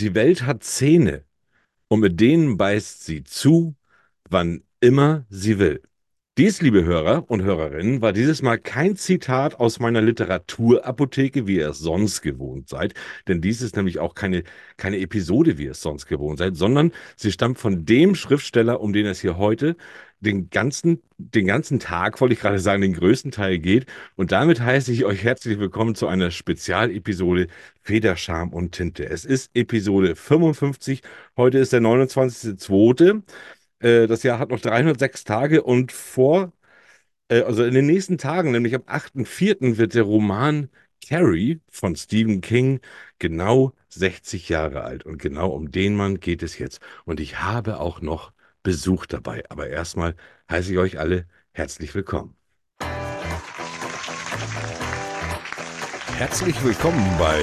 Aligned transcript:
Die 0.00 0.14
Welt 0.14 0.44
hat 0.44 0.64
Zähne 0.64 1.24
und 1.88 2.00
mit 2.00 2.20
denen 2.20 2.56
beißt 2.56 3.04
sie 3.04 3.22
zu, 3.22 3.74
wann 4.30 4.62
immer 4.80 5.26
sie 5.28 5.58
will. 5.58 5.82
Dies, 6.40 6.62
liebe 6.62 6.84
Hörer 6.86 7.28
und 7.28 7.42
Hörerinnen, 7.42 8.00
war 8.00 8.14
dieses 8.14 8.40
Mal 8.40 8.56
kein 8.56 8.96
Zitat 8.96 9.60
aus 9.60 9.78
meiner 9.78 10.00
Literaturapotheke, 10.00 11.46
wie 11.46 11.56
ihr 11.56 11.68
es 11.68 11.80
sonst 11.80 12.22
gewohnt 12.22 12.66
seid, 12.66 12.94
denn 13.28 13.42
dies 13.42 13.60
ist 13.60 13.76
nämlich 13.76 13.98
auch 13.98 14.14
keine, 14.14 14.44
keine 14.78 15.00
Episode, 15.00 15.58
wie 15.58 15.64
ihr 15.64 15.72
es 15.72 15.82
sonst 15.82 16.06
gewohnt 16.06 16.38
seid, 16.38 16.56
sondern 16.56 16.92
sie 17.14 17.30
stammt 17.30 17.58
von 17.58 17.84
dem 17.84 18.14
Schriftsteller, 18.14 18.80
um 18.80 18.94
den 18.94 19.04
es 19.04 19.20
hier 19.20 19.36
heute 19.36 19.76
den 20.20 20.48
ganzen, 20.48 21.02
den 21.18 21.46
ganzen 21.46 21.78
Tag, 21.78 22.18
wollte 22.22 22.32
ich 22.32 22.40
gerade 22.40 22.58
sagen, 22.58 22.80
den 22.80 22.94
größten 22.94 23.32
Teil 23.32 23.58
geht. 23.58 23.86
Und 24.16 24.32
damit 24.32 24.60
heiße 24.60 24.92
ich 24.92 25.04
euch 25.04 25.22
herzlich 25.24 25.58
willkommen 25.58 25.94
zu 25.94 26.06
einer 26.08 26.30
Spezialepisode 26.30 27.48
Federscham 27.82 28.54
und 28.54 28.72
Tinte. 28.72 29.06
Es 29.08 29.24
ist 29.26 29.50
Episode 29.54 30.16
55. 30.16 31.02
Heute 31.36 31.58
ist 31.58 31.72
der 31.72 31.80
29.02. 31.80 33.22
Äh, 33.80 34.06
das 34.06 34.22
Jahr 34.22 34.38
hat 34.38 34.50
noch 34.50 34.60
306 34.60 35.24
Tage 35.24 35.62
und 35.62 35.92
vor, 35.92 36.52
äh, 37.28 37.42
also 37.42 37.64
in 37.64 37.74
den 37.74 37.86
nächsten 37.86 38.18
Tagen, 38.18 38.52
nämlich 38.52 38.74
am 38.74 38.82
8.4. 38.82 39.78
wird 39.78 39.94
der 39.94 40.02
Roman 40.04 40.68
Carrie 41.06 41.60
von 41.70 41.96
Stephen 41.96 42.40
King 42.42 42.80
genau 43.18 43.72
60 43.88 44.48
Jahre 44.48 44.82
alt. 44.84 45.04
Und 45.06 45.18
genau 45.18 45.50
um 45.50 45.70
den 45.70 45.96
Mann 45.96 46.20
geht 46.20 46.42
es 46.42 46.58
jetzt. 46.58 46.80
Und 47.04 47.20
ich 47.20 47.40
habe 47.40 47.80
auch 47.80 48.00
noch 48.00 48.32
Besuch 48.62 49.06
dabei. 49.06 49.44
Aber 49.48 49.68
erstmal 49.68 50.14
heiße 50.50 50.72
ich 50.72 50.78
euch 50.78 50.98
alle 50.98 51.26
herzlich 51.52 51.94
willkommen. 51.94 52.36
Herzlich 56.18 56.62
willkommen 56.62 57.16
bei 57.18 57.42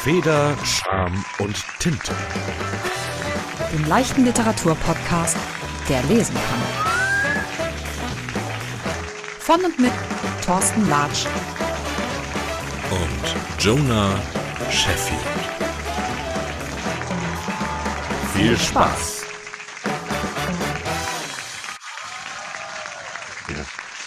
Feder, 0.00 0.56
Scham 0.64 1.24
und 1.38 1.56
Tinte. 1.78 2.14
Dem 3.74 3.86
leichten 3.86 4.24
Literaturpodcast 4.24 5.36
der 5.88 6.02
lesen 6.04 6.34
kann. 6.34 6.62
Von 9.40 9.64
und 9.64 9.78
mit 9.78 9.92
Thorsten 10.44 10.88
Latsch 10.88 11.26
und 12.90 13.62
Jonah 13.62 14.18
Sheffield. 14.70 15.20
Viel 18.34 18.58
Spaß! 18.58 19.23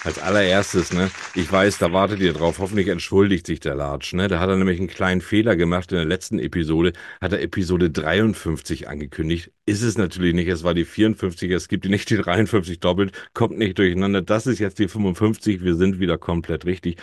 Als 0.08 0.20
allererstes, 0.20 0.94
ne, 0.94 1.12
ich 1.36 1.52
weiß, 1.52 1.80
da 1.80 1.92
wartet 1.92 2.22
ihr 2.22 2.32
drauf. 2.32 2.60
Hoffentlich 2.60 2.88
entschuldigt 2.88 3.46
sich 3.46 3.60
der 3.60 3.76
Larch, 3.76 4.14
ne? 4.14 4.30
Da 4.30 4.40
hat 4.40 4.48
er 4.48 4.56
nämlich 4.56 4.80
einen 4.80 4.88
kleinen 4.88 5.20
Fehler 5.20 5.58
gemacht 5.58 5.92
in 5.92 5.98
der 5.98 6.06
letzten 6.06 6.40
Episode. 6.40 6.94
Hat 7.20 7.34
er 7.34 7.42
Episode 7.42 7.90
53 7.90 8.88
angekündigt. 8.88 9.52
Ist 9.66 9.82
es 9.82 9.98
natürlich 9.98 10.34
nicht. 10.34 10.48
Es 10.48 10.64
war 10.64 10.74
die 10.74 10.86
54. 10.86 11.52
Es 11.52 11.68
gibt 11.68 11.90
nicht 11.90 12.10
die 12.10 12.16
53 12.16 12.80
doppelt. 12.80 13.12
Kommt 13.34 13.58
nicht 13.58 13.78
durcheinander. 13.80 14.22
Das 14.22 14.48
ist 14.48 14.60
jetzt 14.60 14.80
die 14.80 14.88
55. 14.88 15.62
Wir 15.62 15.76
sind 15.76 16.00
wieder 16.00 16.18
komplett 16.18 16.66
richtig. 16.66 16.96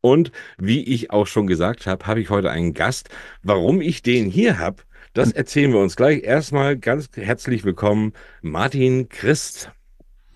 Und 0.00 0.30
wie 0.56 0.84
ich 0.84 1.10
auch 1.10 1.26
schon 1.26 1.48
gesagt 1.48 1.88
habe, 1.88 2.06
habe 2.06 2.20
ich 2.20 2.30
heute 2.30 2.52
einen 2.52 2.72
Gast. 2.72 3.08
Warum 3.42 3.80
ich 3.80 4.00
den 4.02 4.30
hier 4.30 4.60
habe, 4.60 4.84
das 5.12 5.32
erzählen 5.32 5.72
wir 5.72 5.80
uns 5.80 5.96
gleich. 5.96 6.22
Erstmal 6.22 6.76
ganz 6.76 7.08
herzlich 7.16 7.64
willkommen, 7.64 8.12
Martin 8.42 9.08
Christ. 9.08 9.72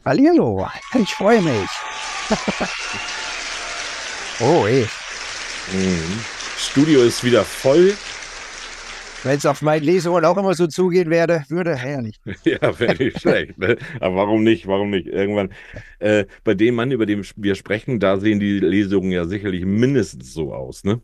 Hallihallo, 0.08 0.66
ich 0.98 1.12
freue 1.12 1.42
mich. 1.42 1.68
oh, 4.40 4.64
ey. 4.66 4.86
Mhm. 5.70 6.20
Studio 6.56 7.02
ist 7.02 7.22
wieder 7.22 7.44
voll. 7.44 7.92
Wenn 9.22 9.36
es 9.36 9.44
auf 9.44 9.60
meinen 9.60 9.84
Lesungen 9.84 10.24
auch 10.24 10.38
immer 10.38 10.54
so 10.54 10.66
zugehen 10.66 11.10
werde, 11.10 11.44
würde, 11.50 11.72
ja 11.72 12.00
nicht. 12.00 12.22
ja, 12.44 12.80
wäre 12.80 12.96
nicht 12.96 13.20
schlecht. 13.20 13.58
Ne? 13.58 13.76
Aber 14.00 14.16
warum 14.16 14.44
nicht? 14.44 14.66
Warum 14.66 14.88
nicht? 14.88 15.08
Irgendwann, 15.08 15.52
äh, 15.98 16.24
bei 16.42 16.54
dem 16.54 16.76
Mann, 16.76 16.90
über 16.90 17.04
den 17.04 17.26
wir 17.36 17.54
sprechen, 17.54 18.00
da 18.00 18.18
sehen 18.18 18.40
die 18.40 18.60
Lesungen 18.60 19.10
ja 19.10 19.26
sicherlich 19.26 19.66
mindestens 19.66 20.32
so 20.32 20.54
aus, 20.54 20.84
ne? 20.84 21.02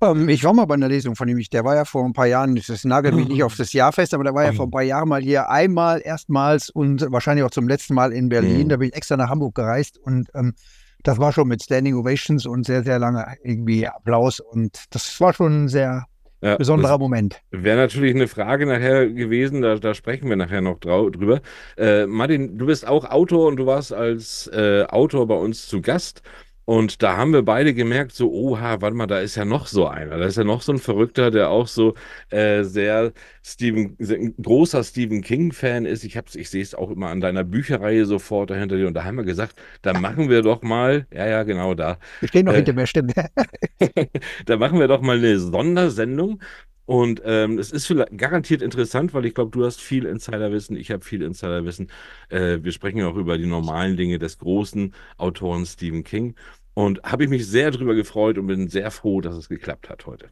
Ähm, 0.00 0.28
ich 0.28 0.44
war 0.44 0.52
mal 0.52 0.64
bei 0.64 0.74
einer 0.74 0.88
Lesung 0.88 1.16
von 1.16 1.28
ihm. 1.28 1.40
Der 1.52 1.64
war 1.64 1.74
ja 1.74 1.84
vor 1.84 2.04
ein 2.04 2.12
paar 2.12 2.26
Jahren, 2.26 2.54
das 2.54 2.84
nagelt 2.84 3.14
mich 3.14 3.28
nicht 3.28 3.42
auf 3.42 3.56
das 3.56 3.72
Jahr 3.72 3.92
fest, 3.92 4.14
aber 4.14 4.24
der 4.24 4.34
war 4.34 4.44
ja 4.44 4.52
vor 4.52 4.66
ein 4.66 4.70
paar 4.70 4.82
Jahren 4.82 5.08
mal 5.08 5.22
hier 5.22 5.48
einmal, 5.50 6.00
erstmals 6.04 6.70
und 6.70 7.06
wahrscheinlich 7.10 7.44
auch 7.44 7.50
zum 7.50 7.68
letzten 7.68 7.94
Mal 7.94 8.12
in 8.12 8.28
Berlin. 8.28 8.64
Mhm. 8.64 8.68
Da 8.68 8.76
bin 8.76 8.88
ich 8.88 8.94
extra 8.94 9.16
nach 9.16 9.30
Hamburg 9.30 9.54
gereist 9.54 9.98
und 9.98 10.28
ähm, 10.34 10.54
das 11.02 11.18
war 11.18 11.32
schon 11.32 11.48
mit 11.48 11.62
Standing 11.62 11.94
Ovations 11.94 12.46
und 12.46 12.66
sehr, 12.66 12.82
sehr 12.82 12.98
lange 12.98 13.24
irgendwie 13.42 13.86
Applaus 13.86 14.40
und 14.40 14.84
das 14.90 15.20
war 15.20 15.32
schon 15.32 15.64
ein 15.64 15.68
sehr 15.68 16.06
ja, 16.42 16.56
besonderer 16.56 16.98
Moment. 16.98 17.40
Wäre 17.50 17.76
natürlich 17.76 18.14
eine 18.14 18.28
Frage 18.28 18.66
nachher 18.66 19.08
gewesen, 19.08 19.62
da, 19.62 19.76
da 19.76 19.94
sprechen 19.94 20.28
wir 20.28 20.36
nachher 20.36 20.60
noch 20.60 20.78
drüber. 20.78 21.40
Äh, 21.76 22.06
Martin, 22.06 22.58
du 22.58 22.66
bist 22.66 22.86
auch 22.86 23.04
Autor 23.04 23.46
und 23.48 23.56
du 23.56 23.66
warst 23.66 23.92
als 23.92 24.48
äh, 24.52 24.84
Autor 24.88 25.26
bei 25.26 25.36
uns 25.36 25.66
zu 25.66 25.80
Gast. 25.80 26.22
Und 26.66 27.00
da 27.02 27.16
haben 27.16 27.32
wir 27.32 27.42
beide 27.44 27.74
gemerkt, 27.74 28.12
so, 28.12 28.32
oha, 28.32 28.80
warte 28.80 28.96
mal, 28.96 29.06
da 29.06 29.20
ist 29.20 29.36
ja 29.36 29.44
noch 29.44 29.68
so 29.68 29.86
einer. 29.86 30.18
Da 30.18 30.26
ist 30.26 30.36
ja 30.36 30.42
noch 30.42 30.62
so 30.62 30.72
ein 30.72 30.78
Verrückter, 30.78 31.30
der 31.30 31.48
auch 31.48 31.68
so 31.68 31.94
äh, 32.30 32.64
sehr 32.64 33.12
Stephen, 33.44 33.94
sehr, 34.00 34.18
ein 34.18 34.34
großer 34.42 34.82
Stephen 34.82 35.22
King-Fan 35.22 35.86
ist. 35.86 36.02
Ich, 36.02 36.16
ich 36.16 36.50
sehe 36.50 36.62
es 36.62 36.74
auch 36.74 36.90
immer 36.90 37.10
an 37.10 37.20
deiner 37.20 37.44
Bücherreihe 37.44 38.04
sofort 38.04 38.50
dahinter 38.50 38.76
dir. 38.76 38.88
Und 38.88 38.94
da 38.94 39.04
haben 39.04 39.16
wir 39.16 39.22
gesagt, 39.22 39.54
da 39.82 39.92
machen 39.92 40.28
wir 40.28 40.42
doch 40.42 40.62
mal, 40.62 41.06
ja, 41.14 41.28
ja, 41.28 41.42
genau 41.44 41.74
da. 41.74 41.98
Wir 42.18 42.28
stehen 42.28 42.46
noch 42.46 42.52
äh, 42.52 42.56
hinter 42.56 42.72
mir, 42.72 42.88
stimmt. 42.88 43.14
da 44.46 44.56
machen 44.56 44.80
wir 44.80 44.88
doch 44.88 45.02
mal 45.02 45.18
eine 45.18 45.38
Sondersendung. 45.38 46.40
Und 46.86 47.20
ähm, 47.24 47.58
es 47.58 47.72
ist 47.72 47.92
garantiert 48.16 48.62
interessant, 48.62 49.12
weil 49.12 49.26
ich 49.26 49.34
glaube, 49.34 49.50
du 49.50 49.64
hast 49.64 49.80
viel 49.80 50.06
Insiderwissen, 50.06 50.76
ich 50.76 50.92
habe 50.92 51.04
viel 51.04 51.22
Insiderwissen. 51.22 51.90
Äh, 52.28 52.58
wir 52.62 52.70
sprechen 52.70 53.02
auch 53.02 53.16
über 53.16 53.38
die 53.38 53.46
normalen 53.46 53.96
Dinge 53.96 54.20
des 54.20 54.38
großen 54.38 54.94
Autoren 55.18 55.66
Stephen 55.66 56.04
King. 56.04 56.36
Und 56.74 57.02
habe 57.02 57.24
ich 57.24 57.30
mich 57.30 57.46
sehr 57.46 57.70
darüber 57.70 57.94
gefreut 57.94 58.38
und 58.38 58.46
bin 58.46 58.68
sehr 58.68 58.90
froh, 58.90 59.20
dass 59.20 59.34
es 59.34 59.48
geklappt 59.48 59.88
hat 59.88 60.06
heute. 60.06 60.28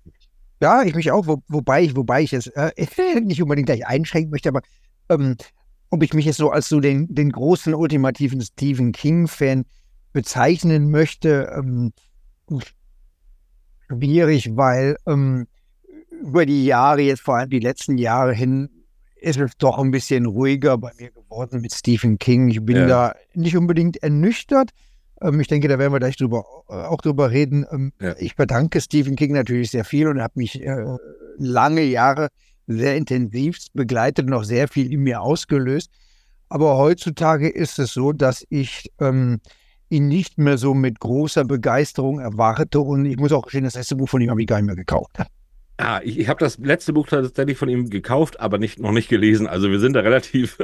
Ja, 0.61 0.83
ich 0.83 0.95
mich 0.95 1.11
auch, 1.11 1.27
wo, 1.27 1.43
wobei 1.49 1.83
ich, 1.83 1.97
wobei 1.97 2.23
ich 2.23 2.33
es 2.33 2.47
äh, 2.49 2.71
nicht 3.23 3.43
unbedingt 3.43 3.67
gleich 3.67 3.87
einschränken 3.87 4.31
möchte, 4.31 4.51
aber 4.51 4.61
ähm, 5.09 5.37
ob 5.91 6.03
ich 6.03 6.15
mich 6.15 6.25
jetzt 6.25 6.37
so 6.37 6.51
als 6.51 6.69
so 6.69 6.81
den, 6.81 7.13
den 7.13 7.33
großen 7.33 7.75
ultimativen 7.75 8.41
Stephen 8.41 8.93
King-Fan 8.93 9.65
bezeichnen 10.13 10.91
möchte, 10.91 11.53
ähm, 11.57 11.93
schwierig, 13.89 14.57
weil 14.57 14.97
ähm, 15.07 15.47
über 16.25 16.47
die 16.47 16.65
Jahre, 16.65 17.03
jetzt 17.03 17.23
vor 17.23 17.37
allem 17.37 17.51
die 17.51 17.61
letzten 17.61 17.99
Jahre 17.99 18.33
hin, 18.33 18.69
ist 19.17 19.39
es 19.39 19.53
doch 19.59 19.79
ein 19.79 19.91
bisschen 19.91 20.27
ruhiger 20.27 20.77
bei 20.77 20.91
mir 20.99 21.11
geworden 21.11 21.61
mit 21.61 21.73
Stephen 21.73 22.19
King. 22.19 22.49
Ich 22.49 22.65
bin 22.65 22.77
ja. 22.77 22.87
da 22.87 23.15
nicht 23.35 23.57
unbedingt 23.57 24.03
ernüchtert, 24.03 24.71
ähm, 25.21 25.41
ich 25.41 25.49
denke, 25.49 25.69
da 25.69 25.79
werden 25.79 25.93
wir 25.93 25.99
gleich 25.99 26.17
drüber, 26.17 26.45
äh, 26.69 26.75
auch 26.75 27.01
drüber 27.01 27.31
reden. 27.31 27.67
Ähm, 27.71 27.93
ja. 28.01 28.15
Ich 28.19 28.37
bedanke 28.37 28.81
Stephen 28.81 29.17
King 29.17 29.33
natürlich 29.33 29.71
sehr 29.71 29.85
viel 29.85 30.09
und 30.09 30.21
habe 30.21 30.35
mich 30.37 30.63
äh, 30.63 30.85
lange 31.39 31.83
Jahre 31.83 32.29
sehr 32.67 32.97
intensiv 32.97 33.59
begleitet 33.75 34.27
und 34.27 34.33
auch 34.33 34.45
sehr 34.45 34.69
viel 34.69 34.93
in 34.93 35.01
mir 35.01 35.21
ausgelöst. 35.21 35.91
Aber 36.49 36.77
heutzutage 36.77 37.49
ist 37.49 37.79
es 37.79 37.93
so, 37.93 38.13
dass 38.13 38.45
ich 38.49 38.93
ähm, 39.01 39.41
ihn 39.89 40.09
nicht 40.09 40.39
mehr 40.39 40.59
so 40.59 40.75
mit 40.75 41.01
großer 41.01 41.45
Begeisterung 41.45 42.21
erwarte. 42.21 42.81
Und 42.81 43.07
ich 43.07 43.17
muss 43.17 43.33
auch 43.33 43.45
gestehen, 43.45 43.65
das 43.65 43.77
erste 43.77 43.97
Buch 43.97 44.09
von 44.09 44.21
ihm 44.21 44.31
habe 44.31 44.41
ich 44.41 44.47
gar 44.47 44.57
nicht 44.57 44.67
mehr 44.67 44.77
gekauft. 44.77 45.19
Ah, 45.77 46.01
ich, 46.05 46.21
ich 46.21 46.29
habe 46.29 46.39
das 46.39 46.59
letzte 46.59 46.93
Buch 46.93 47.09
tatsächlich 47.09 47.59
von 47.59 47.69
ihm 47.69 47.91
gekauft, 47.91 48.39
aber 48.39 48.59
nicht, 48.59 48.79
noch 48.79 48.93
nicht 48.93 49.09
gelesen. 49.09 49.49
Also 49.49 49.73
wir 49.73 49.81
sind 49.81 49.95
da 49.95 50.01
relativ 50.01 50.57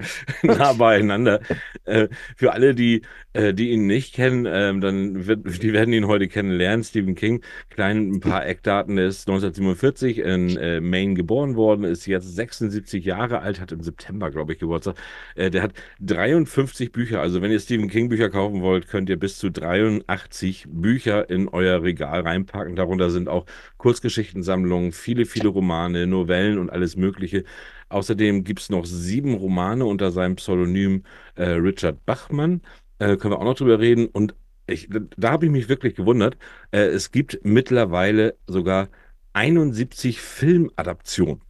nah 0.42 0.74
beieinander. 0.74 1.40
Äh, 1.84 2.08
für 2.36 2.52
alle, 2.52 2.74
die, 2.74 3.00
äh, 3.32 3.54
die 3.54 3.70
ihn 3.70 3.86
nicht 3.86 4.14
kennen, 4.14 4.44
äh, 4.44 4.78
dann 4.78 5.26
wird, 5.26 5.62
die 5.62 5.72
werden 5.72 5.94
ihn 5.94 6.06
heute 6.06 6.28
kennenlernen. 6.28 6.84
Stephen 6.84 7.14
King, 7.14 7.42
klein 7.70 8.10
ein 8.10 8.20
paar 8.20 8.44
Eckdaten, 8.44 8.98
ist 8.98 9.26
1947 9.26 10.18
in 10.18 10.58
äh, 10.58 10.82
Maine 10.82 11.14
geboren 11.14 11.56
worden, 11.56 11.84
ist 11.84 12.04
jetzt 12.04 12.36
76 12.36 13.02
Jahre 13.06 13.40
alt, 13.40 13.62
hat 13.62 13.72
im 13.72 13.82
September, 13.82 14.30
glaube 14.30 14.52
ich, 14.52 14.58
Geburtstag. 14.58 14.96
Äh, 15.34 15.50
der 15.50 15.62
hat 15.62 15.72
53 16.00 16.92
Bücher. 16.92 17.22
Also 17.22 17.40
wenn 17.40 17.50
ihr 17.50 17.60
Stephen 17.60 17.88
King 17.88 18.10
Bücher 18.10 18.28
kaufen 18.28 18.60
wollt, 18.60 18.86
könnt 18.86 19.08
ihr 19.08 19.18
bis 19.18 19.38
zu 19.38 19.50
83 19.50 20.66
Bücher 20.68 21.30
in 21.30 21.48
euer 21.48 21.82
Regal 21.82 22.20
reinpacken. 22.20 22.76
Darunter 22.76 23.08
sind 23.08 23.30
auch 23.30 23.46
Kurzgeschichtensammlungen, 23.78 24.92
viele, 24.92 25.24
viele 25.26 25.48
Romane, 25.48 26.06
Novellen 26.06 26.58
und 26.58 26.70
alles 26.70 26.96
Mögliche. 26.96 27.44
Außerdem 27.88 28.44
gibt 28.44 28.60
es 28.60 28.70
noch 28.70 28.84
sieben 28.86 29.34
Romane 29.34 29.84
unter 29.86 30.10
seinem 30.12 30.36
Pseudonym 30.36 31.04
äh, 31.36 31.44
Richard 31.44 32.04
Bachmann. 32.04 32.60
Äh, 32.98 33.16
können 33.16 33.32
wir 33.34 33.38
auch 33.40 33.44
noch 33.44 33.54
drüber 33.54 33.78
reden. 33.78 34.06
Und 34.06 34.34
ich, 34.66 34.88
da 35.16 35.30
habe 35.32 35.46
ich 35.46 35.52
mich 35.52 35.68
wirklich 35.68 35.94
gewundert. 35.94 36.36
Äh, 36.72 36.86
es 36.88 37.10
gibt 37.12 37.40
mittlerweile 37.44 38.36
sogar 38.46 38.88
71 39.32 40.20
Filmadaptionen. 40.20 41.40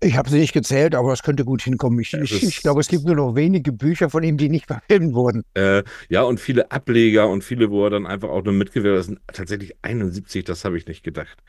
Ich 0.00 0.16
habe 0.16 0.28
sie 0.28 0.38
nicht 0.38 0.52
gezählt, 0.52 0.94
aber 0.94 1.10
das 1.10 1.22
könnte 1.22 1.44
gut 1.44 1.62
hinkommen. 1.62 1.98
Ich, 2.00 2.12
ich, 2.12 2.42
ich, 2.42 2.60
glaube, 2.60 2.80
es 2.80 2.88
gibt 2.88 3.04
nur 3.04 3.16
noch 3.16 3.34
wenige 3.34 3.72
Bücher 3.72 4.10
von 4.10 4.22
ihm, 4.22 4.36
die 4.36 4.50
nicht 4.50 4.66
verfilmt 4.66 5.14
wurden. 5.14 5.42
Äh, 5.54 5.84
ja, 6.10 6.22
und 6.22 6.38
viele 6.38 6.70
Ableger 6.70 7.28
und 7.28 7.42
viele, 7.42 7.70
wo 7.70 7.84
er 7.84 7.90
dann 7.90 8.06
einfach 8.06 8.28
auch 8.28 8.44
nur 8.44 8.52
mitgewirkt 8.52 8.92
hat. 8.92 8.98
Das 8.98 9.06
sind 9.06 9.20
tatsächlich 9.32 9.74
71, 9.82 10.44
das 10.44 10.64
habe 10.66 10.76
ich 10.76 10.86
nicht 10.86 11.02
gedacht. 11.02 11.42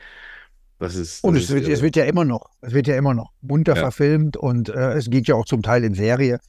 Das 0.78 0.94
ist. 0.94 1.24
Und 1.24 1.34
das 1.34 1.44
es 1.44 1.50
ist 1.50 1.56
wird, 1.56 1.68
es 1.68 1.82
wird 1.82 1.96
ja 1.96 2.04
immer 2.04 2.24
noch, 2.24 2.48
es 2.62 2.72
wird 2.72 2.86
ja 2.86 2.96
immer 2.96 3.12
noch 3.12 3.32
munter 3.42 3.74
Ja. 3.74 3.82
verfilmt 3.82 4.36
und 4.36 4.70
äh, 4.70 4.92
es 4.92 5.10
geht 5.10 5.28
ja 5.28 5.34
auch 5.34 5.44
zum 5.44 5.62
Teil 5.62 5.84
in 5.84 5.94
Serie. 5.94 6.40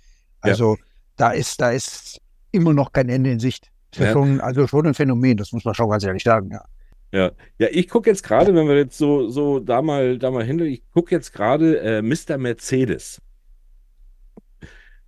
Also 0.41 0.77
da 1.17 1.31
ist, 1.31 1.59
da 1.59 1.71
ist 1.71 2.21
immer 2.51 2.73
noch 2.73 2.93
kein 2.93 3.09
Ende 3.09 3.31
in 3.31 3.39
Sicht. 3.39 3.71
Ist 3.91 3.99
ja. 3.99 4.05
Ja. 4.05 4.13
schon, 4.13 4.39
also 4.39 4.67
schon 4.67 4.87
ein 4.87 4.93
Phänomen, 4.93 5.35
das 5.35 5.51
muss 5.51 5.65
man 5.65 5.73
schon 5.73 5.89
ganz 5.89 6.03
ehrlich 6.03 6.23
sagen. 6.23 6.51
Ja. 6.51 6.63
Ja, 7.11 7.31
ja, 7.57 7.67
ich 7.71 7.87
gucke 7.89 8.09
jetzt 8.09 8.23
gerade, 8.23 8.53
wenn 8.53 8.67
wir 8.67 8.77
jetzt 8.77 8.97
so, 8.97 9.29
so 9.29 9.59
da 9.59 9.81
mal, 9.81 10.19
da 10.19 10.29
mal 10.31 10.43
hin, 10.43 10.59
ich 10.59 10.83
gucke 10.91 11.13
jetzt 11.15 11.33
gerade 11.33 11.79
äh, 11.79 12.01
Mr. 12.03 12.37
Mercedes. 12.37 13.19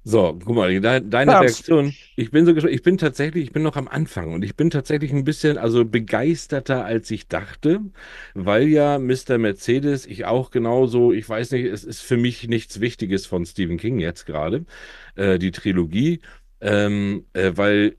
So, 0.03 0.39
guck 0.43 0.55
mal, 0.55 0.79
de 0.81 1.01
deine 1.01 1.31
Ja. 1.31 1.39
Reaktion. 1.39 1.95
Ich 2.15 2.31
bin 2.31 2.45
so 2.45 2.53
gespannt, 2.53 2.75
ich 2.75 2.81
bin 2.83 2.97
tatsächlich, 2.97 3.45
ich 3.45 3.51
bin 3.53 3.63
noch 3.63 3.75
am 3.77 3.87
Anfang 3.87 4.33
und 4.33 4.43
ich 4.43 4.55
bin 4.55 4.69
tatsächlich 4.69 5.11
ein 5.13 5.23
bisschen, 5.23 5.57
also 5.57 5.85
begeisterter, 5.85 6.83
als 6.85 7.09
ich 7.11 7.27
dachte, 7.27 7.79
weil 8.33 8.67
ja 8.67 8.99
Mr. 8.99 9.37
Mercedes, 9.37 10.05
ich 10.07 10.25
auch 10.25 10.51
genauso, 10.51 11.11
ich 11.13 11.27
weiß 11.27 11.51
nicht, 11.51 11.65
es 11.65 11.83
ist 11.83 12.01
für 12.01 12.17
mich 12.17 12.47
nichts 12.47 12.79
Wichtiges 12.81 13.25
von 13.27 13.45
Stephen 13.45 13.77
King 13.77 13.99
jetzt 13.99 14.25
gerade, 14.25 14.65
äh, 15.15 15.39
die 15.39 15.51
Trilogie, 15.51 16.21
ähm, 16.61 17.25
äh, 17.33 17.51
weil 17.55 17.95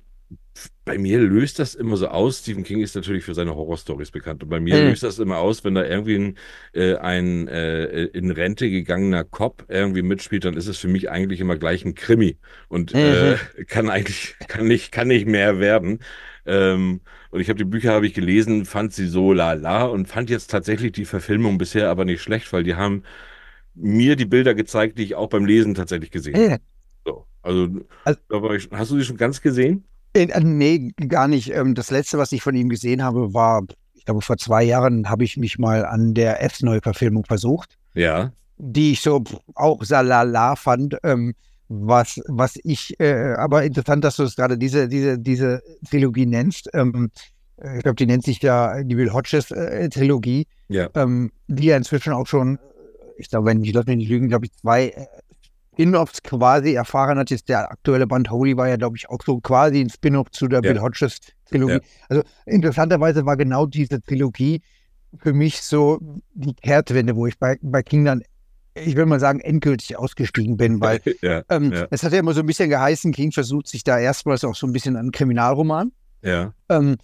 bei 0.85 0.99
mir 0.99 1.19
löst 1.19 1.59
das 1.59 1.75
immer 1.75 1.97
so 1.97 2.09
aus. 2.09 2.41
Stephen 2.41 2.65
King 2.65 2.81
ist 2.81 2.95
natürlich 2.95 3.25
für 3.25 3.35
seine 3.35 3.55
Horrorstories 3.55 4.11
bekannt. 4.11 4.43
Und 4.43 4.49
bei 4.49 4.61
mir 4.61 4.77
Mhm. 4.77 4.89
löst 4.91 5.03
das 5.03 5.19
immer 5.19 5.39
aus, 5.39 5.65
wenn 5.65 5.75
da 5.75 5.85
irgendwie 5.85 6.17
ein, 6.17 6.37
äh, 6.75 6.97
ein 6.97 7.49
äh, 7.49 8.05
in 8.07 8.31
Rente 8.31 8.69
gegangener 8.69 9.25
Cop 9.25 9.65
irgendwie 9.69 10.03
mitspielt, 10.03 10.45
dann 10.45 10.57
ist 10.57 10.67
es 10.67 10.79
für 10.79 10.89
mich 10.89 11.11
eigentlich 11.11 11.41
immer 11.41 11.57
gleich 11.57 11.85
ein 11.85 11.95
Krimi. 11.95 12.37
Und 12.69 12.95
äh, 12.95 13.37
kann 13.67 13.89
eigentlich, 13.91 14.35
kann 14.49 14.67
nicht, 14.67 14.93
kann 14.93 15.09
nicht 15.09 15.27
mehr 15.27 15.59
werden. 15.61 16.01
Ähm, 16.45 17.01
und 17.31 17.41
ich 17.41 17.49
habe 17.49 17.59
die 17.59 17.65
Bücher 17.65 17.93
habe 17.93 18.07
ich 18.07 18.15
gelesen, 18.15 18.65
fand 18.65 18.93
sie 18.93 19.07
so 19.07 19.33
la 19.33 19.53
la 19.53 19.85
und 19.85 20.09
fand 20.09 20.29
jetzt 20.29 20.51
tatsächlich 20.51 20.93
die 20.93 21.05
Verfilmung 21.05 21.57
bisher 21.57 21.89
aber 21.89 22.05
nicht 22.05 22.21
schlecht, 22.21 22.53
weil 22.53 22.65
die 22.65 22.75
haben 22.75 23.05
mir 23.75 24.17
die 24.17 24.27
Bilder 24.27 24.55
gezeigt, 24.55 24.99
die 24.99 25.05
ich 25.05 25.15
auch 25.15 25.29
beim 25.29 25.47
Lesen 25.47 25.75
tatsächlich 25.75 26.11
gesehen 26.11 26.35
habe. 26.35 26.55
Äh, 26.55 26.59
So, 27.07 27.27
also, 27.43 27.69
Also- 28.05 28.53
ich, 28.53 28.69
hast 28.73 28.91
du 28.91 28.99
die 28.99 29.05
schon 29.05 29.17
ganz 29.17 29.41
gesehen? 29.41 29.85
Äh, 30.15 30.41
nee, 30.41 30.93
gar 31.09 31.29
nicht. 31.29 31.51
Ähm, 31.53 31.75
das 31.75 31.91
letzte, 31.91 32.19
was 32.19 32.33
ich 32.33 32.43
von 32.43 32.55
ihm 32.55 32.69
gesehen 32.69 33.03
habe, 33.03 33.35
war, 33.35 33.63
ich 33.95 34.05
glaube, 34.05 34.23
vor 34.23 34.37
zwei 34.37 34.63
Jahren 34.63 35.09
habe 35.09 35.25
ich 35.25 35.37
mich 35.37 35.59
mal 35.59 35.85
an 35.85 36.15
der 36.15 36.43
F-Neuverfilmung 36.43 37.25
versucht. 37.25 37.77
Ja. 37.95 38.33
die 38.59 38.93
ich 38.93 39.01
so 39.01 39.23
auch 39.55 39.83
salala 39.85 40.57
fand. 40.57 40.97
Ähm, 41.03 41.35
was, 41.69 42.21
was 42.27 42.59
ich, 42.65 42.99
äh, 43.01 43.35
aber 43.39 43.65
interessant, 43.65 44.05
dass 44.05 44.17
du 44.17 44.25
es 44.25 44.37
gerade 44.37 44.59
diese, 44.59 44.89
diese, 44.89 45.19
diese 45.19 45.63
Trilogie 45.89 46.27
nennst. 46.27 46.69
Ähm, 46.75 47.11
äh, 47.57 47.77
ich 47.79 47.83
glaube, 47.83 47.97
die 47.97 48.07
nennt 48.07 48.25
sich 48.25 48.43
ja 48.43 48.83
die 48.83 48.97
Will 48.97 49.13
Hodges 49.13 49.51
äh, 49.51 49.89
Trilogie, 49.89 50.47
Ja. 50.69 50.91
die 51.49 51.65
ja 51.65 51.77
inzwischen 51.77 52.13
auch 52.13 52.27
schon, 52.27 52.59
ich 53.17 53.31
glaube, 53.31 53.47
wenn 53.47 53.65
ich 53.65 53.73
lass 53.73 53.87
mich 53.87 53.97
nicht 53.97 54.11
lügen, 54.11 54.29
glaube 54.29 54.47
ich, 54.47 54.53
zwei 54.53 55.09
äh, 55.73 55.83
Spin-offs 55.83 56.23
quasi 56.23 56.75
erfahren 56.75 57.19
hat. 57.19 57.31
Jetzt 57.31 57.49
der 57.49 57.71
aktuelle 57.71 58.07
Band 58.07 58.31
Holy 58.31 58.57
war 58.57 58.69
ja, 58.69 58.77
glaube 58.77 58.97
ich, 58.97 59.09
auch 59.09 59.21
so 59.25 59.41
quasi 59.41 59.81
ein 59.81 59.91
Spin-off 59.91 60.31
zu 60.31 60.49
der 60.49 60.63
Ja. 60.63 60.73
Bill 60.73 60.81
Hodges 60.81 61.19
Trilogie. 61.47 61.75
Ja. 61.75 61.81
Also 62.09 62.23
interessanterweise 62.47 63.27
war 63.27 63.37
genau 63.37 63.67
diese 63.67 64.01
Trilogie 64.01 64.63
für 65.19 65.33
mich 65.33 65.63
so 65.63 65.99
die 66.35 66.55
Kehrtwende, 66.55 67.17
wo 67.17 67.27
ich 67.27 67.39
bei, 67.39 67.59
bei 67.61 67.83
King 67.83 68.05
dann, 68.05 68.23
ich 68.75 68.97
will 68.97 69.07
mal 69.07 69.21
sagen, 69.21 69.41
endgültig 69.41 69.97
ausgestiegen 69.99 70.57
bin, 70.57 70.81
weil 70.81 71.01
ja, 71.23 71.43
ähm, 71.51 71.73
es 71.91 72.03
hat 72.03 72.13
ja 72.13 72.19
immer 72.19 72.33
so 72.33 72.41
ein 72.41 72.47
bisschen 72.47 72.71
geheißen, 72.71 73.13
King 73.13 73.33
versucht 73.33 73.69
sich 73.69 73.85
da 73.85 73.99
erstmals 73.99 74.45
auch 74.45 74.55
so 74.55 74.67
ein 74.67 74.73
bisschen 74.73 74.97
an 74.97 75.03
einen 75.03 75.13
Kriminalroman. 75.13 75.93
ja, 76.23 76.55
Ähm, 76.69 76.97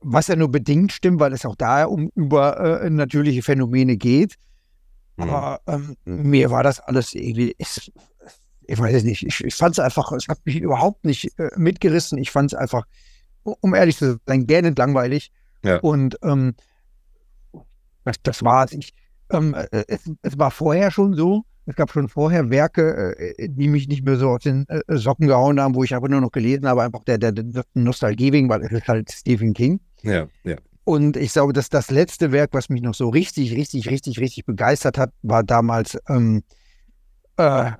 was 0.00 0.28
ja 0.28 0.36
nur 0.36 0.50
bedingt 0.50 0.92
stimmt, 0.92 1.20
weil 1.20 1.32
es 1.32 1.46
auch 1.46 1.56
da 1.56 1.84
um 1.84 2.10
über 2.14 2.80
äh, 2.82 2.90
natürliche 2.90 3.42
Phänomene 3.42 3.96
geht. 3.96 4.34
Hm. 5.16 5.30
Aber 5.30 5.60
ähm, 5.66 5.96
mir 6.04 6.50
war 6.50 6.62
das 6.62 6.80
alles 6.80 7.14
irgendwie, 7.14 7.54
ich, 7.58 7.92
ich 8.66 8.78
weiß 8.78 8.94
es 8.94 9.04
nicht, 9.04 9.24
ich, 9.26 9.44
ich 9.44 9.54
fand 9.54 9.74
es 9.74 9.78
einfach, 9.78 10.10
es 10.12 10.28
hat 10.28 10.38
mich 10.44 10.56
überhaupt 10.56 11.04
nicht 11.04 11.38
äh, 11.38 11.50
mitgerissen. 11.56 12.18
Ich 12.18 12.30
fand 12.30 12.52
es 12.52 12.58
einfach, 12.58 12.84
um 13.42 13.74
ehrlich 13.74 13.96
zu 13.96 14.18
sein, 14.26 14.46
gerne 14.46 14.72
langweilig. 14.76 15.30
Ja. 15.62 15.78
Und 15.78 16.18
ähm, 16.22 16.54
das, 18.04 18.16
das 18.22 18.42
war 18.42 18.64
es. 18.64 18.72
Ich, 18.72 18.94
ähm, 19.30 19.54
äh, 19.54 19.84
es, 19.88 20.10
es 20.22 20.38
war 20.38 20.50
vorher 20.50 20.90
schon 20.90 21.14
so. 21.14 21.44
Es 21.66 21.76
gab 21.76 21.90
schon 21.90 22.08
vorher 22.08 22.50
Werke, 22.50 23.16
äh, 23.18 23.48
die 23.48 23.68
mich 23.68 23.88
nicht 23.88 24.04
mehr 24.04 24.16
so 24.16 24.30
aus 24.30 24.42
den 24.42 24.66
äh, 24.68 24.82
Socken 24.88 25.28
gehauen 25.28 25.58
haben, 25.60 25.74
wo 25.74 25.82
ich 25.82 25.94
einfach 25.94 26.08
nur 26.08 26.20
noch 26.20 26.32
gelesen 26.32 26.66
habe, 26.68 26.82
einfach 26.82 27.04
der, 27.04 27.16
der, 27.16 27.32
der 27.32 27.64
Nostalgie 27.72 28.32
wegen, 28.32 28.50
weil 28.50 28.62
es 28.62 28.72
ist 28.72 28.86
halt 28.86 29.10
Stephen 29.10 29.54
King. 29.54 29.80
ja, 30.02 30.26
ja, 30.42 30.56
Und 30.84 31.16
ich 31.16 31.32
glaube, 31.32 31.52
dass 31.54 31.68
das 31.70 31.90
letzte 31.90 32.30
Werk, 32.32 32.50
was 32.52 32.68
mich 32.68 32.82
noch 32.82 32.94
so 32.94 33.08
richtig, 33.08 33.52
richtig, 33.54 33.88
richtig, 33.90 34.18
richtig 34.18 34.44
begeistert 34.44 34.98
hat, 34.98 35.10
war 35.22 35.42
damals 35.42 35.98
ähm, 36.08 36.42
äh, 37.38 37.72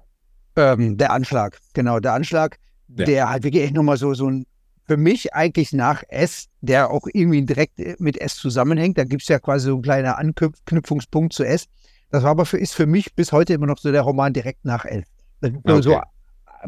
ähm, 0.56 0.97
der 0.97 1.12
Anschlag. 1.12 1.59
Genau, 1.75 2.01
der 2.01 2.15
Anschlag, 2.15 2.59
Ja. 2.89 3.05
der 3.05 3.29
halt 3.31 3.45
wirklich 3.45 3.65
echt 3.65 3.75
nochmal 3.75 3.97
so, 3.99 4.15
so 4.15 4.29
ein, 4.31 4.47
für 4.87 4.97
mich 4.97 5.35
eigentlich 5.35 5.73
nach 5.73 6.03
S, 6.09 6.47
der 6.61 6.91
auch 6.91 7.06
irgendwie 7.12 7.43
direkt 7.45 7.79
äh, 7.79 7.95
mit 7.99 8.19
S 8.21 8.37
zusammenhängt. 8.37 8.97
Da 8.99 9.05
gibt 9.05 9.23
es 9.23 9.29
ja 9.29 9.39
quasi 9.39 9.67
so 9.69 9.77
ein 9.77 9.83
kleiner 9.83 10.19
Anknüpfungspunkt 10.19 11.33
zu 11.33 11.45
S. 11.45 11.67
Das 12.11 12.23
war 12.23 12.31
aber 12.31 12.47
für, 12.47 12.59
ist 12.59 12.75
für 12.75 12.87
mich 12.87 13.15
bis 13.15 13.33
heute 13.33 13.55
immer 13.55 13.67
noch 13.67 13.79
so 13.79 13.91
der 13.93 14.03
Roman 14.03 14.33
direkt 14.33 14.65
nach 14.65 14.85
S. 14.85 15.05
Das 15.41 15.51
sind 15.51 15.85
so- 15.85 15.97
Okay. 15.97 16.03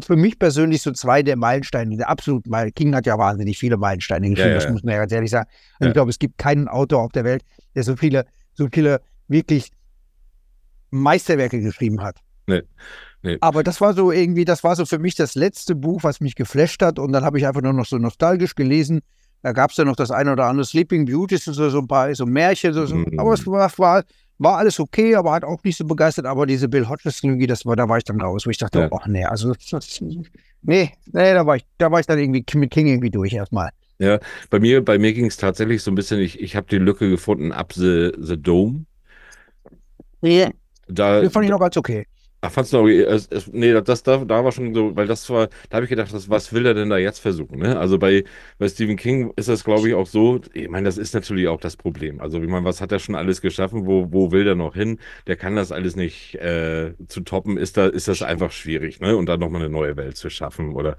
Für 0.05 0.17
mich 0.17 0.39
persönlich 0.39 0.83
so 0.83 0.93
zwei 0.93 1.23
der 1.23 1.37
Meilensteine, 1.37 1.97
der 1.97 2.09
absolut 2.09 2.47
Meilen. 2.47 2.73
King 2.75 2.95
hat 2.95 3.07
ja 3.07 3.19
wahnsinnig 3.19 3.59
viele 3.59 3.77
Meilensteine 3.77 4.29
geschrieben, 4.31 4.51
ja, 4.51 4.55
das 4.55 4.65
ja. 4.65 4.73
muss 4.73 4.83
man 4.83 4.95
ja 4.95 5.01
ganz 5.01 5.13
ehrlich 5.13 5.31
sagen. 5.31 5.49
Ja. 5.81 5.89
ich 5.89 5.93
glaube, 5.93 6.11
es 6.11 6.19
gibt 6.19 6.39
keinen 6.39 6.69
Autor 6.69 7.03
auf 7.03 7.13
der 7.13 7.25
Welt, 7.25 7.43
der 7.75 7.83
so 7.83 7.97
viele, 7.97 8.27
so 8.55 8.69
viele 8.73 9.01
wirklich 9.29 9.71
Meisterwerke 10.91 11.61
geschrieben 11.61 12.03
hat. 12.03 12.19
Nee, 12.47 12.63
nee. 13.23 13.39
Aber 13.41 13.63
das 13.63 13.81
war 13.81 13.95
so 13.95 14.13
irgendwie, 14.13 14.45
das 14.45 14.63
war 14.65 14.77
so 14.77 14.87
für 14.87 14.99
mich 14.99 15.15
das 15.15 15.35
letzte 15.35 15.75
Buch, 15.75 16.05
was 16.05 16.21
mich 16.21 16.35
geflasht 16.35 16.83
hat. 16.83 16.99
Und 16.99 17.13
dann 17.13 17.25
habe 17.25 17.39
ich 17.39 17.47
einfach 17.47 17.63
nur 17.63 17.73
noch 17.73 17.87
so 17.87 17.99
nostalgisch 17.99 18.55
gelesen. 18.55 19.01
Da 19.43 19.53
gab 19.53 19.71
es 19.71 19.77
ja 19.77 19.85
noch 19.85 19.97
das 19.97 20.11
eine 20.11 20.33
oder 20.33 20.47
andere 20.47 20.65
Sleeping 20.65 21.07
Beauties 21.07 21.47
und 21.49 21.55
so, 21.55 21.69
so 21.71 21.79
ein 21.79 21.89
paar 21.89 22.15
so 22.15 22.27
Märchen. 22.27 22.73
So, 22.73 22.87
so. 22.87 22.97
Mhm. 22.97 23.19
Aber 23.19 23.35
es 23.35 23.47
war, 23.47 23.71
war, 23.79 24.05
war 24.39 24.59
alles 24.59 24.79
okay, 24.81 25.15
aber 25.15 25.33
hat 25.33 25.45
auch 25.45 25.63
nicht 25.65 25.77
so 25.77 25.85
begeistert. 25.85 26.27
Aber 26.27 26.47
diese 26.47 26.69
Bill 26.69 26.89
Hodges 26.89 27.21
Trilogie, 27.21 27.47
das 27.47 27.65
war, 27.65 27.77
da 27.77 27.89
war 27.89 27.99
ich 27.99 28.05
dann 28.05 28.21
raus, 28.21 28.47
wo 28.47 28.51
ich 28.51 28.59
dachte, 28.59 28.81
Ja. 28.81 28.89
ach 28.93 29.07
nee, 29.07 29.25
also 29.25 29.55
nee, 30.01 30.23
nee, 30.63 30.93
da 31.35 31.47
war 31.47 31.57
ich, 31.57 31.65
da 31.79 31.91
war 31.91 32.01
ich 32.01 32.07
dann 32.07 32.19
irgendwie 32.19 32.45
mit 32.59 32.71
King 32.71 32.87
irgendwie 32.87 33.11
durch 33.11 33.33
erstmal. 33.33 33.71
Bei 34.51 34.61
mir, 34.61 34.85
bei 34.85 34.99
mir 34.99 35.13
ging 35.15 35.27
es 35.27 35.37
tatsächlich 35.37 35.83
so 35.83 35.91
ein 35.91 35.95
bisschen, 35.95 36.21
ich, 36.21 36.41
ich 36.41 36.55
habe 36.55 36.67
die 36.69 36.79
Lücke 36.79 37.09
gefunden 37.09 37.53
ab 37.53 37.73
The, 37.73 38.13
the 38.19 38.37
Dome. 38.37 38.85
Nee, 40.21 40.49
Da, 40.89 41.23
das 41.23 41.33
fand 41.33 41.45
ich 41.45 41.51
noch 41.51 41.61
ganz 41.61 41.77
okay. 41.77 42.07
Ach, 42.41 42.53
fandst 42.53 42.73
du 42.73 42.79
noch, 42.79 42.89
es, 42.89 43.27
es, 43.29 43.49
nee, 43.49 43.73
das, 43.73 44.03
da, 44.03 44.19
da 44.25 44.45
war 44.45 44.53
schon 44.53 44.75
so, 44.75 44.95
weil 44.97 45.07
das 45.07 45.29
war, 45.31 45.49
da 45.69 45.77
habe 45.77 45.85
ich 45.85 45.91
gedacht, 45.91 46.13
das, 46.13 46.29
was 46.31 46.53
will 46.53 46.67
er 46.67 46.75
denn 46.75 46.91
da 46.91 46.99
jetzt 46.99 47.19
versuchen, 47.21 47.59
ne? 47.59 47.79
Also 47.79 47.99
bei, 47.99 48.25
bei 48.59 48.69
Stephen 48.69 48.97
King 48.97 49.33
ist 49.37 49.49
das, 49.49 49.65
glaube 49.65 49.89
ich, 49.89 49.95
auch 49.95 50.07
so, 50.07 50.41
ich 50.55 50.69
meine, 50.69 50.85
das 50.87 50.99
ist 50.99 51.15
natürlich 51.15 51.49
auch 51.49 51.61
das 51.61 51.77
Problem. 51.77 52.21
Also, 52.21 52.41
ich 52.43 52.49
meine, 52.49 52.65
was 52.65 52.81
hat 52.81 52.93
er 52.93 52.99
schon 52.99 53.15
alles 53.15 53.41
geschaffen, 53.41 53.87
wo, 53.87 54.13
wo 54.13 54.33
will 54.33 54.45
der 54.45 54.55
noch 54.55 54.75
hin? 54.75 54.99
Der 55.27 55.37
kann 55.37 55.57
das 55.57 55.73
alles 55.73 55.97
nicht 55.97 56.35
äh, 56.37 56.95
zu 57.09 57.21
toppen, 57.23 57.57
ist 57.57 57.77
da, 57.77 57.87
ist 57.87 58.09
das 58.09 58.23
einfach 58.23 58.53
schwierig, 58.53 59.01
ne? 59.01 59.17
Und 59.17 59.27
dann 59.27 59.41
nochmal 59.41 59.63
eine 59.63 59.71
neue 59.71 59.97
Welt 59.97 60.17
zu 60.17 60.31
schaffen 60.31 60.75
oder, 60.75 60.97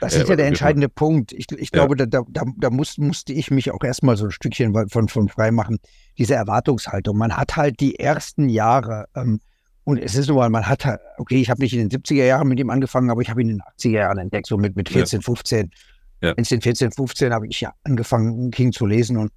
Das 0.00 0.16
Äh, 0.16 0.16
ist 0.16 0.28
ja 0.28 0.36
der 0.36 0.46
entscheidende 0.48 0.88
Punkt. 0.88 1.32
Ich, 1.32 1.50
ich 1.52 1.72
Ja. 1.72 1.72
glaube, 1.72 1.96
da, 1.96 2.04
da, 2.06 2.22
da 2.28 2.44
da 2.58 2.70
muss, 2.70 2.98
musste 2.98 3.32
ich 3.32 3.50
mich 3.50 3.70
auch 3.70 3.82
erstmal 3.82 4.16
so 4.16 4.26
ein 4.26 4.30
Stückchen 4.30 4.74
von, 4.90 5.08
von 5.08 5.28
frei 5.28 5.50
machen. 5.50 5.78
Diese 6.18 6.34
Erwartungshaltung. 6.34 7.16
Man 7.16 7.34
hat 7.36 7.56
halt 7.56 7.80
die 7.80 7.98
ersten 7.98 8.48
Jahre, 8.48 9.06
ähm, 9.14 9.40
und 9.84 9.98
es 9.98 10.14
ist 10.14 10.28
nun 10.28 10.38
mal, 10.38 10.48
man 10.48 10.66
hat 10.66 10.84
halt, 10.86 11.00
okay, 11.18 11.40
ich 11.40 11.50
habe 11.50 11.60
nicht 11.62 11.74
in 11.74 11.88
den 11.88 12.00
70er 12.00 12.24
Jahren 12.24 12.48
mit 12.48 12.58
ihm 12.58 12.70
angefangen, 12.70 13.10
aber 13.10 13.20
ich 13.20 13.28
habe 13.28 13.42
ihn 13.42 13.50
in 13.50 13.58
den 13.58 13.62
80er 13.78 13.90
Jahren 13.90 14.18
entdeckt, 14.18 14.46
so 14.46 14.56
mit, 14.56 14.76
mit 14.76 14.88
Ja. 14.88 14.94
14, 14.94 15.22
15. 15.22 15.70
Ja. 16.22 16.34
14, 16.34 16.62
14, 16.62 16.92
15 16.92 17.32
habe 17.32 17.46
ich 17.46 17.60
ja 17.60 17.72
angefangen, 17.84 18.50
King 18.50 18.72
zu 18.72 18.86
lesen. 18.86 19.18
Und 19.18 19.30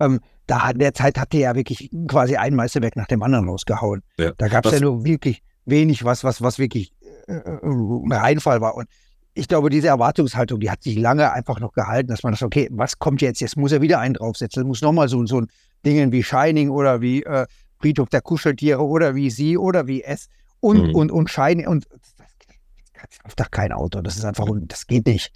ähm, 0.00 0.20
da 0.46 0.70
in 0.70 0.78
der 0.78 0.92
Zeit 0.92 1.18
hat 1.18 1.32
er 1.34 1.40
ja 1.40 1.54
wirklich 1.54 1.90
quasi 2.08 2.36
ein 2.36 2.54
Meisterwerk 2.54 2.96
nach 2.96 3.06
dem 3.06 3.22
anderen 3.22 3.48
rausgehauen. 3.48 4.02
Ja. 4.18 4.32
Da 4.36 4.48
gab 4.48 4.66
es 4.66 4.72
ja 4.72 4.80
nur 4.80 5.04
wirklich 5.04 5.42
wenig 5.66 6.04
was, 6.04 6.24
was, 6.24 6.42
was 6.42 6.58
wirklich 6.58 6.92
äh, 7.28 7.34
äh, 7.34 7.58
ein 7.62 8.12
Reinfall 8.12 8.60
war. 8.60 8.74
Und 8.74 8.88
ich 9.34 9.46
glaube, 9.46 9.70
diese 9.70 9.88
Erwartungshaltung, 9.88 10.58
die 10.58 10.70
hat 10.70 10.82
sich 10.82 10.96
lange 10.96 11.32
einfach 11.32 11.60
noch 11.60 11.72
gehalten, 11.72 12.08
dass 12.08 12.22
man 12.22 12.32
das, 12.32 12.42
okay, 12.42 12.68
was 12.72 12.98
kommt 12.98 13.20
jetzt? 13.22 13.40
Jetzt 13.40 13.56
muss 13.56 13.70
er 13.70 13.82
wieder 13.82 14.00
einen 14.00 14.14
draufsetzen. 14.14 14.66
Muss 14.66 14.80
nochmal 14.80 15.08
so, 15.08 15.24
so 15.26 15.42
ein 15.42 15.48
Dingen 15.84 16.10
wie 16.10 16.22
Shining 16.22 16.70
oder 16.70 17.00
wie 17.00 17.22
äh, 17.22 17.46
Friedhof 17.80 18.08
der 18.08 18.20
Kuscheltiere 18.22 18.82
oder 18.84 19.14
wie 19.14 19.30
sie 19.30 19.56
oder 19.58 19.86
wie 19.86 20.02
es 20.02 20.28
und, 20.60 20.88
Mhm. 20.88 20.94
und, 20.94 21.10
und 21.12 21.30
Shining. 21.30 21.66
Und 21.66 21.86
das, 21.88 23.18
das 23.24 23.36
doch 23.36 23.50
kein 23.50 23.72
Autor. 23.72 24.02
Das 24.02 24.16
ist 24.16 24.24
einfach, 24.24 24.46
das 24.62 24.86
geht 24.86 25.06
nicht. 25.06 25.32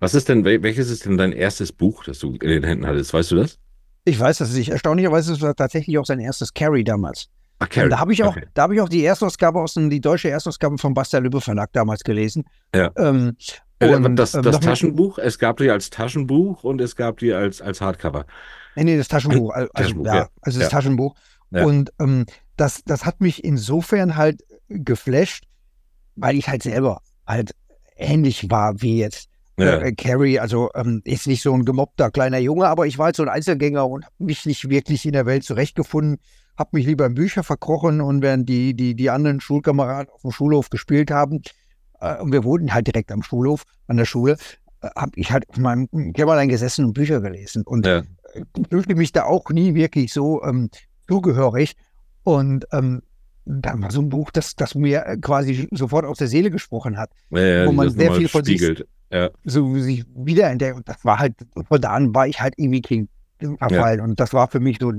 was 0.00 0.14
ist 0.14 0.28
denn, 0.28 0.44
wel- 0.44 0.62
welches 0.62 0.90
ist 0.90 1.04
denn 1.04 1.16
dein 1.18 1.32
erstes 1.32 1.72
Buch, 1.72 2.04
das 2.04 2.18
du 2.20 2.32
in 2.34 2.48
den 2.48 2.64
Händen 2.64 2.86
hattest? 2.86 3.12
Weißt 3.12 3.30
du 3.32 3.36
das? 3.36 3.58
Ich 4.04 4.18
weiß 4.20 4.38
das 4.38 4.52
nicht. 4.54 4.70
Erstaunlicherweise 4.70 5.32
ist 5.32 5.42
es 5.42 5.54
tatsächlich 5.56 5.98
auch 5.98 6.04
sein 6.06 6.20
erstes 6.20 6.52
Carry 6.54 6.84
damals. 6.84 7.28
Ach, 7.58 7.68
Carrie. 7.68 7.88
da 7.88 7.98
habe 8.00 8.12
ich 8.12 8.22
auch, 8.24 8.36
Okay. 8.36 8.46
da 8.54 8.62
habe 8.62 8.74
ich 8.74 8.80
auch 8.80 8.88
die 8.88 9.04
Erstausgabe 9.04 9.60
aus 9.60 9.74
dem, 9.74 9.88
die 9.90 10.00
deutsche 10.00 10.28
Erstausgabe 10.28 10.76
vom 10.78 10.92
Basta 10.92 11.18
Lübbe 11.18 11.40
Verlag 11.40 11.70
damals 11.72 12.02
gelesen. 12.04 12.44
Ja. 12.74 12.90
Ähm, 12.96 13.36
Äh, 13.80 13.94
und, 13.94 14.16
das 14.16 14.34
ähm, 14.34 14.42
das 14.42 14.60
Taschenbuch, 14.60 15.18
es 15.18 15.38
gab 15.38 15.56
die 15.56 15.68
als 15.70 15.90
Taschenbuch 15.90 16.62
und 16.64 16.80
es 16.80 16.94
gab 16.94 17.18
die 17.18 17.32
als, 17.32 17.60
als 17.60 17.80
Hardcover. 17.80 18.24
Nee, 18.76 18.84
nee, 18.84 18.96
das 18.96 19.08
Taschenbuch. 19.08 19.52
al- 19.52 19.62
Also, 19.62 19.72
Taschenbuch, 19.74 20.06
ja, 20.06 20.14
ja. 20.14 20.28
also 20.42 20.58
das 20.60 20.66
Ja. 20.70 20.76
Taschenbuch. 20.76 21.14
Ja. 21.50 21.64
Und 21.64 21.92
ähm, 22.00 22.26
das, 22.56 22.82
das 22.84 23.04
hat 23.04 23.20
mich 23.20 23.44
insofern 23.44 24.16
halt 24.16 24.42
geflasht, 24.68 25.44
weil 26.16 26.36
ich 26.36 26.48
halt 26.48 26.62
selber 26.62 27.00
halt 27.26 27.54
ähnlich 27.96 28.50
war 28.50 28.80
wie 28.80 28.98
jetzt 28.98 29.28
ja. 29.58 29.78
äh, 29.78 29.92
Carrie. 29.92 30.38
Also 30.38 30.70
ähm, 30.74 31.00
ist 31.04 31.26
nicht 31.26 31.42
so 31.42 31.52
ein 31.52 31.64
gemobbter 31.64 32.10
kleiner 32.10 32.38
Junge, 32.38 32.66
aber 32.66 32.86
ich 32.86 32.98
war 32.98 33.06
halt 33.06 33.16
so 33.16 33.22
ein 33.22 33.28
Einzelgänger 33.28 33.86
und 33.88 34.04
habe 34.04 34.14
mich 34.18 34.46
nicht 34.46 34.68
wirklich 34.68 35.04
in 35.06 35.12
der 35.12 35.26
Welt 35.26 35.44
zurechtgefunden. 35.44 36.18
Habe 36.56 36.70
mich 36.72 36.86
lieber 36.86 37.06
in 37.06 37.14
Bücher 37.14 37.42
verkrochen 37.42 38.00
und 38.00 38.22
während 38.22 38.48
die, 38.48 38.74
die, 38.74 38.94
die 38.94 39.10
anderen 39.10 39.40
Schulkameraden 39.40 40.12
auf 40.12 40.22
dem 40.22 40.30
Schulhof 40.30 40.70
gespielt 40.70 41.10
haben, 41.10 41.42
äh, 42.00 42.20
und 42.20 42.32
wir 42.32 42.44
wohnten 42.44 42.72
halt 42.72 42.86
direkt 42.86 43.10
am 43.10 43.22
Schulhof, 43.22 43.64
an 43.86 43.96
der 43.96 44.04
Schule, 44.04 44.36
äh, 44.80 44.88
habe 44.96 45.12
ich 45.16 45.32
halt 45.32 45.48
auf 45.48 45.56
meinem 45.56 45.88
Kämmerlein 46.12 46.48
gesessen 46.48 46.84
und 46.84 46.92
Bücher 46.92 47.20
gelesen. 47.20 47.62
Und 47.64 47.86
ja. 47.86 47.98
Äh, 47.98 48.44
fühlte 48.70 48.94
mich 48.94 49.12
da 49.12 49.24
auch 49.24 49.50
nie 49.50 49.74
wirklich 49.74 50.12
so 50.12 50.42
ähm, 50.44 50.70
zugehörig. 51.08 51.76
Und 52.22 52.66
ähm, 52.72 53.02
da 53.44 53.80
war 53.80 53.90
so 53.90 54.00
ein 54.00 54.08
Buch, 54.08 54.30
das, 54.30 54.56
das 54.56 54.74
mir 54.74 55.04
äh, 55.04 55.16
quasi 55.18 55.68
sofort 55.70 56.04
aus 56.04 56.18
der 56.18 56.28
Seele 56.28 56.50
gesprochen 56.50 56.96
hat, 56.96 57.10
ja, 57.30 57.40
ja, 57.40 57.66
wo 57.66 57.72
man 57.72 57.90
sehr 57.90 58.12
viel 58.14 58.28
von 58.28 58.44
spiegelt. 58.44 58.78
sich 58.78 58.86
ja. 59.10 59.30
so 59.44 59.76
sich 59.78 60.04
wiederentdeckt. 60.14 60.76
Und 60.76 60.88
das 60.88 61.04
war 61.04 61.18
halt, 61.18 61.34
von 61.68 61.80
da 61.80 61.90
an 61.90 62.14
war 62.14 62.26
ich 62.26 62.40
halt 62.40 62.54
irgendwie 62.56 62.80
King 62.80 63.08
verfallen. 63.58 64.00
Und 64.00 64.18
das 64.20 64.32
war 64.32 64.48
für 64.48 64.60
mich 64.60 64.78
so 64.80 64.92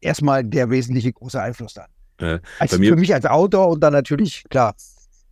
erstmal 0.00 0.44
der 0.44 0.70
wesentliche 0.70 1.12
große 1.12 1.40
Einfluss 1.40 1.74
dann. 1.74 2.40
Also 2.58 2.78
für 2.78 2.96
mich 2.96 3.12
als 3.12 3.26
Autor 3.26 3.68
und 3.68 3.80
dann 3.80 3.92
natürlich, 3.92 4.44
klar, 4.48 4.74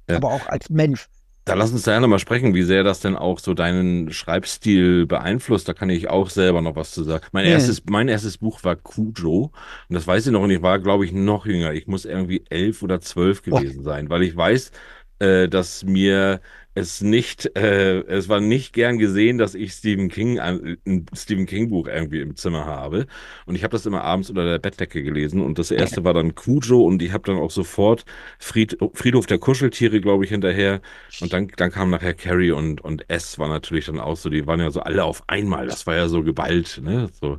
aber 0.08 0.32
auch 0.32 0.46
als 0.49 0.68
Mensch. 0.70 1.06
Da 1.44 1.52
lass 1.54 1.72
uns 1.72 1.82
da 1.82 1.92
ja 1.92 2.00
nochmal 2.00 2.18
sprechen, 2.18 2.54
wie 2.54 2.62
sehr 2.62 2.84
das 2.84 3.00
denn 3.00 3.16
auch 3.16 3.38
so 3.38 3.52
deinen 3.52 4.10
Schreibstil 4.12 5.04
beeinflusst. 5.04 5.68
Da 5.68 5.74
kann 5.74 5.90
ich 5.90 6.08
auch 6.08 6.30
selber 6.30 6.62
noch 6.62 6.74
was 6.74 6.92
zu 6.92 7.04
sagen. 7.04 7.26
Mein, 7.32 7.44
ja. 7.44 7.52
erstes, 7.52 7.82
mein 7.84 8.08
erstes 8.08 8.38
Buch 8.38 8.64
war 8.64 8.76
Cujo. 8.76 9.52
Und 9.88 9.94
das 9.94 10.06
weiß 10.06 10.26
ich 10.26 10.32
noch 10.32 10.40
und 10.40 10.50
ich 10.50 10.62
war, 10.62 10.78
glaube 10.78 11.04
ich, 11.04 11.12
noch 11.12 11.44
jünger. 11.44 11.74
Ich 11.74 11.86
muss 11.86 12.06
irgendwie 12.06 12.44
elf 12.48 12.82
oder 12.82 13.00
zwölf 13.00 13.42
gewesen 13.42 13.80
oh. 13.80 13.82
sein, 13.82 14.08
weil 14.08 14.22
ich 14.22 14.34
weiß, 14.34 14.70
äh, 15.18 15.48
dass 15.48 15.84
mir 15.84 16.40
es 16.74 17.00
nicht, 17.00 17.56
äh, 17.56 18.00
es 18.00 18.28
war 18.28 18.40
nicht 18.40 18.72
gern 18.72 18.98
gesehen, 18.98 19.38
dass 19.38 19.54
ich 19.54 19.72
Stephen 19.72 20.08
King, 20.08 20.40
ein, 20.40 20.76
ein 20.86 21.06
Stephen 21.14 21.46
King 21.46 21.70
Buch 21.70 21.86
irgendwie 21.86 22.20
im 22.20 22.36
Zimmer 22.36 22.66
habe. 22.66 23.06
Und 23.46 23.54
ich 23.54 23.62
habe 23.62 23.72
das 23.72 23.86
immer 23.86 24.02
abends 24.02 24.28
unter 24.28 24.44
der 24.44 24.58
Bettdecke 24.58 25.02
gelesen. 25.02 25.40
Und 25.40 25.58
das 25.58 25.70
erste 25.70 26.04
war 26.04 26.14
dann 26.14 26.34
Cujo 26.34 26.84
und 26.84 27.00
ich 27.00 27.12
habe 27.12 27.24
dann 27.24 27.36
auch 27.36 27.50
sofort 27.50 28.04
Fried, 28.38 28.76
Friedhof 28.92 29.26
der 29.26 29.38
Kuscheltiere, 29.38 30.00
glaube 30.00 30.24
ich, 30.24 30.30
hinterher. 30.30 30.80
Und 31.20 31.32
dann, 31.32 31.48
dann 31.56 31.70
kam 31.70 31.90
nachher 31.90 32.14
Carrie 32.14 32.50
und, 32.50 32.80
und 32.80 33.08
S 33.08 33.38
war 33.38 33.48
natürlich 33.48 33.86
dann 33.86 34.00
auch 34.00 34.16
so, 34.16 34.28
die 34.28 34.46
waren 34.46 34.60
ja 34.60 34.70
so 34.70 34.80
alle 34.80 35.04
auf 35.04 35.22
einmal. 35.28 35.66
Das 35.68 35.86
war 35.86 35.94
ja 35.94 36.08
so 36.08 36.22
geballt, 36.24 36.80
ne? 36.82 37.08
So. 37.20 37.38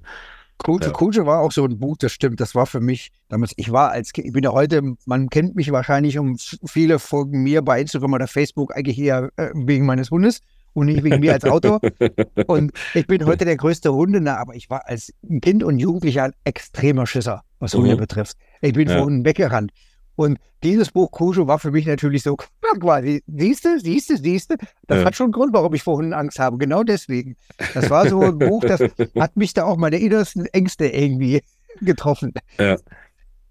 Kujo, 0.58 0.86
ja. 0.86 0.90
Kujo 0.92 1.26
war 1.26 1.42
auch 1.42 1.52
so 1.52 1.66
ein 1.66 1.78
Buch, 1.80 1.98
das 1.98 2.12
stimmt. 2.12 2.40
Das 2.40 2.56
war 2.56 2.66
für 2.66 2.80
mich 2.80 3.12
damals, 3.30 3.54
ich 3.58 3.72
war 3.72 3.92
als 3.92 4.14
Kind, 4.14 4.28
ich 4.28 4.34
bin 4.34 4.44
ja 4.44 4.52
heute, 4.52 4.96
man 5.06 5.30
kennt 5.30 5.56
mich 5.56 5.72
wahrscheinlich 5.72 6.18
um 6.18 6.38
viele 6.66 7.00
Folgen 7.00 7.44
mir 7.44 7.62
bei 7.62 7.82
Instagram 7.82 8.14
oder 8.14 8.28
Facebook 8.28 8.76
eigentlich 8.76 8.98
eher 8.98 9.30
äh, 9.36 9.50
wegen 9.54 9.86
meines 9.86 10.12
Hundes 10.12 10.42
und 10.74 10.88
nicht 10.88 11.04
wegen 11.04 11.20
mir 11.20 11.34
als 11.34 11.46
Autor. 11.46 11.82
und 12.48 12.72
ich 12.94 13.08
bin 13.08 13.26
heute 13.26 13.46
der 13.46 13.58
größte 13.58 13.94
Hundenah, 13.94 14.38
aber 14.38 14.56
ich 14.56 14.70
war 14.70 14.88
als 14.88 15.14
Kind 15.42 15.64
und 15.64 15.80
Jugendlicher 15.80 16.24
ein 16.24 16.34
extremer 16.44 17.08
Schisser, 17.08 17.42
was 17.60 17.74
Hunde 17.74 17.96
mhm. 17.96 18.00
betrifft. 18.00 18.38
Ich 18.62 18.74
bin 18.74 18.90
ja. 18.90 18.96
vor 18.96 19.06
Hunden 19.06 19.26
weggerannt. 19.26 19.72
Und 20.16 20.40
dieses 20.64 20.92
Buch 20.92 21.12
Kujo 21.12 21.48
war 21.48 21.60
für 21.60 21.72
mich 21.72 21.86
natürlich 21.86 22.24
so 22.24 22.38
quasi, 22.80 23.24
siehst 23.28 23.66
du, 23.66 23.80
siehst 23.80 24.10
du, 24.10 24.18
siehst 24.18 24.52
du, 24.52 24.56
das 24.88 25.00
ja. 25.00 25.06
hat 25.06 25.16
schon 25.16 25.26
einen 25.26 25.34
Grund, 25.34 25.54
warum 25.54 25.74
ich 25.74 25.84
vor 25.84 25.98
Hunden 25.98 26.14
Angst 26.14 26.40
habe. 26.40 26.58
Genau 26.58 26.84
deswegen. 26.84 27.36
Das 27.74 27.90
war 27.90 28.08
so 28.08 28.22
ein 28.22 28.38
Buch, 28.38 28.64
das 28.64 28.82
hat 29.20 29.36
mich 29.36 29.54
da 29.54 29.66
auch 29.66 29.78
meine 29.78 30.00
innersten 30.00 30.46
Ängste 30.48 30.88
irgendwie 30.88 31.42
getroffen. 31.82 32.34
Ja. 32.58 32.78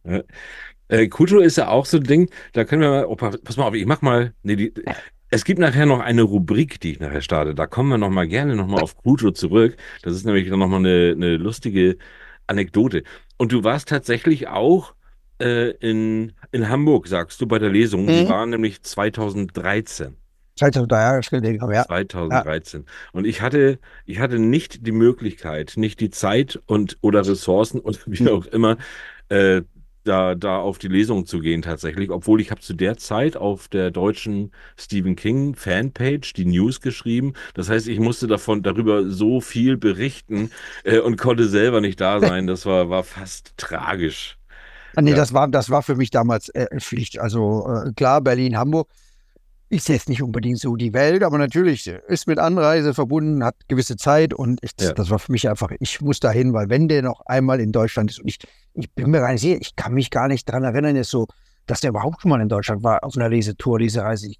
ja. 0.04 0.22
Äh, 0.88 1.08
Kujo 1.08 1.38
ist 1.38 1.56
ja 1.56 1.68
auch 1.68 1.86
so 1.86 1.98
ein 1.98 2.04
Ding, 2.04 2.30
da 2.52 2.64
können 2.64 2.82
wir 2.82 2.90
mal, 2.90 3.06
oh, 3.06 3.16
pass 3.16 3.56
mal 3.56 3.64
auf, 3.64 3.74
ich 3.74 3.86
mach 3.86 4.02
mal, 4.02 4.34
nee, 4.42 4.56
die, 4.56 4.74
es 5.30 5.44
gibt 5.44 5.58
nachher 5.58 5.86
noch 5.86 6.00
eine 6.00 6.22
Rubrik, 6.22 6.78
die 6.80 6.92
ich 6.92 7.00
nachher 7.00 7.20
starte. 7.20 7.54
Da 7.54 7.66
kommen 7.66 7.88
wir 7.88 7.98
noch 7.98 8.10
mal 8.10 8.28
gerne 8.28 8.54
noch 8.54 8.68
mal 8.68 8.80
auf 8.80 8.96
Kujo 8.96 9.32
zurück. 9.32 9.76
Das 10.02 10.14
ist 10.14 10.24
nämlich 10.24 10.48
noch 10.48 10.56
mal 10.56 10.76
eine, 10.76 11.12
eine 11.16 11.36
lustige 11.36 11.96
Anekdote. 12.46 13.02
Und 13.36 13.50
du 13.50 13.64
warst 13.64 13.88
tatsächlich 13.88 14.48
auch 14.48 14.94
äh, 15.40 15.70
in, 15.70 16.32
in 16.52 16.68
Hamburg, 16.68 17.08
sagst 17.08 17.40
du, 17.40 17.46
bei 17.46 17.58
der 17.58 17.70
Lesung. 17.70 18.04
Mhm. 18.04 18.08
Die 18.08 18.28
waren 18.28 18.50
nämlich 18.50 18.82
2013. 18.82 20.16
2013, 20.56 21.42
ja. 21.72 21.84
2013. 21.84 22.80
Ja. 22.82 22.86
Und 23.12 23.26
ich 23.26 23.42
hatte, 23.42 23.78
ich 24.06 24.20
hatte 24.20 24.38
nicht 24.38 24.86
die 24.86 24.92
Möglichkeit, 24.92 25.72
nicht 25.76 25.98
die 25.98 26.10
Zeit 26.10 26.60
und 26.66 26.96
oder 27.00 27.26
Ressourcen 27.26 27.80
oder 27.80 27.98
wie 28.06 28.22
mhm. 28.22 28.28
auch 28.28 28.46
immer, 28.46 28.76
äh, 29.28 29.62
da, 30.04 30.34
da 30.34 30.58
auf 30.58 30.78
die 30.78 30.88
Lesung 30.88 31.26
zu 31.26 31.40
gehen 31.40 31.62
tatsächlich, 31.62 32.10
obwohl 32.10 32.40
ich 32.40 32.50
habe 32.50 32.60
zu 32.60 32.74
der 32.74 32.96
Zeit 32.96 33.36
auf 33.36 33.68
der 33.68 33.90
deutschen 33.90 34.52
Stephen 34.76 35.16
King 35.16 35.54
Fanpage 35.54 36.34
die 36.34 36.44
News 36.44 36.80
geschrieben. 36.80 37.32
Das 37.54 37.68
heißt, 37.68 37.88
ich 37.88 37.98
musste 37.98 38.26
davon 38.26 38.62
darüber 38.62 39.10
so 39.10 39.40
viel 39.40 39.76
berichten 39.76 40.50
äh, 40.84 40.98
und 40.98 41.16
konnte 41.16 41.48
selber 41.48 41.80
nicht 41.80 42.00
da 42.00 42.20
sein. 42.20 42.46
Das 42.46 42.66
war, 42.66 42.90
war 42.90 43.02
fast 43.02 43.54
tragisch. 43.56 44.38
Ah, 44.96 45.02
nee, 45.02 45.10
ja. 45.10 45.16
das, 45.16 45.32
war, 45.32 45.48
das 45.48 45.70
war 45.70 45.82
für 45.82 45.96
mich 45.96 46.10
damals 46.10 46.48
äh, 46.50 46.66
Pflicht. 46.80 47.18
Also 47.18 47.68
äh, 47.68 47.92
klar, 47.92 48.20
Berlin, 48.20 48.56
Hamburg 48.56 48.88
ist 49.68 49.88
jetzt 49.88 50.08
nicht 50.08 50.22
unbedingt 50.22 50.58
so 50.60 50.76
die 50.76 50.92
Welt, 50.92 51.22
aber 51.22 51.38
natürlich 51.38 51.86
ist 51.86 52.28
mit 52.28 52.38
Anreise 52.38 52.94
verbunden, 52.94 53.42
hat 53.42 53.56
gewisse 53.68 53.96
Zeit 53.96 54.32
und 54.32 54.60
ich, 54.62 54.72
ja. 54.80 54.92
das 54.92 55.10
war 55.10 55.18
für 55.18 55.32
mich 55.32 55.48
einfach, 55.48 55.70
ich 55.80 56.00
muss 56.00 56.20
dahin, 56.20 56.52
weil 56.52 56.68
wenn 56.68 56.86
der 56.86 57.02
noch 57.02 57.22
einmal 57.26 57.60
in 57.60 57.72
Deutschland 57.72 58.10
ist 58.10 58.20
und 58.20 58.28
ich, 58.28 58.38
ich 58.74 58.90
bin 58.92 59.10
mir 59.10 59.20
gar 59.20 59.32
nicht 59.32 59.40
sicher, 59.40 59.58
ich 59.60 59.74
kann 59.74 59.94
mich 59.94 60.10
gar 60.10 60.28
nicht 60.28 60.48
daran 60.48 60.64
erinnern, 60.64 60.96
ist 60.96 61.10
so, 61.10 61.26
dass 61.66 61.80
der 61.80 61.90
überhaupt 61.90 62.22
schon 62.22 62.28
mal 62.28 62.40
in 62.40 62.48
Deutschland 62.48 62.82
war 62.82 63.02
auf 63.02 63.16
einer 63.16 63.28
Lesetour, 63.28 63.78
diese 63.78 64.02
Reise. 64.02 64.28
Ich 64.28 64.38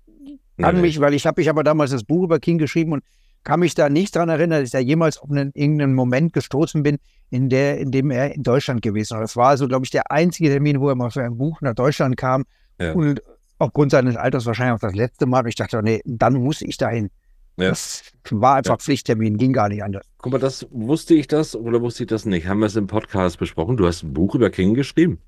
kann 0.59 0.77
nee, 0.77 0.83
mich, 0.83 1.01
weil 1.01 1.15
ich 1.15 1.27
habe 1.27 1.41
ich 1.41 1.49
aber 1.49 1.65
damals 1.65 1.91
das 1.91 2.05
Buch 2.05 2.25
über 2.25 2.39
King 2.39 2.59
geschrieben 2.59 2.93
und 2.93 3.03
kann 3.45 3.61
mich 3.61 3.75
da 3.75 3.89
nicht 3.89 4.17
daran 4.17 4.31
erinnern, 4.31 4.61
dass 4.61 4.69
ich 4.69 4.73
da 4.73 4.79
jemals 4.79 5.19
auf 5.19 5.31
einen, 5.31 5.53
irgendeinen 5.55 5.95
Moment 5.95 6.33
gestoßen 6.33 6.83
bin, 6.83 6.99
in, 7.31 7.49
der, 7.49 7.79
in 7.79 7.91
dem 7.91 8.11
er 8.11 8.35
in 8.35 8.43
Deutschland 8.43 8.83
gewesen 8.83 9.15
war. 9.15 9.21
Das 9.21 9.37
war 9.37 9.49
also, 9.49 9.69
glaube 9.69 9.85
ich, 9.85 9.91
der 9.91 10.11
einzige 10.11 10.51
Termin, 10.51 10.81
wo 10.81 10.89
er 10.89 10.95
mal 10.95 11.11
für 11.11 11.23
ein 11.23 11.37
Buch 11.37 11.61
nach 11.61 11.75
Deutschland 11.75 12.17
kam. 12.17 12.45
Ja. 12.81 12.93
Und 12.93 13.23
aufgrund 13.59 13.93
seines 13.93 14.17
Alters 14.17 14.47
wahrscheinlich 14.47 14.75
auch 14.75 14.89
das 14.89 14.95
letzte 14.95 15.27
Mal. 15.27 15.47
Ich 15.47 15.55
dachte, 15.55 15.83
nee, 15.83 16.01
dann 16.05 16.35
muss 16.35 16.63
ich 16.63 16.77
dahin. 16.77 17.11
Ja. 17.57 17.69
Das 17.69 18.03
war 18.31 18.57
einfach 18.57 18.75
ja. 18.75 18.79
Pflichttermin, 18.79 19.37
ging 19.37 19.53
gar 19.53 19.69
nicht 19.69 19.85
anders. 19.85 20.07
Guck 20.19 20.33
mal, 20.33 20.39
das 20.39 20.67
wusste 20.71 21.15
ich 21.15 21.29
das 21.29 21.55
oder 21.55 21.81
wusste 21.83 22.05
ich 22.05 22.09
das 22.09 22.25
nicht? 22.25 22.49
Haben 22.49 22.61
wir 22.61 22.67
es 22.67 22.77
im 22.77 22.87
Podcast 22.87 23.39
besprochen? 23.39 23.77
Du 23.77 23.87
hast 23.87 24.03
ein 24.03 24.13
Buch 24.13 24.35
über 24.35 24.51
King 24.51 24.75
geschrieben. 24.75 25.21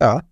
Ja, 0.00 0.22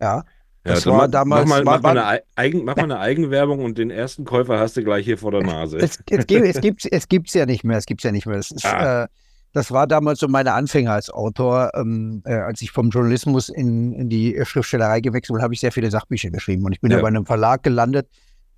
ja. 0.00 0.24
Das 0.62 0.84
ja, 0.84 0.92
war 0.92 1.08
damals. 1.08 1.48
Mach 1.48 1.64
mal, 1.64 1.64
mach, 1.64 1.82
mal 1.82 1.98
eine 1.98 2.22
Eigen, 2.36 2.64
mach 2.64 2.76
mal 2.76 2.84
eine 2.84 2.98
Eigenwerbung 2.98 3.64
und 3.64 3.78
den 3.78 3.90
ersten 3.90 4.24
Käufer 4.24 4.58
hast 4.58 4.76
du 4.76 4.84
gleich 4.84 5.06
hier 5.06 5.16
vor 5.16 5.30
der 5.30 5.42
Nase. 5.42 5.78
Es, 5.78 5.98
es, 6.10 6.26
gibt, 6.26 6.44
es, 6.44 6.60
gibt, 6.60 6.88
es 6.90 7.08
gibt's 7.08 7.32
ja 7.34 7.46
nicht 7.46 7.64
mehr. 7.64 7.78
Es 7.78 7.86
gibt's 7.86 8.04
ja 8.04 8.12
nicht 8.12 8.26
mehr. 8.26 8.36
Das, 8.36 8.50
ist, 8.50 8.66
ah. 8.66 9.04
äh, 9.04 9.08
das 9.52 9.70
war 9.70 9.86
damals 9.86 10.20
so 10.20 10.28
meine 10.28 10.52
Anfänger 10.52 10.92
als 10.92 11.08
Autor. 11.08 11.70
Ähm, 11.74 12.22
äh, 12.26 12.34
als 12.34 12.60
ich 12.60 12.72
vom 12.72 12.90
Journalismus 12.90 13.48
in, 13.48 13.94
in 13.94 14.10
die 14.10 14.38
Schriftstellerei 14.44 15.00
gewechselt 15.00 15.34
bin, 15.34 15.42
habe 15.42 15.54
ich 15.54 15.60
sehr 15.60 15.72
viele 15.72 15.90
Sachbücher 15.90 16.30
geschrieben. 16.30 16.64
Und 16.66 16.72
ich 16.72 16.80
bin 16.80 16.90
ja, 16.90 17.00
bei 17.00 17.08
einem 17.08 17.24
Verlag 17.24 17.62
gelandet, 17.62 18.08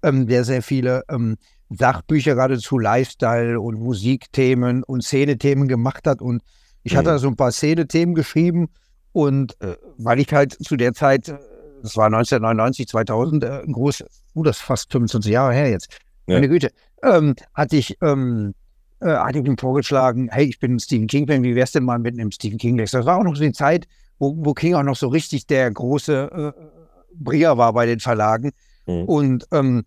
ähm, 0.03 0.27
der 0.27 0.43
sehr 0.43 0.63
viele 0.63 1.05
ähm, 1.09 1.37
Sachbücher 1.71 2.35
gerade 2.35 2.59
zu 2.59 2.79
Lifestyle 2.81 3.61
und 3.61 3.79
Musikthemen 3.79 4.83
und 4.83 5.05
Szenethemen 5.05 5.69
gemacht 5.69 6.07
hat. 6.09 6.21
Und 6.21 6.43
ich 6.83 6.95
mhm. 6.95 6.99
hatte 6.99 7.19
so 7.21 7.29
ein 7.29 7.37
paar 7.37 7.53
Szenethemen 7.53 8.17
geschrieben. 8.17 8.71
Und 9.13 9.61
äh, 9.61 9.77
weil 9.99 10.19
ich 10.19 10.33
halt 10.33 10.53
zu 10.53 10.77
der 10.77 10.95
Zeit 10.95 11.29
äh, 11.29 11.39
das 11.83 11.97
war 11.97 12.07
1999, 12.07 12.89
2000, 12.89 13.45
äh, 13.45 13.63
ein 13.63 13.73
groß, 13.73 14.05
uh, 14.35 14.43
das 14.43 14.57
ist 14.59 14.63
fast 14.63 14.93
25 14.93 15.33
Jahre 15.33 15.53
her 15.53 15.71
jetzt. 15.71 15.89
Ja. 16.27 16.37
Meine 16.37 16.49
Güte, 16.49 16.71
ähm, 17.03 17.35
hatte 17.55 17.77
ich, 17.77 17.97
ähm, 18.01 18.55
äh, 19.01 19.07
hatte 19.09 19.41
ich 19.41 19.47
ihm 19.47 19.59
vorgeschlagen, 19.59 20.29
hey, 20.31 20.45
ich 20.45 20.61
bin 20.61 20.77
ein 20.77 20.81
Stephen 20.81 21.09
King-Fan, 21.09 21.43
wie 21.43 21.55
wär's 21.55 21.73
denn 21.73 21.85
mal 21.85 21.99
mit 21.99 22.19
einem 22.19 22.31
Stephen 22.31 22.59
King-Lex? 22.59 22.93
Das 22.93 23.07
war 23.07 23.19
auch 23.19 23.25
noch 23.25 23.35
so 23.35 23.43
die 23.43 23.53
Zeit, 23.53 23.87
wo, 24.19 24.35
wo 24.39 24.55
King 24.55 24.75
auch 24.75 24.85
noch 24.85 24.97
so 24.97 25.09
richtig 25.09 25.47
der 25.47 25.71
große 25.71 26.55
äh, 26.57 26.63
Bringer 27.15 27.59
war 27.59 27.73
bei 27.73 27.87
den 27.87 28.01
Verlagen. 28.01 28.53
Mhm. 28.87 29.05
Und 29.05 29.47
ähm, 29.51 29.85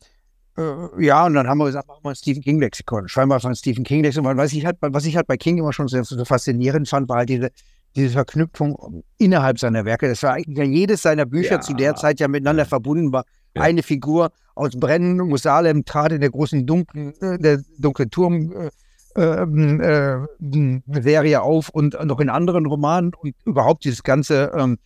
äh, 0.58 1.04
ja, 1.06 1.26
und 1.26 1.34
dann 1.34 1.48
haben 1.48 1.58
wir 1.58 1.66
gesagt, 1.66 1.88
machen 1.88 2.04
wir 2.04 2.10
ein 2.10 2.16
Stephen 2.16 2.44
King-Lexikon. 2.44 3.08
Schreiben 3.08 3.30
wir 3.30 3.40
von 3.40 3.56
Stephen 3.56 3.84
King-Lexikon. 3.84 4.38
Was 4.38 4.54
ich 4.54 4.66
halt, 4.66 4.78
was 4.82 5.06
ich 5.06 5.16
halt 5.16 5.28
bei 5.28 5.38
King 5.38 5.58
immer 5.58 5.74
schon 5.74 5.88
so 5.88 6.26
faszinierend 6.26 6.90
fand, 6.90 7.10
war 7.10 7.18
halt 7.18 7.30
diese, 7.30 7.52
diese 7.96 8.14
Verknüpfung 8.14 9.04
innerhalb 9.18 9.60
seiner 9.60 9.86
Werke. 9.86 10.08
Das 10.08 10.24
war 10.24 10.34
eigentlich 10.34 10.58
ja 10.58 10.64
jedes 10.64 11.02
seiner 11.02 11.26
Bücher 11.26 11.56
ja. 11.56 11.62
zu 11.62 11.74
der 11.74 11.96
Zeit 11.96 12.20
ja 12.20 12.28
miteinander 12.28 12.64
ja. 12.64 12.70
verbunden 12.70 13.12
war. 13.12 13.26
Ja. 13.56 13.64
Eine 13.64 13.84
Figur 13.84 14.32
aus 14.56 14.72
Brennen, 14.78 15.18
Musalem 15.18 15.86
trat 15.86 16.12
in 16.12 16.22
der 16.22 16.30
großen 16.30 16.66
dunklen, 16.66 17.14
äh, 17.22 17.38
der 17.40 17.62
dunklen 17.78 18.10
Turm 18.10 18.52
äh, 18.52 18.70
ähm, 19.16 19.82
äh, 19.82 21.02
Serie 21.02 21.42
auf 21.42 21.70
und 21.70 21.98
noch 22.04 22.20
in 22.20 22.30
anderen 22.30 22.66
Romanen 22.66 23.14
und 23.14 23.36
überhaupt 23.46 23.86
dieses 23.86 24.04
ganze, 24.04 24.52
ähm, 24.56 24.78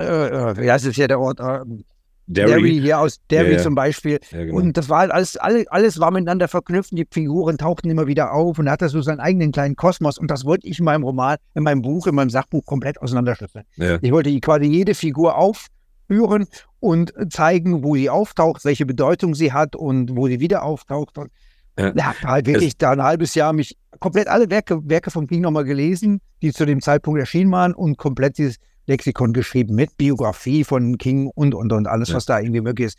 äh, 0.00 0.04
äh 0.04 0.56
wie 0.56 0.70
heißt 0.70 0.86
es 0.86 0.96
ja 0.96 1.06
der 1.06 1.20
Ort, 1.20 1.38
ähm, 1.40 1.84
Derry. 2.26 2.50
Derry 2.50 2.80
hier 2.80 2.98
aus 3.00 3.20
Derry 3.30 3.52
Ja, 3.52 3.56
ja. 3.58 3.62
zum 3.62 3.74
Beispiel. 3.74 4.18
Ja, 4.30 4.44
genau. 4.44 4.56
Und 4.58 4.76
das 4.76 4.88
war 4.88 5.00
halt 5.00 5.12
alles, 5.12 5.36
alles, 5.36 5.66
alles 5.68 6.00
war 6.00 6.10
miteinander 6.10 6.48
verknüpft. 6.48 6.90
Die 6.92 7.06
Figuren 7.10 7.56
tauchten 7.58 7.88
immer 7.88 8.06
wieder 8.06 8.32
auf 8.32 8.58
und 8.58 8.68
hatte 8.68 8.88
so 8.88 9.00
seinen 9.00 9.20
eigenen 9.20 9.52
kleinen 9.52 9.76
Kosmos. 9.76 10.18
Und 10.18 10.30
das 10.30 10.44
wollte 10.44 10.66
ich 10.66 10.78
in 10.78 10.84
meinem 10.84 11.04
Roman, 11.04 11.36
in 11.54 11.62
meinem 11.62 11.82
Buch, 11.82 12.06
in 12.06 12.14
meinem 12.14 12.30
Sachbuch 12.30 12.64
komplett 12.64 13.00
auseinanderschlüsseln. 13.00 13.64
Ich 14.02 14.10
wollte 14.12 14.38
quasi 14.40 14.64
jede 14.66 14.94
Figur 14.94 15.36
aufführen 15.36 16.46
und 16.80 17.12
zeigen, 17.30 17.82
wo 17.84 17.94
sie 17.94 18.10
auftaucht, 18.10 18.64
welche 18.64 18.86
Bedeutung 18.86 19.34
sie 19.34 19.52
hat 19.52 19.76
und 19.76 20.16
wo 20.16 20.26
sie 20.26 20.40
wieder 20.40 20.62
auftaucht. 20.64 21.18
Und 21.18 21.30
Ja. 21.78 21.92
ja, 21.94 22.14
halt 22.24 22.46
wirklich 22.46 22.76
da 22.78 22.92
ein 22.92 23.02
halbes 23.02 23.34
Jahr 23.34 23.52
mich 23.52 23.76
komplett 24.00 24.28
alle 24.28 24.50
Werke, 24.50 24.80
Werke 24.88 25.10
von 25.10 25.26
King 25.26 25.42
nochmal 25.42 25.64
gelesen, 25.64 26.20
die 26.42 26.52
zu 26.52 26.64
dem 26.66 26.80
Zeitpunkt 26.80 27.20
erschienen 27.20 27.50
waren 27.52 27.74
und 27.74 27.98
komplett 27.98 28.38
dieses 28.38 28.56
Lexikon 28.86 29.32
geschrieben 29.32 29.74
mit 29.74 29.96
Biografie 29.96 30.64
von 30.64 30.98
King 30.98 31.30
und 31.34 31.54
und 31.54 31.72
und 31.72 31.86
alles, 31.86 32.08
Ja. 32.10 32.16
was 32.16 32.26
da 32.26 32.40
irgendwie 32.40 32.60
möglich 32.60 32.88
ist. 32.88 32.98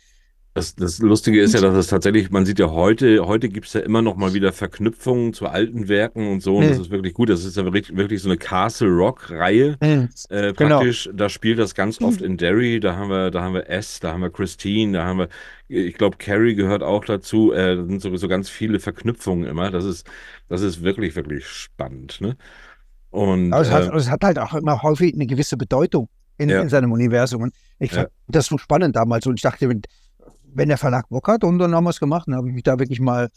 Das, 0.54 0.74
das 0.74 0.98
Lustige 0.98 1.40
ist 1.40 1.54
ja, 1.54 1.60
dass 1.60 1.76
es 1.76 1.86
tatsächlich, 1.86 2.30
man 2.30 2.44
sieht 2.44 2.58
ja 2.58 2.68
heute, 2.70 3.24
heute 3.26 3.48
gibt 3.48 3.66
es 3.68 3.74
ja 3.74 3.80
immer 3.80 4.02
noch 4.02 4.16
mal 4.16 4.34
wieder 4.34 4.52
Verknüpfungen 4.52 5.32
zu 5.32 5.46
alten 5.46 5.86
Werken 5.86 6.26
und 6.26 6.40
so. 6.42 6.56
Und 6.56 6.66
das 6.68 6.78
Mhm. 6.78 6.82
ist 6.84 6.90
wirklich 6.90 7.14
gut. 7.14 7.28
Das 7.28 7.44
ist 7.44 7.56
ja 7.56 7.64
wirklich, 7.64 7.96
wirklich 7.96 8.20
so 8.22 8.28
eine 8.28 8.38
Castle 8.38 8.88
Rock-Reihe. 8.88 9.76
Äh, 9.80 10.08
Genau. 10.54 10.78
praktisch, 10.78 11.08
da 11.14 11.28
spielt 11.28 11.60
das 11.60 11.76
ganz 11.76 12.00
oft 12.00 12.22
in 12.22 12.38
Derry, 12.38 12.80
da 12.80 12.96
haben 12.96 13.08
wir, 13.08 13.30
da 13.30 13.42
haben 13.42 13.54
wir 13.54 13.68
S, 13.70 14.00
da 14.00 14.12
haben 14.14 14.22
wir 14.22 14.30
Christine, 14.30 14.98
da 14.98 15.04
haben 15.04 15.18
wir, 15.20 15.28
ich 15.68 15.94
glaube, 15.94 16.16
Carrie 16.18 16.56
gehört 16.56 16.82
auch 16.82 17.04
dazu. 17.04 17.52
Äh, 17.52 17.76
da 17.76 17.84
sind 17.84 18.00
sowieso 18.02 18.26
ganz 18.26 18.48
viele 18.48 18.80
Verknüpfungen 18.80 19.46
immer. 19.46 19.70
Das 19.70 19.84
ist, 19.84 20.08
das 20.48 20.62
ist 20.62 20.82
wirklich, 20.82 21.14
wirklich 21.14 21.46
spannend. 21.46 22.20
Ne? 22.20 22.36
Und 23.10 23.52
Aber 23.52 23.62
es 23.62 23.70
hat, 23.70 23.88
äh, 23.92 23.96
es 23.96 24.10
hat 24.10 24.22
halt 24.24 24.38
auch 24.38 24.54
immer 24.54 24.82
häufig 24.82 25.14
eine 25.14 25.26
gewisse 25.26 25.56
Bedeutung 25.56 26.08
in, 26.36 26.48
Ja. 26.48 26.60
in 26.62 26.68
seinem 26.68 26.92
Universum. 26.92 27.42
Und 27.42 27.54
ich 27.78 27.90
Ja. 27.92 28.02
fand 28.02 28.10
das 28.28 28.46
so 28.46 28.58
spannend 28.58 28.96
damals. 28.96 29.26
Und 29.26 29.36
ich 29.36 29.42
dachte, 29.42 29.68
wenn, 29.68 29.82
wenn 30.54 30.68
der 30.68 30.78
Verlag 30.78 31.08
Bock 31.08 31.26
hat, 31.28 31.44
und 31.44 31.58
dann 31.58 31.74
haben 31.74 31.84
wir 31.84 31.90
es 31.90 32.00
gemacht, 32.00 32.28
dann 32.28 32.36
habe 32.36 32.48
ich 32.48 32.54
mich 32.54 32.62
da 32.64 32.78
wirklich 32.78 33.00
mal 33.00 33.28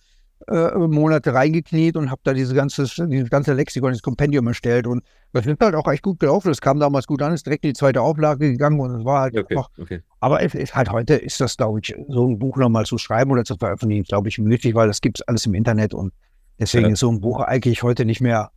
äh, 0.48 0.72
Monate 0.76 1.36
reingekniet 1.36 1.96
und 1.96 2.10
habe 2.10 2.20
da 2.24 2.34
diese 2.34 2.56
ganze, 2.56 2.86
dieses 3.08 3.30
ganze 3.30 3.54
Lexikon, 3.54 3.92
das 3.92 4.02
Kompendium 4.02 4.48
erstellt. 4.48 4.88
Und 4.88 5.04
das 5.34 5.46
ist 5.46 5.60
halt 5.62 5.76
auch 5.76 5.88
echt 5.88 6.02
gut 6.02 6.20
gelaufen. 6.20 6.48
Das 6.48 6.60
kam 6.62 6.80
damals 6.80 7.06
gut 7.06 7.22
an, 7.22 7.32
ist 7.32 7.46
direkt 7.46 7.64
in 7.64 7.70
die 7.70 7.74
zweite 7.76 8.02
Auflage 8.02 8.50
gegangen 8.52 8.80
und 8.80 8.96
es 9.00 9.06
war 9.06 9.22
halt 9.22 9.38
okay, 9.38 9.56
einfach 9.56 9.70
okay. 9.80 10.02
aber 10.20 10.42
es 10.42 10.56
ist 10.56 10.74
halt 10.74 10.92
heute 10.92 11.14
ist 11.14 11.40
das, 11.42 11.58
glaube 11.58 11.80
ich, 11.84 11.96
so 12.10 12.28
ein 12.28 12.40
Buch 12.40 12.58
nochmal 12.58 12.86
zu 12.88 12.98
schreiben 12.98 13.30
oder 13.30 13.44
zu 13.46 13.56
veröffentlichen, 13.56 14.04
glaube 14.06 14.30
ich, 14.30 14.40
nötig, 14.40 14.74
weil 14.74 14.88
das 14.88 15.00
gibt 15.02 15.20
es 15.20 15.28
alles 15.28 15.46
im 15.46 15.54
Internet 15.54 15.94
und 15.94 16.12
deswegen 16.60 16.88
Ja. 16.88 16.94
ist 16.94 17.02
so 17.02 17.12
ein 17.12 17.22
Buch 17.22 17.40
eigentlich 17.42 17.84
heute 17.84 18.04
nicht 18.06 18.20
mehr 18.22 18.50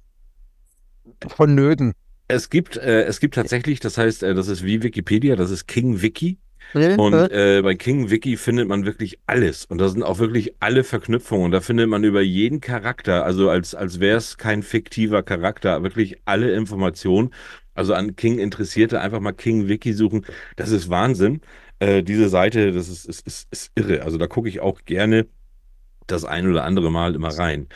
vonnöten. 1.29 1.93
Es 2.29 2.51
gibt, 2.51 2.77
äh, 2.77 3.05
es 3.05 3.21
gibt 3.21 3.35
tatsächlich, 3.35 3.81
das 3.81 3.99
heißt, 3.99 4.23
äh, 4.23 4.35
das 4.35 4.49
ist 4.49 4.65
wie 4.65 4.83
Wikipedia, 4.83 5.37
das 5.37 5.51
ist 5.51 5.67
King 5.67 6.01
Wiki. 6.01 6.39
Und 6.73 7.15
äh, 7.15 7.61
bei 7.63 7.75
King 7.75 8.11
Wiki 8.11 8.37
findet 8.37 8.69
man 8.69 8.85
wirklich 8.85 9.19
alles. 9.27 9.65
Und 9.65 9.79
da 9.79 9.89
sind 9.89 10.03
auch 10.03 10.19
wirklich 10.19 10.55
alle 10.61 10.83
Verknüpfungen. 10.83 11.47
Und 11.47 11.51
da 11.53 11.61
findet 11.61 11.89
man 11.89 12.03
über 12.03 12.21
jeden 12.21 12.61
Charakter, 12.61 13.25
also 13.25 13.49
als, 13.49 13.75
als 13.75 14.01
wäre 14.01 14.17
es 14.17 14.39
kein 14.39 14.63
fiktiver 14.63 15.23
Charakter, 15.23 15.83
wirklich 15.83 16.17
alle 16.25 16.53
Informationen. 16.53 17.31
Also 17.75 17.95
an 17.95 18.17
King 18.17 18.39
Interessierte 18.39 19.01
einfach 19.01 19.21
mal 19.21 19.33
King 19.33 19.69
Wiki 19.69 19.93
suchen. 19.93 20.25
Das 20.57 20.71
ist 20.71 20.89
Wahnsinn. 20.89 21.43
Äh, 21.79 22.03
diese 22.03 22.29
Seite, 22.29 22.73
das 22.73 22.89
ist, 22.89 23.05
ist, 23.05 23.27
ist, 23.27 23.49
ist 23.53 23.73
irre. 23.75 24.03
Also 24.03 24.19
da 24.19 24.27
gucke 24.27 24.49
ich 24.49 24.61
auch 24.61 24.81
gerne 24.85 25.27
das 26.07 26.25
ein 26.25 26.49
oder 26.49 26.65
andere 26.65 26.91
Mal 26.91 27.15
immer 27.15 27.29
rein. 27.29 27.69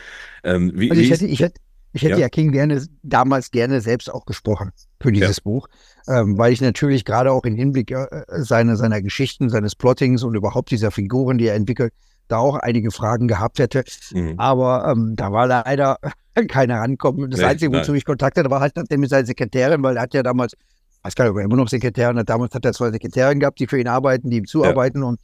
Ähm, 0.43 0.71
wie, 0.75 0.89
also 0.89 1.01
ich 1.01 1.11
hätte, 1.11 1.25
ich 1.25 1.39
hätte, 1.39 1.59
ich 1.93 2.01
hätte 2.03 2.13
Ja. 2.15 2.19
ja. 2.21 2.29
King 2.29 2.51
gerne 2.51 2.85
damals 3.03 3.51
gerne 3.51 3.81
selbst 3.81 4.11
auch 4.11 4.25
gesprochen 4.25 4.71
für 5.01 5.11
dieses 5.11 5.41
Buch, 5.41 5.67
ähm, 6.07 6.37
weil 6.37 6.51
ich 6.53 6.61
natürlich 6.61 7.05
gerade 7.05 7.31
auch 7.31 7.43
im 7.43 7.55
Hinblick 7.55 7.91
äh, 7.91 8.05
seine, 8.29 8.75
seiner 8.75 9.01
Geschichten, 9.01 9.49
seines 9.49 9.75
Plottings 9.75 10.23
und 10.23 10.35
überhaupt 10.35 10.71
dieser 10.71 10.91
Figuren, 10.91 11.37
die 11.37 11.47
er 11.47 11.55
entwickelt, 11.55 11.93
da 12.27 12.37
auch 12.37 12.55
einige 12.57 12.91
Fragen 12.91 13.27
gehabt 13.27 13.57
hätte. 13.59 13.83
Mhm. 14.13 14.35
Aber 14.37 14.87
ähm, 14.91 15.15
da 15.15 15.31
war 15.31 15.47
leider 15.47 15.97
keiner 16.47 16.75
rankommen. 16.79 17.29
Das 17.31 17.39
Nee, 17.39 17.45
Einzige, 17.47 17.75
wozu 17.75 17.93
ich 17.93 18.05
Kontakt 18.05 18.37
hatte, 18.37 18.49
war 18.51 18.59
halt 18.59 18.73
mit 18.91 19.09
seiner 19.09 19.25
Sekretärin, 19.25 19.81
weil 19.81 19.95
er 19.97 20.03
hat 20.03 20.13
ja 20.13 20.21
damals, 20.21 20.53
weiß 21.03 21.15
gar 21.15 21.25
nicht, 21.25 21.31
ob 21.31 21.37
er 21.37 21.45
immer 21.45 21.55
noch 21.55 21.69
Sekretärin 21.69 22.17
hat, 22.19 22.29
damals 22.29 22.53
hat 22.53 22.65
er 22.65 22.73
zwei 22.73 22.91
Sekretärinnen 22.91 23.39
gehabt, 23.39 23.59
die 23.59 23.67
für 23.67 23.79
ihn 23.79 23.87
arbeiten, 23.87 24.29
die 24.29 24.37
ihm 24.37 24.45
zuarbeiten 24.45 25.01
und 25.03 25.19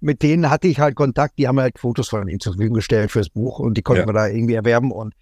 mit 0.00 0.22
denen 0.22 0.50
hatte 0.50 0.68
ich 0.68 0.78
halt 0.78 0.94
Kontakt, 0.94 1.38
die 1.38 1.48
haben 1.48 1.58
halt 1.58 1.78
Fotos 1.78 2.08
von 2.08 2.28
ihm 2.28 2.38
zur 2.38 2.52
Verfügung 2.52 2.74
gestellt 2.76 3.10
fürs 3.10 3.28
Buch 3.30 3.58
und 3.58 3.76
die 3.76 3.82
konnten 3.82 4.02
Ja. 4.02 4.06
wir 4.08 4.12
da 4.12 4.26
irgendwie 4.28 4.54
erwerben 4.54 4.92
und 4.92 5.14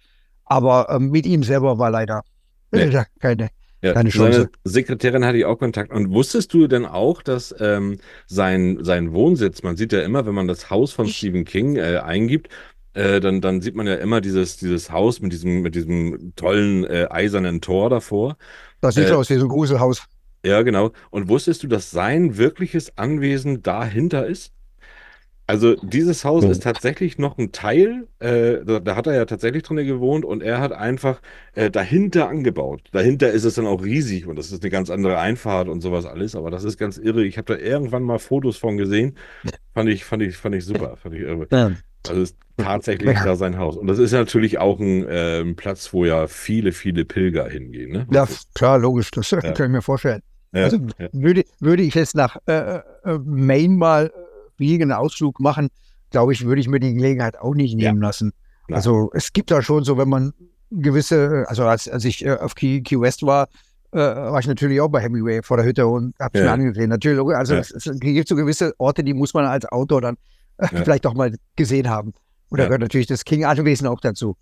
aber 0.45 0.87
ähm, 0.89 1.09
mit 1.11 1.25
ihm 1.25 1.43
selber 1.43 1.77
war 1.79 1.91
leider 1.91 2.23
Nee. 2.71 2.89
keine, 3.19 3.49
Ja, 3.81 3.93
Keine 3.93 4.11
seine 4.11 4.43
Chance. 4.43 4.49
Sekretärin 4.63 5.23
hatte 5.25 5.37
ich 5.37 5.45
auch 5.45 5.57
Kontakt. 5.59 5.91
Und 5.91 6.11
wusstest 6.11 6.53
du 6.53 6.67
denn 6.67 6.85
auch, 6.85 7.21
dass 7.21 7.55
ähm, 7.59 7.99
sein, 8.27 8.79
sein 8.83 9.13
Wohnsitz, 9.13 9.63
man 9.63 9.77
sieht 9.77 9.93
ja 9.93 10.01
immer, 10.01 10.25
wenn 10.25 10.33
man 10.33 10.47
das 10.47 10.69
Haus 10.69 10.91
von 10.91 11.07
Stephen 11.07 11.45
King 11.45 11.75
äh, 11.77 11.99
eingibt, 12.03 12.49
äh, 12.93 13.19
dann, 13.19 13.41
dann 13.41 13.61
sieht 13.61 13.75
man 13.75 13.87
ja 13.87 13.95
immer 13.95 14.21
dieses, 14.21 14.57
dieses 14.57 14.91
Haus 14.91 15.21
mit 15.21 15.31
diesem, 15.33 15.61
mit 15.61 15.75
diesem 15.75 16.33
tollen 16.35 16.83
äh, 16.85 17.07
eisernen 17.09 17.61
Tor 17.61 17.89
davor. 17.89 18.37
das 18.81 18.95
sieht 18.95 19.09
Äh, 19.09 19.13
aus 19.13 19.29
wie 19.29 19.35
so 19.35 19.45
ein 19.45 19.49
Gruselhaus. 19.49 20.03
Ja, 20.45 20.61
genau. 20.61 20.91
Und 21.09 21.27
wusstest 21.27 21.63
du, 21.63 21.67
dass 21.67 21.91
sein 21.91 22.37
wirkliches 22.37 22.97
Anwesen 22.97 23.63
dahinter 23.63 24.25
ist? 24.27 24.53
Also 25.47 25.75
dieses 25.75 26.25
Haus 26.25 26.43
ist 26.43 26.63
tatsächlich 26.63 27.19
noch 27.19 27.37
ein 27.37 27.51
Teil, 27.51 28.07
äh, 28.19 28.65
da, 28.65 28.79
da 28.79 28.95
hat 28.95 29.05
er 29.05 29.13
ja 29.13 29.25
tatsächlich 29.25 29.61
drin 29.61 29.77
gewohnt 29.85 30.25
und 30.25 30.41
er 30.41 30.59
hat 30.59 30.71
einfach 30.71 31.21
äh, 31.53 31.69
dahinter 31.69 32.29
angebaut. 32.29 32.81
Dahinter 32.91 33.29
ist 33.29 33.43
es 33.43 33.53
dann 33.53 33.67
auch 33.67 33.83
riesig 33.83 34.25
und 34.25 34.37
das 34.37 34.51
ist 34.51 34.63
eine 34.63 34.71
ganz 34.71 34.89
andere 34.89 35.19
Einfahrt 35.19 35.67
und 35.67 35.81
sowas 35.81 36.07
alles, 36.07 36.35
aber 36.35 36.49
das 36.49 36.63
ist 36.63 36.79
ganz 36.79 36.97
irre. 36.97 37.23
Ich 37.23 37.37
habe 37.37 37.53
da 37.55 37.59
irgendwann 37.63 38.01
mal 38.01 38.17
Fotos 38.17 38.57
von 38.57 38.75
gesehen. 38.77 39.17
Fand 39.75 39.89
ich, 39.89 40.03
fand 40.03 40.23
ich, 40.23 40.35
fand 40.35 40.55
ich 40.55 40.65
super, 40.65 40.97
fand 40.97 41.13
ich 41.13 41.21
irre. 41.21 41.47
Ja. 41.51 41.71
Also 42.07 42.21
ist 42.21 42.37
tatsächlich 42.57 43.13
Ja. 43.15 43.23
da 43.23 43.35
sein 43.35 43.57
Haus. 43.59 43.77
Und 43.77 43.85
das 43.87 43.99
ist 43.99 44.13
natürlich 44.13 44.57
auch 44.57 44.79
ein 44.79 45.05
ähm, 45.09 45.55
Platz, 45.55 45.93
wo 45.93 46.05
ja 46.05 46.25
viele, 46.27 46.71
viele 46.71 47.05
Pilger 47.05 47.47
hingehen. 47.47 47.91
Ne? 47.91 48.07
ja, 48.11 48.27
klar, 48.55 48.79
logisch, 48.79 49.11
das 49.11 49.29
kann 49.29 49.53
ich 49.53 49.59
mir 49.69 49.81
vorstellen. 49.81 50.21
Ja, 50.53 50.63
Also 50.63 50.77
ja. 50.97 51.07
würde, 51.11 51.43
würde 51.59 51.83
ich 51.83 51.93
jetzt 51.95 52.15
nach 52.15 52.37
äh, 52.47 52.77
äh, 52.77 52.81
Maine 53.23 53.75
mal 53.75 54.11
einen 54.59 54.91
Ausflug 54.91 55.39
machen, 55.39 55.69
glaube 56.11 56.33
ich, 56.33 56.45
würde 56.45 56.61
ich 56.61 56.67
mir 56.67 56.79
die 56.79 56.93
Gelegenheit 56.93 57.37
auch 57.37 57.53
nicht 57.55 57.79
Ja. 57.79 57.89
nehmen 57.91 58.01
lassen. 58.01 58.31
Nein. 58.67 58.77
Also 58.77 59.11
es 59.13 59.33
gibt 59.33 59.51
da 59.51 59.61
schon 59.61 59.83
so, 59.83 59.97
wenn 59.97 60.09
man 60.09 60.33
gewisse, 60.71 61.45
also 61.47 61.63
als, 61.65 61.87
als 61.87 62.05
ich 62.05 62.25
äh, 62.25 62.31
auf 62.31 62.55
Key, 62.55 62.81
Key 62.81 62.99
West 62.99 63.23
war, 63.23 63.47
äh, 63.91 63.97
war 63.97 64.39
ich 64.39 64.47
natürlich 64.47 64.81
auch 64.81 64.89
bei 64.89 64.99
Hemingway 65.01 65.41
vor 65.43 65.57
der 65.57 65.65
Hütte 65.65 65.87
und 65.87 66.15
habe 66.19 66.31
es 66.37 66.39
Ja. 66.43 66.47
mir 66.47 66.51
angesehen. 66.53 66.89
Natürlich, 66.89 67.19
also 67.35 67.53
Ja. 67.55 67.59
es, 67.61 67.71
es 67.71 67.99
gibt 67.99 68.27
so 68.27 68.35
gewisse 68.35 68.73
Orte, 68.77 69.03
die 69.03 69.13
muss 69.13 69.33
man 69.33 69.45
als 69.45 69.65
Autor 69.65 70.01
dann 70.01 70.15
äh, 70.57 70.67
Ja. 70.71 70.83
vielleicht 70.83 71.05
auch 71.05 71.13
mal 71.13 71.33
gesehen 71.55 71.89
haben. 71.89 72.13
Und 72.49 72.57
da 72.59 72.63
Ja. 72.63 72.67
gehört 72.69 72.81
natürlich 72.81 73.07
das 73.07 73.25
King-Anwesen 73.25 73.87
auch 73.87 73.99
dazu. 73.99 74.35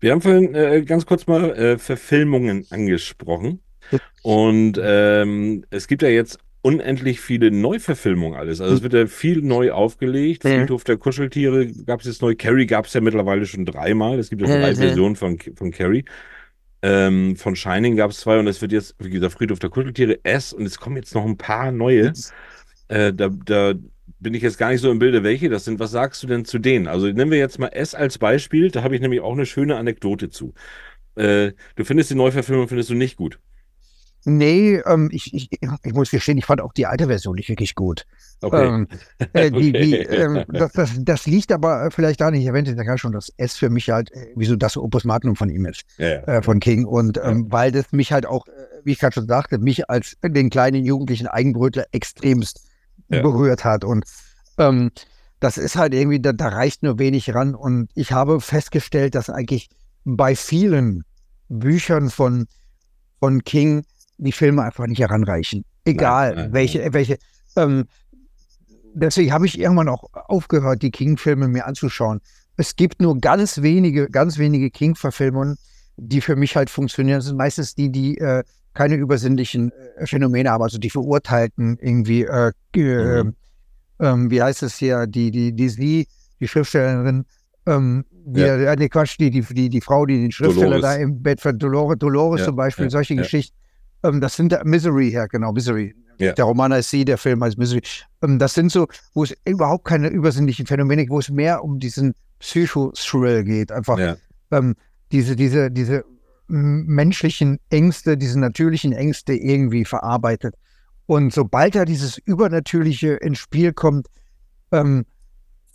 Wir 0.00 0.12
haben 0.12 0.20
vorhin 0.20 0.54
äh, 0.54 0.82
ganz 0.82 1.06
kurz 1.06 1.26
mal 1.26 1.50
äh, 1.56 1.78
Verfilmungen 1.78 2.66
angesprochen. 2.70 3.60
Ja. 3.90 3.98
Und 4.22 4.78
ähm, 4.82 5.64
es 5.70 5.86
gibt 5.86 6.02
ja 6.02 6.08
jetzt 6.08 6.38
unendlich 6.66 7.20
viele 7.20 7.52
Neuverfilmungen 7.52 8.36
alles. 8.36 8.60
Also 8.60 8.74
es 8.74 8.82
wird 8.82 8.92
ja 8.92 9.06
viel 9.06 9.40
neu 9.40 9.70
aufgelegt. 9.70 10.42
Ja. 10.42 10.58
Friedhof 10.58 10.82
der 10.82 10.96
Kuscheltiere 10.96 11.68
gab 11.68 12.00
es 12.00 12.06
jetzt 12.06 12.22
neu. 12.22 12.34
Carrie 12.34 12.66
gab 12.66 12.86
es 12.86 12.94
ja 12.94 13.00
mittlerweile 13.00 13.46
schon 13.46 13.64
dreimal. 13.64 14.18
Es 14.18 14.30
gibt 14.30 14.42
ja 14.42 14.48
drei. 14.48 14.74
Versionen 14.74 15.14
von, 15.14 15.38
von 15.54 15.70
Carrie. 15.70 16.04
Ähm, 16.82 17.36
von 17.36 17.54
Shining 17.54 17.94
gab 17.94 18.10
es 18.10 18.18
zwei 18.18 18.40
und 18.40 18.48
es 18.48 18.60
wird 18.60 18.72
jetzt, 18.72 18.96
wie 18.98 19.10
gesagt, 19.10 19.34
Friedhof 19.34 19.60
der 19.60 19.70
Kuscheltiere, 19.70 20.24
S 20.24 20.52
und 20.52 20.66
es 20.66 20.80
kommen 20.80 20.96
jetzt 20.96 21.14
noch 21.14 21.24
ein 21.24 21.36
paar 21.36 21.70
neue. 21.70 22.12
Äh, 22.88 23.12
da, 23.14 23.28
da 23.28 23.74
bin 24.18 24.34
ich 24.34 24.42
jetzt 24.42 24.58
gar 24.58 24.70
nicht 24.70 24.80
so 24.80 24.90
im 24.90 24.98
Bilde, 24.98 25.22
welche 25.22 25.48
das 25.48 25.64
sind. 25.64 25.78
Was 25.78 25.92
sagst 25.92 26.20
du 26.24 26.26
denn 26.26 26.44
zu 26.44 26.58
denen? 26.58 26.88
Also 26.88 27.06
nehmen 27.06 27.30
wir 27.30 27.38
jetzt 27.38 27.60
mal 27.60 27.68
S 27.68 27.94
als 27.94 28.18
Beispiel. 28.18 28.72
Da 28.72 28.82
habe 28.82 28.96
ich 28.96 29.00
nämlich 29.00 29.20
auch 29.20 29.34
eine 29.34 29.46
schöne 29.46 29.76
Anekdote 29.76 30.30
zu. 30.30 30.52
Äh, 31.14 31.52
du 31.76 31.84
findest 31.84 32.10
die 32.10 32.16
Neuverfilmung 32.16 32.66
findest 32.66 32.90
du 32.90 32.94
nicht 32.94 33.16
gut. 33.16 33.38
Nee, 34.28 34.82
ähm, 34.86 35.08
ich, 35.12 35.32
ich, 35.32 35.48
ich 35.52 35.92
muss 35.92 36.10
gestehen, 36.10 36.36
ich 36.36 36.46
fand 36.46 36.60
auch 36.60 36.72
die 36.72 36.86
alte 36.86 37.06
Version 37.06 37.36
nicht 37.36 37.48
wirklich 37.48 37.76
gut. 37.76 38.04
Okay. 38.40 38.66
Ähm, 38.66 38.88
äh, 39.34 39.50
die, 39.52 39.70
die, 39.70 40.00
Okay. 40.00 40.16
ähm, 40.16 40.44
das, 40.48 40.72
das, 40.72 40.90
das 40.98 41.26
liegt 41.26 41.52
aber 41.52 41.92
vielleicht 41.92 42.20
da 42.20 42.32
nicht, 42.32 42.40
ich 42.40 42.48
erwähnte 42.48 42.74
ja 42.76 42.98
schon, 42.98 43.12
dass 43.12 43.32
S 43.36 43.56
für 43.56 43.70
mich 43.70 43.88
halt 43.88 44.10
äh, 44.10 44.32
wie 44.34 44.44
so 44.46 44.56
das 44.56 44.76
Opus 44.76 45.04
Magnum 45.04 45.36
von 45.36 45.48
ihm 45.48 45.64
ist, 45.66 45.84
ja, 45.98 46.08
ja. 46.08 46.22
äh, 46.24 46.42
von 46.42 46.58
King. 46.58 46.86
Und 46.86 47.20
ähm, 47.22 47.46
weil 47.52 47.70
das 47.70 47.92
mich 47.92 48.10
halt 48.10 48.26
auch, 48.26 48.48
äh, 48.48 48.50
wie 48.82 48.92
ich 48.92 48.98
gerade 48.98 49.14
schon 49.14 49.28
sagte, 49.28 49.58
mich 49.58 49.88
als 49.88 50.16
den 50.24 50.50
kleinen 50.50 50.84
jugendlichen 50.84 51.28
Eigenbrötler 51.28 51.86
extremst 51.92 52.66
Ja. 53.08 53.22
berührt 53.22 53.64
hat. 53.64 53.84
Und 53.84 54.04
ähm, 54.58 54.90
das 55.38 55.56
ist 55.56 55.76
halt 55.76 55.94
irgendwie, 55.94 56.18
da, 56.18 56.32
da 56.32 56.48
reicht 56.48 56.82
nur 56.82 56.98
wenig 56.98 57.32
ran. 57.32 57.54
Und 57.54 57.90
ich 57.94 58.10
habe 58.10 58.40
festgestellt, 58.40 59.14
dass 59.14 59.30
eigentlich 59.30 59.68
bei 60.04 60.34
vielen 60.34 61.04
Büchern 61.48 62.10
von, 62.10 62.46
von 63.20 63.44
King 63.44 63.84
die 64.18 64.32
Filme 64.32 64.62
einfach 64.62 64.86
nicht 64.86 65.00
heranreichen. 65.00 65.64
Egal, 65.84 66.30
Nein, 66.34 66.44
nein, 66.44 66.52
welche, 66.52 66.92
welche. 66.92 67.18
Ähm, 67.56 67.84
deswegen 68.94 69.32
habe 69.32 69.46
ich 69.46 69.58
irgendwann 69.58 69.88
auch 69.88 70.04
aufgehört, 70.12 70.82
die 70.82 70.90
King-Filme 70.90 71.48
mir 71.48 71.66
anzuschauen. 71.66 72.20
Es 72.56 72.76
gibt 72.76 73.00
nur 73.00 73.18
ganz 73.18 73.60
wenige, 73.62 74.08
ganz 74.08 74.38
wenige 74.38 74.70
King-Verfilmungen, 74.70 75.56
die 75.96 76.20
für 76.20 76.36
mich 76.36 76.56
halt 76.56 76.70
funktionieren. 76.70 77.18
Das 77.18 77.26
sind 77.26 77.36
meistens 77.36 77.74
die, 77.74 77.90
die 77.90 78.18
äh, 78.18 78.42
keine 78.74 78.94
übersinnlichen 78.96 79.72
äh, 79.96 80.06
Phänomene 80.06 80.50
haben, 80.50 80.62
also 80.62 80.78
die 80.78 80.90
Verurteilten 80.90 81.78
irgendwie 81.80 82.24
äh, 82.24 82.52
Mhm. 82.74 83.34
ähm, 84.00 84.30
wie 84.30 84.42
heißt 84.42 84.62
es 84.62 84.76
hier, 84.76 85.06
die, 85.06 85.30
die, 85.30 85.52
die 85.54 85.68
sie, 85.70 86.06
die 86.40 86.48
Schriftstellerin, 86.48 87.24
ähm, 87.66 88.04
die, 88.10 88.40
Ja. 88.40 88.56
ja. 88.56 88.76
nee, 88.76 88.88
Quatsch, 88.90 89.16
die, 89.18 89.30
die, 89.30 89.40
die, 89.42 89.68
die 89.70 89.80
Frau, 89.80 90.04
die 90.04 90.20
den 90.20 90.30
Schriftsteller 90.32 90.76
Dolores. 90.76 90.96
da 90.96 91.02
im 91.02 91.22
Bett 91.22 91.40
von 91.40 91.58
Dolores, 91.58 91.98
Dolores 91.98 92.40
Ja, 92.40 92.46
zum 92.46 92.56
Beispiel, 92.56 92.84
ja, 92.86 92.90
solche. 92.90 93.16
Geschichten. 93.16 93.56
Ähm, 94.02 94.20
das 94.20 94.36
sind 94.36 94.56
Misery, 94.64 95.10
ja, 95.10 95.26
genau, 95.26 95.52
Misery. 95.52 95.94
Ja. 96.18 96.32
Der 96.32 96.44
Roman 96.46 96.72
heißt 96.72 96.90
sie, 96.90 97.04
der 97.04 97.18
Film 97.18 97.42
heißt 97.44 97.58
Misery. 97.58 97.82
Ähm, 98.22 98.38
das 98.38 98.54
sind 98.54 98.72
so, 98.72 98.86
wo 99.14 99.24
es 99.24 99.34
überhaupt 99.44 99.84
keine 99.84 100.08
übersinnlichen 100.08 100.66
Phänomene 100.66 101.02
geht, 101.02 101.10
wo 101.10 101.18
es 101.18 101.28
mehr 101.28 101.62
um 101.62 101.78
diesen 101.78 102.14
Psycho-Thrill 102.38 103.44
geht. 103.44 103.72
Einfach 103.72 103.98
Ja. 103.98 104.16
ähm, 104.50 104.74
diese, 105.12 105.36
diese, 105.36 105.70
diese 105.70 106.04
menschlichen 106.48 107.58
Ängste, 107.70 108.16
diese 108.16 108.38
natürlichen 108.38 108.92
Ängste 108.92 109.34
irgendwie 109.34 109.84
verarbeitet. 109.84 110.54
Und 111.06 111.32
sobald 111.32 111.74
da 111.74 111.84
dieses 111.84 112.18
Übernatürliche 112.18 113.14
ins 113.14 113.38
Spiel 113.38 113.72
kommt, 113.72 114.06
ähm, 114.72 115.06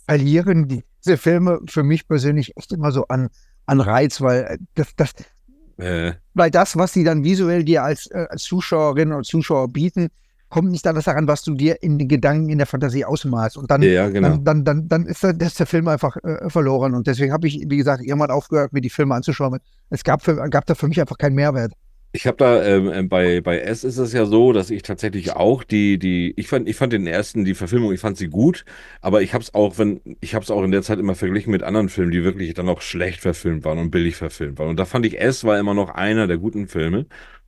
verlieren 0.06 0.68
diese 0.68 1.16
Filme 1.16 1.60
für 1.68 1.82
mich 1.82 2.06
persönlich 2.06 2.56
echt 2.56 2.72
immer 2.72 2.92
so 2.92 3.06
an, 3.08 3.28
an 3.66 3.80
Reiz, 3.80 4.20
weil 4.20 4.42
äh, 4.42 4.58
das, 4.74 4.94
das, 4.96 5.12
Äh, 5.78 6.12
weil 6.34 6.50
das, 6.50 6.76
was 6.76 6.92
sie 6.92 7.04
dann 7.04 7.24
visuell 7.24 7.64
dir 7.64 7.82
als, 7.82 8.06
äh, 8.06 8.26
als 8.28 8.42
Zuschauerin 8.42 9.12
oder 9.12 9.22
Zuschauer 9.22 9.68
bieten, 9.68 10.08
kommt 10.48 10.70
nicht 10.70 10.86
anders 10.86 11.04
daran, 11.04 11.26
was 11.26 11.42
du 11.42 11.54
dir 11.54 11.82
in 11.82 11.98
den 11.98 12.08
Gedanken, 12.08 12.50
in 12.50 12.58
der 12.58 12.66
Fantasie 12.66 13.06
ausmalst. 13.06 13.56
Und 13.56 13.70
dann, 13.70 13.80
ja, 13.80 14.10
genau. 14.10 14.28
dann, 14.28 14.44
dann, 14.44 14.64
dann, 14.64 14.88
dann 14.88 15.06
ist, 15.06 15.22
der, 15.22 15.40
ist 15.40 15.58
der 15.58 15.66
Film 15.66 15.88
einfach 15.88 16.16
äh, 16.22 16.50
verloren. 16.50 16.94
Und 16.94 17.06
deswegen 17.06 17.32
habe 17.32 17.46
ich, 17.46 17.64
wie 17.66 17.78
gesagt, 17.78 18.02
irgendwann 18.04 18.30
aufgehört, 18.30 18.72
mir 18.72 18.82
die 18.82 18.90
Filme 18.90 19.14
anzuschauen. 19.14 19.58
Es 19.88 20.04
gab, 20.04 20.22
für, 20.22 20.36
gab 20.50 20.66
da 20.66 20.74
für 20.74 20.88
mich 20.88 21.00
einfach 21.00 21.16
keinen 21.16 21.34
Mehrwert. 21.34 21.72
Ich 22.14 22.26
habe 22.26 22.36
da 22.36 22.62
ähm, 22.62 23.08
bei 23.08 23.40
bei 23.40 23.60
S 23.60 23.84
ist 23.84 23.96
es 23.96 24.12
ja 24.12 24.26
so, 24.26 24.52
dass 24.52 24.68
ich 24.68 24.82
tatsächlich 24.82 25.32
auch 25.32 25.64
die 25.64 25.98
die 25.98 26.34
ich 26.36 26.46
fand 26.46 26.68
ich 26.68 26.76
fand 26.76 26.92
den 26.92 27.06
ersten 27.06 27.44
die 27.46 27.54
Verfilmung 27.54 27.90
ich 27.92 28.00
fand 28.00 28.18
sie 28.18 28.28
gut, 28.28 28.66
aber 29.00 29.22
ich 29.22 29.32
habe 29.32 29.42
es 29.42 29.54
auch 29.54 29.78
wenn 29.78 30.00
ich 30.20 30.34
habe 30.34 30.42
es 30.42 30.50
auch 30.50 30.62
in 30.62 30.72
der 30.72 30.82
Zeit 30.82 30.98
immer 30.98 31.14
verglichen 31.14 31.50
mit 31.50 31.62
anderen 31.62 31.88
Filmen, 31.88 32.10
die 32.12 32.22
wirklich 32.22 32.52
dann 32.52 32.68
auch 32.68 32.82
schlecht 32.82 33.20
verfilmt 33.20 33.64
waren 33.64 33.78
und 33.78 33.90
billig 33.90 34.16
verfilmt 34.16 34.58
waren 34.58 34.68
und 34.68 34.76
da 34.76 34.84
fand 34.84 35.06
ich 35.06 35.18
S 35.20 35.44
war 35.44 35.58
immer 35.58 35.72
noch 35.72 35.88
einer 35.90 36.26
der 36.26 36.36
guten 36.36 36.68
Filme. 36.68 37.06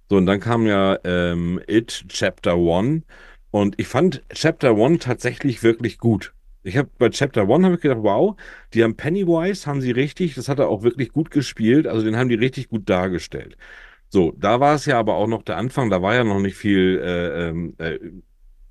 So 0.09 0.17
und 0.17 0.27
dann 0.27 0.41
kam 0.41 0.67
ja 0.67 0.99
ähm, 1.05 1.61
It 1.69 2.07
Chapter 2.09 2.57
One 2.57 3.03
und 3.51 3.75
ich 3.79 3.87
fand 3.87 4.23
Chapter 4.33 4.77
One 4.77 4.99
tatsächlich 4.99 5.63
wirklich 5.63 5.99
gut. 5.99 6.33
Ich 6.63 6.79
habe 6.79 6.89
bei 6.99 7.11
Chapter 7.11 7.49
One 7.49 7.65
habe 7.67 7.75
ich 7.77 7.83
gedacht, 7.83 8.03
wow, 8.03 8.37
die 8.73 8.83
haben 8.83 8.97
Pennywise 8.97 9.67
haben 9.67 9.83
sie 9.83 9.91
richtig, 9.91 10.35
das 10.35 10.49
hat 10.49 10.59
er 10.59 10.69
auch 10.69 10.83
wirklich 10.83 11.13
gut 11.13 11.31
gespielt, 11.31 11.87
also 11.87 12.05
den 12.05 12.17
haben 12.17 12.31
die 12.31 12.35
richtig 12.37 12.69
gut 12.71 12.89
dargestellt. 12.89 13.57
So, 14.15 14.31
da 14.39 14.61
war 14.61 14.77
es 14.77 14.87
ja 14.87 14.97
aber 14.97 15.17
auch 15.17 15.27
noch 15.27 15.43
der 15.43 15.57
Anfang, 15.57 15.91
da 15.91 16.01
war 16.01 16.15
ja 16.15 16.23
noch 16.23 16.39
nicht 16.39 16.57
viel 16.57 17.01
äh, 17.03 17.49
ähm, 17.49 17.75
äh, 17.79 17.99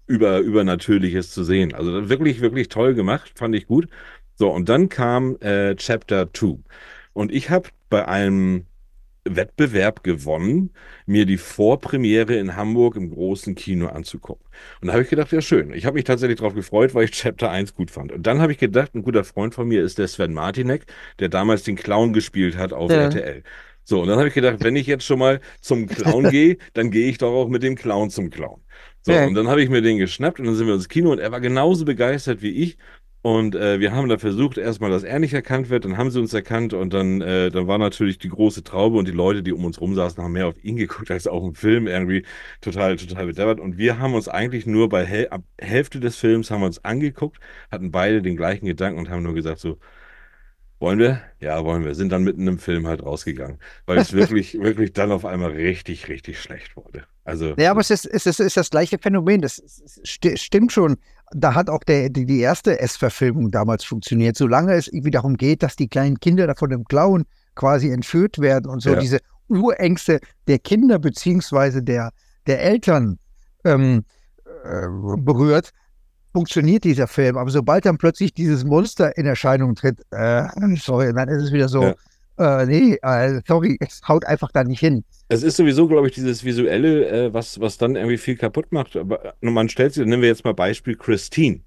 über, 0.07 0.39
Übernatürliches 0.39 1.31
zu 1.31 1.43
sehen. 1.43 1.73
Also 1.73 2.07
wirklich, 2.09 2.39
wirklich 2.39 2.69
toll 2.69 2.93
gemacht, 2.93 3.33
fand 3.35 3.53
ich 3.55 3.67
gut. 3.67 3.89
So, 4.35 4.49
und 4.51 4.69
dann 4.69 4.87
kam 4.87 5.37
äh, 5.41 5.75
Chapter 5.75 6.33
2. 6.33 6.59
Und 7.11 7.33
ich 7.33 7.49
habe 7.49 7.67
bei 7.89 8.07
einem 8.07 8.67
Wettbewerb 9.25 10.03
gewonnen, 10.03 10.71
mir 11.05 11.25
die 11.25 11.37
Vorpremiere 11.37 12.35
in 12.35 12.55
Hamburg 12.55 12.95
im 12.95 13.11
großen 13.11 13.55
Kino 13.55 13.87
anzugucken. 13.87 14.45
Und 14.81 14.87
da 14.87 14.93
habe 14.93 15.03
ich 15.03 15.09
gedacht, 15.09 15.31
ja 15.33 15.41
schön. 15.41 15.73
Ich 15.73 15.85
habe 15.85 15.95
mich 15.95 16.05
tatsächlich 16.05 16.39
darauf 16.39 16.55
gefreut, 16.55 16.95
weil 16.95 17.05
ich 17.05 17.11
Chapter 17.11 17.51
1 17.51 17.75
gut 17.75 17.91
fand. 17.91 18.13
Und 18.13 18.27
dann 18.27 18.41
habe 18.41 18.53
ich 18.53 18.59
gedacht, 18.59 18.95
ein 18.95 19.03
guter 19.03 19.25
Freund 19.25 19.53
von 19.55 19.67
mir 19.67 19.83
ist 19.83 19.97
der 19.97 20.07
Sven 20.07 20.33
Martinek, 20.33 20.85
der 21.19 21.29
damals 21.29 21.63
den 21.63 21.75
Clown 21.75 22.13
gespielt 22.13 22.57
hat 22.57 22.73
auf 22.73 22.91
Ja. 22.91 23.03
RTL. 23.03 23.43
So, 23.85 24.01
und 24.01 24.07
dann 24.07 24.17
habe 24.17 24.27
ich 24.29 24.33
gedacht, 24.33 24.57
wenn 24.63 24.75
ich 24.75 24.87
jetzt 24.87 25.03
schon 25.05 25.19
mal 25.19 25.41
zum 25.61 25.87
Clown 25.87 26.27
gehe, 26.29 26.57
dann 26.73 26.89
gehe 26.91 27.09
ich 27.09 27.17
doch 27.17 27.33
auch 27.33 27.49
mit 27.49 27.63
dem 27.63 27.75
Clown 27.75 28.09
zum 28.09 28.29
Clown. 28.29 28.61
So, 29.01 29.13
Ja. 29.13 29.25
und 29.25 29.33
dann 29.33 29.47
habe 29.49 29.61
ich 29.61 29.69
mir 29.69 29.81
den 29.81 29.97
geschnappt 29.97 30.39
und 30.39 30.45
dann 30.45 30.55
sind 30.55 30.67
wir 30.67 30.73
ins 30.75 30.87
Kino 30.89 31.11
und 31.11 31.19
er 31.19 31.31
war 31.31 31.41
genauso 31.41 31.83
begeistert 31.85 32.41
wie 32.41 32.51
ich. 32.51 32.77
Und 33.25 33.55
äh, 33.55 33.79
wir 33.79 33.93
haben 33.93 34.09
da 34.09 34.17
versucht, 34.17 34.57
erstmal, 34.57 34.89
dass 34.91 35.03
er 35.03 35.17
nicht 35.19 35.33
erkannt 35.33 35.69
wird, 35.69 35.85
dann 35.85 35.95
haben 35.97 36.11
sie 36.11 36.19
uns 36.19 36.33
erkannt 36.33 36.73
und 36.73 36.93
dann, 36.93 37.21
äh, 37.21 37.51
dann 37.51 37.67
war 37.67 37.77
natürlich 37.77 38.17
die 38.17 38.27
große 38.27 38.63
Traube 38.65 38.97
und 38.97 39.07
die 39.07 39.13
Leute, 39.13 39.41
die 39.43 39.53
um 39.53 39.63
uns 39.63 39.79
rum 39.79 39.95
saßen, 39.95 40.21
haben 40.21 40.33
mehr 40.33 40.47
auf 40.47 40.61
ihn 40.61 40.75
geguckt 40.75 41.09
als 41.09 41.25
auf 41.27 41.41
den 41.41 41.55
Film 41.55 41.87
irgendwie 41.87 42.25
total, 42.59 42.97
total 42.97 43.27
bedeppert. 43.27 43.61
Und 43.61 43.77
wir 43.77 43.97
haben 43.97 44.13
uns 44.13 44.27
eigentlich 44.27 44.65
nur 44.65 44.89
bei 44.89 45.05
Häl 45.05 45.29
ab 45.29 45.43
Hälfte 45.59 46.01
des 46.01 46.17
Films 46.17 46.51
haben 46.51 46.61
wir 46.61 46.65
uns 46.67 46.83
angeguckt, 46.83 47.39
hatten 47.71 47.91
beide 47.91 48.21
den 48.21 48.35
gleichen 48.35 48.65
Gedanken 48.65 48.99
und 48.99 49.09
haben 49.09 49.23
nur 49.23 49.33
gesagt 49.33 49.59
so, 49.59 49.77
wollen 50.83 50.99
wir? 50.99 51.21
Ja, 51.39 51.63
wollen 51.63 51.83
wir. 51.85 51.95
Sind 51.95 52.11
dann 52.11 52.23
mitten 52.23 52.45
im 52.47 52.59
Film 52.59 52.85
halt 52.85 53.01
rausgegangen, 53.03 53.57
weil 53.85 53.97
es 53.97 54.11
wirklich, 54.13 54.53
wirklich 54.61 54.91
dann 54.93 55.11
auf 55.11 55.25
einmal 55.25 55.51
richtig, 55.51 56.09
richtig 56.09 56.39
schlecht 56.41 56.75
wurde. 56.75 57.05
Also, 57.23 57.53
Ja, 57.57 57.71
aber 57.71 57.79
es 57.81 57.89
ist, 57.89 58.05
es 58.05 58.25
ist, 58.25 58.39
ist 58.41 58.57
das 58.57 58.69
gleiche 58.69 58.97
Phänomen. 58.99 59.41
Das 59.41 59.63
sti- 60.05 60.37
stimmt 60.37 60.71
schon. 60.73 60.97
Da 61.31 61.55
hat 61.55 61.69
auch 61.69 61.83
der, 61.83 62.09
die, 62.09 62.25
die 62.25 62.41
erste 62.41 62.79
S-Verfilmung 62.79 63.49
damals 63.49 63.83
funktioniert. 63.85 64.35
Solange 64.37 64.73
es 64.73 64.87
irgendwie 64.89 65.11
darum 65.11 65.37
geht, 65.37 65.63
dass 65.63 65.75
die 65.77 65.87
kleinen 65.87 66.19
Kinder 66.19 66.45
da 66.47 66.53
von 66.53 66.69
dem 66.69 66.83
Clown 66.83 67.23
quasi 67.55 67.89
entführt 67.89 68.39
werden 68.39 68.69
und 68.69 68.81
so 68.81 68.91
Ja. 68.91 68.99
diese 68.99 69.19
Urängste 69.47 70.19
der 70.47 70.59
Kinder 70.59 70.99
beziehungsweise 70.99 71.81
der, 71.81 72.11
der 72.45 72.61
Eltern 72.61 73.19
ähm, 73.63 74.03
äh, 74.65 74.87
berührt, 75.17 75.71
funktioniert 76.33 76.83
dieser 76.83 77.07
Film. 77.07 77.37
Aber 77.37 77.49
sobald 77.49 77.85
dann 77.85 77.97
plötzlich 77.97 78.33
dieses 78.33 78.65
Monster 78.65 79.15
in 79.17 79.25
Erscheinung 79.25 79.75
tritt, 79.75 80.01
äh, 80.11 80.43
sorry, 80.75 81.13
dann 81.13 81.29
ist 81.29 81.43
es 81.43 81.51
wieder 81.53 81.69
so, 81.69 81.93
äh, 82.39 82.65
nee, 82.65 82.97
äh, 83.01 83.41
sorry, 83.47 83.77
es 83.79 84.01
haut 84.07 84.25
einfach 84.25 84.51
da 84.51 84.63
nicht 84.63 84.79
hin. 84.79 85.03
Es 85.29 85.43
ist 85.43 85.57
sowieso, 85.57 85.87
glaube 85.87 86.07
ich, 86.07 86.15
dieses 86.15 86.43
Visuelle, 86.43 87.07
äh, 87.07 87.33
was, 87.33 87.59
was 87.59 87.77
dann 87.77 87.95
irgendwie 87.95 88.17
viel 88.17 88.35
kaputt 88.35 88.71
macht. 88.71 88.95
Aber 88.95 89.35
man 89.41 89.69
stellt 89.69 89.93
sich, 89.93 90.05
nehmen 90.05 90.21
wir 90.21 90.29
jetzt 90.29 90.43
mal 90.43 90.53
Beispiel 90.53 90.95
Christine. 90.95 91.61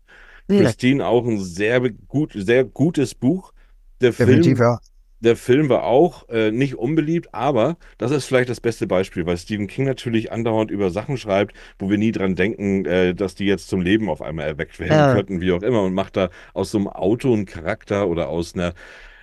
Christine 0.49 1.05
auch 1.05 1.27
ein 1.27 1.41
sehr 1.41 1.81
gut, 2.09 2.33
sehr 2.35 2.65
gutes 2.65 3.15
Buch. 3.15 3.53
Der 4.01 4.11
Definitiv, 4.11 4.59
Film, 4.59 4.71
ja. 4.71 4.79
Der 5.21 5.37
Film 5.37 5.69
war 5.69 5.85
auch 5.85 6.29
äh, 6.29 6.51
nicht 6.53 6.75
unbeliebt, 6.77 7.33
aber 7.35 7.79
das 7.99 8.11
ist 8.11 8.27
vielleicht 8.27 8.51
das 8.51 8.61
beste 8.61 8.87
Beispiel, 8.87 9.27
weil 9.27 9.37
Stephen 9.39 9.67
King 9.67 9.87
natürlich 9.87 10.31
andauernd 10.33 10.71
über 10.71 10.91
Sachen 10.91 11.17
schreibt, 11.17 11.55
wo 11.79 11.89
wir 11.91 11.99
nie 11.99 12.13
dran 12.13 12.35
denken, 12.37 12.85
äh, 12.85 13.15
dass 13.15 13.35
die 13.35 13.47
jetzt 13.47 13.69
zum 13.69 13.81
Leben 13.81 14.11
auf 14.11 14.23
einmal 14.23 14.47
erweckt 14.47 14.79
werden 14.79 14.99
Ja. 14.99 15.13
könnten, 15.13 15.41
wie 15.41 15.53
auch 15.53 15.63
immer, 15.63 15.83
und 15.83 15.95
macht 15.95 16.17
da 16.17 16.31
aus 16.55 16.71
so 16.71 16.79
einem 16.79 16.89
Auto 16.89 17.33
einen 17.33 17.47
Charakter 17.47 18.09
oder 18.09 18.29
aus 18.29 18.55
einer 18.55 18.75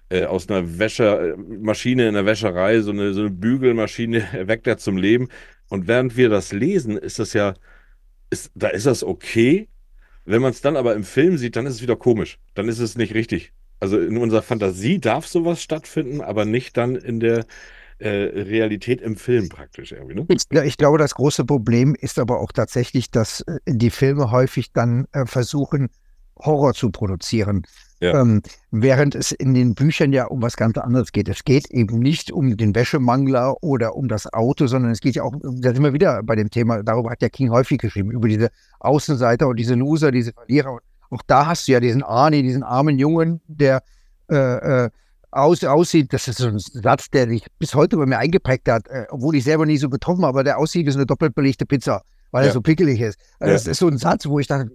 äh, 0.10 0.26
aus 0.26 0.50
einer 0.50 0.80
Wäscher, 0.80 1.36
Maschine 1.38 2.08
in 2.08 2.14
der 2.16 2.26
Wäscherei, 2.26 2.82
so 2.82 2.92
eine, 2.92 3.14
so 3.14 3.22
eine 3.22 3.30
Bügelmaschine 3.32 4.20
erweckt 4.34 4.68
er 4.68 4.78
zum 4.78 4.98
Leben. 4.98 5.30
Und 5.70 5.88
während 5.88 6.18
wir 6.18 6.30
das 6.30 6.52
lesen, 6.54 6.98
ist 6.98 7.20
das 7.20 7.34
ja, 7.34 7.56
ist, 8.30 8.52
da 8.56 8.70
ist 8.70 8.86
das 8.86 9.04
okay. 9.04 9.70
Wenn 10.26 10.42
man 10.42 10.52
es 10.52 10.62
dann 10.62 10.78
aber 10.78 10.96
im 10.96 11.04
Film 11.06 11.38
sieht, 11.38 11.56
dann 11.56 11.66
ist 11.66 11.76
es 11.76 11.82
wieder 11.82 11.98
komisch. 11.98 12.40
Dann 12.56 12.70
ist 12.70 12.80
es 12.80 12.98
nicht 12.98 13.14
richtig. 13.16 13.54
Also 13.84 14.00
in 14.00 14.16
unserer 14.16 14.42
Fantasie 14.42 14.98
darf 14.98 15.28
sowas 15.28 15.62
stattfinden, 15.62 16.22
aber 16.22 16.46
nicht 16.46 16.78
dann 16.78 16.96
in 16.96 17.20
der 17.20 17.46
äh, 18.00 18.08
Realität 18.08 19.02
im 19.02 19.18
Film 19.18 19.50
praktisch 19.50 19.92
irgendwie. 19.92 20.16
Ne? 20.16 20.26
Ich, 20.30 20.44
ich 20.50 20.78
glaube, 20.78 20.98
das 20.98 21.16
große 21.16 21.44
Problem 21.44 21.94
ist 21.94 22.18
aber 22.18 22.40
auch 22.40 22.54
tatsächlich, 22.54 23.12
dass 23.12 23.42
äh, 23.42 23.60
die 23.68 23.90
Filme 23.90 24.32
häufig 24.32 24.72
dann 24.72 25.06
äh, 25.12 25.26
versuchen, 25.26 25.90
Horror 26.38 26.74
zu 26.74 26.92
produzieren. 26.92 27.64
Ja. 28.00 28.22
Ähm, 28.22 28.42
während 28.72 29.16
es 29.16 29.34
in 29.34 29.54
den 29.54 29.76
Büchern 29.76 30.14
ja 30.14 30.28
um 30.28 30.42
was 30.42 30.56
ganz 30.56 30.78
anderes 30.78 31.12
geht. 31.12 31.28
Es 31.28 31.44
geht 31.44 31.70
eben 31.70 32.00
nicht 32.00 32.32
um 32.32 32.56
den 32.56 32.74
Wäschemangler 32.74 33.62
oder 33.62 33.98
um 33.98 34.08
das 34.08 34.32
Auto, 34.32 34.68
sondern 34.68 34.92
es 34.92 35.02
geht 35.02 35.16
ja 35.16 35.24
auch, 35.24 35.34
da 35.42 35.74
sind 35.74 35.84
wir 35.84 35.92
wieder 35.92 36.24
bei 36.24 36.38
dem 36.38 36.50
Thema, 36.50 36.84
darüber 36.84 37.12
hat 37.12 37.22
ja 37.22 37.28
King 37.28 37.50
häufig 37.50 37.80
geschrieben, 37.80 38.12
über 38.12 38.30
diese 38.30 38.50
Außenseiter 38.80 39.50
und 39.50 39.58
diese 39.58 39.76
Loser, 39.76 40.12
diese 40.12 40.32
Verlierer. 40.32 40.80
Auch 41.14 41.22
da 41.28 41.46
hast 41.46 41.68
du 41.68 41.72
ja 41.74 41.80
diesen 41.80 42.04
Arnie, 42.04 42.42
diesen 42.42 42.64
armen 42.64 42.98
Jungen, 42.98 43.42
der 43.48 43.82
äh, 44.32 44.86
äh, 44.86 44.90
aus, 45.32 45.64
aussieht, 45.64 46.14
das 46.14 46.28
ist 46.28 46.38
so 46.38 46.48
ein 46.48 46.60
Satz, 46.60 47.10
der 47.10 47.28
sich 47.28 47.46
bis 47.60 47.74
heute 47.74 47.98
bei 47.98 48.06
mir 48.06 48.18
eingeprägt 48.20 48.68
hat, 48.70 48.88
äh, 48.88 49.06
obwohl 49.10 49.36
ich 49.36 49.44
selber 49.44 49.66
nie 49.66 49.78
so 49.78 49.90
getroffen 49.90 50.22
habe, 50.24 50.30
aber 50.30 50.44
der 50.44 50.58
aussieht 50.58 50.86
wie 50.86 50.92
so 50.92 51.00
eine 51.00 51.06
doppelt 51.06 51.34
belegte 51.36 51.66
Pizza, 51.66 52.02
weil 52.32 52.44
Ja. 52.44 52.50
er 52.50 52.54
so 52.54 52.62
pickelig 52.62 53.00
ist. 53.02 53.20
Äh, 53.40 53.48
Ja. 53.48 53.54
Das 53.54 53.68
ist 53.68 53.80
so 53.80 53.88
ein 53.88 53.98
Satz, 53.98 54.26
wo 54.28 54.40
ich 54.40 54.48
dachte, 54.48 54.70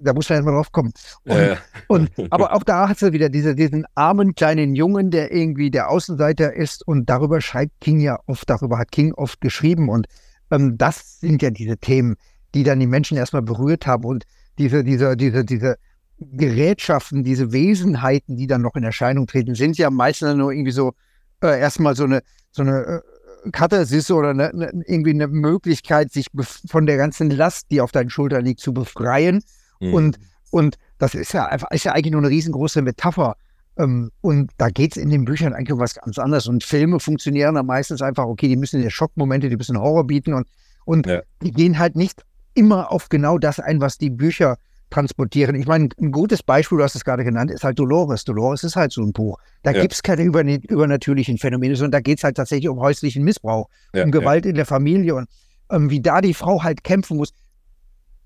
da 0.00 0.12
muss 0.12 0.28
man 0.28 0.36
erst 0.36 0.46
mal 0.46 0.52
drauf 0.52 0.72
kommen. 0.72 0.92
Und, 1.24 1.36
Äh, 1.36 1.56
und, 1.88 2.10
aber 2.30 2.52
auch 2.54 2.62
da 2.64 2.88
hat 2.88 2.98
sie 2.98 3.12
wieder 3.12 3.28
diese, 3.28 3.54
diesen 3.54 3.86
armen 3.94 4.34
kleinen 4.34 4.74
Jungen, 4.74 5.10
der 5.10 5.32
irgendwie 5.32 5.70
der 5.70 5.90
Außenseiter 5.90 6.52
ist 6.54 6.86
und 6.86 7.08
darüber 7.08 7.40
schreibt 7.40 7.80
King 7.80 8.00
ja 8.00 8.18
oft, 8.26 8.48
darüber 8.50 8.78
hat 8.78 8.90
King 8.92 9.12
oft 9.14 9.40
geschrieben 9.40 9.88
und 9.88 10.06
ähm, 10.50 10.76
das 10.78 11.20
sind 11.20 11.42
ja 11.42 11.50
diese 11.50 11.76
Themen, 11.78 12.16
die 12.54 12.62
dann 12.64 12.78
die 12.80 12.86
Menschen 12.86 13.16
erstmal 13.16 13.42
berührt 13.42 13.86
haben 13.86 14.04
und 14.04 14.24
diese, 14.58 14.84
diese, 14.84 15.16
diese, 15.16 15.44
diese 15.44 15.76
Gerätschaften, 16.18 17.24
diese 17.24 17.52
Wesenheiten, 17.52 18.36
die 18.36 18.46
dann 18.46 18.62
noch 18.62 18.76
in 18.76 18.84
Erscheinung 18.84 19.26
treten, 19.26 19.54
sind 19.54 19.76
ja 19.78 19.90
meistens 19.90 20.34
nur 20.34 20.52
irgendwie 20.52 20.70
so 20.72 20.94
äh, 21.42 21.58
erstmal 21.58 21.96
so 21.96 22.04
eine, 22.04 22.22
so 22.50 22.62
eine 22.62 23.02
äh, 23.44 23.50
Katharsis 23.50 24.10
oder 24.10 24.30
eine, 24.30 24.50
eine, 24.50 24.70
irgendwie 24.86 25.10
eine 25.10 25.26
Möglichkeit, 25.26 26.12
sich 26.12 26.28
von 26.66 26.86
der 26.86 26.96
ganzen 26.96 27.30
Last, 27.30 27.66
die 27.70 27.80
auf 27.80 27.92
deinen 27.92 28.10
Schultern 28.10 28.44
liegt, 28.44 28.60
zu 28.60 28.72
befreien. 28.72 29.42
hm. 29.80 29.92
Und, 29.94 30.18
und 30.50 30.76
das 30.98 31.14
ist 31.14 31.32
ja 31.32 31.46
einfach, 31.46 31.70
ist 31.72 31.84
ja 31.84 31.92
eigentlich 31.92 32.12
nur 32.12 32.22
eine 32.22 32.30
riesengroße 32.30 32.80
Metapher. 32.80 33.36
Ähm, 33.76 34.12
und 34.20 34.52
da 34.56 34.70
geht 34.70 34.96
es 34.96 35.02
in 35.02 35.10
den 35.10 35.24
Büchern 35.24 35.52
eigentlich 35.52 35.72
um 35.72 35.80
was 35.80 35.94
ganz 35.96 36.18
anderes. 36.18 36.46
Und 36.46 36.62
Filme 36.62 37.00
funktionieren 37.00 37.56
dann 37.56 37.66
meistens 37.66 38.00
einfach, 38.02 38.24
okay, 38.24 38.48
die 38.48 38.56
müssen 38.56 38.80
dir 38.80 38.90
Schockmomente, 38.90 39.48
die 39.48 39.56
müssen 39.56 39.78
Horror 39.78 40.06
bieten 40.06 40.32
und, 40.32 40.46
und 40.84 41.06
Ja. 41.06 41.22
die 41.42 41.50
gehen 41.50 41.78
halt 41.78 41.96
nicht 41.96 42.22
immer 42.54 42.90
auf 42.92 43.08
genau 43.08 43.38
das 43.38 43.60
ein, 43.60 43.80
was 43.80 43.98
die 43.98 44.10
Bücher 44.10 44.56
transportieren. 44.90 45.56
Ich 45.56 45.66
meine, 45.66 45.88
ein 46.00 46.12
gutes 46.12 46.42
Beispiel, 46.42 46.78
du 46.78 46.84
hast 46.84 46.94
es 46.94 47.04
gerade 47.04 47.24
genannt, 47.24 47.50
ist 47.50 47.64
halt 47.64 47.78
Dolores. 47.78 48.24
Dolores 48.24 48.62
ist 48.62 48.76
halt 48.76 48.92
so 48.92 49.02
ein 49.02 49.12
Buch. 49.12 49.38
Da 49.62 49.72
Ja. 49.72 49.80
gibt 49.80 49.94
es 49.94 50.02
keine 50.02 50.22
über, 50.22 50.42
übernatürlichen 50.42 51.38
Phänomene, 51.38 51.74
sondern 51.74 51.92
da 51.92 52.00
geht 52.00 52.18
es 52.18 52.24
halt 52.24 52.36
tatsächlich 52.36 52.68
um 52.68 52.78
häuslichen 52.78 53.24
Missbrauch, 53.24 53.68
Ja, 53.92 54.04
um 54.04 54.10
Gewalt 54.12 54.46
in 54.46 54.54
der 54.54 54.66
Familie 54.66 55.16
und 55.16 55.28
ähm, 55.70 55.90
wie 55.90 56.00
da 56.00 56.20
die 56.20 56.34
Frau 56.34 56.62
halt 56.62 56.84
kämpfen 56.84 57.16
muss. 57.16 57.32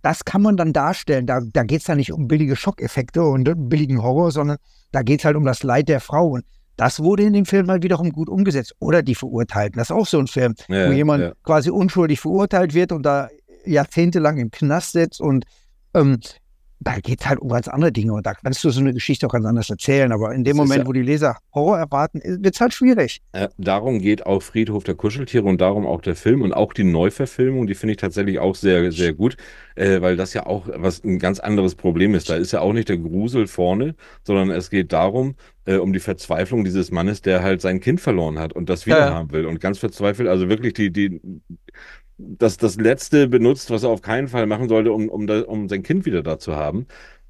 Das 0.03 0.25
kann 0.25 0.43
man 0.43 0.57
dann 0.57 0.73
darstellen. 0.73 1.27
Da, 1.27 1.41
da 1.53 1.63
geht 1.65 1.81
es 1.81 1.87
dann 1.87 1.97
nicht 1.97 2.13
um 2.13 2.29
billige 2.29 2.55
Schockeffekte 2.55 3.23
und 3.23 3.69
billigen 3.69 4.03
Horror, 4.03 4.31
sondern 4.31 4.59
da 4.93 5.03
geht 5.03 5.21
es 5.21 5.25
halt 5.25 5.37
um 5.37 5.45
das 5.45 5.63
Leid 5.63 5.89
der 5.89 6.01
Frau. 6.01 6.29
Und 6.29 6.45
das 6.77 7.01
wurde 7.01 7.25
in 7.25 7.33
dem 7.33 7.47
Film 7.47 7.69
halt 7.69 7.83
wiederum 7.83 8.11
gut 8.11 8.29
umgesetzt. 8.29 8.75
Oder 8.79 9.03
die 9.03 9.15
Verurteilten. 9.15 9.79
Das 9.79 9.91
ist 9.91 9.97
auch 9.97 10.07
so 10.07 10.19
ein 10.19 10.27
Film, 10.27 10.55
Ja, 10.69 10.89
wo 10.89 10.93
jemand 10.93 11.23
ja. 11.23 11.33
quasi 11.43 11.71
unschuldig 11.71 12.21
verurteilt 12.21 12.75
wird 12.75 12.93
und 12.93 13.03
da 13.05 13.29
jahrzehntelang 13.65 14.39
im 14.39 14.51
Knast 14.51 14.93
sitzt 14.93 15.21
und 15.21 15.45
ähm, 15.95 16.19
da 16.81 16.95
geht 17.01 17.21
es 17.23 17.29
halt 17.29 17.41
um 17.41 17.49
ganz 17.49 17.67
andere 17.67 17.91
Dinge 17.91 18.13
und 18.13 18.25
da 18.25 18.35
kannst 18.35 18.63
du 18.63 18.71
so 18.71 18.79
eine 18.79 18.95
Geschichte 18.95 19.27
auch 19.27 19.33
ganz 19.33 19.45
anders 19.45 19.69
erzählen. 19.69 20.13
Aber 20.13 20.33
in 20.33 20.45
dem 20.45 20.57
Das 20.57 20.65
Moment, 20.65 20.83
ja- 20.83 20.87
wo 20.87 20.93
die 20.93 21.03
Leser 21.03 21.37
Horror 21.53 21.77
erwarten, 21.77 22.21
wird 22.23 22.55
es 22.55 22.61
halt 22.61 22.73
schwierig. 22.73 23.21
Äh, 23.33 23.49
darum 23.59 23.99
geht 23.99 24.27
auch 24.27 24.41
Friedhof 24.43 24.85
der 24.85 24.95
Kuscheltiere 24.95 25.43
und 25.43 25.61
darum 25.61 25.89
auch 25.89 26.01
der 26.01 26.15
Film 26.15 26.41
und 26.41 26.53
auch 26.53 26.73
die 26.73 26.85
Neuverfilmung, 26.85 27.67
die 27.67 27.75
finde 27.75 27.93
ich 27.95 27.97
tatsächlich 27.97 28.39
auch 28.39 28.55
sehr, 28.55 28.93
sehr 28.93 29.13
gut, 29.13 29.37
äh, 29.75 30.01
weil 30.03 30.17
das 30.17 30.35
ja 30.35 30.47
auch 30.47 30.69
was 30.73 31.03
ein 31.03 31.19
ganz 31.19 31.41
anderes 31.41 31.75
Problem 31.75 32.15
ist. 32.15 32.31
Da 32.31 32.37
ist 32.37 32.53
ja 32.53 32.61
auch 32.61 32.73
nicht 32.73 32.89
der 32.89 32.99
Grusel 32.99 33.49
vorne, 33.49 33.97
sondern 34.23 34.53
es 34.53 34.71
geht 34.71 34.93
darum, 34.93 35.35
äh, 35.65 35.79
um 35.79 35.93
die 35.93 35.99
Verzweiflung 35.99 36.63
dieses 36.63 36.93
Mannes, 36.93 37.23
der 37.23 37.43
halt 37.43 37.61
sein 37.61 37.81
Kind 37.81 38.01
verloren 38.01 38.39
hat 38.39 38.53
und 38.53 38.69
das 38.71 38.87
wieder 38.87 39.01
Ja. 39.01 39.15
haben 39.15 39.33
will 39.33 39.47
und 39.47 39.59
ganz 39.61 39.81
verzweifelt, 39.81 40.29
also 40.29 40.49
wirklich 40.49 40.75
die, 40.75 40.93
die, 40.93 41.21
das, 42.19 42.57
das 42.57 42.77
Letzte 42.77 43.29
benutzt, 43.29 43.71
was 43.71 43.85
er 43.85 43.91
auf 43.91 44.03
keinen 44.03 44.29
Fall 44.29 44.47
machen 44.47 44.69
sollte, 44.69 44.93
um, 44.93 45.09
um, 45.09 45.27
da, 45.27 45.43
um 45.43 45.69
sein 45.69 45.83
Kind 45.83 46.05
wieder 46.05 46.23
da 46.23 46.39
zu 46.39 46.57
haben. 46.57 46.87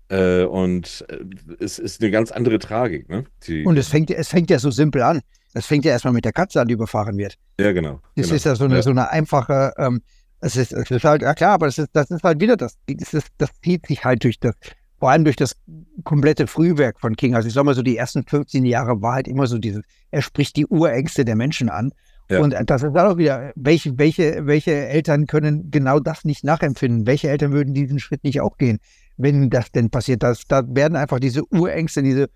Äh, 0.08 0.44
und 0.44 1.04
äh, 1.08 1.18
es 1.60 1.78
ist 1.78 2.00
eine 2.00 2.10
ganz 2.10 2.30
andere 2.30 2.58
Tragik, 2.58 3.08
ne? 3.10 3.24
Die, 3.46 3.64
Und 3.64 3.76
es 3.76 3.88
fängt, 3.88 4.10
es 4.10 4.28
fängt 4.28 4.48
ja 4.50 4.58
so 4.58 4.70
simpel 4.70 5.02
an. 5.02 5.20
Es 5.52 5.66
fängt 5.66 5.84
ja 5.84 5.92
erstmal 5.92 6.14
mit 6.14 6.24
der 6.24 6.32
Katze 6.32 6.60
an, 6.60 6.68
die 6.68 6.74
überfahren 6.74 7.16
wird. 7.18 7.36
ja, 7.60 7.72
genau. 7.72 8.00
Das 8.16 8.26
genau. 8.26 8.36
ist 8.36 8.44
ja 8.44 8.54
so 8.54 8.64
eine, 8.64 8.76
Ja. 8.76 8.82
so 8.82 8.90
eine 8.90 9.10
einfache, 9.10 9.72
ähm, 9.76 10.00
es 10.40 10.56
ist, 10.56 10.72
es 10.72 10.90
ist 10.90 11.04
halt, 11.04 11.22
ja 11.22 11.34
klar, 11.34 11.52
aber 11.54 11.66
das 11.66 11.78
ist, 11.78 11.90
das 11.92 12.10
ist 12.10 12.22
halt 12.22 12.40
wieder 12.40 12.56
das, 12.56 12.78
das, 12.86 13.12
ist, 13.12 13.28
das 13.38 13.50
zieht 13.62 13.86
sich 13.86 14.04
halt 14.04 14.24
durch 14.24 14.38
das, 14.38 14.54
vor 14.98 15.10
allem 15.10 15.24
durch 15.24 15.36
das 15.36 15.56
komplette 16.04 16.46
Frühwerk 16.46 17.00
von 17.00 17.16
King. 17.16 17.34
Also 17.34 17.48
ich 17.48 17.54
sag 17.54 17.64
mal 17.64 17.74
so, 17.74 17.82
die 17.82 17.96
ersten 17.96 18.24
15 18.24 18.64
Jahre 18.64 19.02
war 19.02 19.14
halt 19.14 19.28
immer 19.28 19.46
so 19.46 19.58
dieses, 19.58 19.82
er 20.10 20.22
spricht 20.22 20.56
die 20.56 20.66
Urängste 20.66 21.24
der 21.24 21.36
Menschen 21.36 21.68
an. 21.68 21.92
Ja. 22.30 22.40
Und 22.40 22.54
das 22.66 22.82
ist 22.82 22.94
auch 22.94 23.16
wieder, 23.16 23.52
welche, 23.54 23.98
welche, 23.98 24.46
welche 24.46 24.72
Eltern 24.72 25.26
können 25.26 25.70
genau 25.70 25.98
das 25.98 26.24
nicht 26.24 26.44
nachempfinden? 26.44 27.06
Welche 27.06 27.30
Eltern 27.30 27.52
würden 27.52 27.72
diesen 27.72 27.98
Schritt 27.98 28.22
nicht 28.22 28.40
auch 28.40 28.58
gehen, 28.58 28.80
wenn 29.16 29.48
das 29.48 29.72
denn 29.72 29.88
passiert? 29.88 30.22
Das, 30.22 30.42
da 30.46 30.62
werden 30.66 30.96
einfach 30.96 31.20
diese 31.20 31.42
Urängste, 31.50 32.02
diese 32.02 32.28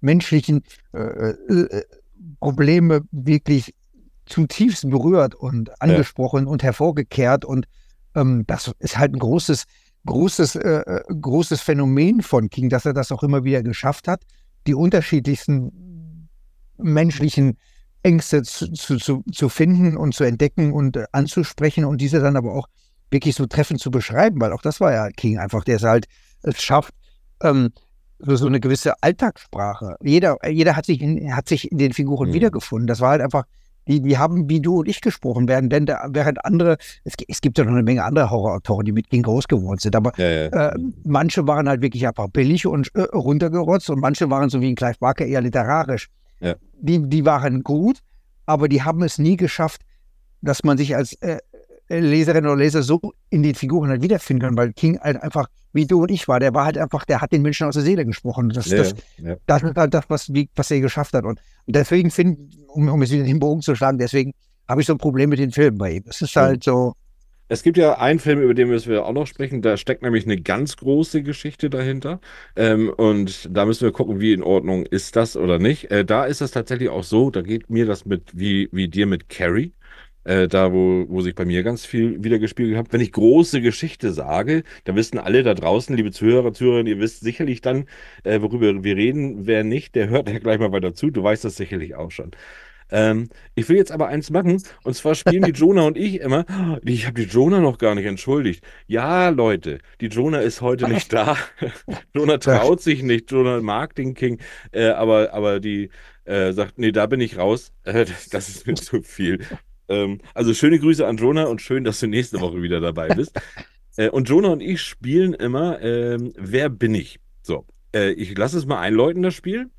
menschlichen 0.00 0.62
äh, 0.94 1.30
äh, 1.30 1.82
Probleme 2.40 3.02
wirklich 3.10 3.74
zutiefst 4.24 4.88
berührt 4.88 5.34
und 5.34 5.80
angesprochen 5.82 6.46
und 6.46 6.62
hervorgekehrt. 6.62 7.44
Und 7.44 7.66
ähm, 8.14 8.44
das 8.46 8.72
ist 8.78 8.98
halt 8.98 9.14
ein 9.14 9.18
großes, 9.18 9.64
großes, 10.06 10.56
äh, 10.56 10.80
äh, 10.80 11.02
großes 11.08 11.60
Phänomen 11.60 12.22
von 12.22 12.48
King, 12.48 12.70
dass 12.70 12.86
er 12.86 12.94
das 12.94 13.12
auch 13.12 13.22
immer 13.22 13.44
wieder 13.44 13.62
geschafft 13.62 14.08
hat, 14.08 14.22
die 14.66 14.74
unterschiedlichsten 14.74 16.28
menschlichen 16.78 17.58
Ängste 18.06 18.42
zu, 18.42 18.72
zu, 18.72 19.22
zu, 19.32 19.48
finden 19.48 19.96
und 19.96 20.14
zu 20.14 20.22
entdecken 20.24 20.72
und 20.72 20.96
äh, 20.96 21.06
anzusprechen 21.12 21.84
und 21.84 22.00
diese 22.00 22.20
dann 22.20 22.36
aber 22.36 22.54
auch 22.54 22.68
wirklich 23.10 23.34
so 23.34 23.46
treffend 23.46 23.80
zu 23.80 23.90
beschreiben, 23.90 24.40
weil 24.40 24.52
auch 24.52 24.62
das 24.62 24.80
war 24.80 24.92
ja 24.92 25.08
King 25.10 25.38
einfach, 25.38 25.64
der 25.64 25.76
es 25.76 25.82
halt 25.82 26.06
es 26.42 26.62
schafft, 26.62 26.94
ähm, 27.42 27.70
so, 28.18 28.36
so 28.36 28.46
eine 28.46 28.60
gewisse 28.60 28.94
Alltagssprache. 29.02 29.96
Jeder, 30.02 30.38
jeder 30.48 30.76
hat 30.76 30.86
sich 30.86 31.00
in, 31.02 31.34
hat 31.34 31.48
sich 31.48 31.70
in 31.70 31.78
den 31.78 31.92
Figuren 31.92 32.28
Mhm. 32.30 32.34
wiedergefunden. 32.34 32.86
Das 32.86 33.00
war 33.00 33.10
halt 33.10 33.22
einfach, 33.22 33.44
die, 33.88 34.00
die 34.00 34.18
haben 34.18 34.48
wie 34.48 34.60
du 34.60 34.78
und 34.80 34.88
ich 34.88 35.00
gesprochen, 35.00 35.48
während, 35.48 35.72
denn 35.72 35.86
da, 35.86 36.06
während 36.10 36.44
andere, 36.44 36.76
es, 37.04 37.14
es 37.28 37.40
gibt 37.40 37.58
ja 37.58 37.64
noch 37.64 37.72
eine 37.72 37.82
Menge 37.82 38.04
andere 38.04 38.30
Horrorautoren, 38.30 38.84
die 38.84 38.92
mit 38.92 39.10
King 39.10 39.22
groß 39.22 39.48
geworden 39.48 39.78
sind, 39.78 39.94
aber 39.96 40.12
Ja, 40.16 40.28
ja. 40.30 40.68
äh, 40.68 40.78
manche 41.04 41.46
waren 41.46 41.68
halt 41.68 41.82
wirklich 41.82 42.06
einfach 42.06 42.28
billig 42.28 42.66
und 42.66 42.94
äh, 42.94 43.02
runtergerotzt 43.02 43.90
und 43.90 44.00
manche 44.00 44.30
waren 44.30 44.48
so 44.48 44.60
wie 44.60 44.68
ein 44.70 44.76
Clive 44.76 44.98
Barker 45.00 45.26
eher 45.26 45.40
literarisch. 45.40 46.08
Ja. 46.40 46.54
Die, 46.78 47.08
die 47.08 47.24
waren 47.24 47.62
gut, 47.62 48.00
aber 48.44 48.68
die 48.68 48.82
haben 48.82 49.02
es 49.02 49.18
nie 49.18 49.36
geschafft, 49.36 49.82
dass 50.42 50.62
man 50.64 50.76
sich 50.78 50.94
als 50.94 51.14
äh, 51.22 51.38
Leserin 51.88 52.46
oder 52.46 52.56
Leser 52.56 52.82
so 52.82 53.00
in 53.30 53.42
den 53.42 53.54
Figuren 53.54 53.90
halt 53.90 54.02
wiederfinden 54.02 54.42
kann, 54.42 54.56
weil 54.56 54.72
King 54.72 54.98
halt 55.00 55.22
einfach 55.22 55.48
wie 55.72 55.86
du 55.86 56.02
und 56.02 56.10
ich 56.10 56.26
war, 56.26 56.40
der 56.40 56.54
war 56.54 56.64
halt 56.64 56.78
einfach, 56.78 57.04
der 57.04 57.20
hat 57.20 57.32
den 57.32 57.42
Menschen 57.42 57.66
aus 57.66 57.74
der 57.74 57.82
Seele 57.82 58.04
gesprochen. 58.06 58.48
Das, 58.48 58.66
ja, 58.66 58.78
das, 58.78 58.94
ja. 59.18 59.36
das 59.46 59.62
ist 59.62 59.76
halt 59.76 59.94
das, 59.94 60.04
was, 60.08 60.32
wie, 60.32 60.48
was 60.56 60.70
er 60.70 60.80
geschafft 60.80 61.12
hat. 61.14 61.24
Und 61.24 61.38
deswegen 61.66 62.10
finde 62.10 62.40
um, 62.68 62.88
um 62.88 63.02
es 63.02 63.10
wieder 63.10 63.24
den 63.24 63.38
Bogen 63.38 63.60
zu 63.62 63.74
schlagen, 63.74 63.98
deswegen 63.98 64.32
habe 64.68 64.80
ich 64.80 64.86
so 64.86 64.94
ein 64.94 64.98
Problem 64.98 65.30
mit 65.30 65.38
den 65.38 65.52
Filmen 65.52 65.78
bei 65.78 65.92
ihm. 65.92 66.04
Es 66.08 66.22
ist 66.22 66.34
Ja. 66.34 66.42
halt 66.42 66.64
so, 66.64 66.94
Es 67.48 67.62
gibt 67.62 67.76
ja 67.78 67.98
einen 67.98 68.18
Film, 68.18 68.40
über 68.40 68.54
den 68.54 68.68
müssen 68.68 68.90
wir 68.90 69.04
auch 69.04 69.12
noch 69.12 69.26
sprechen. 69.26 69.62
Da 69.62 69.76
steckt 69.76 70.02
nämlich 70.02 70.24
eine 70.24 70.40
ganz 70.40 70.76
große 70.76 71.22
Geschichte 71.22 71.70
dahinter. 71.70 72.20
Ähm, 72.56 72.88
und 72.90 73.48
da 73.56 73.64
müssen 73.66 73.84
wir 73.84 73.92
gucken, 73.92 74.18
wie 74.20 74.32
in 74.32 74.42
Ordnung 74.42 74.84
ist 74.84 75.14
das 75.14 75.36
oder 75.36 75.58
nicht. 75.60 75.90
Äh, 75.92 76.04
da 76.04 76.24
ist 76.24 76.40
es 76.40 76.50
tatsächlich 76.50 76.88
auch 76.88 77.04
so, 77.04 77.30
da 77.30 77.42
geht 77.42 77.70
mir 77.70 77.86
das 77.86 78.04
mit, 78.04 78.36
wie, 78.36 78.68
wie 78.72 78.88
dir 78.88 79.06
mit 79.06 79.28
Carrie. 79.28 79.72
Äh, 80.24 80.48
da, 80.48 80.72
wo, 80.72 81.06
wo 81.08 81.20
sich 81.20 81.36
bei 81.36 81.44
mir 81.44 81.62
ganz 81.62 81.86
viel 81.86 82.24
wieder 82.24 82.40
gespiegelt 82.40 82.76
hat. 82.76 82.92
Wenn 82.92 83.00
ich 83.00 83.12
große 83.12 83.60
Geschichte 83.60 84.12
sage, 84.12 84.64
dann 84.84 84.96
wissen 84.96 85.18
alle 85.20 85.44
da 85.44 85.54
draußen, 85.54 85.96
liebe 85.96 86.10
Zuhörer, 86.10 86.52
Zuhörerinnen, 86.52 86.92
ihr 86.92 87.00
wisst 87.00 87.20
sicherlich 87.20 87.60
dann, 87.60 87.86
äh, 88.24 88.40
worüber 88.40 88.82
wir 88.82 88.96
reden. 88.96 89.46
Wer 89.46 89.62
nicht, 89.62 89.94
der 89.94 90.08
hört 90.08 90.28
ja 90.28 90.40
gleich 90.40 90.58
mal 90.58 90.72
weiter 90.72 90.94
zu. 90.94 91.10
Du 91.10 91.22
weißt 91.22 91.44
das 91.44 91.56
sicherlich 91.56 91.94
auch 91.94 92.10
schon. 92.10 92.32
Ähm, 92.90 93.28
ich 93.54 93.68
will 93.68 93.76
jetzt 93.76 93.90
aber 93.92 94.08
eins 94.08 94.30
machen, 94.30 94.62
und 94.84 94.94
zwar 94.94 95.14
spielen 95.14 95.42
die 95.42 95.50
Jonah 95.60 95.82
und 95.86 95.96
ich 95.96 96.20
immer. 96.20 96.44
"Oh, 96.48 96.78
Ich 96.84 97.06
habe 97.06 97.20
die 97.20 97.28
Jonah 97.28 97.60
noch 97.60 97.78
gar 97.78 97.94
nicht 97.94 98.04
entschuldigt. 98.06 98.64
Ja, 98.86 99.28
Leute, 99.30 99.78
die 100.00 100.06
Jonah 100.06 100.40
ist 100.40 100.60
heute 100.60 100.88
nicht 100.88 101.12
da. 101.12 101.36
Jonah 102.14 102.38
traut 102.38 102.80
sich 102.80 103.02
nicht. 103.02 103.30
Jonah 103.32 103.60
mag 103.60 103.94
den 103.94 104.14
King, 104.14 104.38
äh, 104.72 104.88
aber, 104.88 105.32
aber 105.32 105.58
die 105.60 105.90
äh, 106.24 106.52
sagt, 106.52 106.78
nee, 106.78 106.92
da 106.92 107.06
bin 107.06 107.20
ich 107.20 107.38
raus. 107.38 107.72
Äh, 107.84 108.04
das, 108.06 108.28
das 108.28 108.48
ist 108.48 108.66
mir 108.66 108.74
zu 108.74 109.02
viel. 109.02 109.40
Ähm, 109.88 110.20
also 110.34 110.54
schöne 110.54 110.78
Grüße 110.78 111.06
an 111.06 111.16
Jonah 111.16 111.44
und 111.44 111.60
schön, 111.62 111.84
dass 111.84 112.00
du 112.00 112.06
nächste 112.06 112.40
Woche 112.40 112.62
wieder 112.62 112.80
dabei 112.80 113.08
bist. 113.08 113.38
äh, 113.96 114.08
und 114.10 114.28
Jonah 114.28 114.48
und 114.50 114.60
ich 114.60 114.80
spielen 114.82 115.34
immer, 115.34 115.80
ähm, 115.80 116.32
wer 116.36 116.68
bin 116.68 116.94
ich? 116.94 117.18
So, 117.42 117.66
äh, 117.94 118.10
ich 118.12 118.36
lasse 118.36 118.58
es 118.58 118.66
mal 118.66 118.80
einläuten, 118.80 119.22
das 119.22 119.34
Spiel. 119.34 119.70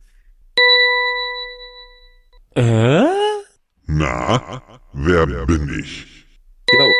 Na, 3.86 4.62
wer 4.93 5.46
bin 5.46 5.80
ich? 5.80 6.08
Genau. 6.65 6.91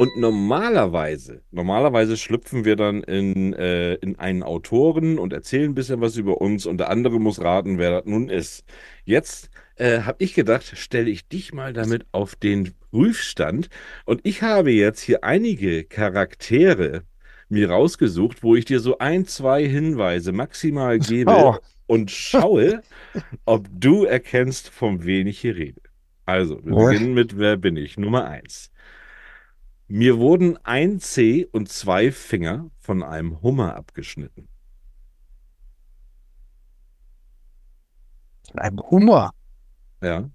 Und 0.00 0.16
normalerweise, 0.16 1.42
normalerweise 1.52 2.16
schlüpfen 2.16 2.64
wir 2.64 2.74
dann 2.74 3.04
in, 3.04 3.52
äh, 3.52 3.94
in 3.94 4.18
einen 4.18 4.42
Autoren 4.42 5.20
und 5.20 5.32
erzählen 5.32 5.70
ein 5.70 5.74
bisschen 5.76 6.00
was 6.00 6.16
über 6.16 6.40
uns 6.40 6.66
und 6.66 6.78
der 6.78 6.90
andere 6.90 7.20
muss 7.20 7.40
raten, 7.40 7.78
wer 7.78 8.00
das 8.00 8.04
nun 8.06 8.28
ist. 8.28 8.64
Jetzt 9.04 9.48
äh, 9.76 10.00
habe 10.00 10.16
ich 10.24 10.34
gedacht, 10.34 10.76
stelle 10.76 11.08
ich 11.08 11.28
dich 11.28 11.54
mal 11.54 11.72
damit 11.72 12.06
auf 12.10 12.34
den 12.34 12.74
Prüfstand. 12.90 13.68
Und 14.04 14.22
ich 14.24 14.42
habe 14.42 14.72
jetzt 14.72 15.02
hier 15.02 15.22
einige 15.22 15.84
Charaktere 15.84 17.04
mir 17.48 17.70
rausgesucht, 17.70 18.42
wo 18.42 18.56
ich 18.56 18.64
dir 18.64 18.80
so 18.80 18.98
ein, 18.98 19.24
zwei 19.26 19.64
Hinweise 19.68 20.32
maximal 20.32 20.98
gebe 20.98 21.30
Oh. 21.30 21.58
Und 21.86 22.10
schaue, 22.10 22.82
ob 23.44 23.68
du 23.72 24.04
erkennst, 24.04 24.68
von 24.68 25.04
wen 25.04 25.26
ich 25.26 25.40
hier 25.40 25.56
rede. 25.56 25.80
Also, 26.26 26.64
wir 26.64 26.72
Jawohl. 26.72 26.92
beginnen 26.92 27.14
mit 27.14 27.36
Wer 27.38 27.56
bin 27.56 27.76
ich? 27.76 27.98
Nummer 27.98 28.26
eins. 28.26 28.70
Mir 29.88 30.18
wurden 30.18 30.56
ein 30.64 30.98
Zeh 30.98 31.46
und 31.52 31.68
zwei 31.68 32.10
Finger 32.10 32.70
von 32.78 33.02
einem 33.02 33.42
Hummer 33.42 33.76
abgeschnitten. 33.76 34.48
ein 38.56 38.78
Humor. 38.90 39.30
Ja. 40.02 40.28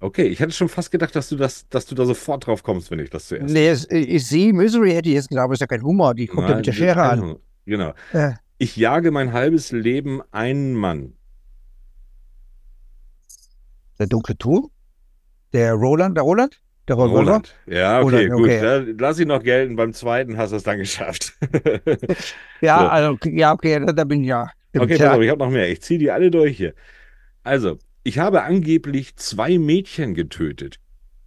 Okay, 0.00 0.24
ich 0.28 0.40
hätte 0.40 0.52
schon 0.52 0.68
fast 0.68 0.90
gedacht, 0.90 1.14
dass 1.14 1.28
du 1.28 1.36
das, 1.36 1.68
dass 1.68 1.84
du 1.84 1.94
da 1.94 2.06
sofort 2.06 2.46
drauf 2.46 2.62
kommst, 2.62 2.90
wenn 2.90 3.00
ich 3.00 3.10
das 3.10 3.28
zuerst. 3.28 3.52
Nee, 3.52 3.72
ich 3.90 4.26
sehe 4.26 4.52
Misery 4.52 4.92
hätte 4.92 5.10
ich 5.10 5.16
jetzt 5.16 5.28
gedacht, 5.28 5.44
aber 5.44 5.54
ist 5.54 5.60
ja 5.60 5.66
kein 5.66 5.82
Humor, 5.82 6.14
die 6.14 6.26
kommt 6.26 6.42
ja 6.42 6.48
Nein, 6.48 6.56
mit 6.58 6.66
der 6.66 6.72
Schere 6.72 7.02
an. 7.02 7.36
Genau. 7.66 7.92
Äh, 8.12 8.32
Ich 8.62 8.76
jage 8.76 9.10
mein 9.10 9.32
halbes 9.32 9.72
Leben 9.72 10.20
einen 10.32 10.74
Mann. 10.74 11.14
der 13.98 14.06
dunkle 14.06 14.36
Turm? 14.36 14.70
Der 15.54 15.72
Roland, 15.72 16.14
der 16.16 16.24
Roland? 16.24 16.60
Der 16.86 16.96
Revolver? 16.96 17.18
Roland. 17.20 17.54
Ja, 17.66 18.00
okay, 18.02 18.26
Roland, 18.28 18.32
gut. 18.32 18.44
okay. 18.50 18.94
Lass 18.98 19.18
ihn 19.18 19.28
noch 19.28 19.42
gelten. 19.42 19.76
Beim 19.76 19.94
zweiten 19.94 20.36
hast 20.36 20.50
du 20.50 20.56
es 20.56 20.62
dann 20.62 20.76
geschafft. 20.78 21.32
Ja, 22.60 22.80
So. 22.80 22.88
also, 22.88 23.18
ja, 23.30 23.52
okay, 23.54 23.82
da, 23.94 24.04
bin 24.04 24.20
ich 24.20 24.28
ja. 24.28 24.50
Okay, 24.76 24.98
pass 24.98 25.06
auf, 25.16 25.22
ich 25.22 25.30
habe 25.30 25.38
noch 25.38 25.50
mehr. 25.50 25.70
Ich 25.70 25.80
ziehe 25.80 25.98
die 25.98 26.10
alle 26.10 26.30
durch 26.30 26.58
hier. 26.58 26.74
Also, 27.42 27.78
ich 28.02 28.18
habe 28.18 28.42
angeblich 28.42 29.16
zwei 29.16 29.56
Mädchen 29.58 30.12
getötet. 30.14 30.76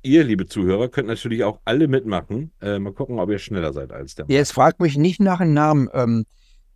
ihr, 0.04 0.24
liebe 0.24 0.46
Zuhörer, 0.46 0.88
könnt 0.90 1.08
natürlich 1.08 1.44
auch 1.44 1.60
alle 1.66 1.88
mitmachen. 1.88 2.52
Äh, 2.62 2.78
mal 2.78 2.94
gucken, 2.94 3.18
ob 3.18 3.32
ihr 3.32 3.40
schneller 3.40 3.74
seid 3.74 3.92
als 3.92 4.14
der. 4.14 4.26
Jetzt 4.28 4.54
fragt 4.54 4.80
mich 4.80 4.98
nicht 4.98 5.20
nach 5.20 5.40
dem 5.40 5.54
Namen, 5.54 5.90
ähm, 5.94 6.26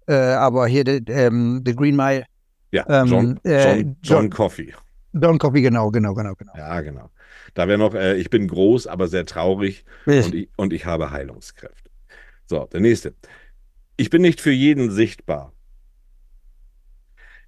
äh, 0.08 0.14
aber 0.14 0.68
hier 0.68 0.84
der 0.84 1.28
ähm, 1.28 1.64
The 1.66 1.76
Green 1.76 1.96
Mile. 1.96 2.26
Ja, 2.72 2.86
ähm, 2.90 3.08
John, 3.08 3.40
äh, 3.44 3.78
John, 3.78 3.98
John 4.02 4.30
Coffey. 4.30 4.74
Don 5.14 5.38
Coffey, 5.38 5.62
genau, 5.62 5.90
genau, 5.90 6.14
genau, 6.14 6.36
genau. 6.36 6.54
Ja, 6.56 6.82
genau. 6.82 7.10
Da 7.54 7.68
wäre 7.68 7.78
noch, 7.78 7.94
äh, 7.96 8.18
ich 8.18 8.30
bin 8.30 8.48
groß, 8.48 8.88
aber 8.88 9.08
sehr 9.08 9.26
traurig 9.26 9.86
und 10.06 10.36
ich, 10.36 10.50
und 10.58 10.74
ich 10.74 10.86
habe 10.86 11.12
Heilungskräfte. 11.12 11.90
So, 12.46 12.66
der 12.66 12.82
nächste. 12.82 13.14
Ich 13.96 14.10
bin 14.10 14.22
nicht 14.22 14.42
für 14.42 14.52
jeden 14.52 14.92
sichtbar. 14.92 15.54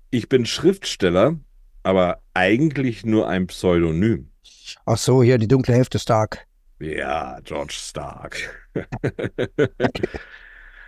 Ich 0.09 0.27
bin 0.27 0.45
Schriftsteller, 0.45 1.37
aber 1.83 2.21
eigentlich 2.33 3.05
nur 3.05 3.27
ein 3.27 3.47
Pseudonym. 3.47 4.31
Ach 4.85 4.97
so, 4.97 5.21
hier 5.21 5.37
die 5.37 5.47
dunkle 5.47 5.75
Hälfte 5.75 5.99
Stark. 5.99 6.47
Ja, 6.79 7.39
George 7.43 7.73
Stark. 7.75 8.65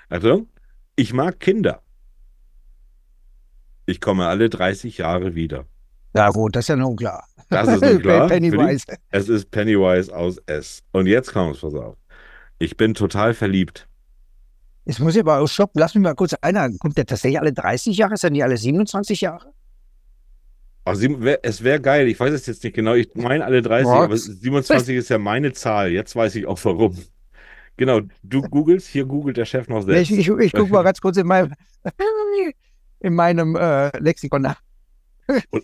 Achtung, 0.09 0.47
ich 0.95 1.13
mag 1.13 1.39
Kinder. 1.39 1.81
Ich 3.85 3.99
komme 3.99 4.27
alle 4.27 4.49
30 4.49 4.97
Jahre 4.99 5.35
wieder. 5.35 5.65
Ja 6.15 6.29
gut, 6.29 6.55
das 6.55 6.65
ist 6.65 6.69
ja 6.69 6.75
nun 6.75 6.95
klar. 6.95 7.25
Das 7.49 7.67
ist 7.67 7.81
nun 7.81 7.99
klar. 8.01 8.27
Pennywise. 8.27 8.85
Es 9.09 9.29
ist 9.29 9.49
Pennywise 9.51 10.15
aus 10.15 10.37
S. 10.45 10.81
Und 10.91 11.07
jetzt 11.07 11.33
kommt 11.33 11.55
es, 11.55 11.61
pass 11.61 11.73
auf. 11.73 11.97
Ich 12.59 12.77
bin 12.77 12.93
total 12.93 13.33
verliebt. 13.33 13.87
Jetzt 14.85 14.99
muss 14.99 15.15
ich 15.15 15.21
aber 15.21 15.39
auch 15.39 15.47
stoppen. 15.47 15.79
Lass 15.79 15.95
mich 15.95 16.03
mal 16.03 16.15
kurz 16.15 16.33
einer. 16.41 16.69
Kommt 16.79 16.97
der 16.97 17.05
tatsächlich 17.05 17.39
alle 17.39 17.53
30 17.53 17.95
Jahre? 17.97 18.13
Ist 18.13 18.23
er 18.23 18.29
nicht 18.29 18.43
alle 18.43 18.57
27 18.57 19.21
Jahre? 19.21 19.53
Ach, 20.83 20.95
es 21.43 21.63
wäre 21.63 21.79
geil, 21.79 22.07
ich 22.07 22.19
weiß 22.19 22.33
es 22.33 22.47
jetzt 22.47 22.63
nicht 22.63 22.73
genau, 22.75 22.95
ich 22.95 23.13
meine 23.13 23.45
alle 23.45 23.61
30, 23.61 23.85
Ja. 23.85 24.01
aber 24.01 24.17
27 24.17 24.95
ist 24.97 25.09
ja 25.11 25.19
meine 25.19 25.53
Zahl, 25.53 25.91
jetzt 25.91 26.15
weiß 26.15 26.33
ich 26.33 26.47
auch 26.47 26.57
warum. 26.63 26.97
Genau, 27.77 28.01
du 28.23 28.41
googelst, 28.41 28.87
hier 28.87 29.05
googelt 29.05 29.37
der 29.37 29.45
Chef 29.45 29.67
noch 29.67 29.81
selbst. 29.83 30.11
Ich, 30.11 30.17
ich, 30.19 30.27
ich 30.29 30.53
gucke 30.53 30.71
mal 30.71 30.83
ganz 30.83 31.01
kurz 31.01 31.17
in 31.17 31.25
meinem, 31.27 31.53
in 32.99 33.13
meinem 33.15 33.55
äh, 33.55 33.97
Lexikon 33.99 34.41
nach. 34.43 34.61
Und- 35.49 35.63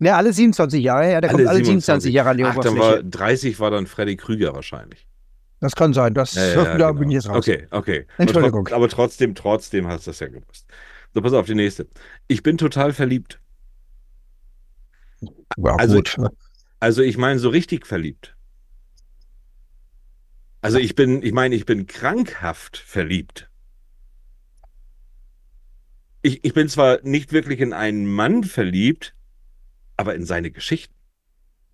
Ne, 0.00 0.12
alle 0.14 0.32
27 0.32 0.82
Jahre, 0.82 1.12
ja, 1.12 1.20
der 1.20 1.30
kommt 1.30 1.46
alle 1.46 1.64
27 1.64 2.12
Jahre 2.12 2.30
an 2.30 2.36
die 2.36 2.44
Ach, 2.44 2.54
dann 2.56 2.74
Oberfläche. 2.76 3.04
war 3.04 3.10
30 3.10 3.60
war 3.60 3.70
dann 3.70 3.86
Freddy 3.86 4.16
Krüger 4.16 4.52
wahrscheinlich. 4.52 5.06
Das 5.60 5.74
kann 5.76 5.94
sein, 5.94 6.12
das, 6.14 6.34
Ja, 6.34 6.44
ja, 6.46 6.54
da 6.64 6.72
genau. 6.90 6.94
bin 6.94 7.10
ich 7.10 7.14
jetzt 7.14 7.28
raus. 7.28 7.36
Okay, 7.38 7.68
okay. 7.70 8.06
Entschuldigung. 8.18 8.60
Aber, 8.60 8.68
trot- 8.70 8.72
aber 8.76 8.88
trotzdem, 8.88 9.34
trotzdem 9.36 9.86
hast 9.86 10.06
du 10.06 10.10
das 10.10 10.18
ja 10.18 10.26
gewusst. 10.28 10.66
So, 11.14 11.22
pass 11.22 11.32
auf, 11.32 11.46
die 11.46 11.54
nächste. 11.54 11.86
Ich 12.26 12.42
bin 12.42 12.58
total 12.58 12.92
verliebt. 12.92 13.40
Ja, 15.56 15.76
Also- 15.76 15.96
gut. 15.96 16.16
Also 16.80 17.00
ich 17.02 17.16
meine 17.16 17.38
so 17.38 17.48
richtig 17.48 17.86
verliebt. 17.86 18.33
Also 20.64 20.78
ich 20.78 20.94
bin, 20.94 21.22
ich 21.22 21.32
meine, 21.32 21.54
ich 21.54 21.66
bin 21.66 21.86
krankhaft 21.86 22.78
verliebt. 22.78 23.50
Ich, 26.22 26.42
ich 26.42 26.54
bin 26.54 26.70
zwar 26.70 27.00
nicht 27.02 27.34
wirklich 27.34 27.60
in 27.60 27.74
einen 27.74 28.06
Mann 28.06 28.44
verliebt, 28.44 29.14
aber 29.98 30.14
in 30.14 30.24
seine 30.24 30.50
Geschichten. 30.50 30.94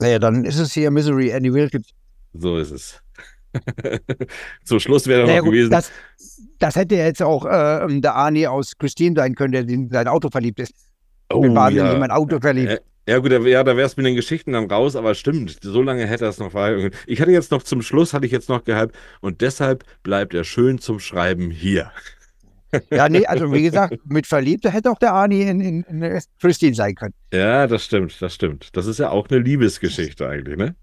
Naja, 0.00 0.18
dann 0.18 0.44
ist 0.44 0.58
es 0.58 0.72
hier 0.72 0.90
Misery 0.90 1.30
Andy 1.30 1.52
Wilkins. 1.54 1.90
So 2.32 2.58
ist 2.58 2.72
es. 2.72 3.00
Zum 4.64 4.80
Schluss 4.80 5.06
wäre 5.06 5.24
Naja, 5.24 5.36
noch 5.36 5.44
gut, 5.44 5.52
gewesen. 5.52 5.70
das, 5.70 5.92
das 6.58 6.74
hätte 6.74 6.96
jetzt 6.96 7.22
auch 7.22 7.44
äh, 7.44 8.00
der 8.00 8.16
Arnie 8.16 8.48
aus 8.48 8.76
Christine 8.76 9.14
sein 9.14 9.36
können, 9.36 9.52
der 9.52 9.68
in 9.68 9.88
sein 9.88 10.08
Auto 10.08 10.30
verliebt 10.30 10.58
ist. 10.58 10.74
Oh, 11.32 11.44
Wir 11.44 11.54
waren 11.54 11.76
ja. 11.76 11.92
in 11.92 12.00
mein 12.00 12.10
Auto 12.10 12.40
verliebt. 12.40 12.82
Ja 13.08 13.18
gut, 13.18 13.32
da- 13.32 13.40
ja, 13.40 13.64
da 13.64 13.76
wär's 13.76 13.96
mit 13.96 14.06
den 14.06 14.14
Geschichten 14.14 14.52
dann 14.52 14.70
raus, 14.70 14.94
aber 14.94 15.14
stimmt, 15.14 15.58
so 15.62 15.82
lange 15.82 16.06
hätte 16.06 16.24
er 16.24 16.30
es 16.30 16.38
noch 16.38 16.52
verheiratet. 16.52 16.94
Ich 17.06 17.20
hatte 17.20 17.32
jetzt 17.32 17.50
noch 17.50 17.62
zum 17.62 17.82
Schluss, 17.82 18.12
hatte 18.12 18.26
ich 18.26 18.32
jetzt 18.32 18.48
noch 18.48 18.64
gehabt, 18.64 18.94
und 19.20 19.40
deshalb 19.40 19.84
bleibt 20.02 20.34
er 20.34 20.44
schön 20.44 20.78
zum 20.78 21.00
Schreiben 21.00 21.50
hier. 21.50 21.90
Ja, 22.92 23.08
nee, 23.08 23.26
also 23.26 23.52
wie 23.52 23.62
gesagt, 23.62 23.98
mit 24.04 24.28
Verliebter 24.28 24.70
hätte 24.70 24.90
auch 24.92 24.98
der 24.98 25.12
Arnie 25.12 25.42
in, 25.42 25.60
in, 25.60 25.82
in 25.82 26.20
Christine 26.40 26.74
sein 26.74 26.94
können. 26.94 27.14
Ja, 27.32 27.66
das 27.66 27.84
stimmt, 27.84 28.20
das 28.22 28.34
stimmt. 28.34 28.76
Das 28.76 28.86
ist 28.86 28.98
ja 29.00 29.10
auch 29.10 29.28
eine 29.28 29.40
Liebesgeschichte 29.40 30.28
eigentlich, 30.28 30.56
ne? 30.56 30.76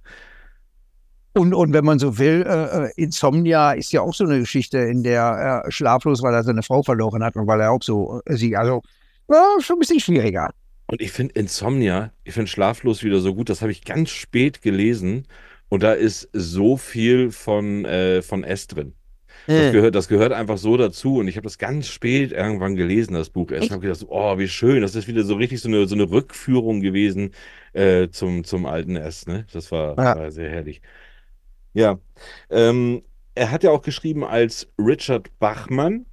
Und, 1.34 1.54
und 1.54 1.72
wenn 1.72 1.86
man 1.86 2.00
so 2.00 2.18
will, 2.18 2.44
äh, 2.48 2.88
äh, 2.88 2.92
Insomnia 2.98 3.72
ist 3.74 3.92
ja 3.92 4.02
auch 4.02 4.14
so 4.14 4.26
eine 4.26 4.40
Geschichte, 4.40 4.80
in 4.80 5.04
der 5.04 5.22
er 5.22 5.72
schlaflos, 5.72 6.22
weil 6.24 6.34
er 6.34 6.44
seine 6.44 6.64
Frau 6.64 6.82
verloren 6.82 7.24
hat 7.24 7.36
und 7.36 7.46
weil 7.48 7.62
er 7.62 7.72
auch 7.72 7.84
so 7.84 8.22
äh, 8.26 8.36
sie, 8.36 8.58
also 8.58 8.82
schon 9.62 9.78
ein 9.78 9.80
bisschen 9.80 10.00
schwieriger. 10.00 10.50
Und 10.88 11.02
ich 11.02 11.12
finde 11.12 11.34
Insomnia, 11.40 12.14
ich 12.24 12.34
finde 12.34 12.50
Schlaflos 12.50 13.04
wieder 13.04 13.20
so 13.20 13.36
gut, 13.36 13.50
das 13.50 13.62
habe 13.62 13.72
ich 13.72 13.84
ganz 13.84 14.10
spät 14.10 14.62
gelesen 14.62 15.28
und 15.70 15.84
da 15.84 15.94
ist 15.94 16.30
so 16.34 16.78
viel 16.78 17.32
von, 17.32 17.86
äh, 17.86 18.22
von 18.22 18.44
S 18.44 18.68
drin. 18.68 18.94
Das 19.54 19.72
gehört, 19.72 19.96
das 19.96 20.08
gehört 20.08 20.34
einfach 20.34 20.58
so 20.58 20.78
dazu 20.78 21.18
und 21.18 21.28
ich 21.28 21.38
habe 21.38 21.46
das 21.46 21.58
ganz 21.58 21.88
spät 21.88 22.32
irgendwann 22.34 22.76
gelesen, 22.76 23.14
das 23.14 23.30
Buch 23.30 23.52
erst. 23.52 23.70
Und 23.70 23.76
habe 23.76 23.88
gedacht, 23.88 24.06
oh, 24.10 24.38
wie 24.38 24.48
schön, 24.48 24.82
das 24.82 24.96
ist 24.96 25.08
wieder 25.08 25.24
so 25.24 25.36
richtig 25.36 25.62
so 25.62 25.70
eine, 25.70 25.88
so 25.88 25.96
eine 25.96 26.10
Rückführung 26.10 26.82
gewesen 26.82 27.32
äh, 27.74 28.10
zum, 28.10 28.44
zum 28.44 28.66
alten 28.66 28.96
S, 28.98 29.26
ne? 29.28 29.46
Das 29.54 29.72
war, 29.72 29.98
Ja. 29.98 30.16
war 30.18 30.32
sehr 30.32 30.50
herrlich. 30.50 30.82
Ja, 31.74 32.00
ähm, 32.50 33.04
er 33.36 33.52
hat 33.52 33.64
ja 33.64 33.72
auch 33.72 33.82
geschrieben 33.84 34.24
als 34.24 34.68
Richard 34.80 35.38
Bachmann. 35.40 36.06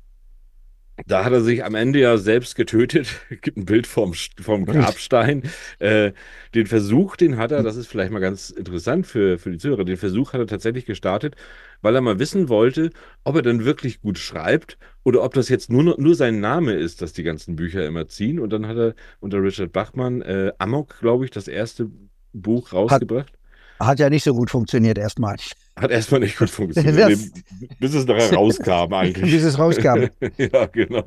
Da 1.07 1.25
hat 1.25 1.33
er 1.33 1.41
sich 1.41 1.65
am 1.65 1.75
Ende 1.75 1.99
ja 1.99 2.17
selbst 2.19 2.55
getötet. 2.55 3.09
Gibt 3.43 3.57
ein 3.57 3.65
Bild 3.65 3.87
vom, 3.87 4.15
vom 4.41 4.65
Grabstein. 4.65 5.43
Äh, 5.81 6.13
den 6.55 6.67
Versuch, 6.67 7.17
den 7.17 7.37
hat 7.37 7.51
er, 7.51 7.63
das 7.65 7.77
ist 7.77 7.89
vielleicht 7.89 8.13
mal 8.13 8.21
ganz 8.21 8.51
interessant 8.51 9.07
für, 9.07 9.39
für 9.39 9.51
die 9.51 9.59
Zuhörer, 9.59 9.85
den 9.85 9.97
Versuch 9.97 10.33
hat 10.33 10.41
er 10.41 10.47
tatsächlich 10.47 10.87
gestartet, 10.87 11.35
weil 11.83 11.97
er 11.97 12.01
mal 12.01 12.21
wissen 12.21 12.49
wollte, 12.49 12.91
ob 13.25 13.35
er 13.35 13.43
denn 13.43 13.65
wirklich 13.65 14.03
gut 14.03 14.19
schreibt 14.19 14.79
oder 15.03 15.23
ob 15.23 15.35
das 15.35 15.49
jetzt 15.49 15.71
nur, 15.71 15.83
nur 15.99 16.15
sein 16.15 16.39
Name 16.39 16.75
ist, 16.75 17.03
dass 17.03 17.13
die 17.13 17.25
ganzen 17.25 17.57
Bücher 17.57 17.85
immer 17.85 18.07
ziehen. 18.07 18.39
Und 18.39 18.53
dann 18.53 18.69
hat 18.69 18.77
er 18.77 18.95
unter 19.19 19.43
Richard 19.43 19.73
Bachmann 19.73 20.23
äh, 20.23 20.53
Amok, 20.59 21.01
glaube 21.01 21.25
ich, 21.25 21.33
das 21.33 21.49
erste 21.49 21.91
Buch 22.33 22.73
rausgebracht. 22.73 23.33
Hat 23.81 23.99
ja 23.99 24.09
nicht 24.09 24.25
so 24.25 24.33
gut 24.33 24.51
funktioniert 24.51 24.99
erstmal, 24.99 25.37
Hat 25.77 25.91
erstmal 25.91 26.21
nicht 26.21 26.39
gut 26.39 26.51
funktioniert, 26.51 26.97
Das- 27.11 27.33
bis 27.81 27.95
es 27.95 28.07
nachher 28.07 28.33
rauskam 28.37 28.93
eigentlich. 28.95 29.33
bis 29.33 29.43
es 29.43 29.59
rauskam. 29.59 30.05
Ja, 30.39 30.67
genau. 30.67 31.05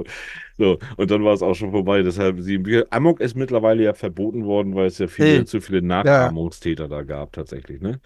So, 0.57 0.77
und 0.97 1.09
dann 1.11 1.23
war 1.23 1.33
es 1.33 1.41
auch 1.41 1.53
schon 1.53 1.71
vorbei. 1.71 2.01
Deshalb 2.01 2.37
Bücher. 2.37 2.85
Amok 2.89 3.21
ist 3.21 3.35
mittlerweile 3.35 3.83
ja 3.83 3.93
verboten 3.93 4.43
worden, 4.45 4.75
weil 4.75 4.87
es 4.87 4.97
ja 4.97 5.07
viele, 5.07 5.39
Hm. 5.39 5.45
zu 5.47 5.61
viele 5.61 5.81
Nachahmungstäter 5.81 6.87
da 6.87 7.03
gab, 7.03 7.31
tatsächlich, 7.33 7.79
ne? 7.81 7.99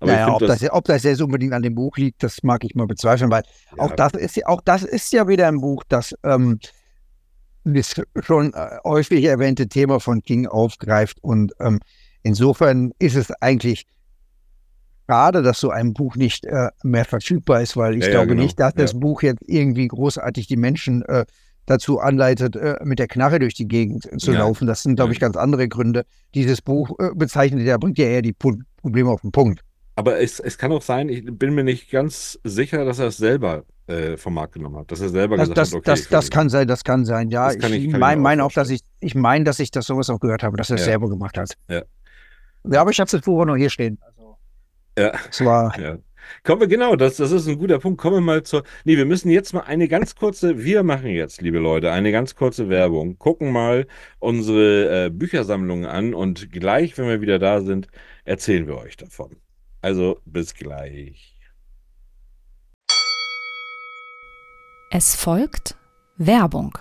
Aber 0.00 0.12
naja, 0.12 0.28
ob, 0.32 0.40
finde 0.40 0.56
das, 0.58 0.70
ob 0.72 0.84
das 0.84 1.02
jetzt 1.04 1.22
unbedingt 1.22 1.52
an 1.52 1.62
dem 1.62 1.76
Buch 1.76 1.96
liegt, 1.96 2.22
das 2.24 2.42
mag 2.42 2.64
ich 2.64 2.74
mal 2.74 2.86
bezweifeln, 2.88 3.30
weil 3.30 3.44
ja, 3.76 3.82
auch, 3.84 3.92
das 3.92 4.12
ist, 4.14 4.36
ja- 4.36 4.46
auch 4.48 4.60
das 4.60 4.82
ist 4.82 5.12
ja 5.12 5.28
wieder 5.28 5.46
ein 5.48 5.60
Buch, 5.60 5.84
das 5.88 6.12
ähm, 6.24 6.58
das 7.64 7.94
schon 8.24 8.52
äh, 8.54 8.78
häufig 8.84 9.24
erwähnte 9.24 9.68
Thema 9.68 10.00
von 10.00 10.20
King 10.22 10.46
aufgreift. 10.48 11.18
Und 11.22 11.52
ähm, 11.60 11.78
insofern 12.24 12.92
ist 12.98 13.14
es 13.14 13.30
eigentlich 13.40 13.86
schade, 15.12 15.42
dass 15.42 15.60
so 15.60 15.68
ein 15.70 15.92
Buch 15.92 16.16
nicht 16.16 16.46
äh, 16.46 16.68
mehr 16.82 17.04
verfügbar 17.04 17.60
ist, 17.60 17.76
weil 17.76 17.96
ich 17.96 18.00
Ja, 18.04 18.06
ja, 18.06 18.12
glaube 18.14 18.28
genau. 18.28 18.42
nicht, 18.42 18.58
dass 18.58 18.72
das 18.74 18.92
Ja. 18.92 18.98
Buch 18.98 19.22
jetzt 19.22 19.42
irgendwie 19.46 19.86
großartig 19.88 20.46
die 20.46 20.56
Menschen 20.56 21.02
äh, 21.02 21.26
dazu 21.66 22.00
anleitet, 22.00 22.56
äh, 22.56 22.76
mit 22.82 22.98
der 22.98 23.08
Knarre 23.08 23.38
durch 23.38 23.52
die 23.54 23.68
Gegend 23.68 24.08
zu 24.20 24.32
Ja. 24.32 24.38
laufen. 24.40 24.66
Das 24.66 24.82
sind, 24.82 24.96
glaube 24.96 25.10
Ja. 25.10 25.12
ich, 25.12 25.20
ganz 25.20 25.36
andere 25.36 25.68
Gründe. 25.68 26.04
Dieses 26.34 26.62
Buch 26.62 26.98
äh, 26.98 27.10
bezeichnet 27.14 27.66
ja, 27.66 27.76
bringt 27.76 27.98
ja 27.98 28.06
eher 28.06 28.22
die 28.22 28.32
Probleme 28.32 29.10
auf 29.10 29.20
den 29.20 29.32
Punkt. 29.32 29.60
Aber 29.96 30.18
es, 30.18 30.40
es 30.40 30.56
kann 30.56 30.72
auch 30.72 30.80
sein, 30.80 31.10
ich 31.10 31.22
bin 31.26 31.54
mir 31.54 31.62
nicht 31.64 31.90
ganz 31.90 32.38
sicher, 32.42 32.84
dass 32.86 32.98
er 32.98 33.08
es 33.08 33.18
selber 33.18 33.64
äh, 33.88 34.16
vom 34.16 34.32
Markt 34.32 34.54
genommen 34.54 34.76
hat. 34.76 34.90
Dass 34.90 35.02
er 35.02 35.10
selber 35.10 35.36
Das, 35.36 35.50
gesagt 35.50 35.58
das, 35.58 35.68
hat, 35.72 35.74
okay. 35.76 35.90
das, 35.90 36.08
das 36.08 36.30
kann 36.30 36.48
sein, 36.48 36.66
das 36.66 36.82
kann 36.84 37.04
sein. 37.04 37.28
Ja, 37.28 37.48
Das 37.48 37.58
kann 37.58 37.72
ich- 37.74 37.84
ich 37.84 37.96
meine 37.96 38.20
mein 38.22 38.40
auch, 38.40 38.52
dass 38.52 38.70
ich, 38.70 38.80
ich 39.00 39.14
meine, 39.14 39.44
dass 39.44 39.58
ich 39.60 39.70
das 39.70 39.84
sowas 39.86 40.08
auch 40.08 40.20
gehört 40.20 40.42
habe, 40.42 40.56
dass 40.56 40.70
er 40.70 40.76
es 40.76 40.82
Ja. 40.82 40.92
selber 40.92 41.10
gemacht 41.10 41.36
hat. 41.36 41.52
Ja. 41.68 41.82
Ja, 42.64 42.80
aber 42.80 42.90
ich 42.92 43.00
habe 43.00 43.10
das 43.10 43.20
Buch 43.22 43.40
auch 43.42 43.44
noch 43.44 43.56
hier 43.56 43.70
stehen. 43.70 43.98
Ja. 44.98 45.12
es 45.30 45.44
war, 45.44 45.78
Ja. 45.80 45.98
Kommen 46.44 46.60
wir, 46.60 46.68
genau, 46.68 46.96
das, 46.96 47.16
das 47.16 47.32
ist 47.32 47.48
ein 47.48 47.58
guter 47.58 47.78
Punkt. 47.78 48.00
Kommen 48.00 48.16
wir 48.16 48.20
mal 48.20 48.42
zur. 48.42 48.62
Nee, 48.84 48.96
wir 48.96 49.04
müssen 49.04 49.30
jetzt 49.30 49.52
mal 49.52 49.62
eine 49.62 49.88
ganz 49.88 50.14
kurze, 50.14 50.62
wir 50.64 50.82
machen 50.82 51.08
jetzt, 51.08 51.42
liebe 51.42 51.58
Leute, 51.58 51.92
eine 51.92 52.12
ganz 52.12 52.34
kurze 52.34 52.68
Werbung. 52.68 53.18
Gucken 53.18 53.52
mal 53.52 53.86
unsere 54.18 55.06
äh, 55.06 55.10
Büchersammlungen 55.10 55.84
an 55.86 56.14
und 56.14 56.50
gleich, 56.52 56.96
wenn 56.96 57.08
wir 57.08 57.20
wieder 57.20 57.38
da 57.38 57.60
sind, 57.60 57.88
erzählen 58.24 58.66
wir 58.66 58.78
euch 58.78 58.96
davon. 58.96 59.36
Also 59.80 60.20
bis 60.24 60.54
gleich. 60.54 61.36
Es 64.90 65.16
folgt 65.16 65.76
Werbung. 66.18 66.78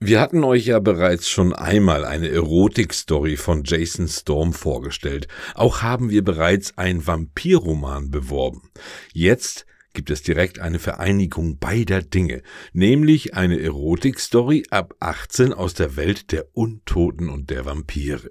Wir 0.00 0.20
hatten 0.20 0.44
euch 0.44 0.66
ja 0.66 0.78
bereits 0.78 1.28
schon 1.28 1.52
einmal 1.52 2.04
eine 2.04 2.28
Erotik-Story 2.28 3.36
von 3.36 3.64
Jason 3.64 4.06
Storm 4.06 4.52
vorgestellt. 4.52 5.26
Auch 5.56 5.82
haben 5.82 6.08
wir 6.10 6.22
bereits 6.22 6.78
einen 6.78 7.04
Vampirroman 7.04 8.12
beworben. 8.12 8.70
Jetzt 9.12 9.66
gibt 9.94 10.10
es 10.10 10.22
direkt 10.22 10.60
eine 10.60 10.78
Vereinigung 10.78 11.58
beider 11.58 12.00
Dinge, 12.00 12.42
nämlich 12.72 13.34
eine 13.34 13.60
Erotik-Story 13.60 14.66
ab 14.70 14.94
18 15.00 15.52
aus 15.52 15.74
der 15.74 15.96
Welt 15.96 16.30
der 16.30 16.46
Untoten 16.52 17.28
und 17.28 17.50
der 17.50 17.64
Vampire. 17.64 18.30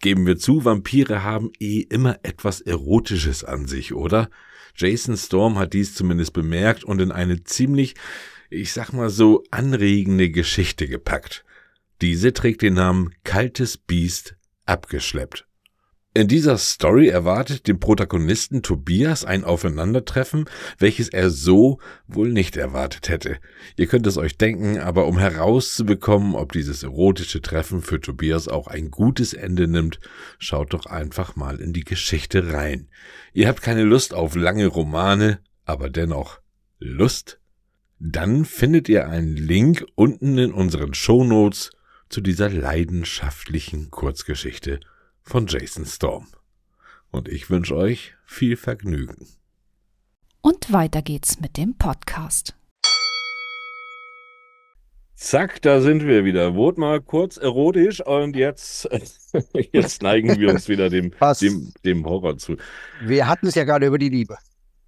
Geben 0.00 0.26
wir 0.26 0.36
zu, 0.36 0.64
Vampire 0.64 1.22
haben 1.22 1.52
eh 1.60 1.78
immer 1.80 2.18
etwas 2.24 2.60
Erotisches 2.60 3.44
an 3.44 3.68
sich, 3.68 3.94
oder? 3.94 4.30
Jason 4.74 5.16
Storm 5.16 5.58
hat 5.60 5.74
dies 5.74 5.94
zumindest 5.94 6.32
bemerkt 6.32 6.82
und 6.82 7.00
in 7.00 7.12
eine 7.12 7.44
ziemlich, 7.44 7.94
ich 8.50 8.72
sag 8.72 8.92
mal 8.92 9.10
so, 9.10 9.44
anregende 9.50 10.30
Geschichte 10.30 10.88
gepackt. 10.88 11.44
Diese 12.00 12.32
trägt 12.32 12.62
den 12.62 12.74
Namen 12.74 13.14
Kaltes 13.24 13.76
Biest 13.76 14.36
abgeschleppt. 14.64 15.48
In 16.14 16.26
dieser 16.26 16.56
Story 16.58 17.08
erwartet 17.08 17.68
den 17.68 17.78
Protagonisten 17.78 18.62
Tobias 18.62 19.24
ein 19.24 19.44
Aufeinandertreffen, 19.44 20.46
welches 20.78 21.10
er 21.10 21.30
so 21.30 21.78
wohl 22.08 22.32
nicht 22.32 22.56
erwartet 22.56 23.08
hätte. 23.08 23.38
Ihr 23.76 23.86
könnt 23.86 24.06
es 24.06 24.16
euch 24.16 24.36
denken, 24.36 24.78
aber 24.78 25.06
um 25.06 25.18
herauszubekommen, 25.18 26.34
ob 26.34 26.52
dieses 26.52 26.82
erotische 26.82 27.42
Treffen 27.42 27.82
für 27.82 28.00
Tobias 28.00 28.48
auch 28.48 28.66
ein 28.66 28.90
gutes 28.90 29.32
Ende 29.32 29.68
nimmt, 29.68 30.00
schaut 30.38 30.72
doch 30.72 30.86
einfach 30.86 31.36
mal 31.36 31.60
in 31.60 31.72
die 31.72 31.84
Geschichte 31.84 32.52
rein. 32.52 32.88
Ihr 33.32 33.46
habt 33.46 33.62
keine 33.62 33.84
Lust 33.84 34.14
auf 34.14 34.34
lange 34.34 34.66
Romane, 34.66 35.40
aber 35.64 35.90
dennoch 35.90 36.40
Lust? 36.78 37.37
Dann 38.00 38.44
findet 38.44 38.88
ihr 38.88 39.08
einen 39.08 39.36
Link 39.36 39.84
unten 39.96 40.38
in 40.38 40.52
unseren 40.52 40.94
Shownotes 40.94 41.72
zu 42.08 42.20
dieser 42.20 42.48
leidenschaftlichen 42.48 43.90
Kurzgeschichte 43.90 44.78
von 45.22 45.48
Jason 45.48 45.84
Storm. 45.84 46.28
Und 47.10 47.28
ich 47.28 47.50
wünsche 47.50 47.74
euch 47.74 48.14
viel 48.24 48.56
Vergnügen. 48.56 49.26
Und 50.42 50.72
weiter 50.72 51.02
geht's 51.02 51.40
mit 51.40 51.56
dem 51.56 51.76
Podcast. 51.76 52.54
Zack, 55.16 55.60
da 55.62 55.80
sind 55.80 56.06
wir 56.06 56.24
wieder. 56.24 56.54
Wurde 56.54 56.78
mal 56.78 57.00
kurz 57.00 57.36
erotisch 57.36 58.00
und 58.00 58.36
jetzt, 58.36 58.88
jetzt 59.72 60.02
neigen 60.04 60.38
wir 60.38 60.50
uns 60.50 60.68
wieder 60.68 60.88
dem, 60.88 61.12
dem, 61.40 61.72
dem 61.84 62.06
Horror 62.06 62.38
zu. 62.38 62.56
Wir 63.02 63.26
hatten 63.26 63.48
es 63.48 63.56
ja 63.56 63.64
gerade 63.64 63.86
über 63.86 63.98
die 63.98 64.08
Liebe. 64.08 64.38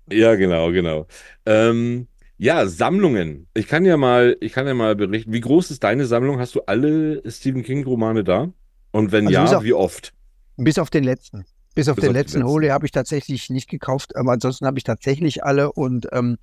Ja, 0.08 0.36
genau, 0.36 0.70
genau. 0.70 1.08
Ähm, 1.44 2.06
ja, 2.40 2.66
Sammlungen. 2.66 3.48
Ich 3.52 3.68
kann 3.68 3.84
ja 3.84 3.98
mal, 3.98 4.34
ich 4.40 4.54
kann 4.54 4.66
ja 4.66 4.72
mal 4.72 4.96
berichten. 4.96 5.30
Wie 5.30 5.40
groß 5.40 5.70
ist 5.70 5.84
deine 5.84 6.06
Sammlung? 6.06 6.40
Hast 6.40 6.54
du 6.54 6.62
alle 6.62 7.22
Stephen 7.30 7.62
King 7.62 7.84
Romane 7.84 8.24
da? 8.24 8.50
Und 8.92 9.12
wenn 9.12 9.26
also 9.26 9.56
ja, 9.56 9.62
wie 9.62 9.74
oft? 9.74 10.14
Bis 10.56 10.78
auf 10.78 10.88
den 10.88 11.04
letzten. 11.04 11.44
Bis 11.74 11.88
auf 11.88 11.96
Bis 11.96 12.02
den 12.02 12.10
auf 12.10 12.16
letzten 12.16 12.44
Hole 12.44 12.72
habe 12.72 12.86
ich 12.86 12.92
tatsächlich 12.92 13.50
nicht 13.50 13.68
gekauft, 13.68 14.16
aber 14.16 14.32
ansonsten 14.32 14.66
habe 14.66 14.78
ich 14.78 14.84
tatsächlich 14.84 15.44
alle 15.44 15.70
und 15.70 16.08
ähm, 16.12 16.38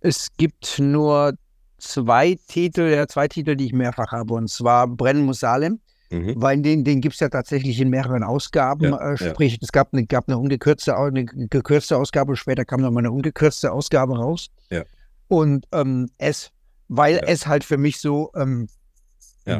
es 0.00 0.28
gibt 0.36 0.80
nur 0.80 1.34
zwei 1.78 2.36
Titel, 2.48 2.82
ja, 2.82 3.06
zwei 3.06 3.28
Titel, 3.28 3.54
die 3.54 3.66
ich 3.66 3.72
mehrfach 3.72 4.10
habe, 4.10 4.34
und 4.34 4.50
zwar 4.50 4.88
Brennen 4.88 5.24
muss 5.24 5.40
Salem. 5.40 5.78
Mhm. 6.10 6.34
Weil 6.36 6.60
den, 6.60 6.82
den 6.82 7.00
gibt 7.00 7.14
es 7.14 7.20
ja 7.20 7.28
tatsächlich 7.28 7.80
in 7.80 7.88
mehreren 7.88 8.24
Ausgaben. 8.24 8.86
Ja, 8.86 9.12
äh, 9.12 9.16
sprich, 9.16 9.52
ja. 9.52 9.58
es 9.62 9.70
gab 9.70 9.92
eine, 9.92 10.06
gab 10.06 10.26
eine 10.26 10.38
ungekürzte 10.38 10.96
eine 10.96 11.24
gekürzte 11.24 11.96
Ausgabe, 11.96 12.34
später 12.34 12.64
kam 12.64 12.80
noch 12.80 12.90
mal 12.90 12.98
eine 12.98 13.12
ungekürzte 13.12 13.70
Ausgabe 13.70 14.18
raus. 14.18 14.48
Ja. 14.70 14.82
Und 15.30 15.66
ähm, 15.70 16.10
es, 16.18 16.50
weil 16.88 17.14
ja. 17.14 17.22
es 17.22 17.46
halt 17.46 17.62
für 17.62 17.78
mich 17.78 18.00
so 18.00 18.32
ähm, 18.34 18.68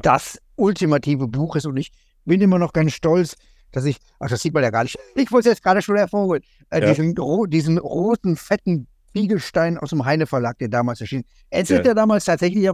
das 0.02 0.40
ultimative 0.56 1.28
Buch 1.28 1.54
ist 1.54 1.64
und 1.64 1.76
ich 1.76 1.92
bin 2.24 2.40
immer 2.40 2.58
noch 2.58 2.72
ganz 2.72 2.92
stolz, 2.92 3.36
dass 3.70 3.84
ich, 3.84 3.98
ach, 4.18 4.28
das 4.28 4.42
sieht 4.42 4.52
man 4.52 4.64
ja 4.64 4.70
gar 4.70 4.82
nicht, 4.82 4.98
ich 5.14 5.30
wollte 5.30 5.48
es 5.48 5.54
jetzt 5.54 5.62
gerade 5.62 5.80
schon 5.80 5.96
hervorholen, 5.96 6.42
äh, 6.70 6.80
ja. 6.80 6.88
diesen, 6.92 7.14
diesen 7.50 7.78
roten, 7.78 8.36
fetten 8.36 8.88
Spiegelstein 9.10 9.78
aus 9.78 9.90
dem 9.90 10.04
Heine 10.04 10.26
Verlag, 10.26 10.58
der 10.58 10.68
damals 10.68 11.00
erschien. 11.00 11.24
Es 11.50 11.68
ja. 11.68 11.78
ist 11.78 11.86
ja 11.86 11.94
damals 11.94 12.24
tatsächlich, 12.24 12.68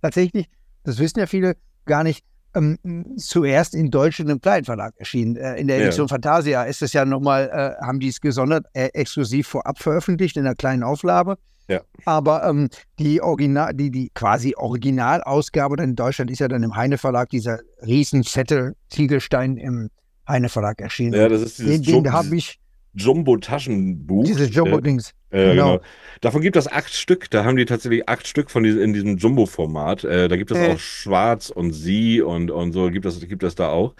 tatsächlich, 0.00 0.48
das 0.82 0.98
wissen 0.98 1.20
ja 1.20 1.26
viele 1.26 1.56
gar 1.84 2.02
nicht, 2.02 2.24
ähm, 2.54 2.76
zuerst 3.18 3.72
in 3.72 3.92
Deutsch 3.92 4.18
in 4.18 4.28
einem 4.28 4.40
kleinen 4.40 4.64
Verlag 4.64 4.94
erschienen. 4.96 5.36
Äh, 5.36 5.60
in 5.60 5.68
der 5.68 5.78
Edition 5.78 6.06
ja. 6.06 6.14
Fantasia 6.14 6.64
ist 6.64 6.82
es 6.82 6.92
ja 6.92 7.04
nochmal, 7.04 7.48
äh, 7.52 7.84
haben 7.84 8.00
die 8.00 8.08
es 8.08 8.20
gesondert, 8.20 8.66
äh, 8.74 8.88
exklusiv 8.94 9.46
vorab 9.46 9.78
veröffentlicht 9.78 10.36
in 10.36 10.44
einer 10.44 10.56
kleinen 10.56 10.82
Auflage. 10.82 11.36
Ja. 11.68 11.80
Aber 12.04 12.44
ähm, 12.44 12.68
die 12.98 13.22
Original, 13.22 13.72
die, 13.74 13.90
die 13.90 14.10
quasi 14.14 14.54
Originalausgabe 14.56 15.76
dann 15.76 15.90
in 15.90 15.96
Deutschland 15.96 16.30
ist 16.30 16.40
ja 16.40 16.48
dann 16.48 16.62
im 16.62 16.76
Heine 16.76 16.98
Verlag 16.98 17.28
dieser 17.30 17.60
Riesenzettel 17.84 18.74
Ziegelstein 18.90 19.56
im 19.56 19.90
Heine 20.28 20.48
Verlag 20.48 20.80
erschienen. 20.80 21.14
Ja, 21.14 21.28
das 21.28 21.42
ist 21.42 21.58
dieses 21.58 21.82
Den, 21.82 22.04
den 22.04 22.12
habe 22.12 22.36
ich. 22.36 22.58
Jumbo-Taschenbuch. 22.94 24.24
Dieses 24.24 24.54
Jumbo-Dings. 24.54 25.14
Äh, 25.30 25.52
genau. 25.52 25.76
genau. 25.76 25.84
Davon 26.20 26.42
gibt 26.42 26.56
es 26.56 26.70
acht 26.70 26.92
Stück. 26.92 27.30
Da 27.30 27.44
haben 27.44 27.56
die 27.56 27.64
tatsächlich 27.64 28.06
acht 28.06 28.26
Stück 28.26 28.50
von 28.50 28.62
diesem, 28.64 28.82
in 28.82 28.92
diesem 28.92 29.16
Jumbo-Format. 29.16 30.04
Äh, 30.04 30.28
da 30.28 30.36
gibt 30.36 30.50
es 30.50 30.58
äh. 30.58 30.72
auch 30.72 30.78
Schwarz 30.78 31.48
und 31.48 31.72
Sie 31.72 32.20
und, 32.20 32.50
und 32.50 32.72
so 32.72 32.90
gibt 32.90 33.06
es, 33.06 33.18
gibt 33.26 33.42
es 33.42 33.54
da 33.54 33.70
auch. 33.70 33.94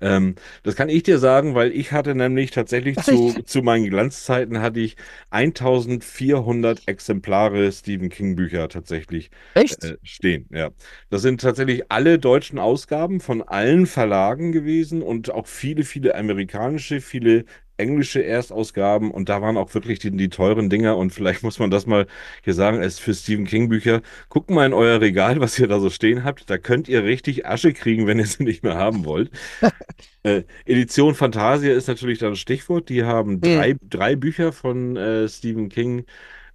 Ähm, 0.00 0.34
das 0.62 0.76
kann 0.76 0.88
ich 0.88 1.02
dir 1.02 1.18
sagen, 1.18 1.54
weil 1.54 1.72
ich 1.72 1.92
hatte 1.92 2.14
nämlich 2.14 2.50
tatsächlich 2.50 2.98
zu, 2.98 3.34
zu 3.44 3.62
meinen 3.62 3.88
Glanzzeiten 3.88 4.60
hatte 4.60 4.80
ich 4.80 4.96
1400 5.30 6.82
Exemplare 6.86 7.72
Stephen 7.72 8.08
King 8.08 8.36
Bücher 8.36 8.68
tatsächlich 8.68 9.30
äh, 9.54 9.96
stehen. 10.02 10.48
Ja, 10.52 10.70
das 11.10 11.22
sind 11.22 11.40
tatsächlich 11.40 11.90
alle 11.90 12.18
deutschen 12.18 12.58
Ausgaben 12.58 13.20
von 13.20 13.42
allen 13.42 13.86
Verlagen 13.86 14.52
gewesen 14.52 15.02
und 15.02 15.30
auch 15.30 15.46
viele, 15.46 15.84
viele 15.84 16.14
amerikanische, 16.14 17.00
viele 17.00 17.44
englische 17.76 18.24
Erstausgaben 18.24 19.10
und 19.10 19.28
da 19.28 19.42
waren 19.42 19.56
auch 19.56 19.72
wirklich 19.74 19.98
die, 19.98 20.10
die, 20.10 20.28
teuren 20.28 20.70
Dinger 20.70 20.96
und 20.96 21.10
vielleicht 21.10 21.42
muss 21.42 21.58
man 21.58 21.70
das 21.70 21.86
mal 21.86 22.06
hier 22.42 22.54
sagen, 22.54 22.80
es 22.80 22.98
für 22.98 23.14
Stephen 23.14 23.46
King 23.46 23.68
Bücher. 23.68 24.02
Guckt 24.28 24.50
mal 24.50 24.66
in 24.66 24.72
euer 24.72 25.00
Regal, 25.00 25.40
was 25.40 25.58
ihr 25.58 25.68
da 25.68 25.80
so 25.80 25.90
stehen 25.90 26.24
habt. 26.24 26.48
Da 26.48 26.58
könnt 26.58 26.88
ihr 26.88 27.04
richtig 27.04 27.46
Asche 27.46 27.72
kriegen, 27.72 28.06
wenn 28.06 28.18
ihr 28.18 28.26
sie 28.26 28.44
nicht 28.44 28.62
mehr 28.62 28.76
haben 28.76 29.04
wollt. 29.04 29.30
äh, 30.22 30.42
Edition 30.64 31.14
Fantasia 31.14 31.74
ist 31.74 31.88
natürlich 31.88 32.18
dann 32.18 32.32
ein 32.32 32.36
Stichwort. 32.36 32.88
Die 32.88 33.04
haben 33.04 33.40
drei, 33.40 33.74
mhm. 33.74 33.78
drei 33.88 34.16
Bücher 34.16 34.52
von 34.52 34.96
äh, 34.96 35.28
Stephen 35.28 35.68
King 35.68 36.04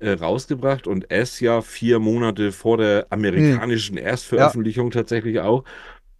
äh, 0.01 0.13
rausgebracht 0.13 0.87
und 0.87 1.11
es 1.11 1.39
ja 1.39 1.61
vier 1.61 1.99
Monate 1.99 2.51
vor 2.51 2.77
der 2.77 3.05
amerikanischen 3.11 3.95
mhm. 3.95 4.01
Erstveröffentlichung 4.01 4.87
ja. 4.87 4.93
tatsächlich 4.93 5.39
auch. 5.39 5.63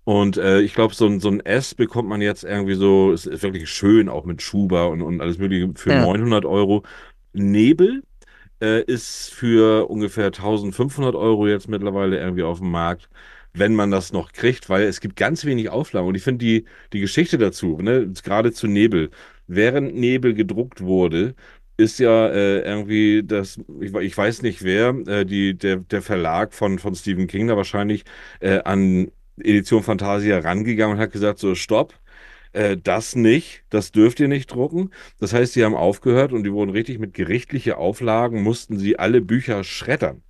Und 0.04 0.38
äh, 0.38 0.62
ich 0.62 0.74
glaube, 0.74 0.96
so 0.96 1.06
ein, 1.06 1.20
so 1.20 1.30
ein 1.30 1.42
S 1.42 1.76
bekommt 1.76 2.10
man 2.10 2.22
jetzt 2.22 2.44
irgendwie 2.44 2.74
so, 2.74 3.12
ist, 3.12 3.28
ist 3.28 3.44
wirklich 3.44 3.70
schön, 3.70 4.10
auch 4.10 4.26
mit 4.26 4.42
Schuber 4.42 4.90
und, 4.90 5.02
und 5.02 5.22
alles 5.22 5.38
Mögliche 5.38 5.72
für 5.76 5.92
ja. 5.92 6.02
900 6.02 6.46
Euro. 6.46 6.84
Nebel 7.34 8.04
äh, 8.62 8.84
ist 8.84 9.34
für 9.34 9.90
ungefähr 9.90 10.28
1500 10.28 11.16
Euro 11.16 11.48
jetzt 11.48 11.70
mittlerweile 11.70 12.20
irgendwie 12.20 12.44
auf 12.44 12.60
dem 12.60 12.72
Markt, 12.72 13.10
wenn 13.54 13.76
man 13.76 13.92
das 13.92 14.14
noch 14.14 14.32
kriegt, 14.32 14.70
weil 14.70 14.84
es 14.84 15.02
gibt 15.02 15.16
ganz 15.16 15.46
wenig 15.46 15.70
Auflagen. 15.70 16.08
Und 16.08 16.16
ich 16.16 16.24
finde 16.24 16.46
die, 16.46 16.66
die 16.94 17.00
Geschichte 17.02 17.38
dazu, 17.38 17.78
ne, 17.82 18.12
gerade 18.24 18.52
zu 18.54 18.68
Nebel, 18.68 19.12
während 19.48 19.96
Nebel 19.96 20.34
gedruckt 20.34 20.82
wurde, 20.82 21.36
ist 21.78 22.00
ja 22.00 22.28
äh, 22.30 22.62
irgendwie 22.62 23.24
das, 23.26 23.60
ich, 23.82 23.94
ich, 23.94 24.18
weiß 24.18 24.42
nicht 24.44 24.64
wer, 24.64 24.90
äh, 25.08 25.26
die, 25.26 25.58
der, 25.58 25.78
der 25.78 26.02
Verlag 26.02 26.54
von, 26.54 26.80
von 26.80 26.96
Stephen 26.96 27.28
King 27.28 27.48
da 27.48 27.58
wahrscheinlich 27.58 28.04
äh, 28.40 28.60
an 28.60 29.12
Edition 29.42 29.84
Fantasia 29.84 30.40
rangegangen 30.40 30.98
und 30.98 31.02
hat 31.02 31.12
gesagt, 31.12 31.40
so 31.40 31.56
stopp, 31.56 31.94
äh, 32.54 32.78
das 32.78 33.16
nicht, 33.16 33.64
das 33.70 33.92
dürft 33.92 34.20
ihr 34.20 34.28
nicht 34.28 34.52
drucken. 34.52 34.92
Das 35.20 35.34
heißt, 35.34 35.54
sie 35.54 35.64
haben 35.64 35.76
aufgehört 35.76 36.34
und 36.34 36.44
die 36.44 36.52
wurden 36.52 36.72
richtig 36.72 37.00
mit 37.00 37.14
gerichtlichen 37.14 37.74
Auflagen, 37.74 38.44
mussten 38.44 38.78
sie 38.78 39.00
alle 39.00 39.22
Bücher 39.22 39.64
schreddern. 39.64 40.24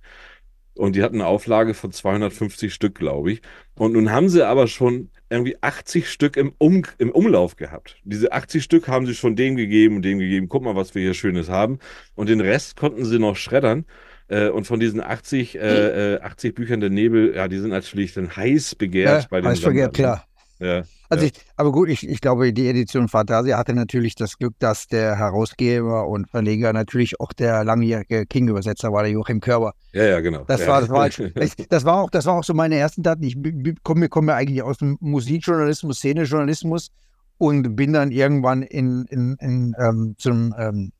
Und 0.74 0.96
die 0.96 1.02
hatten 1.02 1.16
eine 1.16 1.26
Auflage 1.26 1.74
von 1.74 1.92
250 1.92 2.72
Stück, 2.72 2.94
glaube 2.94 3.32
ich. 3.32 3.42
Und 3.74 3.92
nun 3.92 4.10
haben 4.10 4.28
sie 4.30 4.46
aber 4.46 4.66
schon 4.68 5.10
irgendwie 5.28 5.56
80 5.60 6.10
Stück 6.10 6.36
im, 6.36 6.54
um, 6.58 6.82
im 6.98 7.10
Umlauf 7.10 7.56
gehabt. 7.56 7.98
Diese 8.04 8.32
80 8.32 8.62
Stück 8.64 8.88
haben 8.88 9.06
sie 9.06 9.14
schon 9.14 9.36
dem 9.36 9.56
gegeben 9.56 9.96
und 9.96 10.02
dem 10.02 10.18
gegeben. 10.18 10.48
Guck 10.48 10.62
mal, 10.62 10.76
was 10.76 10.94
wir 10.94 11.02
hier 11.02 11.14
Schönes 11.14 11.50
haben. 11.50 11.78
Und 12.14 12.28
den 12.28 12.40
Rest 12.40 12.76
konnten 12.76 13.04
sie 13.04 13.18
noch 13.18 13.36
schreddern. 13.36 13.84
Äh, 14.32 14.48
und 14.48 14.66
von 14.66 14.80
diesen 14.80 15.02
80, 15.02 15.56
äh, 15.56 16.18
80 16.22 16.48
äh, 16.48 16.52
Büchern 16.52 16.80
der 16.80 16.88
Nebel, 16.88 17.34
ja, 17.36 17.48
die 17.48 17.58
sind 17.58 17.68
natürlich 17.68 18.14
dann 18.14 18.34
heiß 18.34 18.76
begehrt 18.76 19.24
ja, 19.24 19.28
bei 19.28 19.42
den 19.42 19.50
Heiß 19.50 19.60
begehrt, 19.60 19.92
klar. 19.92 20.24
Ja, 20.58 20.84
also 21.10 21.26
ja. 21.26 21.32
Ich, 21.34 21.44
aber 21.56 21.70
gut, 21.70 21.90
ich, 21.90 22.08
ich 22.08 22.22
glaube, 22.22 22.50
die 22.54 22.66
Edition 22.66 23.08
Fantasia 23.08 23.58
hatte 23.58 23.74
natürlich 23.74 24.14
das 24.14 24.38
Glück, 24.38 24.54
dass 24.58 24.86
der 24.86 25.18
Herausgeber 25.18 26.08
und 26.08 26.30
Verleger 26.30 26.72
natürlich 26.72 27.20
auch 27.20 27.34
der 27.34 27.62
langjährige 27.64 28.24
King-Übersetzer 28.24 28.90
war, 28.90 29.02
der 29.02 29.12
Joachim 29.12 29.40
Körber. 29.40 29.74
Ja, 29.92 30.04
ja, 30.04 30.20
genau. 30.20 30.44
Das, 30.44 30.62
ja. 30.62 30.68
War, 30.68 30.80
das, 30.80 30.88
war, 30.88 31.00
halt, 31.02 31.34
das, 31.70 31.84
war 31.84 32.00
auch, 32.00 32.08
das 32.08 32.24
war 32.24 32.38
auch 32.38 32.44
so 32.44 32.54
meine 32.54 32.76
ersten 32.76 33.02
Daten. 33.02 33.24
Ich 33.24 33.36
komme 33.82 34.08
komm 34.08 34.28
ja 34.28 34.36
eigentlich 34.36 34.62
aus 34.62 34.78
dem 34.78 34.96
Musikjournalismus, 35.00 35.98
Szenejournalismus 35.98 36.88
und 37.36 37.76
bin 37.76 37.92
dann 37.92 38.12
irgendwann 38.12 38.62
in, 38.62 39.04
in, 39.10 39.36
in 39.40 39.74
ähm, 39.78 40.14
zum 40.16 40.54
ähm, 40.56 40.92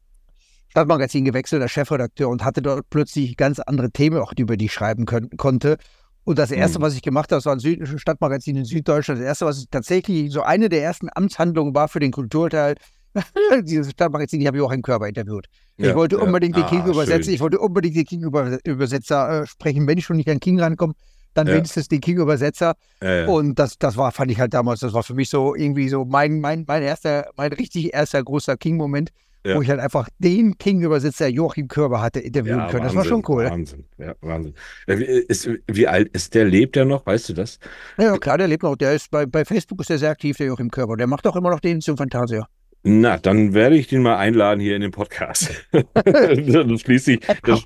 Stadtmagazin 0.72 1.24
gewechselt, 1.24 1.60
als 1.60 1.70
Chefredakteur 1.70 2.28
und 2.28 2.44
hatte 2.44 2.62
dort 2.62 2.88
plötzlich 2.88 3.36
ganz 3.36 3.58
andere 3.60 3.90
Themen, 3.90 4.18
auch 4.18 4.32
über 4.36 4.56
die 4.56 4.64
ich 4.64 4.72
schreiben 4.72 5.04
können, 5.04 5.28
konnte. 5.36 5.76
Und 6.24 6.38
das 6.38 6.50
Erste, 6.50 6.78
mhm. 6.78 6.82
was 6.82 6.94
ich 6.94 7.02
gemacht 7.02 7.30
habe, 7.30 7.38
das 7.38 7.46
war 7.46 7.54
ein 7.54 7.58
Süd 7.58 7.86
Stadtmagazin 8.00 8.56
in 8.56 8.64
Süddeutschland. 8.64 9.20
Das 9.20 9.26
Erste, 9.26 9.44
was 9.46 9.58
ich 9.58 9.68
tatsächlich 9.70 10.32
so 10.32 10.42
eine 10.42 10.68
der 10.68 10.82
ersten 10.82 11.08
Amtshandlungen 11.14 11.74
war 11.74 11.88
für 11.88 12.00
den 12.00 12.10
Kulturteil, 12.10 12.76
dieses 13.64 13.92
Stadtmagazin, 13.92 14.46
habe 14.46 14.56
ich 14.56 14.62
auch 14.62 14.70
einen 14.70 14.82
Körper 14.82 15.06
interviewt. 15.06 15.46
Ja, 15.76 15.90
ich 15.90 15.94
wollte 15.94 16.16
ja. 16.16 16.22
unbedingt 16.22 16.56
den 16.56 16.64
ah, 16.64 16.68
King 16.68 16.86
übersetzen, 16.86 17.34
ich 17.34 17.40
wollte 17.40 17.58
unbedingt 17.58 17.96
den 17.96 18.06
King 18.06 18.24
-Übersetzer 18.24 19.42
äh, 19.42 19.46
sprechen. 19.46 19.86
Wenn 19.86 19.98
ich 19.98 20.06
schon 20.06 20.16
nicht 20.16 20.30
an 20.30 20.40
King 20.40 20.58
rankomme, 20.58 20.94
dann 21.34 21.46
Ja. 21.46 21.54
wenigstens 21.54 21.88
den 21.88 22.00
King-Übersetzer. 22.00 22.74
Äh, 23.00 23.26
Und 23.26 23.58
das, 23.58 23.78
das 23.78 23.96
war, 23.96 24.12
fand 24.12 24.30
ich 24.30 24.38
halt 24.38 24.54
damals, 24.54 24.80
das 24.80 24.92
war 24.92 25.02
für 25.02 25.14
mich 25.14 25.28
so 25.28 25.54
irgendwie 25.54 25.88
so 25.88 26.04
mein, 26.04 26.40
mein, 26.40 26.64
mein 26.66 26.82
erster, 26.82 27.30
mein 27.36 27.52
richtig 27.52 27.92
erster 27.92 28.22
großer 28.22 28.56
King-Moment, 28.56 29.10
Ja. 29.44 29.56
wo 29.56 29.62
ich 29.62 29.68
halt 29.68 29.80
einfach 29.80 30.08
den 30.18 30.56
King-Übersetzer 30.56 31.26
Joachim 31.26 31.66
Körber 31.66 32.00
hatte 32.00 32.20
interviewen 32.20 32.58
ja, 32.60 32.68
können. 32.68 32.84
Das 32.84 32.94
war 32.94 33.04
schon 33.04 33.24
cool. 33.26 33.44
Wahnsinn, 33.46 33.86
ja, 33.98 34.14
Wahnsinn. 34.20 34.54
Äh, 34.86 34.98
Wie, 34.98 35.04
ist, 35.04 35.50
wie 35.66 35.88
alt 35.88 36.08
ist 36.12 36.34
der? 36.34 36.44
Lebt 36.44 36.76
der 36.76 36.84
noch? 36.84 37.04
Weißt 37.06 37.28
du 37.28 37.32
das? 37.32 37.58
Ja, 37.98 38.16
klar, 38.18 38.38
der 38.38 38.46
lebt 38.46 38.62
noch. 38.62 38.76
Der 38.76 38.92
ist 38.94 39.10
bei, 39.10 39.26
bei 39.26 39.44
Facebook 39.44 39.80
ist 39.80 39.90
der 39.90 39.98
sehr 39.98 40.10
aktiv, 40.10 40.36
der 40.36 40.46
Joachim 40.46 40.70
Körber. 40.70 40.96
Der 40.96 41.08
macht 41.08 41.26
auch 41.26 41.34
immer 41.34 41.50
noch 41.50 41.58
den 41.58 41.80
zum 41.80 41.96
Fantasia. 41.96 42.46
Na, 42.84 43.16
dann 43.18 43.52
werde 43.52 43.76
ich 43.76 43.88
den 43.88 44.02
mal 44.02 44.16
einladen 44.16 44.60
hier 44.60 44.76
in 44.76 44.82
den 44.82 44.92
Podcast. 44.92 45.50
dann 45.72 46.78
schließe 46.78 47.12
ich, 47.14 47.20
dann 47.42 47.60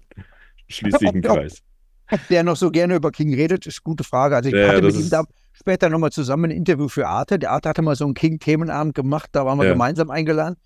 schließe 0.68 0.98
ich 1.02 1.08
einen 1.08 1.22
Kreis. 1.22 1.62
Ob 2.10 2.20
der 2.28 2.42
noch 2.42 2.56
so 2.56 2.70
gerne 2.70 2.94
über 2.96 3.10
King 3.10 3.34
redet, 3.34 3.66
ist 3.66 3.78
eine 3.78 3.82
gute 3.84 4.04
Frage. 4.04 4.36
Also 4.36 4.48
ich 4.48 4.54
Ja, 4.54 4.68
hatte 4.68 4.80
das 4.80 4.94
mit 4.94 5.04
ihm 5.04 5.10
da 5.10 5.24
später 5.52 5.88
nochmal 5.90 6.10
zusammen 6.12 6.46
ein 6.46 6.56
Interview 6.56 6.88
für 6.88 7.06
Arte. 7.08 7.38
Der 7.38 7.50
Arte 7.50 7.68
hatte 7.68 7.82
mal 7.82 7.96
so 7.96 8.04
einen 8.04 8.14
King-Themenabend 8.14 8.94
gemacht, 8.94 9.30
da 9.32 9.44
waren 9.44 9.58
wir 9.58 9.66
Ja. 9.66 9.72
gemeinsam 9.72 10.10
eingeladen. 10.10 10.56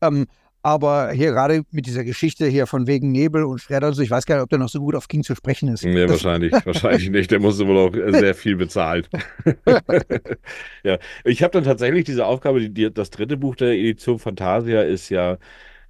Ähm, 0.00 0.26
aber 0.64 1.10
hier 1.10 1.32
gerade 1.32 1.62
mit 1.72 1.84
dieser 1.84 2.04
Geschichte 2.04 2.46
hier 2.46 2.66
von 2.66 2.86
wegen 2.86 3.12
Nebel 3.12 3.44
und 3.44 3.60
Schredder, 3.60 3.88
und 3.88 3.94
so, 3.94 4.02
ich 4.02 4.10
weiß 4.10 4.24
gar 4.24 4.36
nicht, 4.36 4.44
ob 4.44 4.48
der 4.48 4.58
noch 4.58 4.70
so 4.70 4.80
gut 4.80 4.94
auf 4.94 5.08
King 5.08 5.22
zu 5.22 5.34
sprechen 5.34 5.68
ist. 5.68 5.84
Das- 5.84 6.08
wahrscheinlich, 6.08 6.52
wahrscheinlich 6.64 7.10
nicht. 7.10 7.30
Der 7.30 7.38
musste 7.38 7.66
wohl 7.68 7.76
auch 7.76 7.92
sehr 7.92 8.34
viel 8.34 8.56
bezahlt. 8.56 9.10
ja, 10.82 10.98
ich 11.24 11.42
habe 11.42 11.52
dann 11.52 11.64
tatsächlich 11.64 12.04
diese 12.04 12.24
Aufgabe, 12.24 12.60
die, 12.60 12.72
die, 12.72 12.92
das 12.92 13.10
dritte 13.10 13.36
Buch 13.36 13.56
der 13.56 13.72
Edition 13.72 14.18
Fantasia 14.18 14.80
ist 14.80 15.10
ja, 15.10 15.36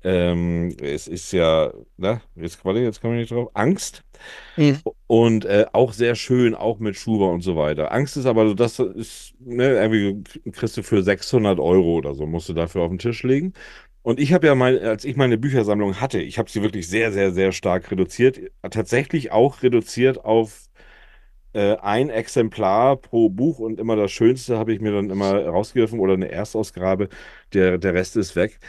ähm, 0.03 0.77
es 0.83 1.07
ist 1.07 1.31
ja, 1.33 1.73
na, 1.97 2.21
jetzt, 2.35 2.65
warte, 2.65 2.81
jetzt 2.81 3.01
komme 3.01 3.15
ich 3.15 3.21
nicht 3.21 3.33
drauf, 3.33 3.51
Angst. 3.55 4.03
Mhm. 4.57 4.79
Und 5.07 5.45
äh, 5.45 5.67
auch 5.73 5.93
sehr 5.93 6.17
schön, 6.17 6.57
auch 6.57 6.81
mit 6.81 6.97
Schuber 6.97 7.31
und 7.31 7.43
so 7.43 7.57
weiter. 7.57 7.93
Angst 7.93 8.17
ist 8.17 8.27
aber, 8.27 8.49
so, 8.49 8.55
das 8.55 8.81
ist, 8.81 9.35
ne, 9.39 9.71
irgendwie 9.81 10.51
kriegst 10.51 10.77
du 10.77 10.83
für 10.83 11.01
600 11.05 11.61
Euro 11.61 11.95
oder 11.95 12.15
so, 12.17 12.27
musst 12.27 12.49
du 12.49 12.55
dafür 12.55 12.83
auf 12.83 12.91
den 12.91 12.99
Tisch 12.99 13.23
legen. 13.23 13.53
Und 14.05 14.21
ich 14.21 14.35
habe 14.35 14.47
ja 14.49 14.55
mal, 14.55 14.79
als 14.81 15.05
ich 15.07 15.17
meine 15.17 15.39
Büchersammlung 15.39 16.01
hatte, 16.01 16.21
ich 16.21 16.39
habe 16.39 16.51
sie 16.51 16.63
wirklich 16.63 16.89
sehr, 16.89 17.13
sehr, 17.13 17.33
sehr 17.33 17.53
stark 17.53 17.91
reduziert. 17.91 18.41
Tatsächlich 18.71 19.33
auch 19.33 19.63
reduziert 19.65 20.25
auf 20.25 20.69
äh, 21.55 21.77
ein 21.79 22.11
Exemplar 22.11 22.97
pro 22.97 23.31
Buch 23.31 23.59
und 23.61 23.81
immer 23.81 23.97
das 23.97 24.13
Schönste 24.13 24.59
habe 24.59 24.73
ich 24.75 24.81
mir 24.81 24.93
dann 24.93 25.11
immer 25.11 25.45
rausgegriffen 25.47 26.01
oder 26.01 26.15
eine 26.15 26.31
Erstausgabe. 26.31 27.09
Der, 27.55 27.79
der 27.79 27.95
Rest 27.95 28.17
ist 28.17 28.37
weg. 28.37 28.61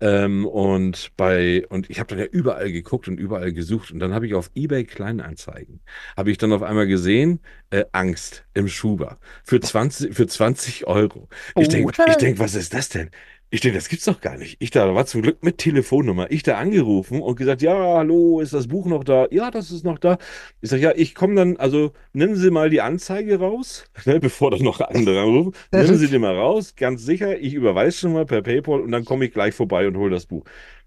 Ähm, 0.00 0.46
und 0.46 1.12
bei, 1.16 1.66
und 1.68 1.90
ich 1.90 2.00
habe 2.00 2.08
dann 2.10 2.18
ja 2.20 2.26
überall 2.26 2.72
geguckt 2.72 3.08
und 3.08 3.18
überall 3.20 3.52
gesucht. 3.52 3.92
Und 3.92 4.00
dann 4.00 4.14
habe 4.14 4.26
ich 4.26 4.34
auf 4.34 4.50
eBay 4.54 4.84
Kleinanzeigen, 4.84 5.80
habe 6.16 6.30
ich 6.32 6.38
dann 6.38 6.52
auf 6.52 6.62
einmal 6.62 6.88
gesehen, 6.88 7.40
äh, 7.70 7.84
Angst 7.92 8.46
im 8.54 8.68
Schuber 8.68 9.18
für 9.44 9.60
20, 9.60 10.14
für 10.14 10.26
20 10.26 10.86
Euro. 10.88 11.28
Ich 11.56 11.68
Oh. 11.68 11.70
denke, 11.70 11.94
ich 12.04 12.16
denk, 12.18 12.38
was 12.40 12.54
ist 12.56 12.74
das 12.74 12.88
denn? 12.90 13.10
Ich 13.54 13.60
denke, 13.60 13.76
das 13.76 13.90
gibt's 13.90 14.06
doch 14.06 14.22
gar 14.22 14.38
nicht. 14.38 14.56
Ich 14.60 14.70
da 14.70 14.94
war 14.94 15.04
zum 15.04 15.20
Glück 15.20 15.44
mit 15.44 15.58
Telefonnummer. 15.58 16.30
Ich 16.30 16.42
da 16.42 16.56
angerufen 16.56 17.20
und 17.20 17.36
gesagt, 17.36 17.60
ja, 17.60 17.74
hallo, 17.74 18.40
ist 18.40 18.54
das 18.54 18.66
Buch 18.66 18.86
noch 18.86 19.04
da? 19.04 19.26
Ja, 19.30 19.50
das 19.50 19.70
ist 19.70 19.84
noch 19.84 19.98
da. 19.98 20.16
Ich 20.62 20.70
sage, 20.70 20.82
ja, 20.82 20.92
ich 20.96 21.14
komme 21.14 21.34
dann, 21.34 21.58
also 21.58 21.92
nehmen 22.14 22.34
Sie 22.34 22.50
mal 22.50 22.70
die 22.70 22.80
Anzeige 22.80 23.40
raus, 23.40 23.84
ne, 24.06 24.20
bevor 24.20 24.52
dann 24.52 24.62
noch 24.62 24.80
andere 24.80 25.20
anrufen. 25.20 25.52
Nehmen 25.70 25.98
Sie 25.98 26.08
die 26.08 26.18
mal 26.18 26.34
raus, 26.34 26.76
ganz 26.76 27.04
sicher. 27.04 27.38
Ich 27.40 27.52
überweise 27.52 27.98
schon 27.98 28.14
mal 28.14 28.24
per 28.24 28.40
PayPal 28.40 28.80
und 28.80 28.90
dann 28.90 29.04
komme 29.04 29.26
ich 29.26 29.32
gleich 29.34 29.54
vorbei 29.54 29.86
und 29.86 29.98
hole 29.98 30.10
das 30.10 30.24
Buch. 30.24 30.44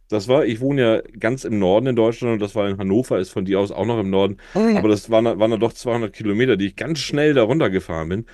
Das 0.07 0.27
war, 0.27 0.45
ich 0.45 0.59
wohne 0.59 0.81
ja 0.81 1.01
ganz 1.19 1.43
im 1.45 1.59
Norden 1.59 1.85
in 1.87 1.95
Deutschland 1.95 2.33
und 2.33 2.39
das 2.39 2.55
war 2.55 2.67
in 2.67 2.79
Hannover, 2.79 3.19
ist 3.19 3.29
von 3.29 3.45
dir 3.45 3.59
aus 3.59 3.71
auch 3.71 3.85
noch 3.85 3.99
im 3.99 4.09
Norden. 4.09 4.37
Aber 4.77 4.89
das 4.89 5.11
waren, 5.11 5.25
waren 5.25 5.51
dann 5.51 5.59
doch 5.59 5.73
200 5.73 6.13
Kilometer, 6.13 6.57
die 6.57 6.67
ich 6.67 6.75
ganz 6.75 6.99
schnell 6.99 7.33
da 7.35 7.43
runtergefahren 7.43 8.09
bin. 8.09 8.25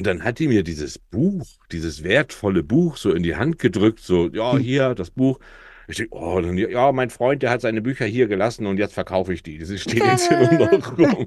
Und 0.00 0.06
dann 0.06 0.24
hat 0.24 0.38
die 0.38 0.48
mir 0.48 0.62
dieses 0.62 0.98
Buch, 0.98 1.46
dieses 1.72 2.02
wertvolle 2.02 2.62
Buch 2.62 2.96
so 2.96 3.12
in 3.12 3.22
die 3.22 3.36
Hand 3.36 3.58
gedrückt, 3.58 4.00
so, 4.00 4.30
ja, 4.30 4.56
hier, 4.56 4.94
das 4.94 5.10
Buch. 5.10 5.38
Ich 5.88 5.98
denke, 5.98 6.14
oh, 6.14 6.40
dann, 6.40 6.56
ja, 6.56 6.90
mein 6.90 7.10
Freund, 7.10 7.42
der 7.42 7.50
hat 7.50 7.60
seine 7.60 7.82
Bücher 7.82 8.06
hier 8.06 8.26
gelassen 8.26 8.64
und 8.64 8.78
jetzt 8.78 8.94
verkaufe 8.94 9.34
ich 9.34 9.42
die. 9.42 9.62
Sie 9.62 9.76
stehen 9.78 10.02
jetzt 10.06 10.28
hier 10.28 10.38
nur 10.58 10.70
noch 10.78 10.96
rum. 10.98 11.26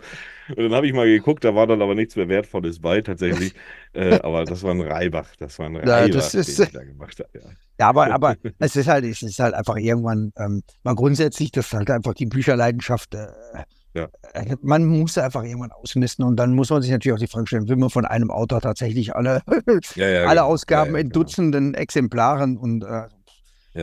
Und 0.50 0.58
dann 0.58 0.74
habe 0.74 0.88
ich 0.88 0.94
mal 0.94 1.06
geguckt, 1.06 1.44
da 1.44 1.54
war 1.54 1.68
dann 1.68 1.84
aber 1.84 1.94
nichts 1.94 2.16
mehr 2.16 2.28
Wertvolles 2.30 2.80
bei, 2.80 3.02
tatsächlich. 3.02 3.54
Äh, 3.96 4.20
aber 4.22 4.44
das 4.44 4.64
war 4.64 4.72
ein 4.74 4.82
Reibach, 4.82 5.36
das 5.38 5.60
war 5.60 5.68
ein 5.68 5.76
Ja, 5.76 5.82
Reibach, 5.82 6.16
das 6.16 6.34
ist- 6.34 6.58
den 6.58 6.66
ich 6.66 6.72
da 6.72 6.84
gemacht 6.84 7.20
habe. 7.20 7.30
Ja. 7.36 7.50
Ja, 7.80 7.90
aber, 7.90 8.12
aber 8.12 8.36
es 8.58 8.76
ist 8.76 8.88
halt, 8.88 9.06
es 9.06 9.22
ist 9.22 9.38
halt 9.38 9.54
einfach 9.54 9.76
irgendwann, 9.78 10.32
ähm, 10.36 10.64
mal 10.82 10.96
grundsätzlich, 10.96 11.52
das 11.52 11.68
ist 11.68 11.74
halt 11.74 11.92
einfach 11.92 12.16
die 12.16 12.26
Bücherleidenschaft. 12.26 13.14
Äh, 13.14 13.28
Ja. 13.94 14.08
äh, 14.34 14.56
Man 14.62 14.86
muss 14.86 15.18
einfach 15.18 15.44
irgendwann 15.44 15.72
ausmisten 15.72 16.26
und 16.26 16.36
dann 16.38 16.54
muss 16.54 16.70
man 16.70 16.82
sich 16.82 16.90
natürlich 16.92 17.16
auch 17.16 17.20
die 17.20 17.28
Frage 17.28 17.48
stellen, 17.48 17.68
will 17.70 17.76
man 17.76 17.90
von 17.90 18.06
einem 18.06 18.32
Autor 18.32 18.60
tatsächlich 18.62 19.16
alle, 19.16 19.42
Ja, 19.96 20.08
ja, 20.08 20.22
alle 20.24 20.40
genau. 20.40 20.46
Ausgaben 20.48 20.96
in 20.96 21.10
genau. 21.10 21.14
Dutzenden 21.24 21.74
Exemplaren 21.76 22.58
und 22.58 22.84
äh, 22.84 23.08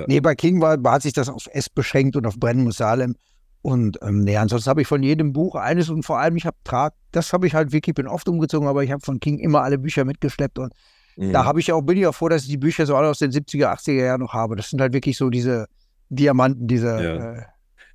nee, 0.07 0.21
bei 0.21 0.35
King 0.35 0.61
war, 0.61 0.79
hat 0.93 1.03
sich 1.03 1.13
das 1.13 1.29
auf 1.29 1.47
S 1.53 1.69
beschränkt 1.69 2.17
und 2.17 2.27
auf 2.27 2.37
Brennen 2.39 2.65
muss 2.65 2.77
Salem. 2.79 3.15
Und 3.63 3.99
ähm, 4.03 4.25
nee, 4.25 4.37
ansonsten 4.37 4.71
habe 4.71 4.81
ich 4.83 4.89
von 4.89 5.03
jedem 5.03 5.33
Buch 5.35 5.55
eines 5.55 5.91
und 5.91 6.03
vor 6.05 6.19
allem, 6.19 6.35
ich 6.37 6.47
habe 6.47 6.57
Trag, 6.65 6.95
das 7.13 7.33
habe 7.33 7.47
ich 7.47 7.55
halt 7.55 7.73
wirklich, 7.73 7.95
bin 7.95 8.07
oft 8.07 8.27
umgezogen, 8.29 8.67
aber 8.67 8.83
ich 8.83 8.91
habe 8.91 9.05
von 9.05 9.21
King 9.21 9.39
immer 9.39 9.63
alle 9.63 9.79
Bücher 9.79 10.05
mitgeschleppt 10.05 10.59
und 10.59 10.73
Mhm. 11.17 11.33
da 11.33 11.45
habe 11.45 11.59
ich 11.61 11.71
auch, 11.73 11.83
bin 11.83 11.99
ich 11.99 12.07
auch 12.07 12.15
froh, 12.15 12.29
dass 12.29 12.43
ich 12.45 12.49
die 12.49 12.57
Bücher 12.57 12.87
so 12.87 12.95
alle 12.97 13.09
aus 13.09 13.19
den 13.19 13.33
70er, 13.33 13.67
80er 13.73 13.93
Jahren 14.05 14.21
noch 14.21 14.33
habe. 14.33 14.55
Das 14.57 14.71
sind 14.71 14.81
halt 14.81 14.93
wirklich 14.95 15.19
so 15.19 15.29
diese 15.29 15.67
Diamanten, 16.09 16.67
diese 16.69 16.87
Ja. 17.03 17.33
äh, 17.35 17.43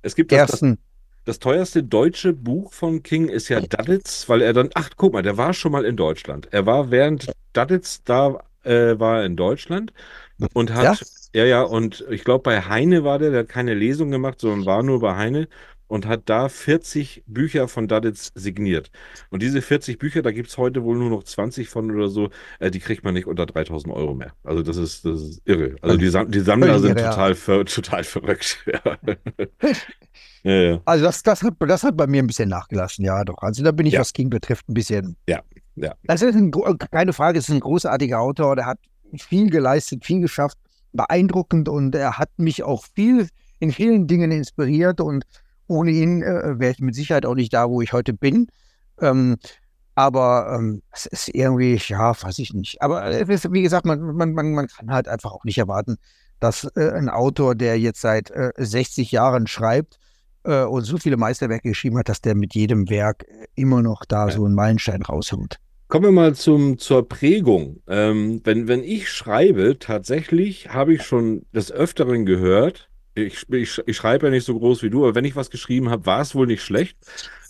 es 0.02 0.14
gibt 0.14 0.30
das, 0.30 0.38
das 0.42 0.50
ersten. 0.50 0.78
Das 1.26 1.40
teuerste 1.40 1.82
deutsche 1.82 2.32
Buch 2.32 2.72
von 2.72 3.02
King 3.02 3.28
ist 3.28 3.48
ja 3.48 3.60
Duddits, 3.60 4.28
weil 4.28 4.42
er 4.42 4.52
dann, 4.52 4.70
ach 4.74 4.90
guck 4.96 5.12
mal, 5.12 5.22
der 5.22 5.36
war 5.36 5.52
schon 5.54 5.72
mal 5.72 5.84
in 5.84 5.96
Deutschland. 5.96 6.46
Er 6.52 6.66
war 6.66 6.92
während 6.92 7.32
Duddits 7.52 8.04
da 8.04 8.38
äh, 8.62 8.98
war 9.00 9.18
er 9.18 9.26
in 9.26 9.34
Deutschland 9.36 9.92
und 10.52 10.72
hat, 10.72 11.02
ja, 11.34 11.44
ja, 11.44 11.62
und 11.62 12.04
ich 12.10 12.22
glaube 12.22 12.44
bei 12.44 12.62
Heine 12.62 13.02
war 13.02 13.18
der, 13.18 13.30
der 13.30 13.40
hat 13.40 13.48
keine 13.48 13.74
Lesung 13.74 14.12
gemacht, 14.12 14.40
sondern 14.40 14.66
war 14.66 14.84
nur 14.84 15.00
bei 15.00 15.16
Heine 15.16 15.48
und 15.88 16.06
hat 16.06 16.22
da 16.26 16.48
40 16.48 17.24
Bücher 17.26 17.66
von 17.66 17.88
Duddits 17.88 18.30
signiert. 18.36 18.92
Und 19.30 19.42
diese 19.42 19.62
40 19.62 19.98
Bücher, 19.98 20.22
da 20.22 20.30
gibt 20.30 20.48
es 20.48 20.58
heute 20.58 20.84
wohl 20.84 20.96
nur 20.96 21.10
noch 21.10 21.24
20 21.24 21.68
von 21.68 21.90
oder 21.90 22.08
so, 22.08 22.30
äh, 22.60 22.70
die 22.70 22.80
kriegt 22.80 23.02
man 23.02 23.14
nicht 23.14 23.26
unter 23.26 23.46
3000 23.46 23.92
Euro 23.92 24.14
mehr. 24.14 24.32
Also 24.44 24.62
das 24.62 24.76
ist, 24.76 25.04
das 25.04 25.22
ist 25.22 25.42
irre. 25.44 25.74
Also 25.80 25.96
die, 25.96 26.08
Sam 26.08 26.30
die 26.30 26.40
Sammler 26.40 26.78
sind 26.78 27.00
ja. 27.00 27.10
total, 27.10 27.34
ver 27.34 27.64
total 27.66 28.04
verrückt. 28.04 28.64
Ja. 28.66 28.98
ja, 30.42 30.52
ja. 30.52 30.80
Also 30.84 31.04
das, 31.04 31.22
das, 31.22 31.42
hat, 31.42 31.54
das 31.60 31.82
hat 31.82 31.96
bei 31.96 32.06
mir 32.06 32.22
ein 32.22 32.26
bisschen 32.26 32.48
nachgelassen, 32.48 33.04
ja 33.04 33.24
doch. 33.24 33.38
Also 33.42 33.62
da 33.62 33.72
bin 33.72 33.86
ich, 33.86 33.94
Ja. 33.94 34.00
was 34.00 34.12
King 34.12 34.30
betrifft, 34.30 34.68
ein 34.68 34.74
bisschen. 34.74 35.16
Ja, 35.28 35.40
ja. 35.74 35.94
Das 36.04 36.22
ist 36.22 36.34
ein, 36.34 36.50
keine 36.90 37.12
Frage, 37.12 37.38
es 37.38 37.48
ist 37.48 37.54
ein 37.54 37.60
großartiger 37.60 38.20
Autor, 38.20 38.56
der 38.56 38.66
hat 38.66 38.78
viel 39.18 39.50
geleistet, 39.50 40.04
viel 40.04 40.20
geschafft, 40.20 40.58
beeindruckend 40.92 41.68
und 41.68 41.94
er 41.94 42.18
hat 42.18 42.30
mich 42.36 42.62
auch 42.62 42.84
viel 42.94 43.28
in 43.58 43.72
vielen 43.72 44.06
Dingen 44.06 44.30
inspiriert 44.30 45.00
und 45.00 45.24
ohne 45.68 45.90
ihn 45.90 46.22
äh, 46.22 46.58
wäre 46.58 46.72
ich 46.72 46.80
mit 46.80 46.94
Sicherheit 46.94 47.26
auch 47.26 47.34
nicht 47.34 47.52
da, 47.52 47.68
wo 47.68 47.80
ich 47.82 47.92
heute 47.92 48.12
bin. 48.12 48.48
Ähm, 49.00 49.36
aber 49.94 50.54
ähm, 50.54 50.82
es 50.92 51.06
ist 51.06 51.28
irgendwie, 51.34 51.80
ja, 51.88 52.22
weiß 52.22 52.38
ich 52.38 52.52
nicht. 52.52 52.82
Aber 52.82 53.04
es 53.06 53.28
ist, 53.28 53.52
wie 53.52 53.62
gesagt, 53.62 53.86
man, 53.86 54.00
man, 54.00 54.32
man, 54.32 54.52
man 54.52 54.68
kann 54.68 54.90
halt 54.90 55.08
einfach 55.08 55.32
auch 55.32 55.44
nicht 55.44 55.58
erwarten, 55.58 55.96
dass 56.38 56.64
äh, 56.76 56.90
ein 56.90 57.08
Autor, 57.08 57.54
der 57.54 57.78
jetzt 57.78 58.02
seit 58.02 58.30
äh, 58.30 58.52
60 58.58 59.10
Jahren 59.10 59.46
schreibt 59.46 59.98
äh, 60.46 60.64
und 60.64 60.84
so 60.84 60.98
viele 60.98 61.16
Meisterwerke 61.16 61.68
geschrieben 61.68 61.98
hat, 61.98 62.08
dass 62.08 62.20
der 62.20 62.34
mit 62.34 62.54
jedem 62.54 62.88
Werk 62.90 63.24
äh, 63.28 63.46
immer 63.54 63.82
noch 63.82 64.04
da 64.04 64.28
Ja. 64.28 64.30
so 64.30 64.44
einen 64.44 64.54
Meilenstein 64.54 65.02
rausholt. 65.02 65.58
Kommen 65.88 66.04
wir 66.06 66.12
mal 66.12 66.34
zum, 66.34 66.78
zur 66.78 67.08
Prägung. 67.08 67.80
Ähm, 67.86 68.40
wenn, 68.44 68.66
wenn 68.66 68.82
ich 68.82 69.08
schreibe, 69.10 69.78
tatsächlich 69.78 70.70
habe 70.72 70.94
ich 70.94 71.02
schon 71.04 71.46
des 71.52 71.70
Öfteren 71.70 72.26
gehört, 72.26 72.88
ich, 73.14 73.48
ich, 73.50 73.80
ich 73.86 73.96
schreibe 73.96 74.26
ja 74.26 74.30
nicht 74.30 74.44
so 74.44 74.58
groß 74.58 74.82
wie 74.82 74.90
du, 74.90 75.04
aber 75.04 75.14
wenn 75.14 75.24
ich 75.24 75.36
was 75.36 75.50
geschrieben 75.50 75.88
habe, 75.90 76.04
war 76.06 76.20
es 76.20 76.34
wohl 76.34 76.46
nicht 76.46 76.62
schlecht. 76.62 76.96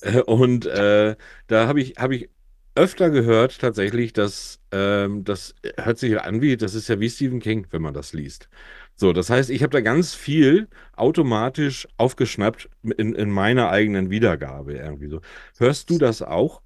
Äh, 0.03 0.21
und 0.21 0.67
äh, 0.67 1.17
da 1.47 1.67
habe 1.67 1.81
ich, 1.81 1.95
habe 1.99 2.15
ich 2.17 2.31
öfter 2.75 3.09
gehört 3.11 3.59
tatsächlich, 3.59 4.13
dass 4.13 4.61
ähm, 4.71 5.25
das 5.25 5.55
hört 5.79 5.99
sich 5.99 6.21
an 6.21 6.43
wie, 6.43 6.57
das 6.59 6.75
ist 6.75 6.89
ja 6.89 7.01
wie 7.01 7.09
Stephen 7.09 7.41
King, 7.41 7.67
wenn 7.71 7.81
man 7.83 7.95
das 7.95 8.13
liest. 8.13 8.49
So, 8.97 9.13
das 9.13 9.29
heißt, 9.31 9.51
ich 9.51 9.63
habe 9.63 9.73
da 9.73 9.81
ganz 9.83 10.15
viel 10.15 10.69
automatisch 10.97 11.87
aufgeschnappt 11.99 12.71
in, 12.97 13.15
in 13.15 13.31
meiner 13.31 13.69
eigenen 13.71 14.09
Wiedergabe 14.11 14.75
irgendwie 14.75 15.09
so. 15.09 15.21
Hörst 15.59 15.91
du 15.91 15.99
das 15.99 16.23
auch? 16.23 16.63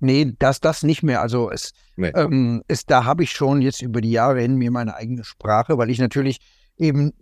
Nee, 0.00 0.34
das, 0.38 0.60
das 0.60 0.82
nicht 0.82 1.02
mehr. 1.02 1.20
Also 1.22 1.50
es, 1.50 1.72
Nee. 1.96 2.12
ähm, 2.14 2.62
es, 2.68 2.86
da 2.86 3.04
habe 3.04 3.24
ich 3.24 3.32
schon 3.32 3.62
jetzt 3.62 3.82
über 3.82 4.00
die 4.00 4.12
Jahre 4.12 4.40
hin 4.40 4.56
mir 4.56 4.70
meine 4.70 4.94
eigene 4.94 5.24
Sprache, 5.24 5.76
weil 5.78 5.90
ich 5.90 5.98
natürlich 5.98 6.38
eben 6.76 7.12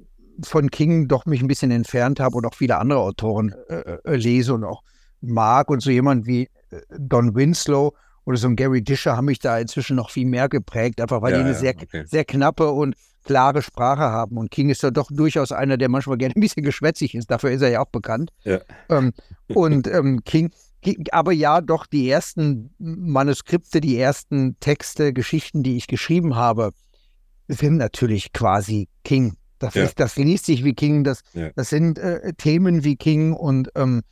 von 0.45 0.71
King 0.71 1.09
doch 1.09 1.25
mich 1.25 1.41
ein 1.41 1.49
bisschen 1.49 1.71
entfernt 1.71 2.21
habe 2.21 2.37
und 2.37 2.45
auch 2.45 2.55
viele 2.55 2.77
andere 2.77 2.99
Autoren 2.99 3.55
äh, 3.69 3.99
äh, 4.05 4.17
lese 4.17 4.53
und 4.53 4.65
auch 4.65 4.83
mag 5.23 5.71
und 5.71 5.81
so 5.81 5.91
jemand 5.91 6.27
wie 6.27 6.51
äh, 6.71 6.81
Don 6.99 7.35
Winslow 7.35 7.95
oder 8.27 8.37
so 8.37 8.49
ein 8.49 8.57
Gary 8.57 8.83
Disher 8.83 9.17
haben 9.17 9.27
mich 9.27 9.39
da 9.39 9.59
inzwischen 9.59 9.97
noch 9.97 10.11
viel 10.11 10.27
mehr 10.27 10.49
geprägt, 10.51 11.01
einfach 11.01 11.23
weil 11.23 11.33
Ja, 11.33 11.39
die 11.39 11.45
eine 11.45 11.53
ja, 11.53 11.59
sehr, 11.59 11.75
okay. 11.77 12.05
sehr 12.07 12.25
knappe 12.27 12.71
und 12.71 12.95
klare 13.27 13.63
Sprache 13.63 14.03
haben. 14.03 14.39
Und 14.39 14.51
King 14.51 14.71
ist 14.71 14.83
ja 14.83 14.91
doch 14.91 15.09
durchaus 15.11 15.53
einer, 15.53 15.77
der 15.77 15.89
manchmal 15.89 16.17
gerne 16.17 16.35
ein 16.35 16.41
bisschen 16.41 16.63
geschwätzig 16.63 17.15
ist. 17.15 17.31
Dafür 17.31 17.51
ist 17.51 17.63
er 17.63 17.71
ja 17.71 17.81
auch 17.83 17.91
bekannt. 17.91 18.31
Ja. 18.45 18.61
Ähm, 18.89 19.13
und 19.55 19.87
ähm, 19.87 20.23
King, 20.25 20.51
aber 21.11 21.33
ja, 21.33 21.61
doch 21.61 21.87
die 21.87 22.09
ersten 22.09 22.71
Manuskripte, 22.79 23.81
die 23.81 23.99
ersten 23.99 24.59
Texte, 24.61 25.13
Geschichten, 25.13 25.63
die 25.63 25.77
ich 25.77 25.87
geschrieben 25.89 26.37
habe, 26.37 26.71
sind 27.49 27.77
natürlich 27.77 28.33
quasi 28.33 28.89
King. 29.05 29.37
Das, 29.59 29.75
Ja. 29.75 29.85
ist, 29.85 29.99
das 29.99 30.17
liest 30.17 30.47
sich 30.47 30.65
wie 30.65 30.75
King, 30.75 31.03
das, 31.03 31.23
Ja. 31.33 31.51
das 31.57 31.71
sind 31.71 31.99
äh, 31.99 32.33
Themen 32.35 32.85
wie 32.85 32.97
King 32.97 33.33
und 33.33 33.71
ähm, 33.75 34.03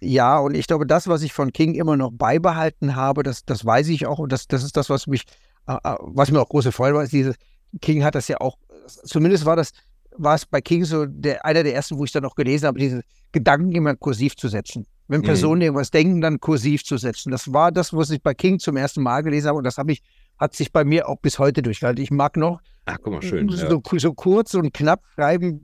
ja, 0.00 0.38
und 0.38 0.54
ich 0.54 0.66
glaube, 0.66 0.86
das, 0.86 1.08
was 1.08 1.22
ich 1.22 1.32
von 1.32 1.52
King 1.52 1.74
immer 1.74 1.96
noch 1.96 2.10
beibehalten 2.12 2.94
habe, 2.96 3.22
das, 3.22 3.44
das 3.44 3.64
weiß 3.64 3.88
ich 3.88 4.06
auch 4.06 4.18
und 4.18 4.30
das, 4.30 4.46
das 4.46 4.62
ist 4.62 4.76
das, 4.76 4.88
was 4.90 5.06
mich, 5.06 5.24
äh, 5.66 5.72
äh, 5.72 5.96
was 6.00 6.30
mir 6.30 6.40
auch 6.40 6.48
große 6.48 6.70
Freude 6.70 6.94
war, 6.96 7.02
ist 7.02 7.12
dieses, 7.12 7.34
King 7.80 8.04
hat 8.04 8.14
das 8.14 8.28
ja 8.28 8.40
auch, 8.40 8.56
zumindest 9.04 9.44
war 9.44 9.56
das, 9.56 9.72
war 10.16 10.34
es 10.34 10.46
bei 10.46 10.60
King 10.60 10.84
so 10.84 11.06
der, 11.06 11.44
einer 11.44 11.62
der 11.62 11.74
ersten, 11.74 11.98
wo 11.98 12.04
ich 12.04 12.12
dann 12.12 12.22
noch 12.22 12.34
gelesen 12.34 12.66
habe, 12.66 12.78
diese 12.78 13.02
Gedanken 13.32 13.72
immer 13.72 13.94
kursiv 13.96 14.36
zu 14.36 14.48
setzen. 14.48 14.86
Wenn 15.08 15.20
Mhm. 15.20 15.24
Personen 15.26 15.60
irgendwas 15.60 15.90
denken, 15.90 16.20
dann 16.20 16.40
kursiv 16.40 16.84
zu 16.84 16.96
setzen. 16.96 17.30
Das 17.30 17.52
war 17.52 17.70
das, 17.70 17.92
was 17.92 18.10
ich 18.10 18.22
bei 18.22 18.34
King 18.34 18.58
zum 18.58 18.76
ersten 18.76 19.02
Mal 19.02 19.22
gelesen 19.22 19.48
habe 19.48 19.58
und 19.58 19.64
das 19.64 19.78
habe 19.78 19.92
ich, 19.92 20.02
hat 20.38 20.54
sich 20.54 20.72
bei 20.72 20.84
mir 20.84 21.08
auch 21.08 21.18
bis 21.20 21.38
heute 21.38 21.62
durchgehalten. 21.62 22.02
Ich 22.02 22.10
mag 22.10 22.36
noch 22.36 22.60
Ach, 22.86 22.98
guck 23.02 23.12
mal, 23.14 23.22
schön. 23.22 23.48
Ja. 23.48 23.68
so, 23.68 23.82
so 23.98 24.14
kurz 24.14 24.54
und 24.54 24.72
knapp 24.72 25.02
schreiben, 25.14 25.60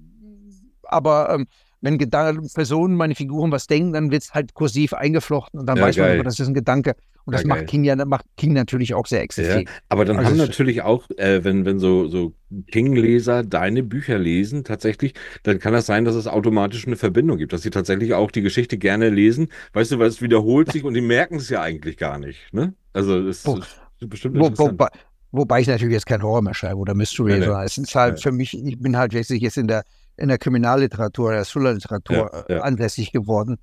aber 0.85 1.31
ähm, 1.35 1.47
wenn 1.83 1.99
Gedanken, 1.99 2.49
Personen, 2.55 2.97
meine 2.97 3.15
Figuren 3.15 3.53
was 3.53 3.67
denken, 3.67 3.93
dann 3.93 4.11
wird 4.11 4.23
es 4.23 4.35
halt 4.35 4.55
kursiv 4.55 4.95
eingeflochten 4.95 5.61
und 5.61 5.67
dann 5.67 5.77
Ja, 5.77 5.83
weiß 5.83 5.99
man 5.99 6.09
geil. 6.09 6.17
immer, 6.17 6.25
das 6.25 6.41
ist 6.41 6.49
ein 6.49 6.55
Gedanke. 6.55 6.95
Und 7.25 7.35
das 7.35 7.43
Ja, 7.43 7.49
macht 7.51 7.59
geil. 7.59 7.67
King 7.67 7.85
ja, 7.85 7.97
macht 8.07 8.25
King 8.37 8.53
natürlich 8.55 8.95
auch 8.95 9.07
sehr 9.07 9.21
Ja, 9.21 9.25
exzessiv. 9.25 9.69
aber 9.89 10.05
dann 10.05 10.19
Also 10.19 10.31
haben 10.31 10.37
natürlich 10.37 10.83
auch, 10.83 11.09
äh, 11.17 11.43
wenn, 11.45 11.65
wenn 11.65 11.79
so, 11.79 12.07
so 12.09 12.35
King-Leser 12.71 13.43
deine 13.45 13.83
Bücher 13.83 14.19
lesen, 14.19 14.63
tatsächlich, 14.65 15.15
dann 15.43 15.59
kann 15.59 15.73
das 15.73 15.87
sein, 15.87 16.05
dass 16.05 16.15
es 16.15 16.27
automatisch 16.27 16.87
eine 16.87 16.97
Verbindung 16.97 17.39
gibt, 17.39 17.53
dass 17.55 17.63
sie 17.63 17.71
tatsächlich 17.71 18.13
auch 18.15 18.31
die 18.31 18.43
Geschichte 18.43 18.77
gerne 18.77 19.09
lesen, 19.09 19.49
weißt 19.73 19.93
du, 19.93 19.99
weil 19.99 20.09
es 20.09 20.21
wiederholt 20.21 20.71
sich 20.71 20.85
und 20.85 20.95
die 20.95 21.01
merken 21.01 21.37
es 21.37 21.49
ja 21.49 21.63
eigentlich 21.63 21.97
gar 21.97 22.19
nicht. 22.19 22.53
Ne? 22.53 22.75
Also 22.93 23.19
es 23.27 23.47
Wo- 23.47 23.57
ist 23.57 24.11
bestimmt 24.11 24.37
Wo, 24.37 24.45
interessant. 24.47 24.81
wobei, 24.81 24.89
wobei 25.31 25.61
ich 25.61 25.67
natürlich 25.67 25.95
jetzt 25.95 26.07
kein 26.07 26.23
Horror 26.23 26.43
mehr 26.43 26.55
schreibe 26.55 26.77
oder 26.77 26.95
Mystery, 26.95 27.41
sondern 27.43 27.65
es 27.65 27.79
ist 27.79 27.95
halt 27.95 28.21
für 28.21 28.33
mich, 28.33 28.53
ich 28.55 28.79
bin 28.79 28.97
halt 28.97 29.13
wirklich 29.15 29.41
jetzt 29.43 29.57
in 29.57 29.67
der, 29.69 29.85
in 30.17 30.29
der 30.29 30.39
Kriminalliteratur, 30.39 31.33
der 31.33 31.45
Thriller-Literatur 31.45 32.17
Ja, 32.17 32.41
äh, 32.41 32.55
ja. 32.55 32.61
ansässig 32.61 33.13
geworden. 33.13 33.59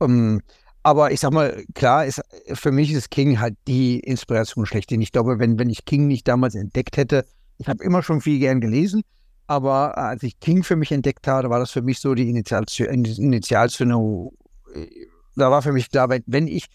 Ähm, 0.00 0.40
aber 0.82 1.12
ich 1.12 1.20
sag 1.20 1.32
mal, 1.32 1.62
klar, 1.74 2.06
ist, 2.06 2.22
für 2.54 2.72
mich 2.72 2.90
ist 2.92 3.10
King 3.10 3.38
halt 3.38 3.54
die 3.68 4.00
Inspiration 4.00 4.64
schlechthin. 4.64 5.02
Ich 5.02 5.12
glaube, 5.12 5.38
wenn, 5.38 5.58
wenn 5.58 5.68
ich 5.68 5.84
King 5.84 6.06
nicht 6.06 6.26
damals 6.26 6.54
entdeckt 6.54 6.96
hätte, 6.96 7.26
ich 7.58 7.68
habe 7.68 7.84
immer 7.84 8.02
schon 8.02 8.22
viel 8.22 8.38
gern 8.38 8.60
gelesen, 8.60 9.02
aber 9.46 9.98
als 9.98 10.22
ich 10.22 10.40
King 10.40 10.62
für 10.62 10.76
mich 10.76 10.90
entdeckt 10.92 11.26
habe, 11.26 11.50
war 11.50 11.58
das 11.58 11.70
für 11.70 11.82
mich 11.82 11.98
so 11.98 12.14
die 12.14 12.32
Initialzü- 12.32 12.86
Initialzündung. 12.86 14.32
Da 15.36 15.50
war 15.50 15.60
für 15.60 15.72
mich 15.72 15.90
klar, 15.90 16.08
wenn, 16.08 16.22
wenn 16.26 16.46
ich 16.48 16.66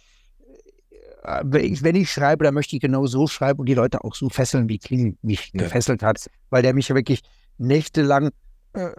äh, 1.23 1.41
wenn 1.43 1.95
ich, 1.95 2.11
schreibe, 2.11 2.43
dann 2.43 2.53
möchte 2.53 2.75
ich 2.75 2.81
genau 2.81 3.07
so 3.07 3.25
schreiben 3.25 3.59
und 3.59 3.65
die 3.67 3.73
Leute 3.73 4.03
auch 4.03 4.13
so 4.13 4.29
fesseln, 4.29 4.69
wie 4.69 4.77
King 4.77 5.17
mich 5.23 5.51
gefesselt 5.53 6.03
hat, 6.03 6.29
weil 6.51 6.61
der 6.61 6.75
mich 6.75 6.89
wirklich 6.93 7.21
nächtelang 7.57 8.29
äh, 8.73 8.89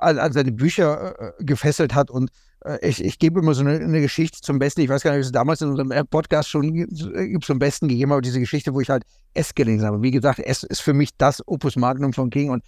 an, 0.00 0.18
an 0.18 0.32
seine 0.32 0.52
Bücher 0.52 1.14
äh, 1.38 1.44
gefesselt 1.44 1.94
hat 1.94 2.10
und 2.10 2.30
äh, 2.64 2.78
ich, 2.86 3.04
ich 3.04 3.18
gebe 3.18 3.40
immer 3.40 3.54
so 3.54 3.62
eine, 3.62 3.72
eine 3.78 4.00
Geschichte 4.00 4.40
zum 4.40 4.58
Besten. 4.58 4.80
Ich 4.82 4.88
weiß 4.88 5.02
gar 5.02 5.12
nicht, 5.12 5.20
ob 5.20 5.24
es 5.26 5.32
damals 5.32 5.60
in 5.60 5.68
unserem 5.68 5.90
äh, 5.92 6.04
Podcast 6.04 6.48
schon 6.50 6.74
äh, 6.74 7.38
zum 7.40 7.58
Besten 7.58 7.88
gegeben 7.88 8.12
habe, 8.12 8.22
diese 8.22 8.40
Geschichte, 8.40 8.74
wo 8.74 8.80
ich 8.80 8.90
halt 8.90 9.04
S 9.34 9.54
gelesen 9.54 9.86
habe. 9.86 10.02
Wie 10.02 10.10
gesagt, 10.10 10.38
S 10.40 10.62
ist 10.64 10.80
für 10.80 10.92
mich 10.92 11.10
das 11.16 11.42
Opus 11.46 11.76
Magnum 11.76 12.12
von 12.12 12.30
King 12.30 12.50
und 12.50 12.62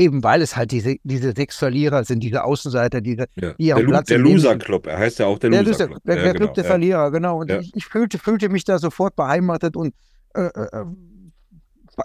eben 0.00 0.22
weil 0.22 0.42
es 0.42 0.56
halt 0.56 0.70
diese, 0.70 0.94
diese 1.02 1.32
sechs 1.36 1.56
Verlierer 1.56 2.04
sind, 2.04 2.20
diese 2.20 2.44
Außenseiter, 2.44 3.00
diese, 3.00 3.26
Ja. 3.34 3.54
die 3.58 3.72
am 3.72 3.80
Der, 3.80 3.86
Platz 3.88 4.06
der 4.06 4.18
im 4.18 4.24
Leben 4.24 4.36
Loser 4.36 4.50
sind. 4.50 4.64
Club, 4.64 4.86
er 4.86 4.98
heißt 4.98 5.18
ja 5.18 5.26
auch 5.26 5.38
der, 5.40 5.50
Der, 5.50 5.62
Loser 5.62 5.72
Loser, 5.72 5.86
Club. 5.88 6.02
der, 6.04 6.16
Ja, 6.16 6.22
der 6.22 6.32
genau, 6.34 6.44
Club 6.44 6.54
der 6.54 6.64
ja. 6.64 6.70
Verlierer, 6.70 7.10
genau. 7.10 7.40
Und 7.40 7.50
Ja. 7.50 7.58
ich, 7.60 7.74
ich 7.74 7.84
fühlte, 7.86 8.18
fühlte 8.18 8.48
mich 8.48 8.62
da 8.64 8.78
sofort 8.78 9.16
beheimatet 9.16 9.76
und 9.76 9.94
äh, 10.34 10.42
äh, 10.42 10.84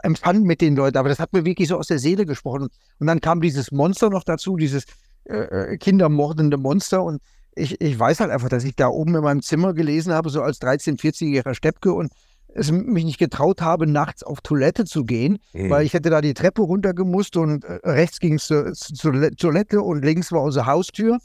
empfand 0.04 0.44
mit 0.46 0.62
den 0.62 0.76
Leuten. 0.76 0.98
Aber 0.98 1.10
das 1.10 1.20
hat 1.20 1.34
mir 1.34 1.46
wirklich 1.46 1.68
so 1.68 1.78
aus 1.78 1.88
der 1.88 2.00
Seele 2.00 2.26
gesprochen. 2.26 2.70
Und 3.00 3.08
dann 3.08 3.22
kam 3.22 3.42
dieses 3.42 3.72
Monster 3.72 4.10
noch 4.10 4.24
dazu, 4.24 4.58
dieses 4.58 4.86
äh, 5.26 5.36
äh, 5.74 5.78
kindermordende 5.78 6.58
Monster. 6.58 7.04
Und 7.04 7.22
ich, 7.56 7.80
ich 7.80 7.98
weiß 8.00 8.20
halt 8.20 8.32
einfach, 8.32 8.50
dass 8.50 8.64
ich 8.64 8.76
da 8.76 8.88
oben 8.88 9.16
in 9.16 9.22
meinem 9.24 9.42
Zimmer 9.42 9.74
gelesen 9.74 10.14
habe, 10.14 10.30
so 10.30 10.42
als 10.42 10.60
13-, 10.62 11.00
14-jähriger 11.00 11.54
Steppke 11.54 11.94
und 11.94 12.12
es 12.56 12.72
mich 12.72 13.04
nicht 13.04 13.18
getraut 13.18 13.62
habe, 13.62 13.88
nachts 13.88 14.22
auf 14.24 14.42
Toilette 14.42 14.86
zu 14.86 15.06
gehen, 15.06 15.40
Mhm. 15.54 15.70
weil 15.72 15.86
ich 15.86 15.94
hätte 15.94 16.10
da 16.12 16.22
die 16.22 16.36
Treppe 16.36 16.62
runtergemusst 16.62 17.36
und 17.38 17.64
äh, 17.64 17.80
rechts 17.84 18.20
ging 18.20 18.36
es 18.36 18.46
zur, 18.46 18.74
zur 18.74 19.32
Toilette 19.38 19.82
und 19.82 20.04
links 20.06 20.32
war 20.32 20.44
unsere 20.44 20.68
Haustür 20.68 21.18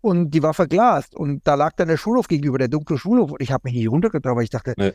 und 0.00 0.30
die 0.30 0.42
war 0.42 0.54
verglast 0.54 1.14
und 1.14 1.46
da 1.46 1.54
lag 1.54 1.72
dann 1.76 1.88
der 1.88 1.98
Schulhof 1.98 2.28
gegenüber, 2.28 2.56
der 2.56 2.68
dunkle 2.68 2.96
Schulhof 2.96 3.32
und 3.32 3.42
ich 3.42 3.52
habe 3.52 3.62
mich 3.68 3.74
nicht 3.74 3.90
runtergetraut, 3.90 4.36
weil 4.36 4.44
ich 4.44 4.50
dachte, 4.50 4.72
Ne, 4.78 4.94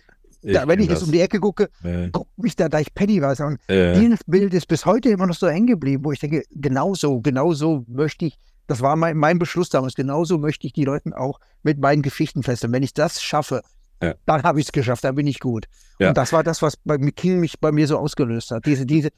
da, 0.53 0.67
wenn 0.67 0.79
ich 0.79 0.89
jetzt 0.89 1.03
um 1.03 1.11
die 1.11 1.19
Ecke 1.21 1.39
gucke. 1.39 1.69
Äh, 1.83 2.09
guckt 2.09 2.37
mich 2.37 2.55
da 2.55 2.67
gleich 2.67 2.93
Pennywise 2.93 3.43
an. 3.43 3.57
äh, 3.67 3.99
Dieses 3.99 4.23
Bild 4.25 4.53
ist 4.53 4.67
bis 4.67 4.85
heute 4.85 5.09
immer 5.09 5.27
noch 5.27 5.35
so 5.35 5.47
hängen 5.47 5.67
geblieben, 5.67 6.03
wo 6.05 6.11
ich 6.11 6.19
denke, 6.19 6.43
genau 6.51 6.93
so, 6.93 7.19
genau 7.21 7.53
so 7.53 7.83
möchte 7.87 8.25
ich, 8.25 8.37
das 8.67 8.81
war 8.81 8.95
mein, 8.95 9.17
mein 9.17 9.39
Beschluss 9.39 9.69
damals, 9.69 9.95
genauso 9.95 10.37
möchte 10.37 10.67
ich 10.67 10.73
die 10.73 10.85
Leuten 10.85 11.13
auch 11.13 11.39
mit 11.63 11.79
meinen 11.79 12.01
Geschichten 12.01 12.43
fesseln. 12.43 12.73
Wenn 12.73 12.83
ich 12.83 12.93
das 12.93 13.21
schaffe, 13.21 13.61
Ja. 14.01 14.15
dann 14.25 14.43
habe 14.43 14.59
ich 14.59 14.67
es 14.67 14.71
geschafft, 14.71 15.03
dann 15.03 15.15
bin 15.15 15.27
ich 15.27 15.39
gut. 15.39 15.65
Ja. 15.99 16.09
Und 16.09 16.17
das 16.17 16.33
war 16.33 16.43
das, 16.43 16.61
was 16.61 16.75
bei 16.77 16.97
King 16.97 17.39
mich 17.39 17.59
bei 17.59 17.71
mir 17.71 17.87
so 17.87 17.97
ausgelöst 17.97 18.51
hat. 18.51 18.65
Diese, 18.65 18.85
diese, 18.85 19.09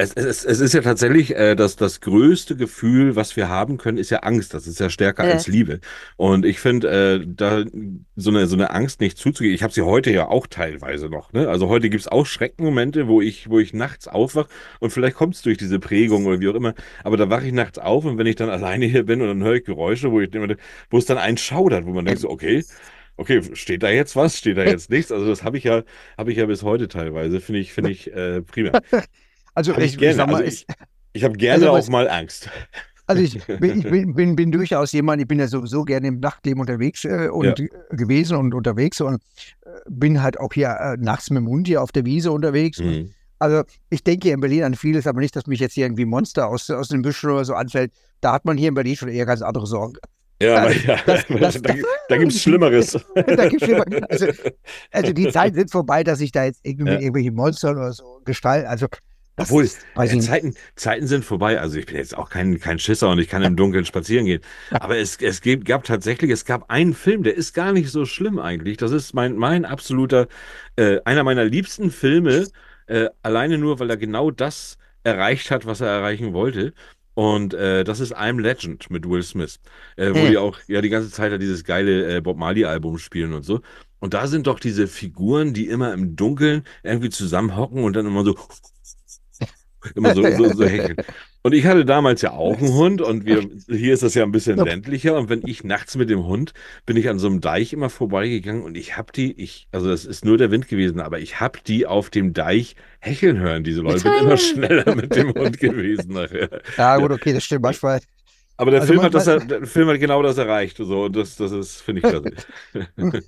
Es, 0.00 0.12
es, 0.14 0.44
es 0.44 0.60
ist 0.60 0.74
ja 0.74 0.80
tatsächlich 0.80 1.34
äh, 1.34 1.56
das, 1.56 1.74
das 1.74 2.00
größte 2.00 2.54
Gefühl, 2.54 3.16
was 3.16 3.34
wir 3.34 3.48
haben 3.48 3.78
können, 3.78 3.98
ist 3.98 4.10
ja 4.10 4.20
Angst. 4.20 4.54
Das 4.54 4.68
ist 4.68 4.78
ja 4.78 4.90
stärker 4.90 5.26
Ja. 5.26 5.32
als 5.32 5.48
Liebe. 5.48 5.80
Und 6.16 6.44
ich 6.46 6.60
finde, 6.60 6.88
äh, 7.20 7.26
da 7.26 7.64
so 8.14 8.30
eine, 8.30 8.46
so 8.46 8.54
eine 8.54 8.70
Angst 8.70 9.00
nicht 9.00 9.18
zuzugeben, 9.18 9.56
ich 9.56 9.64
habe 9.64 9.72
sie 9.72 9.82
heute 9.82 10.12
ja 10.12 10.28
auch 10.28 10.46
teilweise 10.46 11.08
noch. 11.08 11.32
Ne? 11.32 11.48
Also 11.48 11.68
heute 11.68 11.90
gibt's 11.90 12.06
auch 12.06 12.26
Schreckenmomente, 12.26 13.08
wo 13.08 13.20
ich, 13.20 13.50
wo 13.50 13.58
ich 13.58 13.74
nachts 13.74 14.06
aufwach 14.06 14.46
und 14.78 14.90
vielleicht 14.92 15.16
kommt's 15.16 15.42
durch 15.42 15.58
diese 15.58 15.80
Prägung 15.80 16.26
oder 16.26 16.38
wie 16.38 16.48
auch 16.48 16.54
immer, 16.54 16.74
aber 17.02 17.16
da 17.16 17.28
wache 17.28 17.46
ich 17.48 17.52
nachts 17.52 17.78
auf 17.80 18.04
und 18.04 18.18
wenn 18.18 18.26
ich 18.28 18.36
dann 18.36 18.50
alleine 18.50 18.86
hier 18.86 19.04
bin 19.04 19.20
und 19.20 19.26
dann 19.26 19.42
höre 19.42 19.54
ich 19.56 19.64
Geräusche, 19.64 20.12
wo 20.12 20.20
ich 20.20 20.30
wo 20.90 20.98
es 20.98 21.06
dann 21.06 21.18
einen 21.18 21.38
schaudert, 21.38 21.86
wo 21.86 21.90
man 21.92 22.04
denkt 22.04 22.20
so, 22.20 22.30
okay, 22.30 22.64
okay, 23.16 23.42
steht 23.54 23.82
da 23.82 23.90
jetzt 23.90 24.14
was, 24.14 24.38
steht 24.38 24.58
da 24.58 24.64
jetzt 24.64 24.90
nichts? 24.90 25.10
Also 25.10 25.26
das 25.26 25.42
habe 25.42 25.58
ich 25.58 25.64
ja, 25.64 25.82
habe 26.16 26.30
ich 26.30 26.38
ja 26.38 26.46
bis 26.46 26.62
heute 26.62 26.86
teilweise, 26.86 27.40
finde 27.40 27.60
ich, 27.60 27.72
finde 27.72 27.90
ich 27.90 28.12
äh, 28.12 28.42
prima. 28.42 28.80
also 29.58 29.72
Habe 29.72 29.84
ich, 29.84 29.92
ich, 29.94 29.98
gerne. 29.98 30.16
mal, 30.30 30.36
also 30.36 30.44
ich, 30.44 30.66
ich, 31.12 31.24
habe 31.24 31.36
gerne 31.36 31.68
Also 31.70 31.86
auch 31.86 31.92
mal 31.92 32.08
Angst. 32.08 32.48
Also 33.06 33.22
ich 33.22 33.44
bin, 33.58 33.78
ich 33.80 33.90
bin, 33.90 34.14
bin, 34.14 34.36
bin 34.36 34.52
durchaus 34.52 34.92
jemand, 34.92 35.20
ich 35.20 35.26
bin 35.28 35.38
ja 35.40 35.48
sowieso 35.48 35.84
gerne 35.84 36.06
im 36.08 36.20
Nachtleben 36.20 36.60
unterwegs 36.60 37.04
äh, 37.04 37.28
und 37.28 37.58
äh, 37.58 37.68
gewesen 37.90 38.36
und 38.36 38.54
unterwegs 38.54 39.00
und 39.00 39.16
äh, 39.64 39.68
bin 39.88 40.22
halt 40.22 40.38
auch 40.38 40.52
hier 40.52 40.68
äh, 40.68 40.96
nachts 40.98 41.30
mit 41.30 41.38
dem 41.40 41.48
Hund 41.48 41.66
hier 41.66 41.82
auf 41.82 41.90
der 41.92 42.04
Wiese 42.04 42.30
unterwegs. 42.30 42.78
Mhm. 42.78 43.10
also 43.40 43.62
ich 43.90 44.04
denke 44.04 44.26
hier 44.28 44.34
in 44.34 44.40
Berlin 44.40 44.62
an 44.64 44.74
vieles, 44.74 45.06
aber 45.06 45.20
nicht, 45.20 45.34
dass 45.34 45.46
mich 45.46 45.58
jetzt 45.60 45.72
hier 45.74 45.86
irgendwie 45.86 46.04
Monster 46.04 46.46
aus, 46.48 46.70
aus 46.70 46.88
den 46.88 47.02
Büschen 47.02 47.30
oder 47.30 47.44
so 47.44 47.54
anfällt. 47.54 47.92
Da 48.20 48.32
hat 48.32 48.44
man 48.44 48.56
hier 48.56 48.68
in 48.68 48.74
Berlin 48.74 48.94
schon 48.96 49.08
eher 49.08 49.26
ganz 49.26 49.42
andere 49.42 49.66
Sorgen. 49.66 49.94
Ja, 50.40 50.54
Also, 50.54 50.78
ja, 50.86 50.98
das- 51.04 51.24
das- 51.40 51.62
da, 51.62 51.74
da 52.10 52.16
gibt 52.16 52.30
es 52.32 52.42
Schlimmeres. 52.42 52.92
Da 53.14 53.48
gibt's 53.48 53.64
schlimmer- 53.66 53.86
also, 54.08 54.26
also 54.92 55.12
die 55.12 55.30
Zeiten 55.32 55.56
sind 55.56 55.70
vorbei, 55.72 56.04
dass 56.04 56.20
ich 56.20 56.30
da 56.30 56.44
jetzt 56.44 56.60
irgendwie 56.62 56.90
Ja. 56.90 56.94
mit 56.94 57.02
irgendwelchen 57.02 57.34
Monstern 57.34 57.76
oder 57.76 57.92
so 57.92 58.20
gestalten. 58.24 58.68
Also 58.68 58.86
das 59.38 59.50
Obwohl, 59.50 59.70
weiß 59.94 60.12
äh. 60.12 60.20
Zeiten, 60.20 60.54
Zeiten 60.74 61.06
sind 61.06 61.24
vorbei. 61.24 61.60
Also 61.60 61.78
ich 61.78 61.86
bin 61.86 61.96
jetzt 61.96 62.16
auch 62.16 62.28
kein, 62.28 62.58
kein 62.58 62.78
Schisser 62.78 63.08
und 63.08 63.18
ich 63.18 63.28
kann 63.28 63.42
im 63.42 63.56
Dunkeln 63.56 63.84
spazieren 63.84 64.26
gehen. 64.26 64.40
Aber 64.70 64.98
es, 64.98 65.16
es 65.20 65.40
gibt, 65.40 65.64
gab 65.64 65.84
tatsächlich, 65.84 66.30
es 66.30 66.44
gab 66.44 66.70
einen 66.70 66.92
Film, 66.92 67.22
der 67.22 67.36
ist 67.36 67.54
gar 67.54 67.72
nicht 67.72 67.90
so 67.90 68.04
schlimm 68.04 68.38
eigentlich. 68.38 68.76
Das 68.76 68.90
ist 68.90 69.14
mein, 69.14 69.36
mein 69.36 69.64
absoluter, 69.64 70.26
äh, 70.76 70.98
einer 71.04 71.22
meiner 71.24 71.44
liebsten 71.44 71.90
Filme, 71.90 72.48
äh, 72.86 73.08
alleine 73.22 73.58
nur, 73.58 73.78
weil 73.78 73.90
er 73.90 73.96
genau 73.96 74.30
das 74.30 74.76
erreicht 75.04 75.50
hat, 75.50 75.66
was 75.66 75.80
er 75.80 75.88
erreichen 75.88 76.32
wollte. 76.32 76.72
Und 77.14 77.54
äh, 77.54 77.82
das 77.84 78.00
ist 78.00 78.16
I'm 78.16 78.40
Legend 78.40 78.90
mit 78.90 79.08
Will 79.08 79.22
Smith, 79.22 79.58
äh, 79.96 80.14
wo 80.14 80.24
Hm. 80.24 80.30
die 80.30 80.36
auch 80.38 80.58
ja 80.68 80.80
die 80.80 80.88
ganze 80.88 81.10
Zeit 81.10 81.32
da 81.32 81.38
dieses 81.38 81.64
geile 81.64 82.16
äh, 82.16 82.20
Bob 82.20 82.38
Marley-Album 82.38 82.98
spielen 82.98 83.32
und 83.34 83.42
so. 83.44 83.60
Und 84.00 84.14
da 84.14 84.28
sind 84.28 84.46
doch 84.46 84.60
diese 84.60 84.86
Figuren, 84.86 85.52
die 85.54 85.66
immer 85.66 85.92
im 85.92 86.14
Dunkeln 86.14 86.62
irgendwie 86.84 87.10
zusammenhocken 87.10 87.82
und 87.82 87.94
dann 87.96 88.06
immer 88.06 88.24
so 88.24 88.36
immer 89.94 90.14
so, 90.14 90.22
so, 90.36 90.52
so 90.52 90.64
hecheln. 90.64 90.96
Und 91.42 91.54
ich 91.54 91.66
hatte 91.66 91.84
damals 91.84 92.22
ja 92.22 92.32
auch 92.32 92.58
einen 92.58 92.72
Hund 92.72 93.00
und 93.00 93.24
wir, 93.24 93.48
hier 93.68 93.94
ist 93.94 94.02
das 94.02 94.14
ja 94.14 94.24
ein 94.24 94.32
bisschen 94.32 94.58
ländlicher 94.58 95.16
und 95.16 95.28
wenn 95.28 95.42
ich 95.46 95.64
nachts 95.64 95.96
mit 95.96 96.10
dem 96.10 96.26
Hund 96.26 96.52
bin 96.86 96.96
ich 96.96 97.08
an 97.08 97.18
so 97.18 97.28
einem 97.28 97.40
Deich 97.40 97.72
immer 97.72 97.90
vorbeigegangen 97.90 98.62
und 98.62 98.76
ich 98.76 98.96
habe 98.96 99.12
die, 99.12 99.32
ich, 99.40 99.68
also 99.72 99.88
das 99.88 100.04
ist 100.04 100.24
nur 100.24 100.36
der 100.38 100.50
Wind 100.50 100.68
gewesen, 100.68 101.00
aber 101.00 101.20
ich 101.20 101.40
habe 101.40 101.58
die 101.66 101.86
auf 101.86 102.10
dem 102.10 102.32
Deich 102.34 102.74
hecheln 103.00 103.38
hören, 103.38 103.64
diese 103.64 103.80
Leute. 103.80 104.02
Bin 104.02 104.12
immer 104.20 104.36
schneller 104.36 104.94
mit 104.94 105.14
dem 105.14 105.32
Hund 105.34 105.58
gewesen 105.58 106.12
nachher. 106.12 106.48
Ja, 106.76 106.96
gut, 106.98 107.12
okay, 107.12 107.32
das 107.32 107.44
stimmt 107.44 107.62
manchmal. 107.62 108.00
Aber 108.56 108.72
der 108.72 108.80
Also 108.80 108.92
Film 108.92 109.02
man- 109.02 109.06
hat 109.06 109.14
das, 109.14 109.46
der 109.46 109.66
Film 109.66 109.88
hat 109.88 110.00
genau 110.00 110.20
das 110.22 110.36
erreicht, 110.36 110.78
so 110.78 111.04
und 111.04 111.14
das, 111.14 111.36
das 111.36 111.52
ist, 111.52 111.80
finde 111.80 112.02
ich 112.02 112.08
klasse. 112.08 112.32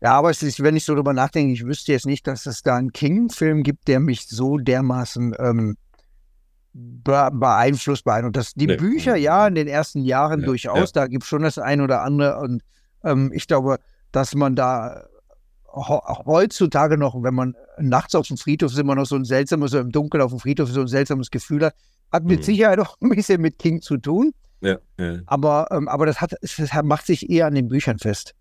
Ja, 0.00 0.12
aber 0.12 0.30
es 0.30 0.42
ist, 0.42 0.62
wenn 0.62 0.76
ich 0.76 0.84
so 0.84 0.94
drüber 0.94 1.12
nachdenke, 1.12 1.52
ich 1.52 1.64
wüsste 1.64 1.92
jetzt 1.92 2.06
nicht, 2.06 2.26
dass 2.26 2.46
es 2.46 2.62
da 2.62 2.76
einen 2.76 2.92
King-Film 2.92 3.62
gibt, 3.64 3.88
der 3.88 3.98
mich 3.98 4.28
so 4.28 4.58
dermaßen 4.58 5.34
ähm, 5.38 5.76
be 6.72 7.30
beeinflusst 7.32 8.04
beeindruckt. 8.04 8.36
Das, 8.36 8.54
die 8.54 8.66
Nee. 8.66 8.76
Bücher, 8.76 9.16
ja, 9.16 9.46
in 9.48 9.56
den 9.56 9.66
ersten 9.66 10.02
Jahren 10.02 10.40
Ja, 10.40 10.46
durchaus, 10.46 10.92
da 10.92 11.06
gibt 11.08 11.24
es 11.24 11.28
schon 11.28 11.42
das 11.42 11.58
ein 11.58 11.80
oder 11.80 12.02
andere 12.02 12.38
und 12.38 12.62
ähm, 13.04 13.32
ich 13.34 13.46
glaube, 13.48 13.78
dass 14.12 14.34
man 14.34 14.54
da 14.54 15.04
heutzutage 15.74 16.96
noch, 16.96 17.22
wenn 17.22 17.34
man 17.34 17.54
nachts 17.78 18.14
auf 18.14 18.26
dem 18.26 18.36
Friedhof 18.36 18.72
ist, 18.72 18.78
immer 18.78 18.94
noch 18.94 19.06
so 19.06 19.16
ein 19.16 19.24
seltsames, 19.24 19.72
so 19.72 19.78
im 19.78 19.90
Dunkeln 19.90 20.22
auf 20.22 20.30
dem 20.30 20.40
Friedhof 20.40 20.70
so 20.70 20.80
ein 20.80 20.88
seltsames 20.88 21.30
Gefühl 21.30 21.64
hat, 21.64 21.74
hat 22.12 22.24
mit 22.24 22.40
mhm. 22.40 22.44
Sicherheit 22.44 22.78
auch 22.78 22.96
ein 23.00 23.10
bisschen 23.10 23.40
mit 23.40 23.58
King 23.58 23.82
zu 23.82 23.96
tun. 23.96 24.32
Ja, 24.60 24.78
ja. 24.98 25.18
Aber, 25.26 25.68
ähm, 25.70 25.88
aber 25.88 26.06
das, 26.06 26.20
hat, 26.20 26.34
das 26.40 26.58
macht 26.82 27.06
sich 27.06 27.30
eher 27.30 27.46
an 27.46 27.54
den 27.54 27.68
Büchern 27.68 27.98
fest. 27.98 28.34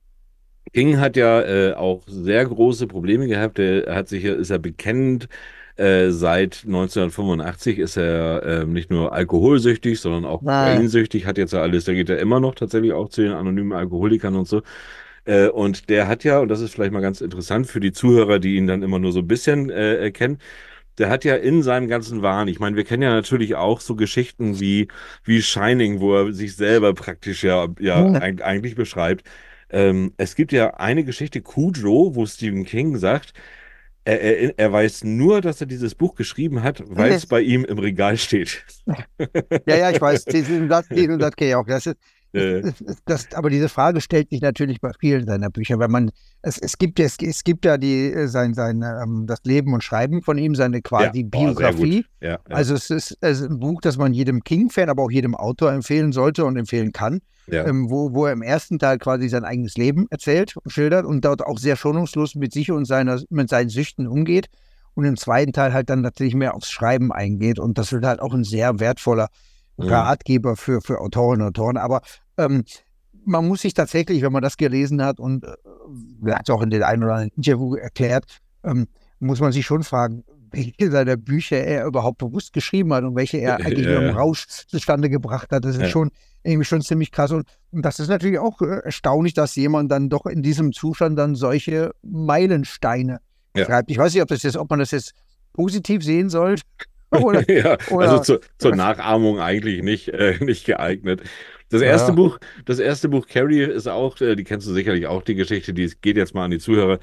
King 0.74 0.99
hat 0.99 1.15
ja 1.18 1.41
äh, 1.41 1.74
auch 1.74 2.03
sehr 2.07 2.45
große 2.45 2.88
Probleme 2.88 3.28
gehabt. 3.28 3.59
Er 3.59 3.95
hat 3.95 4.07
sich, 4.07 4.24
ist 4.24 4.49
er 4.49 4.59
bekennend. 4.59 5.28
Äh, 5.76 6.09
seit 6.09 6.63
1985 6.65 7.78
ist 7.78 7.97
er 7.97 8.43
äh, 8.43 8.65
nicht 8.65 8.89
nur 8.89 9.13
alkoholsüchtig, 9.13 9.99
sondern 9.99 10.26
auch 10.26 10.39
kokainsüchtig. 10.39 11.28
Hat 11.28 11.38
jetzt 11.38 11.53
ja 11.53 11.61
alles, 11.61 11.86
da 11.86 11.93
geht 11.93 12.09
er 12.09 12.18
immer 12.18 12.39
noch 12.39 12.55
tatsächlich 12.55 12.93
auch 12.93 13.09
zu 13.09 13.22
den 13.22 13.34
anonymen 13.34 13.74
Alkoholikern 13.74 14.36
und 14.36 14.47
so. 14.47 14.63
Äh, 15.26 15.49
und 15.49 15.89
der 15.89 16.07
hat 16.07 16.24
ja, 16.24 16.39
und 16.39 16.47
das 16.49 16.61
ist 16.61 16.74
vielleicht 16.74 16.93
mal 16.93 17.01
ganz 17.01 17.22
interessant 17.22 17.68
für 17.68 17.80
die 17.80 17.91
Zuhörer, 17.91 18.39
die 18.39 18.55
ihn 18.55 18.65
dann 18.65 18.82
immer 18.82 18.97
nur 18.97 19.11
so 19.11 19.20
ein 19.20 19.28
bisschen 19.28 19.70
äh, 19.70 20.09
kennen, 20.11 20.39
der 20.97 21.09
hat 21.09 21.24
ja 21.26 21.36
in 21.36 21.61
seinem 21.63 21.88
ganzen 21.88 22.22
Wahn, 22.22 22.47
ich 22.47 22.59
meine, 22.59 22.76
wir 22.76 22.84
kennen 22.84 23.03
ja 23.03 23.11
natürlich 23.13 23.55
auch 23.55 23.82
so 23.82 23.95
Geschichten 23.95 24.59
wie, 24.59 24.88
wie 25.24 25.41
Shining, 25.41 25.99
wo 25.99 26.15
er 26.15 26.34
sich 26.34 26.55
selber 26.55 26.93
praktisch 26.93 27.43
ja, 27.43 27.68
ja 27.80 28.01
mhm. 28.01 28.41
eigentlich 28.41 28.76
beschreibt. 28.76 29.24
Ähm, 29.70 30.13
es 30.18 30.36
gibt 30.36 30.51
ja 30.51 30.76
eine 30.76 31.03
Geschichte, 31.03 31.41
Cujo, 31.41 32.15
wo 32.15 32.26
Stephen 32.26 32.63
King 32.63 32.97
sagt, 32.97 33.34
er, 34.05 34.22
er, 34.22 34.57
er, 34.57 34.72
weiß 34.72 35.03
nur, 35.03 35.41
dass 35.41 35.59
er 35.59 35.68
dieses 35.68 35.93
Buch 35.93 36.15
geschrieben 36.15 36.63
hat, 36.63 36.82
weil 36.86 37.11
es 37.11 37.26
bei 37.26 37.41
ihm 37.41 37.65
im 37.65 37.78
Regal 37.78 38.15
steht. 38.18 38.63
Ja, 39.65 39.76
ja, 39.76 39.91
ich 39.91 39.99
weiß, 39.99 40.24
diesen 40.26 40.70
Satz, 40.70 40.88
diesen 40.88 41.20
Satz 41.20 41.36
kenne 41.36 41.49
ich 41.49 41.55
auch. 41.55 41.65
Das 41.65 41.86
ist. 41.86 41.97
Das, 43.05 43.34
aber 43.34 43.49
diese 43.49 43.69
Frage 43.69 44.01
stellt 44.01 44.30
sich 44.30 44.41
natürlich 44.41 44.82
bei 44.82 44.91
vielen 44.99 45.25
seiner 45.25 45.49
Bücher, 45.49 45.80
weil 45.80 45.88
man, 45.88 46.11
es, 46.41 46.57
es 46.57 46.78
gibt 46.78 46.99
es, 46.99 47.17
es 47.21 47.43
gibt 47.43 47.65
ja 47.65 47.78
die, 47.78 48.11
äh, 48.11 48.28
sein, 48.28 48.53
sein, 48.53 48.84
ähm, 48.84 49.25
das 49.28 49.39
Leben 49.43 49.73
und 49.73 49.84
Schreiben 49.84 50.21
von 50.21 50.38
ihm, 50.38 50.53
seine 50.53 50.82
quasi 50.82 51.21
ja, 51.21 51.28
Biografie. 51.28 52.05
Oh, 52.05 52.25
ja, 52.25 52.32
ja. 52.32 52.39
Also 52.49 52.75
es 52.75 52.89
ist, 52.89 53.17
es 53.21 53.41
ist 53.41 53.49
ein 53.49 53.59
Buch, 53.59 53.82
das 53.82 53.97
man 53.97 54.13
jedem 54.13 54.43
King-Fan, 54.43 54.89
aber 54.89 55.03
auch 55.03 55.11
jedem 55.11 55.36
Autor 55.36 55.71
empfehlen 55.71 56.11
sollte 56.11 56.45
und 56.45 56.57
empfehlen 56.57 56.91
kann, 56.91 57.21
ähm, 57.49 57.89
wo, 57.89 58.13
wo 58.13 58.25
er 58.25 58.34
im 58.34 58.41
ersten 58.41 58.78
Teil 58.78 58.97
quasi 58.97 59.30
sein 59.30 59.45
eigenes 59.45 59.75
Leben 59.78 60.07
erzählt 60.09 60.55
und 60.57 60.71
schildert 60.71 61.05
und 61.05 61.23
dort 61.23 61.41
auch 61.41 61.57
sehr 61.57 61.75
schonungslos 61.78 62.36
mit 62.36 62.53
sich 62.53 62.71
und 62.71 62.86
seiner, 62.86 63.21
mit 63.30 63.49
seinen 63.49 63.69
Süchten 63.69 64.07
umgeht. 64.07 64.47
Und 64.95 65.05
im 65.05 65.15
zweiten 65.15 65.53
Teil 65.53 65.73
halt 65.73 65.91
dann 65.91 66.01
natürlich 66.01 66.34
mehr 66.34 66.55
aufs 66.55 66.71
Schreiben 66.71 67.11
eingeht. 67.11 67.59
Und 67.59 67.78
das 67.78 67.91
wird 67.91 68.03
halt 68.03 68.19
auch 68.19 68.34
ein 68.34 68.43
sehr 68.43 68.80
wertvoller 68.80 69.30
Ratgeber 69.78 70.55
für, 70.55 70.82
für 70.82 70.99
Autorinnen 70.99 71.47
und 71.47 71.59
Autoren. 71.59 71.78
Aber 71.78 72.01
ähm, 72.38 72.63
man 73.25 73.47
muss 73.47 73.61
sich 73.61 73.73
tatsächlich, 73.73 74.21
wenn 74.21 74.32
man 74.32 74.41
das 74.41 74.57
gelesen 74.57 75.03
hat 75.03 75.19
und 75.19 75.43
äh, 75.43 76.32
hat 76.32 76.47
es 76.47 76.49
auch 76.49 76.61
in 76.61 76.69
den 76.69 76.84
einen 76.84 77.03
oder 77.03 77.13
anderen 77.15 77.32
Interview 77.36 77.75
erklärt, 77.75 78.25
ähm, 78.63 78.88
muss 79.19 79.39
man 79.39 79.51
sich 79.51 79.65
schon 79.65 79.84
fragen, 79.84 80.23
welche 80.51 80.91
seiner 80.91 81.17
Bücher 81.17 81.57
er 81.57 81.86
überhaupt 81.86 82.19
bewusst 82.19 82.53
geschrieben 82.53 82.93
hat 82.93 83.03
und 83.03 83.15
welche 83.15 83.38
er 83.38 83.57
eigentlich 83.57 83.86
ja. 83.86 83.99
im 83.99 84.15
Rausch 84.15 84.47
zustande 84.67 85.09
gebracht 85.09 85.51
hat. 85.51 85.65
Das 85.65 85.75
ist 85.75 85.82
ja. 85.82 85.89
schon 85.89 86.11
irgendwie 86.43 86.65
schon 86.65 86.82
ziemlich 86.82 87.11
krass. 87.11 87.32
Und, 87.32 87.47
und, 87.71 87.84
das 87.84 87.99
ist 87.99 88.07
natürlich 88.07 88.39
auch 88.39 88.61
äh, 88.61 88.80
erstaunlich, 88.84 89.34
dass 89.34 89.55
jemand 89.55 89.91
dann 89.91 90.09
doch 90.09 90.25
in 90.25 90.41
diesem 90.41 90.71
Zustand 90.71 91.19
dann 91.19 91.36
solche 91.36 91.91
Meilensteine 92.01 93.19
ja. 93.55 93.65
schreibt. 93.65 93.91
Ich 93.91 93.97
weiß 93.97 94.13
nicht, 94.13 94.21
ob, 94.21 94.30
das 94.30 94.43
jetzt, 94.43 94.57
ob 94.57 94.69
man 94.69 94.80
das 94.80 94.91
jetzt 94.91 95.13
positiv 95.53 96.03
sehen 96.03 96.30
soll. 96.30 96.55
Oder, 97.21 97.49
ja, 97.49 97.77
oder, 97.89 98.09
also 98.09 98.19
zu, 98.19 98.39
zur 98.57 98.75
Nachahmung 98.75 99.39
eigentlich 99.39 99.81
nicht, 99.81 100.09
äh, 100.09 100.35
nicht 100.41 100.65
geeignet. 100.65 101.21
Das 101.69 101.81
erste 101.81 102.09
ja. 102.09 102.15
Buch, 102.15 102.37
das 102.65 102.79
erste 102.79 103.07
Buch 103.07 103.27
Carrie 103.27 103.61
ist 103.61 103.87
auch, 103.87 104.19
äh, 104.19 104.35
die 104.35 104.43
kennst 104.43 104.67
du 104.67 104.73
sicherlich 104.73 105.07
auch, 105.07 105.21
die 105.21 105.35
Geschichte, 105.35 105.73
die 105.73 105.89
geht 106.01 106.17
jetzt 106.17 106.33
mal 106.35 106.43
an 106.45 106.51
die 106.51 106.59
Zuhörer. 106.59 106.99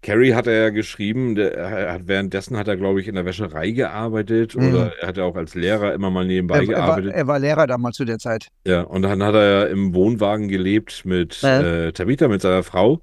Carrie 0.00 0.34
hat 0.34 0.46
er 0.46 0.54
ja 0.54 0.70
geschrieben, 0.70 1.34
der, 1.34 1.90
hat, 1.92 2.02
währenddessen 2.06 2.56
hat 2.56 2.68
er, 2.68 2.76
glaube 2.76 3.00
ich, 3.00 3.08
in 3.08 3.16
der 3.16 3.24
Wäscherei 3.24 3.70
gearbeitet 3.70 4.54
mhm. 4.54 4.68
oder 4.68 4.92
er 5.00 5.08
hat 5.08 5.18
auch 5.18 5.34
als 5.34 5.56
Lehrer 5.56 5.92
immer 5.92 6.10
mal 6.10 6.24
nebenbei 6.24 6.58
er, 6.58 6.66
gearbeitet. 6.66 7.10
Er 7.10 7.12
war, 7.12 7.18
er 7.18 7.26
war, 7.26 7.38
Lehrer 7.40 7.66
damals 7.66 7.96
zu 7.96 8.04
der 8.04 8.18
Zeit. 8.18 8.48
Ja, 8.64 8.82
und 8.82 9.02
dann 9.02 9.22
hat 9.22 9.34
er 9.34 9.50
ja 9.50 9.64
im 9.64 9.94
Wohnwagen 9.94 10.48
gelebt 10.48 11.04
mit 11.04 11.42
äh. 11.42 11.88
Äh, 11.88 11.92
Tabitha, 11.92 12.28
mit 12.28 12.40
seiner 12.40 12.62
Frau. 12.62 13.00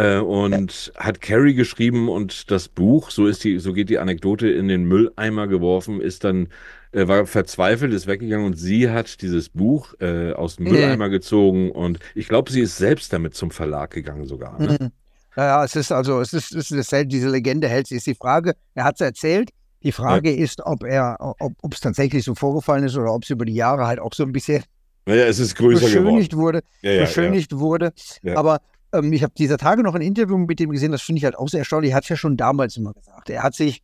Äh, 0.00 0.18
und 0.18 0.92
ja. 0.94 1.04
hat 1.04 1.20
Carrie 1.20 1.54
geschrieben 1.54 2.08
und 2.08 2.50
das 2.50 2.68
Buch, 2.68 3.10
so 3.10 3.26
ist 3.26 3.44
die, 3.44 3.58
so 3.58 3.72
geht 3.72 3.90
die 3.90 3.98
Anekdote 3.98 4.48
in 4.48 4.68
den 4.68 4.84
Mülleimer 4.84 5.46
geworfen, 5.46 6.00
ist 6.00 6.24
dann 6.24 6.48
äh, 6.92 7.06
war 7.06 7.26
verzweifelt, 7.26 7.92
ist 7.92 8.06
weggegangen 8.06 8.46
und 8.46 8.54
sie 8.54 8.88
hat 8.88 9.20
dieses 9.20 9.50
Buch 9.50 9.94
äh, 10.00 10.32
aus 10.32 10.56
dem 10.56 10.68
Mülleimer 10.68 11.08
mhm. 11.08 11.12
gezogen 11.12 11.70
und 11.70 11.98
ich 12.14 12.28
glaube, 12.28 12.50
sie 12.50 12.62
ist 12.62 12.78
selbst 12.78 13.12
damit 13.12 13.34
zum 13.34 13.50
Verlag 13.50 13.90
gegangen 13.90 14.24
sogar. 14.24 14.58
Ne? 14.58 14.78
Mhm. 14.80 14.90
Ja, 15.36 15.64
es 15.64 15.76
ist 15.76 15.92
also, 15.92 16.20
es 16.20 16.32
ist, 16.32 16.54
es 16.54 16.70
ist 16.70 16.92
diese 17.06 17.28
Legende 17.28 17.68
hält 17.68 17.86
sich. 17.86 17.98
Ist 17.98 18.06
die 18.06 18.14
Frage, 18.14 18.54
er 18.74 18.84
hat 18.84 18.94
es 18.96 19.00
erzählt. 19.02 19.50
Die 19.82 19.92
Frage 19.92 20.30
ja. 20.30 20.44
ist, 20.44 20.60
ob 20.64 20.82
er, 20.82 21.16
ob 21.20 21.72
es 21.72 21.80
tatsächlich 21.80 22.24
so 22.24 22.34
vorgefallen 22.34 22.84
ist 22.84 22.96
oder 22.96 23.14
ob 23.14 23.22
es 23.22 23.30
über 23.30 23.44
die 23.44 23.54
Jahre 23.54 23.86
halt 23.86 23.98
auch 23.98 24.12
so 24.12 24.24
ein 24.24 24.32
bisschen 24.32 24.64
naja, 25.06 25.24
es 25.24 25.38
ist 25.38 25.54
größer 25.56 25.86
beschönigt 25.86 26.32
geworden. 26.32 26.56
wurde. 26.56 26.62
Ja, 26.82 26.92
ja, 26.92 27.00
beschönigt 27.02 27.56
wurde. 27.56 27.92
Aber 28.34 28.60
ähm, 28.92 29.12
ich 29.12 29.22
habe 29.22 29.32
dieser 29.36 29.58
Tage 29.58 29.82
noch 29.82 29.94
ein 29.94 30.02
Interview 30.02 30.38
mit 30.38 30.60
ihm 30.60 30.70
gesehen, 30.70 30.92
das 30.92 31.02
finde 31.02 31.18
ich 31.18 31.24
halt 31.24 31.36
auch 31.36 31.48
sehr 31.48 31.60
erstaunlich. 31.60 31.92
Er 31.92 31.96
hat 31.96 32.04
es 32.04 32.08
ja 32.08 32.16
schon 32.16 32.36
damals 32.36 32.76
immer 32.76 32.92
gesagt. 32.92 33.30
Er 33.30 33.42
hat 33.42 33.54
sich 33.54 33.82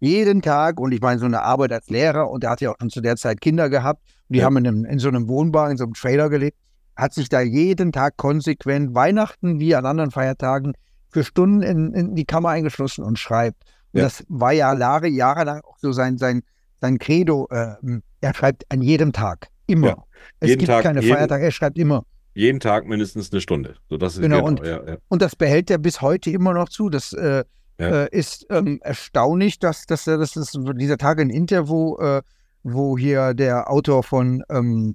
jeden 0.00 0.42
Tag 0.42 0.80
und 0.80 0.92
ich 0.92 1.00
meine, 1.00 1.18
so 1.18 1.26
eine 1.26 1.42
Arbeit 1.42 1.72
als 1.72 1.88
Lehrer 1.88 2.30
und 2.30 2.44
er 2.44 2.50
hat 2.50 2.60
ja 2.60 2.70
auch 2.70 2.76
schon 2.78 2.90
zu 2.90 3.00
der 3.00 3.16
Zeit 3.16 3.40
Kinder 3.40 3.68
gehabt 3.68 4.02
und 4.28 4.34
die 4.34 4.40
ja. 4.40 4.44
haben 4.44 4.56
in, 4.58 4.66
einem, 4.66 4.84
in 4.84 4.98
so 4.98 5.08
einem 5.08 5.28
Wohnwagen, 5.28 5.72
in 5.72 5.76
so 5.78 5.84
einem 5.84 5.94
Trailer 5.94 6.28
gelebt, 6.28 6.56
hat 6.96 7.14
sich 7.14 7.28
da 7.28 7.40
jeden 7.40 7.92
Tag 7.92 8.16
konsequent 8.16 8.94
Weihnachten 8.94 9.60
wie 9.60 9.74
an 9.74 9.86
anderen 9.86 10.10
Feiertagen 10.10 10.74
für 11.10 11.24
Stunden 11.24 11.62
in, 11.62 11.92
in 11.94 12.14
die 12.14 12.24
Kammer 12.24 12.50
eingeschlossen 12.50 13.04
und 13.04 13.18
schreibt. 13.18 13.62
Und 13.92 14.00
ja. 14.00 14.04
das 14.04 14.24
war 14.28 14.52
ja 14.52 14.74
Jahre, 14.74 15.08
jahrelang 15.08 15.62
auch 15.62 15.78
so 15.78 15.92
sein, 15.92 16.18
sein, 16.18 16.42
sein 16.80 16.98
Credo. 16.98 17.48
Äh, 17.50 17.76
er 18.20 18.34
schreibt 18.34 18.70
an 18.70 18.82
jedem 18.82 19.12
Tag, 19.12 19.48
immer. 19.66 19.88
Ja. 19.88 20.04
Es 20.40 20.50
gibt 20.50 20.66
Tag, 20.66 20.82
keine 20.82 21.00
jeden, 21.00 21.14
Feiertage, 21.14 21.44
er 21.44 21.50
schreibt 21.50 21.78
immer. 21.78 22.04
Jeden 22.38 22.60
Tag 22.60 22.86
mindestens 22.86 23.32
eine 23.32 23.40
Stunde. 23.40 23.74
So, 23.90 23.96
das 23.96 24.14
ist 24.14 24.20
genau, 24.20 24.44
genau 24.44 24.46
und, 24.46 24.64
ja, 24.64 24.96
und 25.08 25.22
das 25.22 25.34
behält 25.34 25.72
er 25.72 25.78
bis 25.78 26.00
heute 26.00 26.30
immer 26.30 26.54
noch 26.54 26.68
zu. 26.68 26.88
Das 26.88 27.12
äh, 27.12 27.42
ja. 27.80 28.04
äh, 28.04 28.08
ist 28.12 28.46
ähm, 28.48 28.78
erstaunlich, 28.80 29.58
dass, 29.58 29.86
dass, 29.86 30.04
dass, 30.04 30.34
dass 30.34 30.52
dieser 30.76 30.98
Tag 30.98 31.18
ein 31.18 31.30
Interview, 31.30 31.96
äh, 31.98 32.22
wo 32.62 32.96
hier 32.96 33.34
der 33.34 33.68
Autor 33.68 34.04
von 34.04 34.44
ähm, 34.50 34.94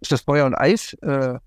ist 0.00 0.12
das 0.12 0.20
Feuer 0.20 0.46
und 0.46 0.54
Eis, 0.54 0.92
äh, 1.02 1.40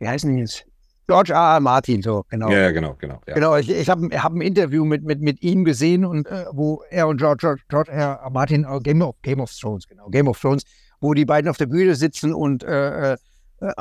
wie 0.00 0.08
heißen 0.08 0.34
die 0.34 0.40
jetzt? 0.40 0.66
George 1.06 1.32
R. 1.32 1.54
R. 1.54 1.60
Martin, 1.60 2.02
so, 2.02 2.24
genau. 2.28 2.50
Ja, 2.50 2.72
genau, 2.72 2.96
genau. 2.98 3.20
Ja. 3.28 3.34
Genau, 3.34 3.56
ich, 3.56 3.70
ich 3.70 3.88
habe 3.88 4.08
hab 4.20 4.32
ein 4.32 4.40
Interview 4.40 4.84
mit, 4.84 5.04
mit, 5.04 5.20
mit 5.20 5.40
ihm 5.44 5.64
gesehen 5.64 6.04
und 6.04 6.26
äh, 6.26 6.46
wo 6.50 6.82
er 6.90 7.06
und 7.06 7.18
George, 7.18 7.38
George, 7.42 7.62
George 7.68 7.92
R. 7.92 8.28
Martin, 8.32 8.66
uh, 8.66 8.80
Game, 8.80 9.00
of, 9.00 9.14
Game 9.22 9.38
of 9.38 9.52
Thrones, 9.52 9.86
genau, 9.86 10.08
Game 10.08 10.26
of 10.26 10.40
Thrones, 10.40 10.64
wo 11.00 11.14
die 11.14 11.24
beiden 11.24 11.48
auf 11.48 11.56
der 11.56 11.66
Bühne 11.66 11.94
sitzen 11.94 12.34
und 12.34 12.64
äh, 12.64 13.12
äh 13.12 13.12
äh, 13.12 13.16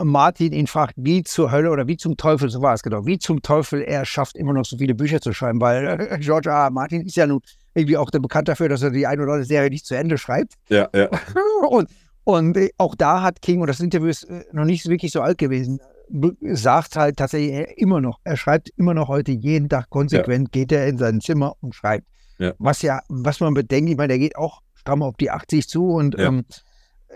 Martin 0.03 0.53
ihn 0.53 0.67
fragt, 0.67 0.93
wie 0.97 1.23
zur 1.23 1.51
Hölle 1.51 1.71
oder 1.71 1.87
wie 1.87 1.97
zum 1.97 2.17
Teufel, 2.17 2.49
so 2.49 2.61
war 2.61 2.73
es 2.73 2.83
genau, 2.83 3.05
wie 3.05 3.17
zum 3.17 3.41
Teufel 3.41 3.81
er 3.81 4.05
schafft, 4.05 4.35
immer 4.35 4.53
noch 4.53 4.65
so 4.65 4.77
viele 4.77 4.93
Bücher 4.93 5.21
zu 5.21 5.33
schreiben, 5.33 5.59
weil 5.59 5.87
äh, 5.87 6.17
George 6.19 6.49
R. 6.49 6.65
R. 6.65 6.69
Martin 6.69 7.01
ist 7.01 7.15
ja 7.15 7.25
nun 7.25 7.41
irgendwie 7.73 7.97
auch 7.97 8.09
der 8.09 8.19
bekannt 8.19 8.47
dafür, 8.47 8.69
dass 8.69 8.83
er 8.83 8.91
die 8.91 9.07
eine 9.07 9.23
oder 9.23 9.33
andere 9.33 9.45
Serie 9.45 9.69
nicht 9.69 9.85
zu 9.85 9.95
Ende 9.95 10.17
schreibt. 10.17 10.53
Ja, 10.69 10.89
ja. 10.93 11.09
Und, 11.69 11.89
und 12.23 12.57
äh, 12.57 12.69
auch 12.77 12.95
da 12.95 13.21
hat 13.21 13.41
King, 13.41 13.61
und 13.61 13.67
das 13.67 13.79
Interview 13.79 14.07
ist 14.07 14.27
noch 14.51 14.65
nicht 14.65 14.87
wirklich 14.87 15.11
so 15.11 15.21
alt 15.21 15.37
gewesen, 15.37 15.79
sagt 16.41 16.95
halt 16.95 17.17
tatsächlich 17.17 17.77
immer 17.77 18.01
noch, 18.01 18.19
er 18.23 18.37
schreibt 18.37 18.69
immer 18.77 18.93
noch 18.93 19.07
heute 19.07 19.31
jeden 19.31 19.69
Tag 19.69 19.89
konsequent, 19.89 20.49
ja. 20.49 20.61
geht 20.61 20.71
er 20.71 20.87
in 20.87 20.97
sein 20.97 21.21
Zimmer 21.21 21.55
und 21.61 21.73
schreibt. 21.73 22.05
Ja. 22.37 22.53
Was 22.59 22.81
ja, 22.81 23.01
was 23.07 23.39
man 23.39 23.53
bedenkt, 23.53 23.89
ich 23.89 23.97
meine, 23.97 24.09
der 24.09 24.19
geht 24.19 24.35
auch 24.35 24.61
stramm 24.75 25.01
auf 25.01 25.15
die 25.17 25.31
80 25.31 25.67
zu 25.67 25.91
und 25.91 26.17
ja. 26.17 26.27
ähm, 26.27 26.43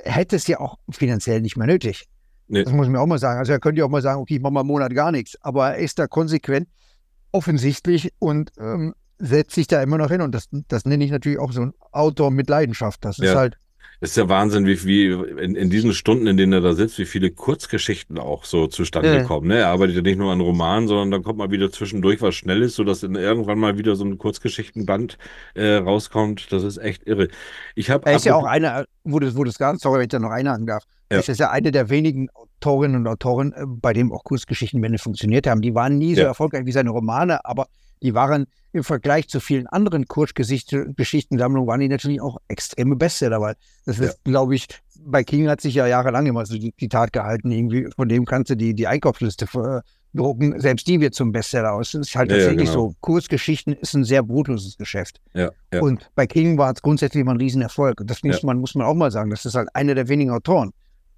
hätte 0.03 0.36
es 0.36 0.47
ja 0.47 0.59
auch 0.59 0.78
finanziell 0.89 1.41
nicht 1.41 1.57
mehr 1.57 1.68
nötig. 1.68 2.07
Nee. 2.48 2.64
Das 2.64 2.74
muss 2.74 2.88
man 2.88 2.98
auch 2.98 3.08
mal 3.08 3.20
sagen. 3.20 3.39
Also 3.39 3.52
er 3.52 3.60
könnte 3.60 3.80
ja 3.80 3.86
auch 3.86 3.89
mal 3.89 4.02
sagen, 4.02 4.22
okay, 4.22 4.36
ich 4.36 4.41
mache 4.41 4.54
mal 4.54 4.60
einen 4.62 4.68
Monat 4.68 4.93
gar 4.93 5.12
nichts. 5.12 5.38
Aber 5.41 5.72
er 5.72 5.78
ist 5.78 5.98
da 6.00 6.08
konsequent, 6.08 6.68
offensichtlich 7.32 8.12
und 8.20 8.52
ähm, 8.60 8.93
setzt 9.18 9.56
sich 9.56 9.68
da 9.68 9.82
immer 9.82 9.98
noch 9.98 10.10
hin. 10.10 10.22
Und 10.22 10.34
das, 10.34 10.48
das 10.68 10.86
nenne 10.86 11.04
ich 11.04 11.12
natürlich 11.12 11.39
auch 11.39 11.52
so 11.52 11.62
ein 11.62 11.74
Autor 11.91 12.32
mit 12.32 12.50
Leidenschaft. 12.50 13.04
Das 13.04 13.18
ja. 13.18 13.26
ist 13.26 13.36
halt 13.36 13.58
das 14.02 14.12
ist 14.12 14.18
ja 14.18 14.28
Wahnsinn, 14.28 14.66
wie, 14.66 14.84
wie 14.86 15.06
in, 15.41 15.56
in 15.56 15.70
diesen 15.70 15.93
Stunden, 15.93 16.28
in 16.28 16.36
denen 16.36 16.54
er 16.54 16.62
da 16.62 16.74
sitzt, 16.74 17.00
wie 17.00 17.06
viele 17.06 17.32
Kurzgeschichten 17.32 18.20
auch 18.20 18.43
so 18.43 18.68
zustande 18.68 19.16
ja. 19.16 19.24
kommen. 19.24 19.48
Ne? 19.48 19.60
Er 19.60 19.70
arbeitet 19.70 19.96
ja 19.96 20.02
nicht 20.02 20.18
nur 20.18 20.32
an 20.32 20.41
Romanen, 20.41 20.88
sondern 20.88 21.12
dann 21.12 21.24
kommt 21.24 21.38
mal 21.38 21.50
wieder 21.52 21.72
zwischendurch 21.72 22.22
was 22.22 22.36
Schnelles, 22.36 22.76
sodass 22.76 23.00
dann 23.00 23.16
irgendwann 23.16 23.58
mal 23.58 23.78
wieder 23.78 23.96
so 23.96 24.04
ein 24.04 24.18
Kurzgeschichtenband 24.18 25.18
äh, 25.54 25.76
rauskommt. 25.76 26.52
Das 26.52 26.64
ist 26.64 26.78
echt 26.78 27.08
irre. 27.08 27.30
Ich 27.74 27.89
habe. 27.89 28.06
Er 28.06 28.18
ist 28.18 28.26
ja 28.26 28.36
auch 28.36 28.43
einer, 28.43 28.86
wo 29.06 29.20
das, 29.20 29.36
wo 29.36 29.43
das 29.43 29.58
ganz, 29.58 29.82
sorry, 29.82 30.00
wenn 30.00 30.04
ich 30.04 30.10
da 30.10 30.20
noch 30.20 30.32
einhaken 30.32 30.66
darf. 30.66 30.84
Ja. 31.12 31.18
Das 31.18 31.30
ist 31.30 31.39
ja 31.39 31.51
eine 31.51 31.72
der 31.72 31.89
wenigen 31.89 32.30
Autorinnen 32.34 32.97
und 33.01 33.08
Autoren, 33.08 33.53
äh, 33.53 33.66
bei 33.66 33.93
denen 33.93 34.12
auch 34.12 34.24
Kurzgeschichtenbände 34.24 34.97
funktioniert 34.97 35.47
haben. 35.47 35.62
Die 35.62 35.76
waren 35.76 35.97
nie 35.97 36.16
so 36.16 36.22
ja. 36.22 36.28
erfolgreich 36.28 36.66
wie 36.66 36.72
seine 36.72 36.89
Romane, 36.89 37.45
aber 37.45 37.68
die 38.01 38.14
waren 38.14 38.47
im 38.74 38.84
Vergleich 38.84 39.30
zu 39.30 39.39
vielen 39.39 39.68
anderen 39.68 40.08
Kurzgeschichtensammlungen, 40.08 41.68
waren 41.68 41.80
die 41.80 41.88
natürlich 41.88 42.22
auch 42.22 42.38
extreme 42.47 42.95
Bestseller, 42.95 43.39
weil 43.39 43.56
das 43.86 43.99
ist, 43.99 44.20
ja. 44.26 44.32
glaube 44.32 44.56
ich, 44.56 44.68
bei 44.99 45.24
King 45.24 45.47
hat 45.47 45.62
sich 45.62 45.76
ja 45.76 45.88
jahrelang 45.88 46.26
immer 46.26 46.45
so 46.45 46.58
die, 46.58 46.74
die 46.80 46.89
Tat 46.89 47.14
gehalten, 47.14 47.51
irgendwie, 47.51 47.88
von 47.95 48.10
dem 48.10 48.26
kannst 48.26 48.49
du 48.49 48.56
die, 48.56 48.74
die 48.74 48.88
Einkaufsliste 48.88 49.47
drucken, 50.16 50.60
selbst 50.60 50.88
die 50.88 50.99
wird 50.99 51.14
zum 51.14 51.32
Bestseller 51.32 51.74
aus. 51.74 51.91
Das 51.91 52.08
ist 52.08 52.16
halt 52.16 52.32
ja, 52.32 52.38
tatsächlich 52.38 52.70
ja, 52.70 52.74
genau. 52.74 52.89
so. 52.89 52.95
Kurzgeschichten 53.01 53.74
ist 53.74 53.93
ein 53.93 54.03
sehr 54.03 54.24
brutloses 54.24 54.78
Geschäft. 54.78 55.22
Ja, 55.34 55.51
ja. 55.74 55.82
Und 55.82 56.10
bei 56.16 56.26
King 56.26 56.58
war 56.58 56.74
es 56.74 56.82
grundsätzlich 56.82 57.24
mal 57.24 57.34
ein 57.34 57.38
Riesenerfolg. 57.38 58.01
Und 58.01 58.10
das 58.10 58.24
muss, 58.24 58.41
man, 58.43 58.60
muss 58.60 58.76
man 58.76 58.88
auch 58.88 58.93
mal 58.93 59.12
sagen. 59.12 59.30
Das 59.30 59.45
ist 59.45 59.56
halt 59.56 59.70
einer 59.74 59.95
der 59.95 60.08
wenigen 60.08 60.32
Autoren, 60.32 60.72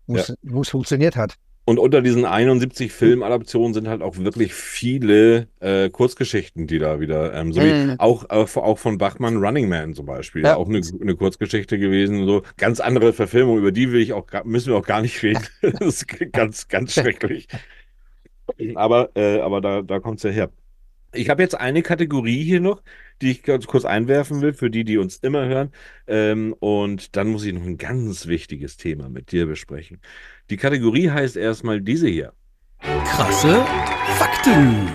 wo 0.08 0.62
es 0.62 0.70
funktioniert 0.70 1.16
hat. 1.16 1.38
Und 1.70 1.80
unter 1.80 2.02
diesen 2.02 2.24
71 2.24 2.94
Filmadaptionen 2.94 3.74
sind 3.74 3.90
halt 3.90 4.02
auch 4.02 4.18
wirklich 4.18 4.54
viele 4.54 5.50
äh, 5.60 5.90
Kurzgeschichten, 5.90 6.66
die 6.66 6.80
da 6.80 7.02
wieder, 7.02 7.34
ähm, 7.34 7.52
so 7.52 7.60
wie 7.60 7.74
mhm. 7.74 7.96
auch, 7.98 8.24
äh, 8.30 8.60
auch 8.60 8.80
von 8.80 8.98
Bachmann 8.98 9.36
Running 9.36 9.68
Man 9.68 9.94
zum 9.94 10.06
Beispiel, 10.06 10.44
ja. 10.46 10.56
auch 10.56 10.70
eine, 10.70 10.80
eine 11.02 11.16
Kurzgeschichte 11.18 11.78
gewesen, 11.78 12.26
so 12.26 12.44
ganz 12.56 12.80
andere 12.80 13.12
Verfilmung, 13.12 13.58
über 13.58 13.74
die 13.74 13.92
will 13.92 14.00
ich 14.00 14.14
auch, 14.14 14.26
müssen 14.46 14.72
wir 14.72 14.78
auch 14.78 14.86
gar 14.86 15.02
nicht 15.02 15.22
reden. 15.24 15.44
das 15.62 15.82
ist 15.82 16.32
ganz, 16.32 16.70
ganz 16.70 16.94
schrecklich. 16.94 17.50
Aber, 18.76 19.10
äh, 19.18 19.42
aber 19.42 19.60
da, 19.60 19.82
da 19.82 20.00
kommt 20.00 20.20
es 20.20 20.24
ja 20.24 20.30
her. 20.30 20.50
Ich 21.14 21.30
habe 21.30 21.42
jetzt 21.42 21.60
eine 21.60 21.82
Kategorie 21.82 22.46
hier 22.46 22.62
noch, 22.62 22.82
die 23.22 23.32
ich 23.32 23.44
ganz 23.44 23.68
kurz 23.68 23.86
einwerfen 23.86 24.42
will, 24.42 24.54
für 24.54 24.70
die, 24.70 24.84
die 24.84 24.98
uns 24.98 25.18
immer 25.18 25.46
hören. 25.46 25.72
Ähm, 26.08 26.56
und 26.60 27.16
dann 27.16 27.28
muss 27.28 27.46
ich 27.46 27.54
noch 27.54 27.66
ein 27.66 27.78
ganz 27.78 28.28
wichtiges 28.28 28.78
Thema 28.78 29.10
mit 29.10 29.32
dir 29.32 29.46
besprechen. 29.46 30.00
Die 30.50 30.58
Kategorie 30.58 31.10
heißt 31.10 31.38
erstmal 31.38 31.82
diese 31.82 32.08
hier. 32.08 32.34
Krasse 32.80 33.66
Fakten. 34.18 34.88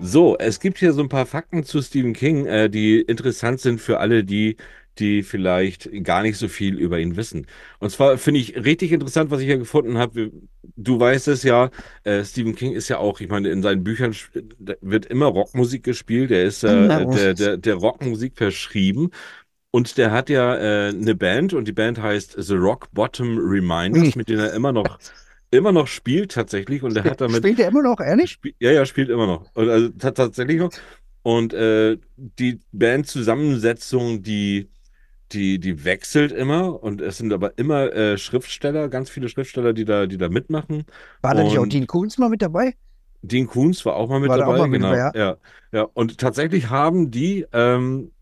So, 0.00 0.36
es 0.38 0.60
gibt 0.60 0.78
hier 0.78 0.92
so 0.92 1.02
ein 1.02 1.08
paar 1.08 1.26
Fakten 1.26 1.64
zu 1.64 1.82
Stephen 1.82 2.12
King, 2.12 2.46
äh, 2.46 2.70
die 2.70 3.00
interessant 3.00 3.60
sind 3.60 3.80
für 3.80 3.98
alle, 3.98 4.22
die 4.22 4.56
die 4.98 5.22
vielleicht 5.22 5.88
gar 6.04 6.22
nicht 6.22 6.36
so 6.36 6.48
viel 6.48 6.78
über 6.78 6.98
ihn 6.98 7.16
wissen. 7.16 7.46
Und 7.78 7.90
zwar 7.90 8.18
finde 8.18 8.40
ich 8.40 8.56
richtig 8.56 8.92
interessant, 8.92 9.30
was 9.30 9.40
ich 9.40 9.46
hier 9.46 9.58
gefunden 9.58 9.98
habe. 9.98 10.30
Du 10.76 10.98
weißt 10.98 11.28
es 11.28 11.42
ja, 11.42 11.70
äh, 12.04 12.24
Stephen 12.24 12.54
King 12.54 12.72
ist 12.72 12.88
ja 12.88 12.98
auch, 12.98 13.20
ich 13.20 13.28
meine, 13.28 13.48
in 13.50 13.62
seinen 13.62 13.84
Büchern 13.84 14.14
wird 14.80 15.06
immer 15.06 15.26
Rockmusik 15.26 15.82
gespielt. 15.82 16.30
Der 16.30 16.44
ist 16.44 16.64
äh, 16.64 17.06
der, 17.06 17.34
der, 17.34 17.56
der 17.56 17.74
Rockmusik 17.74 18.36
verschrieben. 18.36 19.10
Und 19.70 19.98
der 19.98 20.12
hat 20.12 20.30
ja 20.30 20.56
äh, 20.56 20.88
eine 20.88 21.14
Band 21.14 21.52
und 21.52 21.68
die 21.68 21.72
Band 21.72 22.00
heißt 22.00 22.36
The 22.38 22.54
Rock 22.54 22.88
Bottom 22.92 23.38
Reminders, 23.38 24.16
mit 24.16 24.28
denen 24.28 24.40
er 24.40 24.52
immer 24.54 24.72
noch 24.72 24.98
immer 25.50 25.72
noch 25.72 25.86
spielt 25.86 26.32
tatsächlich 26.32 26.82
und 26.82 26.94
der 26.94 27.04
hat 27.04 27.20
damit 27.20 27.38
spielt 27.38 27.58
er 27.58 27.68
immer 27.68 27.82
noch 27.82 28.00
ehrlich 28.00 28.38
ja 28.60 28.70
ja 28.70 28.84
spielt 28.84 29.08
immer 29.08 29.26
noch 29.26 29.46
und 29.54 29.68
also 29.68 29.88
tatsächlich 29.88 30.58
noch 30.58 30.70
und 31.22 31.52
äh, 31.54 31.98
die 32.16 32.60
Bandzusammensetzung 32.72 34.22
die 34.22 34.68
die, 35.32 35.58
die 35.58 35.84
wechselt 35.84 36.32
immer 36.32 36.82
und 36.82 37.00
es 37.00 37.18
sind 37.18 37.32
aber 37.32 37.58
immer 37.58 37.92
äh, 37.92 38.18
Schriftsteller, 38.18 38.88
ganz 38.88 39.10
viele 39.10 39.28
Schriftsteller, 39.28 39.72
die 39.72 39.84
da, 39.84 40.06
die 40.06 40.18
da 40.18 40.28
mitmachen. 40.28 40.84
War 41.20 41.34
da 41.34 41.42
nicht 41.42 41.58
auch 41.58 41.66
Dean 41.66 41.86
Koons 41.86 42.18
mal 42.18 42.28
mit 42.28 42.42
dabei? 42.42 42.74
Dean 43.22 43.46
Koons 43.46 43.84
war 43.84 43.96
auch 43.96 44.08
mal 44.08 44.20
mit 44.20 44.30
war 44.30 44.38
dabei, 44.38 44.58
mal 44.58 44.70
genau. 44.70 44.90
Mit 44.90 44.98
dabei, 44.98 45.18
ja. 45.18 45.30
ja. 45.30 45.36
ja, 45.72 45.82
Und 45.94 46.18
tatsächlich 46.18 46.70
haben 46.70 47.10
die 47.10 47.46
ähm, 47.52 48.12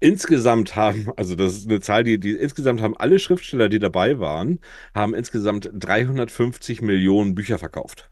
insgesamt 0.00 0.76
haben, 0.76 1.10
also 1.16 1.34
das 1.34 1.54
ist 1.54 1.68
eine 1.68 1.80
Zahl, 1.80 2.04
die, 2.04 2.18
die 2.18 2.32
insgesamt 2.32 2.80
haben 2.80 2.96
alle 2.96 3.18
Schriftsteller, 3.18 3.68
die 3.68 3.78
dabei 3.78 4.18
waren, 4.18 4.60
haben 4.94 5.14
insgesamt 5.14 5.70
350 5.72 6.82
Millionen 6.82 7.34
Bücher 7.34 7.58
verkauft. 7.58 8.10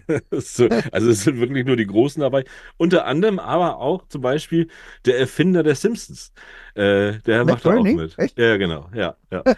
so, 0.30 0.68
also 0.90 1.10
es 1.10 1.24
sind 1.24 1.38
wirklich 1.38 1.66
nur 1.66 1.76
die 1.76 1.86
Großen 1.86 2.20
dabei. 2.20 2.44
Unter 2.76 3.06
anderem 3.06 3.38
aber 3.38 3.78
auch 3.78 4.06
zum 4.08 4.22
Beispiel 4.22 4.68
der 5.04 5.18
Erfinder 5.18 5.62
der 5.62 5.74
Simpsons. 5.74 6.32
Äh, 6.74 7.18
der 7.26 7.44
Mac 7.44 7.46
macht 7.46 7.66
da 7.66 7.76
auch 7.76 7.82
mit. 7.82 8.18
Echt? 8.18 8.38
Ja, 8.38 8.56
genau. 8.56 8.88
Ja, 8.94 9.16
ja. 9.30 9.42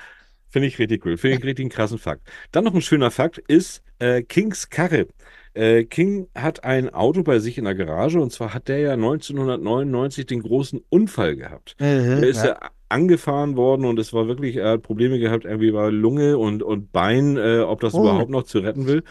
Finde 0.49 0.69
ich 0.69 0.79
richtig 0.79 1.05
cool. 1.05 1.17
Finde 1.17 1.39
ich 1.39 1.45
richtig 1.45 1.65
einen 1.65 1.71
krassen 1.71 1.99
Fakt. 1.99 2.29
Dann 2.53 2.63
noch 2.63 2.75
ein 2.75 2.81
schöner 2.81 3.11
Fakt 3.11 3.39
ist 3.39 3.83
äh, 3.99 4.23
Kings 4.23 4.71
Karre. 4.71 5.09
Äh, 5.55 5.85
King 5.85 6.29
hat 6.35 6.65
ein 6.65 6.91
Auto 6.91 7.23
bei 7.23 7.39
sich 7.39 7.59
in 7.59 7.65
der 7.65 7.75
Garage 7.75 8.21
und 8.21 8.33
zwar 8.33 8.55
hat 8.55 8.69
der 8.69 8.79
ja 8.79 8.93
1999 8.93 10.27
den 10.27 10.43
großen 10.43 10.81
Unfall 10.91 11.37
gehabt. 11.37 11.77
Mhm, 11.81 12.21
der 12.21 12.29
ist 12.29 12.45
ja. 12.45 12.51
ja 12.51 12.71
angefahren 12.89 13.57
worden 13.57 13.85
und 13.85 13.99
es 13.99 14.13
war 14.13 14.29
wirklich, 14.29 14.57
er 14.57 14.71
hat 14.71 14.83
Probleme 14.83 15.19
gehabt, 15.19 15.45
irgendwie 15.45 15.73
bei 15.73 15.89
Lunge 15.91 16.39
und, 16.39 16.63
und 16.63 16.93
Bein, 16.93 17.37
äh, 17.37 17.61
ob 17.61 17.81
das 17.81 17.95
oh. 17.95 18.03
überhaupt 18.03 18.31
noch 18.31 18.45
zu 18.45 18.61
retten 18.61 18.87
will. 18.87 19.03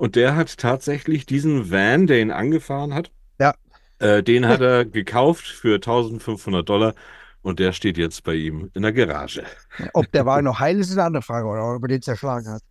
Und 0.00 0.16
der 0.16 0.34
hat 0.34 0.56
tatsächlich 0.56 1.26
diesen 1.26 1.70
Van, 1.70 2.06
der 2.06 2.22
ihn 2.22 2.30
angefahren 2.30 2.94
hat, 2.94 3.10
ja. 3.38 3.54
Äh, 3.98 4.22
den 4.22 4.48
hat 4.48 4.62
er 4.62 4.86
gekauft 4.86 5.46
für 5.46 5.74
1500 5.74 6.66
Dollar 6.66 6.94
und 7.42 7.58
der 7.58 7.74
steht 7.74 7.98
jetzt 7.98 8.24
bei 8.24 8.32
ihm 8.32 8.70
in 8.72 8.80
der 8.80 8.94
Garage. 8.94 9.42
Ob 9.92 10.10
der 10.10 10.24
Wagen 10.24 10.44
noch 10.46 10.58
heil 10.58 10.78
ist, 10.78 10.88
ist 10.88 10.96
eine 10.96 11.04
andere 11.04 11.22
Frage, 11.22 11.46
oder 11.46 11.76
ob 11.76 11.82
er 11.82 11.88
den 11.88 12.00
zerschlagen 12.00 12.48
hat. 12.48 12.62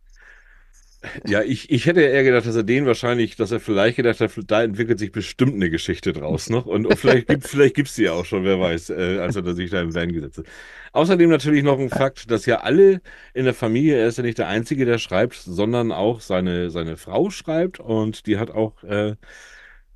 Ja, 1.26 1.42
ich, 1.42 1.70
ich 1.70 1.86
hätte 1.86 2.02
eher 2.02 2.24
gedacht, 2.24 2.46
dass 2.46 2.56
er 2.56 2.64
den 2.64 2.86
wahrscheinlich, 2.86 3.38
dass 3.38 3.52
er 3.52 3.62
vielleicht 3.62 3.96
gedacht 3.96 4.20
hat, 4.20 4.32
da 4.48 4.64
entwickelt 4.64 5.00
sich 5.00 5.14
bestimmt 5.14 5.56
eine 5.56 5.70
Geschichte 5.70 6.12
draus 6.12 6.50
noch. 6.50 6.66
Und, 6.66 6.86
und 6.86 6.98
vielleicht 6.98 7.28
gibt 7.28 7.46
es 7.46 7.52
vielleicht 7.52 7.76
gibt's 7.76 7.96
die 7.96 8.04
ja 8.04 8.12
auch 8.12 8.26
schon, 8.26 8.44
wer 8.44 8.60
weiß, 8.60 8.90
äh, 8.90 9.20
als 9.20 9.36
er 9.36 9.54
sich 9.54 9.72
da 9.72 9.82
im 9.82 9.96
Van 9.96 10.12
gesetzt 10.12 10.40
hat. 10.40 10.46
Außerdem 10.92 11.30
natürlich 11.30 11.64
noch 11.64 11.80
ein 11.80 11.90
Fakt, 11.90 12.30
dass 12.32 12.46
ja 12.46 12.62
alle 12.62 13.02
in 13.34 13.46
der 13.46 13.54
Familie, 13.54 13.98
er 13.98 14.08
ist 14.08 14.18
ja 14.18 14.24
nicht 14.24 14.40
der 14.40 14.48
Einzige, 14.48 14.86
der 14.86 14.98
schreibt, 14.98 15.36
sondern 15.36 15.92
auch 15.92 16.20
seine, 16.20 16.70
seine 16.70 16.98
Frau 16.98 17.30
schreibt 17.30 17.80
und 17.80 18.26
die 18.26 18.38
hat 18.38 18.52
auch 18.52 18.84
äh, 18.84 19.16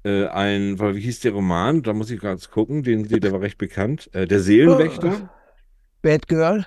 äh, 0.05 0.27
ein, 0.27 0.79
wie 0.79 1.01
hieß 1.01 1.21
der 1.21 1.33
Roman? 1.33 1.81
Da 1.81 1.93
muss 1.93 2.11
ich 2.11 2.19
ganz 2.21 2.49
gucken, 2.49 2.83
den, 2.83 3.07
der 3.07 3.31
war 3.31 3.41
recht 3.41 3.57
bekannt. 3.57 4.09
Äh, 4.13 4.27
der 4.27 4.39
Seelenwächter. 4.39 5.29
Bad 6.01 6.27
Girl. 6.27 6.65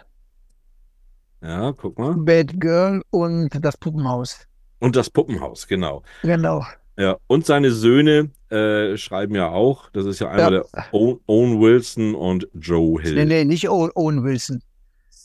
Ja, 1.42 1.72
guck 1.72 1.98
mal. 1.98 2.14
Bad 2.14 2.60
Girl 2.60 3.02
und 3.10 3.50
das 3.64 3.76
Puppenhaus. 3.76 4.46
Und 4.78 4.96
das 4.96 5.10
Puppenhaus, 5.10 5.66
genau. 5.66 6.02
Genau. 6.22 6.64
Ja, 6.98 7.18
und 7.26 7.44
seine 7.44 7.72
Söhne 7.72 8.30
äh, 8.50 8.96
schreiben 8.96 9.34
ja 9.34 9.50
auch. 9.50 9.90
Das 9.90 10.06
ist 10.06 10.20
ja 10.20 10.30
einmal 10.30 10.52
ja. 10.54 10.62
der 10.62 10.86
Owen, 10.92 11.20
Owen, 11.26 11.60
Wilson 11.60 12.14
und 12.14 12.48
Joe 12.54 13.00
Hill. 13.02 13.14
Nee, 13.14 13.24
nee, 13.24 13.44
nicht 13.44 13.68
Owen 13.68 14.24
Wilson. 14.24 14.62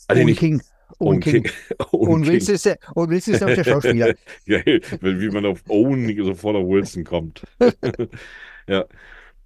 Ah, 0.07 0.14
Owen 0.14 0.26
nicht. 0.26 0.39
King. 0.39 0.62
Owen, 0.99 1.20
King. 1.22 1.43
King. 1.43 1.51
Owen, 1.91 2.26
Wilson 2.28 2.55
ist 2.55 2.66
der, 2.66 2.78
Owen 2.95 3.09
Wilson 3.09 3.34
ist 3.34 3.43
auch 3.43 3.47
der 3.47 3.64
Schauspieler. 3.64 4.14
Geil, 4.45 4.82
wie 5.01 5.30
man 5.30 5.45
auf 5.45 5.64
Owen 5.70 6.24
sofort 6.26 6.57
auf 6.57 6.68
Wilson 6.68 7.03
kommt. 7.05 7.41
ja. 8.68 8.86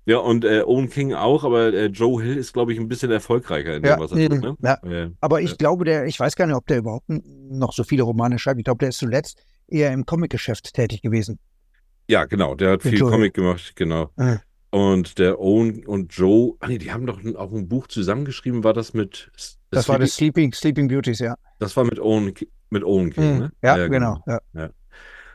Ja, 0.06 0.18
und 0.20 0.45
äh, 0.45 0.62
Owen 0.62 0.89
King 0.89 1.14
auch, 1.14 1.43
aber 1.43 1.74
äh, 1.74 1.88
Joe 1.88 2.22
Hill 2.22 2.38
ist, 2.38 2.53
glaube 2.53 2.72
ich, 2.72 2.80
ein 2.80 2.88
bisschen 2.88 3.12
erfolgreicher 3.12 3.76
in 3.76 3.82
dem, 3.82 3.89
ja, 3.89 3.99
was 3.99 4.12
er 4.12 4.30
tut. 4.30 4.41
Ne? 4.41 4.56
Ja. 4.62 4.74
Äh, 4.84 5.12
aber 5.20 5.41
ich 5.41 5.58
glaube, 5.58 5.84
der, 5.84 6.06
ich 6.06 6.20
weiß 6.20 6.36
gar 6.36 6.45
nicht, 6.45 6.56
ob 6.56 6.68
der 6.68 6.78
überhaupt 6.78 7.08
noch 7.10 7.74
so 7.74 7.84
viele 7.84 8.03
Romane 8.03 8.38
schreibt. 8.38 8.60
Ich 8.60 8.66
glaube, 8.66 8.78
der 8.80 8.89
ist 8.89 8.99
zuletzt 8.99 9.43
eher 9.68 9.91
im 9.91 10.06
Comicgeschäft 10.06 10.74
tätig 10.74 11.01
gewesen. 11.01 11.39
Ja, 12.08 12.26
genau, 12.26 12.53
der 12.53 12.74
hat 12.74 12.84
viel 12.84 12.99
Comic 12.99 13.34
gemacht, 13.34 13.76
genau. 13.76 14.12
Ah. 14.18 14.38
Und 14.70 15.18
der 15.18 15.39
Owen 15.39 15.86
und 15.88 16.14
Joe, 16.14 16.56
ach 16.60 16.68
nee, 16.68 16.78
die 16.78 16.91
haben 16.91 17.08
doch 17.08 17.20
auch 17.36 17.51
ein 17.51 17.68
Buch 17.68 17.88
zusammengeschrieben, 17.88 18.64
war 18.64 18.74
das 18.74 18.93
mit 18.93 19.32
Das 19.72 19.86
Sleeping, 19.86 19.88
war 19.88 19.99
das 19.99 20.16
Sleeping, 20.16 20.53
Sleeping 20.53 20.88
Beauties, 20.88 21.20
ja. 21.20 21.36
Das 21.58 21.76
war 21.78 21.84
mit 21.84 21.99
Owen, 21.99 22.32
mit 22.70 22.84
Owen 22.84 23.12
King, 23.12 23.34
mhm. 23.34 23.39
ne? 23.39 23.51
Ja, 23.64 23.78
ja 23.78 23.88
genau. 23.88 24.22
genau. 24.26 24.39
Ja. 24.53 24.70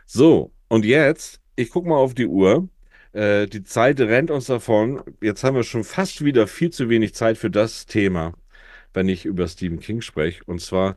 So, 0.07 0.53
und 0.68 0.85
jetzt, 0.85 1.41
ich 1.57 1.71
gucke 1.71 1.89
mal 1.89 1.97
auf 1.97 2.14
die 2.14 2.27
Uhr. 2.27 2.68
Äh, 3.13 3.47
die 3.47 3.65
Zeit 3.65 4.01
rennt 4.01 4.31
uns 4.31 4.47
davon. 4.47 5.03
Jetzt 5.21 5.45
haben 5.45 5.57
wir 5.57 5.65
schon 5.65 5.85
fast 5.85 6.25
wieder 6.25 6.47
viel 6.47 6.71
zu 6.71 6.89
wenig 6.89 7.15
Zeit 7.15 7.39
für 7.39 7.51
das 7.51 7.87
Thema, 7.87 8.35
wenn 8.95 9.09
ich 9.09 9.25
über 9.25 9.49
Stephen 9.49 9.81
King 9.81 10.01
spreche. 10.01 10.43
Und 10.47 10.61
zwar 10.61 10.97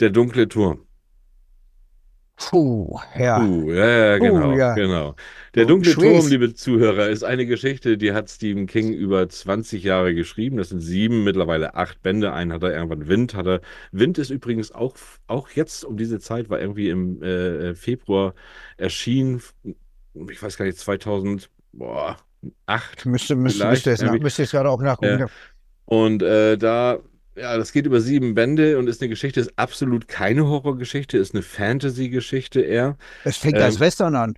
der 0.00 0.10
dunkle 0.10 0.48
Turm. 0.48 0.84
Puh, 2.38 3.00
ja. 3.18 3.40
Puh, 3.40 3.72
ja, 3.72 4.16
genau, 4.18 4.52
Puh, 4.52 4.58
ja. 4.58 4.74
genau. 4.74 5.16
Der 5.56 5.64
dunkle 5.64 5.90
Schwierig. 5.90 6.20
Turm, 6.20 6.30
liebe 6.30 6.54
Zuhörer, 6.54 7.08
ist 7.08 7.24
eine 7.24 7.46
Geschichte, 7.46 7.98
die 7.98 8.12
hat 8.12 8.30
Stephen 8.30 8.66
King 8.66 8.92
über 8.92 9.28
20 9.28 9.82
Jahre 9.82 10.14
geschrieben. 10.14 10.56
Das 10.56 10.68
sind 10.68 10.80
sieben, 10.80 11.24
mittlerweile 11.24 11.74
acht 11.74 12.00
Bände. 12.00 12.32
Einen 12.32 12.52
hat 12.52 12.62
er 12.62 12.72
irgendwann 12.72 13.08
Wind, 13.08 13.34
hat 13.34 13.46
er. 13.46 13.60
Wind 13.90 14.18
ist 14.18 14.30
übrigens 14.30 14.70
auch, 14.70 14.94
auch 15.26 15.50
jetzt 15.50 15.84
um 15.84 15.96
diese 15.96 16.20
Zeit, 16.20 16.48
war 16.48 16.60
irgendwie 16.60 16.90
im 16.90 17.20
äh, 17.22 17.74
Februar 17.74 18.34
erschienen 18.76 19.42
ich 20.14 20.42
weiß 20.42 20.56
gar 20.56 20.64
nicht, 20.64 20.78
2008. 20.78 21.48
Müsste, 23.04 23.36
müsste, 23.36 23.66
müsste, 23.66 23.90
es, 23.90 24.02
müsste 24.02 24.42
es 24.42 24.50
gerade 24.50 24.70
auch 24.70 24.80
nachgucken. 24.80 25.20
Ja. 25.20 25.26
Und 25.86 26.22
äh, 26.22 26.56
da, 26.56 26.98
ja, 27.36 27.56
das 27.56 27.72
geht 27.72 27.86
über 27.86 28.00
sieben 28.00 28.34
Bände 28.34 28.78
und 28.78 28.88
ist 28.88 29.00
eine 29.00 29.08
Geschichte, 29.08 29.40
ist 29.40 29.58
absolut 29.58 30.08
keine 30.08 30.46
Horrorgeschichte, 30.46 31.18
ist 31.18 31.34
eine 31.34 31.42
Fantasy-Geschichte 31.42 32.60
eher. 32.60 32.96
Es 33.24 33.36
fängt 33.36 33.56
ähm, 33.56 33.62
als 33.62 33.80
Western 33.80 34.14
an. 34.14 34.34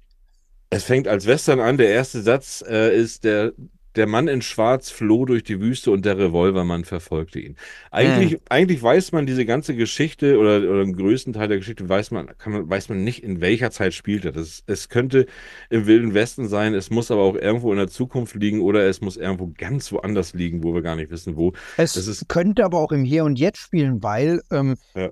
Es 0.71 0.85
fängt 0.85 1.09
als 1.09 1.27
Western 1.27 1.59
an. 1.61 1.77
Der 1.79 1.89
erste 1.89 2.23
Satz 2.23 2.63
äh, 2.69 2.97
ist 2.97 3.25
der 3.25 3.53
der 3.97 4.07
Mann 4.07 4.29
in 4.29 4.41
Schwarz 4.43 4.91
floh 4.91 5.25
durch 5.25 5.43
die 5.43 5.61
Wüste 5.61 5.91
und 5.91 6.05
der 6.05 6.17
Revolvermann 6.17 6.85
verfolgte 6.85 7.41
ihn. 7.41 7.57
Eigentlich, 7.91 8.39
eigentlich 8.49 8.83
weiß 8.83 9.13
man 9.13 9.27
diese 9.27 9.45
ganze 9.45 9.75
Geschichte 9.75 10.39
oder, 10.39 10.59
oder 10.59 10.85
den 10.85 10.95
größten 10.97 11.33
Teil 11.33 11.49
der 11.49 11.59
Geschichte 11.59 11.89
weiß 11.89 12.13
man, 12.13 12.29
kann 12.39 12.53
man, 12.53 12.71
weiß 12.71 12.89
man 12.89 13.03
nicht, 13.03 13.25
in 13.25 13.41
welcher 13.41 13.71
Zeit 13.71 13.93
spielt 13.95 14.25
er. 14.25 14.33
Das, 14.33 14.63
es 14.67 14.89
könnte 14.89 15.27
im 15.71 15.87
Wilden 15.87 16.15
Westen 16.15 16.49
sein, 16.49 16.75
es 16.75 16.91
muss 16.91 17.11
aber 17.11 17.23
auch 17.23 17.35
irgendwo 17.35 17.73
in 17.73 17.79
der 17.79 17.89
Zukunft 17.89 18.35
liegen 18.37 18.61
oder 18.61 18.87
es 18.89 19.01
muss 19.01 19.17
irgendwo 19.17 19.53
ganz 19.59 19.91
woanders 19.91 20.35
liegen, 20.35 20.63
wo 20.63 20.73
wir 20.75 20.83
gar 20.83 20.97
nicht 20.97 21.11
wissen, 21.11 21.37
wo. 21.37 21.53
Es 21.77 21.97
ist- 21.97 22.29
könnte 22.29 22.65
aber 22.65 22.79
auch 22.79 22.93
im 22.93 23.03
Hier 23.05 23.25
und 23.25 23.39
Jetzt 23.39 23.59
spielen, 23.59 24.03
weil, 24.03 24.41
ähm, 24.53 24.77
Ja. 24.95 25.11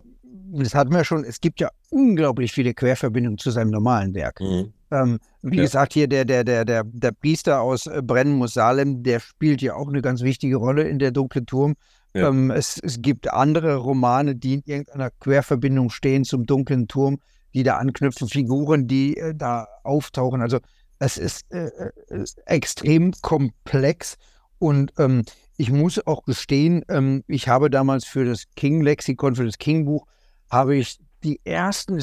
das 0.53 0.75
hatten 0.75 0.93
wir 0.93 1.03
schon, 1.05 1.25
es 1.25 1.41
gibt 1.41 1.61
ja 1.61 1.71
unglaublich 1.91 2.53
viele 2.53 2.75
Querverbindungen 2.75 3.39
zu 3.39 3.51
seinem 3.51 3.71
normalen 3.71 4.15
Werk. 4.15 4.41
Mhm. 4.41 4.73
Ähm, 4.91 5.19
wie 5.51 5.57
Ja. 5.57 5.63
gesagt, 5.63 5.93
hier 5.93 6.09
der, 6.09 6.25
der, 6.25 6.45
der, 6.45 6.65
der, 6.65 6.85
der 6.85 7.13
Priester 7.13 7.61
aus 7.61 7.87
äh, 7.87 8.03
Brennen 8.03 8.35
muss 8.37 8.55
Salem, 8.55 9.03
der 9.03 9.21
spielt 9.21 9.63
ja 9.63 9.75
auch 9.75 9.89
eine 9.89 10.03
ganz 10.03 10.23
wichtige 10.23 10.57
Rolle 10.57 10.83
in 10.89 10.99
der 10.99 11.11
Dunkle 11.11 11.45
Turm. 11.45 11.75
Ja. 12.15 12.29
Ähm, 12.29 12.51
es, 12.51 12.81
es 12.83 13.03
gibt 13.03 13.33
andere 13.33 13.77
Romane, 13.77 14.35
die 14.35 14.55
in 14.55 14.63
irgendeiner 14.65 15.11
Querverbindung 15.21 15.91
stehen 15.91 16.25
zum 16.25 16.47
Dunklen 16.47 16.89
Turm, 16.89 17.19
die 17.55 17.63
da 17.63 17.77
anknüpfen, 17.77 18.29
Figuren, 18.29 18.87
die 18.87 19.17
äh, 19.17 19.35
da 19.35 19.67
auftauchen. 19.85 20.41
Also 20.41 20.59
es 20.99 21.17
ist, 21.17 21.45
äh, 21.53 21.67
äh, 21.69 22.23
ist 22.23 22.41
extrem 22.47 23.13
komplex 23.23 24.17
und 24.59 24.93
ähm, 24.99 25.25
ich 25.57 25.71
muss 25.71 26.05
auch 26.07 26.25
gestehen, 26.25 26.85
ähm, 26.89 27.25
ich 27.27 27.49
habe 27.49 27.69
damals 27.71 28.05
für 28.05 28.25
das 28.25 28.45
King-Lexikon, 28.57 29.35
für 29.35 29.45
das 29.45 29.59
King-Buch, 29.59 30.07
habe 30.51 30.77
ich 30.77 30.99
die 31.25 31.41
ersten, 31.45 32.03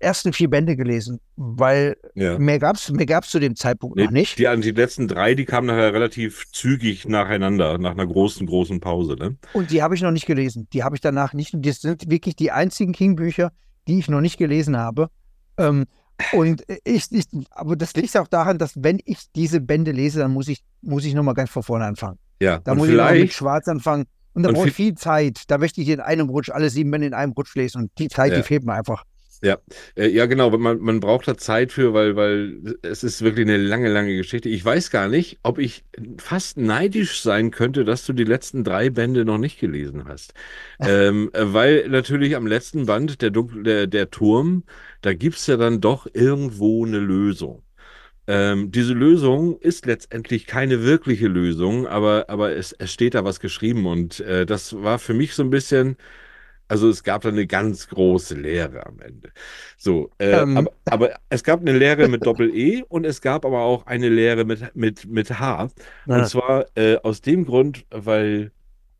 ersten 0.00 0.32
vier 0.32 0.48
Bände 0.50 0.76
gelesen, 0.76 1.20
weil 1.36 1.96
Ja. 2.14 2.38
mehr 2.38 2.58
gab 2.58 2.76
es 2.76 2.90
mehr 2.90 3.06
gab's 3.06 3.30
zu 3.30 3.38
dem 3.38 3.56
Zeitpunkt 3.56 3.96
Nee, 3.96 4.04
noch 4.04 4.10
nicht. 4.10 4.38
Die, 4.38 4.60
die 4.60 4.70
letzten 4.72 5.08
drei, 5.08 5.34
die 5.34 5.44
kamen 5.44 5.66
nachher 5.66 5.92
relativ 5.92 6.44
zügig 6.52 7.06
nacheinander, 7.08 7.78
nach 7.78 7.92
einer 7.92 8.06
großen, 8.06 8.46
großen 8.46 8.80
Pause. 8.80 9.14
Ne? 9.16 9.36
Und 9.52 9.70
die 9.70 9.82
habe 9.82 9.94
ich 9.94 10.02
noch 10.02 10.10
nicht 10.10 10.26
gelesen. 10.26 10.66
Die 10.72 10.82
habe 10.84 10.96
ich 10.96 11.00
danach 11.00 11.32
nicht. 11.32 11.54
Und 11.54 11.64
das 11.66 11.80
sind 11.80 12.10
wirklich 12.10 12.36
die 12.36 12.50
einzigen 12.50 12.92
King-Bücher, 12.92 13.52
die 13.88 13.98
ich 13.98 14.08
noch 14.08 14.20
nicht 14.20 14.36
gelesen 14.38 14.76
habe. 14.76 15.08
Ähm, 15.58 15.84
und 16.32 16.62
ich, 16.84 17.10
ich, 17.10 17.24
aber 17.50 17.76
das 17.76 17.94
liegt 17.94 18.16
auch 18.16 18.28
daran, 18.28 18.58
dass 18.58 18.72
wenn 18.82 19.00
ich 19.04 19.18
diese 19.34 19.60
Bände 19.60 19.90
lese, 19.92 20.20
dann 20.20 20.32
muss 20.32 20.48
ich, 20.48 20.60
muss 20.80 21.04
ich 21.04 21.14
nochmal 21.14 21.34
ganz 21.34 21.50
von 21.50 21.62
vorne 21.62 21.84
anfangen. 21.84 22.18
Ja, 22.40 22.58
Da 22.58 22.74
muss 22.74 22.88
ich 22.88 22.94
noch 22.96 23.10
mit 23.10 23.32
Schwarz 23.32 23.68
anfangen. 23.68 24.04
Und 24.32 24.42
da 24.42 24.50
brauche 24.50 24.66
ich 24.68 24.74
vi- 24.74 24.76
viel 24.76 24.94
Zeit. 24.96 25.42
Da 25.48 25.58
möchte 25.58 25.80
ich 25.80 25.88
in 25.88 26.00
einem 26.00 26.28
Rutsch 26.28 26.50
alle 26.50 26.68
sieben 26.68 26.90
Bände 26.90 27.06
in 27.06 27.14
einem 27.14 27.32
Rutsch 27.32 27.54
lesen. 27.54 27.82
Und 27.82 27.90
die 27.98 28.08
Zeit, 28.08 28.32
Ja. 28.32 28.38
die 28.38 28.42
fehlt 28.42 28.64
mir 28.64 28.72
einfach. 28.74 29.04
Äh, 29.96 30.08
ja 30.08 30.26
genau, 30.26 30.56
man, 30.56 30.78
man 30.80 31.00
braucht 31.00 31.28
da 31.28 31.36
Zeit 31.36 31.72
für, 31.72 31.92
weil, 31.92 32.16
weil 32.16 32.76
es 32.82 33.04
ist 33.04 33.22
wirklich 33.22 33.46
eine 33.46 33.58
lange, 33.58 33.92
lange 33.92 34.16
Geschichte. 34.16 34.48
Ich 34.48 34.64
weiß 34.64 34.90
gar 34.90 35.08
nicht, 35.08 35.38
ob 35.42 35.58
ich 35.58 35.84
fast 36.18 36.56
neidisch 36.56 37.20
sein 37.20 37.50
könnte, 37.50 37.84
dass 37.84 38.06
du 38.06 38.12
die 38.12 38.24
letzten 38.24 38.64
drei 38.64 38.90
Bände 38.90 39.24
noch 39.24 39.38
nicht 39.38 39.60
gelesen 39.60 40.04
hast. 40.06 40.34
ähm, 40.80 41.30
äh, 41.34 41.52
weil 41.52 41.88
natürlich 41.88 42.36
am 42.36 42.46
letzten 42.46 42.86
Band, 42.86 43.20
der, 43.22 43.30
Dunkel, 43.30 43.62
der, 43.64 43.86
der 43.86 44.10
Turm, 44.10 44.64
da 45.02 45.12
gibt's 45.14 45.46
ja 45.46 45.56
dann 45.56 45.80
doch 45.80 46.06
irgendwo 46.12 46.84
eine 46.86 46.98
Lösung. 46.98 47.62
Ähm, 48.26 48.70
diese 48.72 48.94
Lösung 48.94 49.58
ist 49.60 49.84
letztendlich 49.86 50.46
keine 50.46 50.82
wirkliche 50.82 51.28
Lösung, 51.28 51.86
aber, 51.86 52.26
aber 52.28 52.56
es, 52.56 52.72
es 52.72 52.90
steht 52.92 53.14
da 53.14 53.24
was 53.24 53.38
geschrieben 53.40 53.86
und 53.86 54.20
äh, 54.20 54.46
das 54.46 54.82
war 54.82 54.98
für 54.98 55.12
mich 55.12 55.34
so 55.34 55.42
ein 55.42 55.50
bisschen, 55.50 55.96
also 56.68 56.88
es 56.88 57.02
gab 57.02 57.22
da 57.22 57.28
eine 57.28 57.46
ganz 57.46 57.88
große 57.88 58.34
Lehre 58.34 58.86
am 58.86 59.00
Ende. 59.00 59.30
So, 59.76 60.10
äh, 60.18 60.30
Ähm. 60.42 60.56
aber, 60.56 60.72
aber 60.86 61.10
es 61.28 61.44
gab 61.44 61.60
eine 61.60 61.76
Lehre 61.76 62.08
mit 62.08 62.24
Doppel-E 62.26 62.82
und 62.88 63.04
es 63.04 63.20
gab 63.20 63.44
aber 63.44 63.60
auch 63.60 63.86
eine 63.86 64.08
Lehre 64.08 64.44
mit, 64.44 64.74
mit, 64.74 65.06
mit 65.06 65.38
H. 65.38 65.68
Und 66.06 66.26
zwar 66.26 66.66
äh, 66.76 66.96
aus 67.02 67.20
dem 67.20 67.44
Grund, 67.44 67.84
weil 67.90 68.50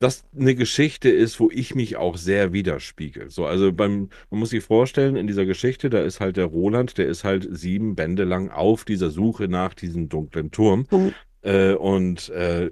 das 0.01 0.25
eine 0.39 0.55
Geschichte 0.55 1.09
ist, 1.09 1.41
wo 1.41 1.51
ich 1.51 1.75
mich 1.75 1.97
auch 1.97 2.17
sehr 2.17 2.53
widerspiegel. 2.53 3.31
So, 3.31 3.47
also 3.47 3.73
beim, 3.73 4.11
man 4.31 4.41
muss 4.41 4.51
sich 4.51 4.63
vorstellen, 4.63 5.17
in 5.17 5.27
dieser 5.27 5.47
Geschichte, 5.47 5.89
da 5.89 6.01
ist 6.01 6.21
halt 6.21 6.37
der 6.37 6.47
Roland, 6.47 6.99
der 6.99 7.07
ist 7.07 7.25
halt 7.25 7.49
sieben 7.51 7.95
Bände 7.95 8.25
lang 8.25 8.51
auf 8.51 8.85
dieser 8.85 9.11
Suche 9.11 9.49
nach 9.49 9.73
diesem 9.73 10.09
dunklen 10.09 10.51
Turm. 10.51 10.87
Mhm. 10.91 11.15
Äh, 11.43 11.73
und 11.75 12.29
äh, 12.31 12.71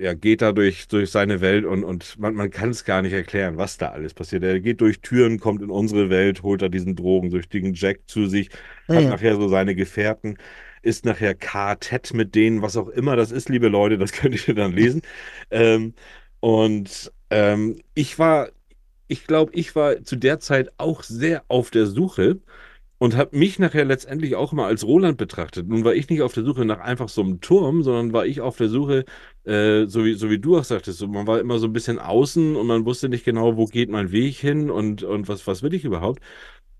er 0.00 0.14
geht 0.16 0.42
da 0.42 0.52
durch, 0.52 0.88
durch 0.88 1.10
seine 1.10 1.40
Welt 1.40 1.64
und, 1.64 1.84
und 1.84 2.18
man, 2.18 2.34
man 2.34 2.50
kann 2.50 2.70
es 2.70 2.84
gar 2.84 3.02
nicht 3.02 3.12
erklären, 3.12 3.56
was 3.58 3.78
da 3.78 3.90
alles 3.90 4.14
passiert. 4.14 4.42
Er 4.44 4.60
geht 4.60 4.80
durch 4.80 5.00
Türen, 5.02 5.38
kommt 5.40 5.62
in 5.62 5.70
unsere 5.70 6.10
Welt, 6.10 6.42
holt 6.42 6.62
da 6.62 6.68
diesen 6.68 6.96
drogensüchtigen 6.96 7.74
Jack 7.74 8.00
zu 8.08 8.26
sich, 8.26 8.50
hat 8.88 9.06
Ja. 9.06 9.10
nachher 9.10 9.36
so 9.36 9.48
seine 9.48 9.74
Gefährten, 9.74 10.38
ist 10.82 11.04
nachher 11.04 11.34
Quartett 11.34 12.14
mit 12.14 12.34
denen, 12.34 12.62
was 12.62 12.76
auch 12.76 12.88
immer 12.88 13.16
das 13.16 13.32
ist, 13.32 13.48
liebe 13.48 13.68
Leute, 13.68 13.98
das 13.98 14.12
könnt 14.14 14.48
ihr 14.48 14.54
dann 14.54 14.72
lesen. 14.72 15.02
ähm, 15.50 15.94
und 16.40 17.12
ähm, 17.30 17.80
ich 17.94 18.18
war, 18.18 18.50
ich 19.08 19.26
glaube, 19.26 19.52
ich 19.54 19.74
war 19.76 20.02
zu 20.04 20.16
der 20.16 20.40
Zeit 20.40 20.72
auch 20.78 21.02
sehr 21.02 21.44
auf 21.48 21.70
der 21.70 21.86
Suche 21.86 22.40
und 23.00 23.16
habe 23.16 23.36
mich 23.36 23.58
nachher 23.58 23.86
letztendlich 23.86 24.36
auch 24.36 24.52
mal 24.52 24.66
als 24.66 24.84
Roland 24.84 25.16
betrachtet. 25.16 25.66
Nun 25.66 25.84
war 25.84 25.94
ich 25.94 26.10
nicht 26.10 26.20
auf 26.20 26.34
der 26.34 26.44
Suche 26.44 26.66
nach 26.66 26.80
einfach 26.80 27.08
so 27.08 27.22
einem 27.22 27.40
Turm, 27.40 27.82
sondern 27.82 28.12
war 28.12 28.26
ich 28.26 28.42
auf 28.42 28.58
der 28.58 28.68
Suche, 28.68 29.06
äh, 29.44 29.86
so 29.86 30.04
wie, 30.04 30.14
so 30.14 30.28
wie 30.28 30.38
du 30.38 30.58
auch 30.58 30.64
sagtest, 30.64 30.98
so, 30.98 31.08
man 31.08 31.26
war 31.26 31.40
immer 31.40 31.58
so 31.58 31.66
ein 31.66 31.72
bisschen 31.72 31.98
außen 31.98 32.56
und 32.56 32.66
man 32.66 32.84
wusste 32.84 33.08
nicht 33.08 33.24
genau, 33.24 33.56
wo 33.56 33.64
geht 33.64 33.88
mein 33.88 34.12
Weg 34.12 34.36
hin 34.36 34.70
und, 34.70 35.02
und 35.02 35.28
was, 35.28 35.46
was 35.46 35.62
will 35.62 35.72
ich 35.72 35.84
überhaupt. 35.84 36.20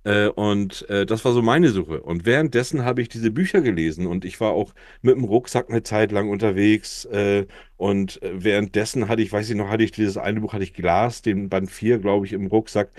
Äh, 0.04 0.28
und 0.28 0.88
äh, 0.88 1.04
das 1.06 1.24
war 1.24 1.32
so 1.32 1.42
meine 1.42 1.68
Suche. 1.70 2.02
Und 2.02 2.24
währenddessen 2.26 2.84
habe 2.84 3.02
ich 3.02 3.08
diese 3.08 3.30
Bücher 3.30 3.60
gelesen 3.60 4.06
und 4.06 4.24
ich 4.24 4.40
war 4.40 4.52
auch 4.52 4.74
mit 5.02 5.14
dem 5.16 5.24
Rucksack 5.24 5.68
eine 5.70 5.82
Zeit 5.82 6.12
lang 6.12 6.30
unterwegs. 6.30 7.04
Äh, 7.06 7.46
und 7.76 8.22
äh, 8.22 8.32
währenddessen 8.44 9.08
hatte 9.08 9.22
ich, 9.22 9.32
weiß 9.32 9.48
ich 9.50 9.56
noch, 9.56 9.68
hatte 9.68 9.84
ich 9.84 9.92
dieses 9.92 10.16
eine 10.16 10.40
Buch, 10.40 10.52
hatte 10.54 10.64
ich 10.64 10.74
Glas, 10.74 11.22
den 11.22 11.48
Band 11.50 11.70
4, 11.70 11.98
glaube 11.98 12.26
ich, 12.26 12.32
im 12.32 12.46
Rucksack. 12.46 12.90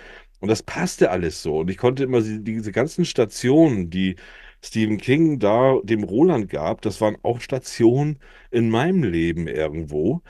Und 0.42 0.50
das 0.50 0.64
passte 0.64 1.12
alles 1.12 1.44
so. 1.44 1.60
Und 1.62 1.72
ich 1.72 1.78
konnte 1.78 2.04
immer 2.04 2.22
diese 2.22 2.74
ganzen 2.74 3.06
Stationen, 3.06 3.90
die 3.92 4.18
Stephen 4.64 4.98
King 5.00 5.40
da 5.40 5.80
dem 5.84 6.04
Roland 6.04 6.50
gab, 6.50 6.82
das 6.84 7.02
waren 7.02 7.18
auch 7.24 7.42
Stationen 7.42 8.20
in 8.52 8.70
meinem 8.72 9.04
Leben 9.04 9.48
irgendwo. 9.48 10.22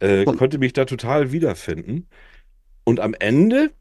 Äh, 0.00 0.24
konnte 0.26 0.58
mich 0.58 0.74
da 0.74 0.86
total 0.86 1.32
wiederfinden. 1.32 2.08
Und 2.84 3.00
am 3.00 3.14
Ende 3.18 3.72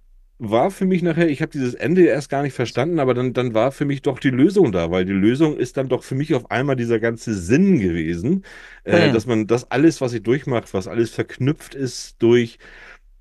war 0.41 0.71
für 0.71 0.85
mich 0.85 1.01
nachher, 1.03 1.27
ich 1.29 1.41
habe 1.41 1.51
dieses 1.51 1.73
Ende 1.73 2.05
erst 2.05 2.29
gar 2.29 2.43
nicht 2.43 2.53
verstanden, 2.53 2.99
aber 2.99 3.13
dann, 3.13 3.33
dann 3.33 3.53
war 3.53 3.71
für 3.73 3.85
mich 3.85 4.01
doch 4.03 4.19
die 4.19 4.29
Lösung 4.29 4.71
da, 4.71 4.89
weil 4.91 5.05
die 5.05 5.11
Lösung 5.13 5.57
ist 5.57 5.77
dann 5.77 5.89
doch 5.89 6.03
für 6.03 6.15
mich 6.15 6.33
auf 6.33 6.49
einmal 6.51 6.77
dieser 6.77 6.99
ganze 6.99 7.33
Sinn 7.35 7.79
gewesen, 7.79 8.45
äh, 8.85 9.07
Ja. 9.07 9.13
dass 9.13 9.25
man 9.27 9.47
das 9.47 9.69
alles, 9.71 10.01
was 10.01 10.13
ich 10.13 10.23
durchmacht, 10.23 10.73
was 10.73 10.87
alles 10.87 11.11
verknüpft 11.11 11.75
ist 11.75 12.21
durch, 12.21 12.57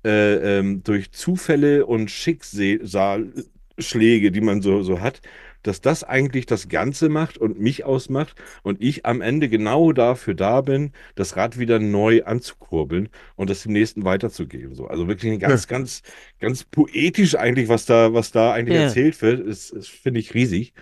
äh, 0.05 0.59
ähm, 0.59 0.83
durch 0.83 1.11
Zufälle 1.11 1.85
und 1.85 2.09
Schicksalsschläge, 2.11 4.31
die 4.31 4.41
man 4.41 4.61
so, 4.61 4.83
so 4.83 5.01
hat, 5.01 5.21
dass 5.63 5.81
das 5.81 6.05
eigentlich 6.05 6.45
das 6.45 6.69
Ganze 6.69 7.09
macht 7.09 7.37
und 7.37 7.59
mich 7.59 7.83
ausmacht 7.83 8.35
und 8.63 8.81
ich 8.81 9.05
am 9.05 9.19
Ende 9.19 9.49
genau 9.49 9.91
dafür 9.91 10.33
da 10.33 10.61
bin, 10.61 10.93
das 11.15 11.35
Rad 11.35 11.59
wieder 11.59 11.79
neu 11.79 12.23
anzukurbeln 12.23 13.09
und 13.35 13.49
das 13.49 13.63
dem 13.63 13.73
nächsten 13.73 14.05
weiterzugeben. 14.05 14.73
So, 14.73 14.87
also 14.87 15.09
wirklich 15.09 15.37
ganz, 15.39 15.67
ganz, 15.67 16.01
ganz 16.39 16.63
poetisch 16.63 17.35
eigentlich, 17.35 17.67
was 17.67 17.85
da, 17.85 18.13
was 18.13 18.31
da 18.31 18.53
eigentlich 18.53 18.75
Ja. 18.75 18.83
erzählt 18.83 19.21
wird, 19.21 19.41
ist, 19.41 19.71
ist 19.71 19.89
finde 19.89 20.21
ich 20.21 20.33
riesig. 20.33 20.73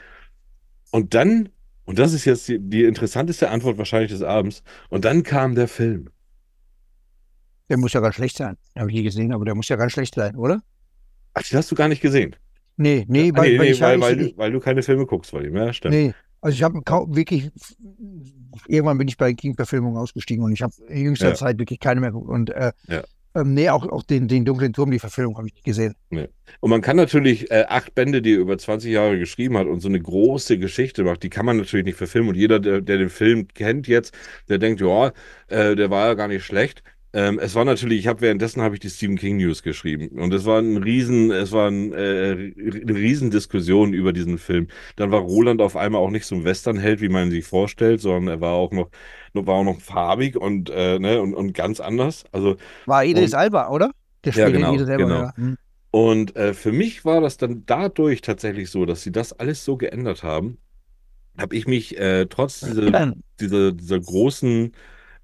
Und 0.91 1.13
dann, 1.15 1.49
und 1.85 1.97
das 1.99 2.13
ist 2.13 2.25
jetzt 2.25 2.47
die, 2.47 2.59
die 2.59 2.83
interessanteste 2.83 3.49
Antwort 3.49 3.77
wahrscheinlich 3.79 4.11
des 4.11 4.21
Abends, 4.21 4.61
und 4.89 5.05
dann 5.05 5.23
kam 5.23 5.55
der 5.55 5.67
Film. 5.67 6.09
Der 7.69 7.77
muss 7.77 7.93
ja 7.93 7.99
ganz 7.99 8.15
schlecht 8.15 8.37
sein. 8.37 8.57
Habe 8.77 8.89
ich 8.89 8.95
nie 8.97 9.03
gesehen, 9.03 9.33
aber 9.33 9.45
der 9.45 9.55
muss 9.55 9.67
ja 9.67 9.75
ganz 9.75 9.91
schlecht 9.91 10.15
sein, 10.15 10.35
oder? 10.35 10.61
Ach, 11.33 11.43
den 11.43 11.57
hast 11.57 11.69
du 11.71 11.75
gar 11.75 11.87
nicht 11.87 12.01
gesehen. 12.01 12.35
Nee, 12.77 13.05
nee, 13.07 13.31
Ah, 13.33 13.37
weil, 13.39 13.51
nee, 13.51 13.59
weil 13.59 13.71
nee, 13.71 13.79
weil, 13.79 14.01
weil, 14.01 14.33
weil 14.37 14.51
du 14.51 14.59
keine 14.59 14.83
Filme 14.83 15.05
guckst 15.05 15.31
von 15.31 15.43
ihm, 15.43 15.55
ja, 15.55 15.73
stimmt. 15.73 15.95
Nee, 15.95 16.13
also 16.41 16.55
ich 16.55 16.63
habe 16.63 16.81
kaum 16.83 17.15
wirklich, 17.15 17.49
irgendwann 18.67 18.97
bin 18.97 19.07
ich 19.07 19.17
bei 19.17 19.33
King-Verfilmungen 19.33 19.97
ausgestiegen 19.97 20.43
und 20.43 20.51
ich 20.53 20.61
habe 20.61 20.73
in 20.87 21.03
jüngster 21.05 21.29
Ja. 21.29 21.35
Zeit 21.35 21.57
wirklich 21.59 21.79
keine 21.79 21.99
mehr 22.01 22.11
geguckt. 22.11 22.29
Und 22.29 22.51
äh, 22.51 22.71
Ja. 22.87 23.03
ähm, 23.35 23.53
nee, 23.55 23.69
auch, 23.69 23.87
auch 23.89 24.03
den, 24.03 24.27
den 24.27 24.45
dunklen 24.45 24.73
Turm, 24.73 24.91
die 24.91 24.99
Verfilmung 24.99 25.37
habe 25.37 25.47
ich 25.47 25.55
nicht 25.55 25.65
gesehen. 25.65 25.95
Und 26.11 26.69
man 26.69 26.81
kann 26.81 26.95
natürlich 26.97 27.49
äh, 27.51 27.65
acht 27.67 27.95
Bände, 27.95 28.21
die 28.21 28.33
er 28.33 28.39
über 28.39 28.57
20 28.57 28.91
Jahre 28.91 29.17
geschrieben 29.17 29.57
hat 29.57 29.65
und 29.67 29.79
so 29.79 29.87
eine 29.89 29.99
große 29.99 30.59
Geschichte 30.59 31.03
macht, 31.03 31.23
die 31.23 31.29
kann 31.29 31.45
man 31.45 31.57
natürlich 31.57 31.85
nicht 31.85 31.97
verfilmen. 31.97 32.29
Und 32.29 32.35
jeder, 32.35 32.59
der, 32.59 32.81
der 32.81 32.97
den 32.99 33.09
Film 33.09 33.47
kennt 33.47 33.87
jetzt, 33.87 34.13
der 34.49 34.59
denkt, 34.59 34.81
ja, 34.81 35.11
äh, 35.47 35.75
der 35.75 35.89
war 35.89 36.07
ja 36.07 36.13
gar 36.13 36.27
nicht 36.27 36.43
schlecht. 36.45 36.83
Ähm, 37.17 37.39
es 37.39 37.55
war 37.55 37.65
natürlich, 37.65 38.01
ich 38.01 38.07
habe 38.07 38.21
währenddessen 38.21 38.61
habe 38.61 38.75
ich 38.75 38.79
die 38.79 38.91
Stephen 38.91 39.17
King 39.17 39.37
News 39.37 39.63
geschrieben 39.63 40.19
und 40.19 40.31
es 40.35 40.45
war 40.45 40.59
ein 40.59 40.77
riesen, 40.77 41.31
es 41.31 41.51
war 41.51 41.67
ein, 41.67 41.91
äh, 41.91 42.53
eine 42.55 42.93
Riesendiskussion 42.93 43.93
über 43.93 44.13
diesen 44.13 44.37
Film. 44.37 44.67
Dann 44.97 45.11
war 45.11 45.21
Roland 45.21 45.59
auf 45.59 45.75
einmal 45.75 45.99
auch 45.99 46.11
nicht 46.11 46.27
so 46.27 46.35
ein 46.35 46.43
Westernheld, 46.43 47.01
wie 47.01 47.09
man 47.09 47.31
sich 47.31 47.43
vorstellt, 47.43 48.01
sondern 48.01 48.27
er 48.35 48.41
war 48.41 48.53
auch 48.53 48.71
noch, 48.71 48.91
war 49.33 49.55
auch 49.55 49.63
noch 49.63 49.81
farbig 49.81 50.37
und, 50.37 50.69
äh, 50.69 50.99
ne, 50.99 51.19
und, 51.19 51.33
und 51.33 51.53
ganz 51.55 51.79
anders. 51.79 52.23
Also 52.31 52.55
War 52.85 53.03
Idris 53.03 53.33
Und- 53.33 53.39
Alba, 53.39 53.69
oder? 53.69 53.89
Der 54.23 54.33
Ja, 54.33 54.49
genau, 54.49 54.75
Idris 54.75 54.87
Elba, 54.87 55.03
genau. 55.03 55.31
Hm. 55.37 55.57
Und 55.89 56.35
äh, 56.35 56.53
für 56.53 56.71
mich 56.71 57.03
war 57.03 57.19
das 57.19 57.37
dann 57.37 57.63
dadurch 57.65 58.21
tatsächlich 58.21 58.69
so, 58.69 58.85
dass 58.85 59.01
sie 59.01 59.11
das 59.11 59.33
alles 59.33 59.65
so 59.65 59.75
geändert 59.75 60.21
haben, 60.21 60.59
habe 61.35 61.55
ich 61.55 61.65
mich 61.65 61.97
äh, 61.97 62.27
trotz 62.27 62.59
dieser, 62.59 63.15
dieser, 63.39 63.71
dieser 63.71 63.99
großen 63.99 64.71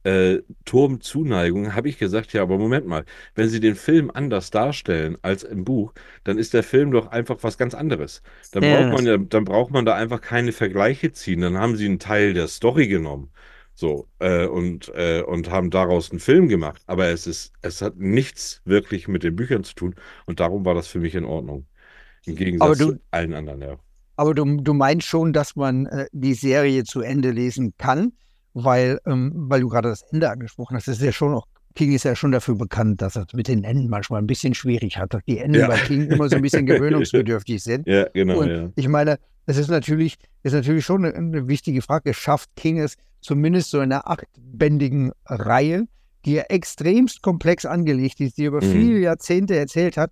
äh, 0.03 0.39
Turmzuneigung, 0.65 1.75
habe 1.75 1.89
ich 1.89 1.97
gesagt, 1.97 2.33
ja, 2.33 2.41
aber 2.41 2.57
Moment 2.57 2.85
mal, 2.87 3.05
wenn 3.35 3.49
Sie 3.49 3.59
den 3.59 3.75
Film 3.75 4.11
anders 4.13 4.51
darstellen 4.51 5.17
als 5.21 5.43
im 5.43 5.63
Buch, 5.63 5.93
dann 6.23 6.37
ist 6.37 6.53
der 6.53 6.63
Film 6.63 6.91
doch 6.91 7.07
einfach 7.07 7.37
was 7.41 7.57
ganz 7.57 7.73
anderes. 7.73 8.21
Dann 8.51 8.63
Ja, 8.63 8.69
braucht 8.69 8.89
man 8.91 9.29
dann 9.29 9.43
braucht 9.45 9.71
man 9.71 9.85
da 9.85 9.95
einfach 9.95 10.21
keine 10.21 10.51
Vergleiche 10.51 11.11
ziehen. 11.13 11.41
Dann 11.41 11.57
haben 11.57 11.75
Sie 11.77 11.85
einen 11.85 11.99
Teil 11.99 12.33
der 12.33 12.47
Story 12.47 12.87
genommen. 12.87 13.31
So, 13.75 14.07
äh, 14.19 14.45
und, 14.45 14.89
äh, 14.95 15.23
und 15.23 15.49
haben 15.49 15.71
daraus 15.71 16.11
einen 16.11 16.19
Film 16.19 16.47
gemacht. 16.47 16.81
Aber 16.85 17.07
es 17.07 17.25
ist, 17.27 17.53
es 17.61 17.81
hat 17.81 17.97
nichts 17.97 18.61
wirklich 18.65 19.07
mit 19.07 19.23
den 19.23 19.35
Büchern 19.35 19.63
zu 19.63 19.73
tun. 19.75 19.95
Und 20.25 20.39
darum 20.39 20.63
war 20.65 20.75
das 20.75 20.87
für 20.87 20.99
mich 20.99 21.15
in 21.15 21.25
Ordnung. 21.25 21.67
Im 22.25 22.35
Gegensatz 22.35 22.77
du, 22.77 22.93
zu 22.93 23.01
allen 23.11 23.33
anderen, 23.33 23.61
ja. 23.61 23.77
aber 24.15 24.33
du, 24.33 24.57
du 24.57 24.73
meinst 24.73 25.07
schon, 25.07 25.33
dass 25.33 25.55
man 25.55 25.85
äh, 25.87 26.07
die 26.11 26.33
Serie 26.33 26.83
zu 26.83 27.01
Ende 27.01 27.31
lesen 27.31 27.73
kann, 27.77 28.13
weil, 28.53 28.99
ähm, 29.05 29.31
weil 29.35 29.61
du 29.61 29.69
gerade 29.69 29.89
das 29.89 30.03
Ende 30.11 30.29
angesprochen 30.29 30.75
hast. 30.75 30.87
Das 30.87 30.97
ist 30.97 31.03
ja 31.03 31.11
schon 31.11 31.33
auch, 31.33 31.47
King 31.75 31.91
ist 31.93 32.03
ja 32.05 32.15
schon 32.15 32.31
dafür 32.31 32.55
bekannt, 32.55 33.01
dass 33.01 33.15
er 33.15 33.25
mit 33.33 33.47
den 33.47 33.63
Enden 33.63 33.89
manchmal 33.89 34.21
ein 34.21 34.27
bisschen 34.27 34.53
schwierig 34.53 34.97
hat, 34.97 35.13
dass 35.13 35.23
die 35.25 35.39
Enden 35.39 35.59
Ja. 35.61 35.67
bei 35.67 35.77
King 35.77 36.07
immer 36.07 36.29
so 36.29 36.35
ein 36.35 36.41
bisschen 36.43 36.65
gewöhnungsbedürftig 36.67 37.63
sind. 37.63 37.87
Ja, 37.87 38.07
genau, 38.13 38.39
Und 38.41 38.49
ja. 38.49 38.69
ich 38.75 38.87
meine, 38.87 39.17
es 39.47 39.57
ist 39.57 39.69
natürlich, 39.69 40.17
ist 40.43 40.53
natürlich 40.53 40.85
schon 40.85 41.03
eine, 41.05 41.15
eine 41.15 41.47
wichtige 41.47 41.81
Frage. 41.81 42.13
Schafft 42.13 42.55
King 42.55 42.77
es 42.79 42.95
zumindest 43.21 43.71
so 43.71 43.77
in 43.81 43.91
einer 43.91 44.07
achtbändigen 44.07 45.11
Reihe, 45.25 45.85
die 46.25 46.33
ja 46.33 46.43
extremst 46.43 47.21
komplex 47.21 47.65
angelegt 47.65 48.19
ist, 48.21 48.37
die 48.37 48.45
über 48.45 48.61
Mhm. 48.63 48.71
viele 48.71 48.99
Jahrzehnte 48.99 49.55
erzählt 49.57 49.97
hat, 49.97 50.11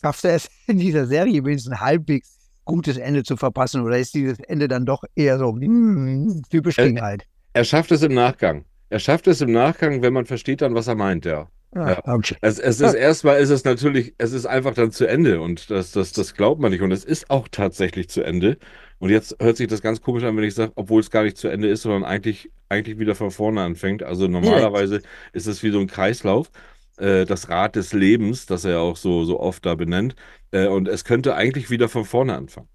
schafft 0.00 0.24
er 0.24 0.34
es 0.34 0.48
in 0.66 0.78
dieser 0.78 1.06
Serie 1.06 1.44
wenigstens 1.44 1.72
ein 1.72 1.80
halbwegs 1.80 2.36
gutes 2.64 2.98
Ende 2.98 3.22
zu 3.22 3.36
verpassen? 3.38 3.80
Oder 3.82 3.98
ist 3.98 4.14
dieses 4.14 4.38
Ende 4.40 4.68
dann 4.68 4.84
doch 4.84 5.02
eher 5.16 5.38
so 5.38 5.52
mm, 5.52 6.42
typisch 6.50 6.78
Äh, 6.78 6.88
King 6.88 7.00
halt? 7.00 7.24
Er 7.58 7.64
schafft 7.64 7.90
es 7.90 8.04
im 8.04 8.14
Nachgang. 8.14 8.66
Er 8.88 9.00
schafft 9.00 9.26
es 9.26 9.40
im 9.40 9.50
Nachgang, 9.50 10.00
wenn 10.00 10.12
man 10.12 10.26
versteht 10.26 10.62
dann, 10.62 10.76
was 10.76 10.86
er 10.86 10.94
meint, 10.94 11.24
ja. 11.24 11.48
Ah, 11.74 12.00
okay. 12.04 12.36
Es, 12.40 12.60
es 12.60 12.80
ist 12.80 12.94
erstmal 12.94 13.40
ist 13.40 13.50
es 13.50 13.64
natürlich, 13.64 14.14
es 14.16 14.30
ist 14.30 14.46
einfach 14.46 14.74
dann 14.74 14.92
zu 14.92 15.06
Ende 15.06 15.40
und 15.40 15.68
das, 15.68 15.90
das, 15.90 16.12
das 16.12 16.34
glaubt 16.34 16.60
man 16.60 16.70
nicht. 16.70 16.82
Und 16.82 16.92
es 16.92 17.02
ist 17.04 17.30
auch 17.30 17.48
tatsächlich 17.50 18.08
zu 18.10 18.22
Ende. 18.22 18.58
Und 19.00 19.10
jetzt 19.10 19.34
hört 19.40 19.56
sich 19.56 19.66
das 19.66 19.82
ganz 19.82 20.00
komisch 20.00 20.22
an, 20.22 20.36
wenn 20.36 20.44
ich 20.44 20.54
sage, 20.54 20.70
obwohl 20.76 21.00
es 21.00 21.10
gar 21.10 21.24
nicht 21.24 21.36
zu 21.36 21.48
Ende 21.48 21.66
ist, 21.66 21.82
sondern 21.82 22.04
eigentlich, 22.04 22.52
eigentlich 22.68 23.00
wieder 23.00 23.16
von 23.16 23.32
vorne 23.32 23.60
anfängt. 23.60 24.04
Also 24.04 24.28
normalerweise 24.28 25.02
ist 25.32 25.48
es 25.48 25.60
wie 25.64 25.70
so 25.70 25.80
ein 25.80 25.88
Kreislauf, 25.88 26.52
äh, 26.98 27.24
das 27.24 27.48
Rad 27.48 27.74
des 27.74 27.92
Lebens, 27.92 28.46
das 28.46 28.64
er 28.64 28.78
auch 28.78 28.96
so, 28.96 29.24
so 29.24 29.40
oft 29.40 29.66
da 29.66 29.74
benennt. 29.74 30.14
Äh, 30.52 30.68
und 30.68 30.86
es 30.86 31.04
könnte 31.04 31.34
eigentlich 31.34 31.70
wieder 31.70 31.88
von 31.88 32.04
vorne 32.04 32.36
anfangen. 32.36 32.68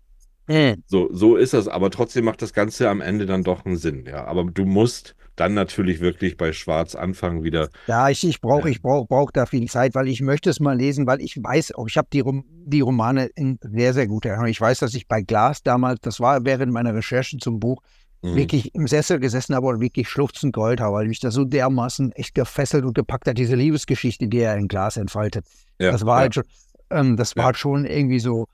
Hm. 0.48 0.84
So, 0.88 1.10
so 1.14 1.36
ist 1.38 1.54
es, 1.54 1.68
aber 1.68 1.90
trotzdem 1.90 2.26
macht 2.26 2.42
das 2.42 2.54
Ganze 2.54 2.90
am 2.90 3.02
Ende 3.02 3.26
dann 3.26 3.44
doch 3.44 3.66
einen 3.66 3.78
Sinn, 3.78 4.06
ja. 4.06 4.26
Aber 4.26 4.44
du 4.44 4.66
musst 4.66 5.16
dann 5.36 5.54
natürlich 5.54 6.00
wirklich 6.00 6.38
bei 6.38 6.52
Schwarz 6.54 6.94
anfangen 6.96 7.44
wieder. 7.44 7.70
Ja, 7.88 8.10
ich, 8.10 8.28
ich 8.28 8.40
brauche 8.42 8.70
ich 8.70 8.82
brauch, 8.82 9.08
brauch 9.08 9.32
da 9.32 9.46
viel 9.46 9.68
Zeit, 9.70 9.96
weil 9.96 10.08
ich 10.08 10.22
möchte 10.22 10.50
es 10.50 10.60
mal 10.60 10.78
lesen, 10.78 11.08
weil 11.08 11.22
ich 11.22 11.38
weiß, 11.42 11.74
auch 11.76 11.88
ich 11.88 11.98
habe 11.98 12.08
die, 12.14 12.20
Rom 12.20 12.44
die 12.66 12.82
Romane 12.82 13.26
in 13.36 13.58
sehr, 13.62 13.94
sehr 13.94 14.08
guter 14.08 14.30
Erinnerung. 14.30 14.52
Ich 14.52 14.62
weiß, 14.62 14.80
dass 14.80 14.94
ich 14.94 15.08
bei 15.08 15.22
Glas 15.22 15.64
damals, 15.64 16.02
das 16.02 16.20
war 16.20 16.46
während 16.46 16.72
meiner 16.72 16.94
Recherchen 16.94 17.40
zum 17.40 17.60
Buch, 17.60 17.82
Mhm. 18.26 18.36
wirklich 18.38 18.74
im 18.74 18.88
Sessel 18.88 19.20
gesessen 19.20 19.54
habe 19.54 19.68
und 19.68 19.82
wirklich 19.82 20.08
schluchzend 20.08 20.54
geheult 20.54 20.80
habe, 20.80 20.94
weil 20.96 21.08
mich 21.10 21.20
das 21.20 21.34
so 21.34 21.44
dermaßen 21.44 22.14
echt 22.14 22.34
gefesselt 22.36 22.86
und 22.86 22.94
gepackt 22.96 23.28
hat, 23.28 23.38
diese 23.38 23.56
Liebesgeschichte, 23.56 24.30
die 24.30 24.38
er 24.40 24.56
in 24.56 24.70
Glas 24.70 24.96
entfaltet. 24.96 25.46
Ja, 25.78 25.92
das 25.92 26.06
war 26.06 26.18
ja. 26.18 26.22
halt 26.22 26.36
schon, 26.36 26.44
ähm, 26.90 27.18
das 27.18 27.36
war 27.36 27.42
Ja. 27.42 27.46
halt 27.48 27.58
schon 27.58 27.84
irgendwie 27.86 28.20
so, 28.20 28.48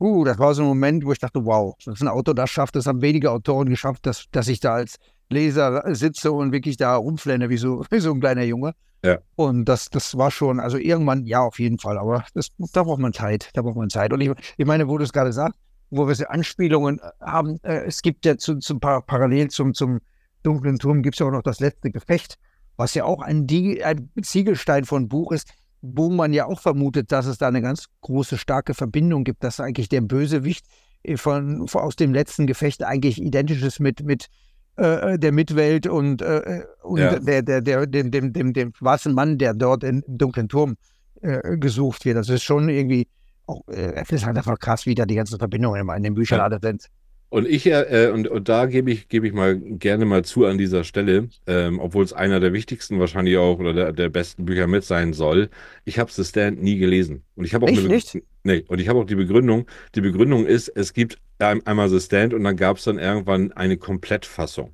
uh, 0.00 0.24
das 0.24 0.38
war 0.38 0.54
so 0.54 0.62
ein 0.62 0.68
Moment, 0.68 1.04
wo 1.04 1.12
ich 1.12 1.18
dachte, 1.18 1.44
wow, 1.44 1.74
dass 1.84 2.00
ein 2.00 2.08
Autor 2.08 2.34
das 2.34 2.50
schafft, 2.50 2.76
das 2.76 2.86
haben 2.86 3.02
wenige 3.02 3.30
Autoren 3.30 3.68
geschafft, 3.68 4.06
dass, 4.06 4.26
dass 4.30 4.48
ich 4.48 4.60
da 4.60 4.74
als 4.74 4.96
Leser 5.30 5.82
sitze 5.94 6.32
und 6.32 6.52
wirklich 6.52 6.76
da 6.76 6.96
rumflenne 6.96 7.48
wie 7.50 7.56
so, 7.56 7.84
wie 7.90 8.00
so 8.00 8.12
ein 8.12 8.20
kleiner 8.20 8.42
Junge. 8.44 8.72
Ja. 9.04 9.18
Und 9.36 9.66
das, 9.66 9.90
das 9.90 10.16
war 10.16 10.30
schon, 10.30 10.60
also 10.60 10.78
irgendwann, 10.78 11.26
ja, 11.26 11.40
auf 11.40 11.58
jeden 11.58 11.78
Fall, 11.78 11.98
aber 11.98 12.24
das, 12.32 12.48
da 12.72 12.82
braucht 12.84 13.00
man 13.00 13.12
Zeit, 13.12 13.50
da 13.52 13.60
braucht 13.60 13.76
man 13.76 13.90
Zeit. 13.90 14.12
Und 14.14 14.20
ich, 14.22 14.30
ich 14.56 14.66
meine, 14.66 14.88
wo 14.88 14.96
du 14.96 15.04
es 15.04 15.12
gerade 15.12 15.32
sagst, 15.32 15.58
wo 15.90 16.08
wir 16.08 16.14
so 16.14 16.24
Anspielungen 16.26 17.00
haben, 17.20 17.58
äh, 17.64 17.84
es 17.84 18.00
gibt 18.00 18.24
ja 18.24 18.38
zu, 18.38 18.58
zu 18.58 18.78
par 18.78 19.02
parallel 19.02 19.48
zum, 19.48 19.74
zum 19.74 20.00
dunklen 20.42 20.78
Turm 20.78 21.02
gibt 21.02 21.16
es 21.16 21.18
ja 21.20 21.26
auch 21.26 21.30
noch 21.32 21.42
das 21.42 21.60
letzte 21.60 21.90
Gefecht, 21.90 22.38
was 22.76 22.94
ja 22.94 23.04
auch 23.04 23.20
ein, 23.20 23.46
Die- 23.46 23.84
ein 23.84 24.10
Ziegelstein 24.22 24.84
von 24.84 25.08
Buch 25.08 25.32
ist, 25.32 25.50
wo 25.86 26.08
man 26.08 26.32
ja 26.32 26.46
auch 26.46 26.60
vermutet, 26.60 27.12
dass 27.12 27.26
es 27.26 27.36
da 27.38 27.48
eine 27.48 27.60
ganz 27.60 27.86
große, 28.00 28.38
starke 28.38 28.72
Verbindung 28.74 29.24
gibt, 29.24 29.44
dass 29.44 29.60
eigentlich 29.60 29.88
der 29.90 30.00
Bösewicht 30.00 30.64
äh, 31.02 31.16
von, 31.16 31.68
von 31.68 31.82
aus 31.82 31.96
dem 31.96 32.14
letzten 32.14 32.46
Gefecht 32.46 32.82
eigentlich 32.82 33.20
identisch 33.20 33.62
ist 33.62 33.80
mit, 33.80 34.02
mit 34.02 34.28
äh, 34.76 35.18
der 35.18 35.32
Mitwelt 35.32 35.86
und, 35.86 36.22
äh, 36.22 36.62
und 36.82 36.98
Ja. 37.00 37.18
der, 37.18 37.42
der, 37.42 37.60
der, 37.60 37.86
dem, 37.86 38.10
dem, 38.10 38.32
dem, 38.32 38.52
dem 38.54 38.72
schwarzen 38.74 39.12
Mann, 39.14 39.36
der 39.38 39.52
dort 39.54 39.84
im 39.84 40.02
dunklen 40.06 40.48
Turm 40.48 40.76
äh, 41.20 41.56
gesucht 41.58 42.04
wird. 42.04 42.16
Das 42.16 42.28
ist 42.28 42.42
schon 42.42 42.68
irgendwie 42.68 43.06
auch, 43.46 43.60
äh, 43.68 43.92
es 43.94 44.10
ist 44.10 44.24
halt 44.24 44.36
einfach 44.38 44.58
krass, 44.58 44.86
wie 44.86 44.94
da 44.94 45.04
die 45.04 45.14
ganzen 45.16 45.38
Verbindungen 45.38 45.88
in 45.94 46.02
den 46.02 46.14
Büchern 46.14 46.38
Ja. 46.38 46.44
alle 46.44 46.58
sind. 46.62 46.86
Und 47.34 47.48
ich, 47.48 47.66
äh, 47.66 48.12
und, 48.14 48.28
und 48.28 48.48
da 48.48 48.66
gebe 48.66 48.92
ich, 48.92 49.08
gebe 49.08 49.26
ich 49.26 49.32
mal 49.32 49.58
gerne 49.58 50.04
mal 50.04 50.24
zu 50.24 50.44
an 50.44 50.56
dieser 50.56 50.84
Stelle, 50.84 51.30
ähm, 51.48 51.80
obwohl 51.80 52.04
es 52.04 52.12
einer 52.12 52.38
der 52.38 52.52
wichtigsten 52.52 53.00
wahrscheinlich 53.00 53.36
auch 53.38 53.58
oder 53.58 53.74
der, 53.74 53.92
der 53.92 54.08
besten 54.08 54.44
Bücher 54.44 54.68
mit 54.68 54.84
sein 54.84 55.12
soll. 55.12 55.50
Ich 55.84 55.98
habe 55.98 56.12
The 56.12 56.22
Stand 56.22 56.62
nie 56.62 56.78
gelesen. 56.78 57.24
Und 57.34 57.44
ich 57.44 57.52
habe 57.52 57.66
auch 57.66 57.70
eine, 57.70 57.88
nicht? 57.88 58.22
Nee, 58.44 58.62
und 58.68 58.80
ich 58.80 58.88
habe 58.88 59.00
auch 59.00 59.04
die 59.04 59.16
Begründung. 59.16 59.66
Die 59.96 60.00
Begründung 60.00 60.46
ist, 60.46 60.68
es 60.68 60.92
gibt 60.92 61.18
ein, 61.40 61.66
einmal 61.66 61.88
The 61.88 61.98
Stand 61.98 62.34
und 62.34 62.44
dann 62.44 62.56
gab 62.56 62.76
es 62.76 62.84
dann 62.84 63.00
irgendwann 63.00 63.50
eine 63.50 63.78
Komplettfassung. 63.78 64.72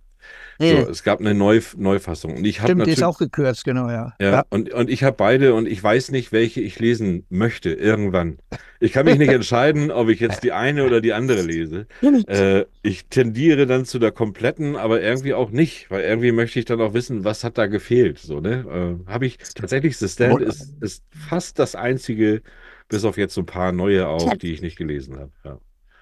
So, 0.58 0.66
Nee, 0.66 0.72
es 0.90 1.02
gab 1.04 1.20
eine 1.20 1.32
Neu 1.32 1.60
Neufassung. 1.78 2.36
Und 2.36 2.44
ich 2.44 2.58
stimmt, 2.58 2.86
die 2.86 2.90
ist 2.90 3.02
auch 3.02 3.16
gekürzt, 3.16 3.64
genau, 3.64 3.88
ja. 3.88 4.14
Ja, 4.20 4.44
und, 4.50 4.70
und 4.74 4.90
ich 4.90 5.04
habe 5.04 5.16
beide 5.16 5.54
und 5.54 5.66
ich 5.66 5.82
weiß 5.82 6.10
nicht, 6.10 6.32
welche 6.32 6.60
ich 6.60 6.78
lesen 6.78 7.24
möchte 7.30 7.70
irgendwann. 7.70 8.38
Ich 8.78 8.92
kann 8.92 9.06
mich 9.06 9.16
nicht 9.16 9.30
entscheiden, 9.32 9.90
ob 9.90 10.10
ich 10.10 10.20
jetzt 10.20 10.42
die 10.42 10.52
eine 10.52 10.84
oder 10.84 11.00
die 11.00 11.14
andere 11.14 11.40
lese. 11.40 11.86
Äh, 12.26 12.66
ich 12.82 13.06
tendiere 13.06 13.66
dann 13.66 13.86
zu 13.86 13.98
der 13.98 14.12
kompletten, 14.12 14.76
aber 14.76 15.00
irgendwie 15.00 15.32
auch 15.32 15.50
nicht, 15.50 15.90
weil 15.90 16.02
irgendwie 16.02 16.32
möchte 16.32 16.58
ich 16.58 16.66
dann 16.66 16.82
auch 16.82 16.92
wissen, 16.92 17.24
was 17.24 17.42
hat 17.42 17.56
da 17.56 17.66
gefehlt. 17.66 18.18
So, 18.18 18.40
ne? 18.40 18.98
Äh, 19.06 19.10
habe 19.10 19.24
ich 19.24 19.38
tatsächlich, 19.54 19.96
The 19.96 20.08
Stand 20.08 20.42
ist, 20.42 20.74
ist 20.82 21.04
fast 21.10 21.58
das 21.58 21.74
einzige, 21.74 22.42
bis 22.88 23.06
auf 23.06 23.16
jetzt 23.16 23.32
so 23.32 23.40
ein 23.40 23.46
paar 23.46 23.72
neue 23.72 24.08
auch, 24.08 24.34
die 24.34 24.52
ich 24.52 24.60
nicht 24.60 24.76
gelesen 24.76 25.18
habe. 25.18 25.32
Ja. 25.42 25.58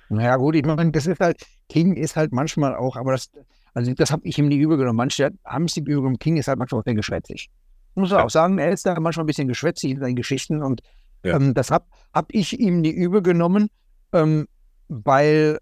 Naja, 0.09 0.37
gut, 0.37 0.57
ich 0.57 0.65
meine, 0.65 0.91
das 0.91 1.07
ist 1.07 1.21
halt, 1.21 1.45
King 1.69 1.95
ist 1.95 2.17
halt 2.17 2.33
manchmal 2.33 2.75
auch, 2.75 2.97
aber 2.97 3.13
das, 3.13 3.31
also 3.79 3.95
das 3.95 4.11
habe 4.11 4.27
ich 4.27 4.37
ihm 4.39 4.49
nie 4.49 4.57
übergenommen. 4.59 4.97
Manche 4.97 5.31
haben 5.45 5.65
es 5.67 5.77
ihm 5.77 5.87
übergenommen, 5.87 6.19
King 6.19 6.37
ist 6.37 6.49
halt 6.49 6.59
manchmal 6.59 6.81
auch 6.81 6.85
sehr 6.85 6.95
geschwätzig. 6.95 7.49
Muss 7.95 8.11
man 8.11 8.19
Ja. 8.19 8.25
auch 8.25 8.31
sagen, 8.31 8.59
er 8.59 8.71
ist 8.73 8.85
da 8.85 8.99
manchmal 8.99 9.25
ein 9.25 9.27
bisschen 9.29 9.47
geschwätzig 9.49 9.93
in 9.93 10.01
seinen 10.01 10.17
Geschichten 10.17 10.63
und 10.63 10.81
Ja. 11.25 11.37
ähm, 11.37 11.55
das 11.55 11.71
habe 11.71 11.85
hab 12.13 12.27
ich 12.33 12.59
ihm 12.59 12.81
nie 12.81 12.91
übergenommen, 12.91 13.69
ähm, 14.13 14.47
weil 14.89 15.59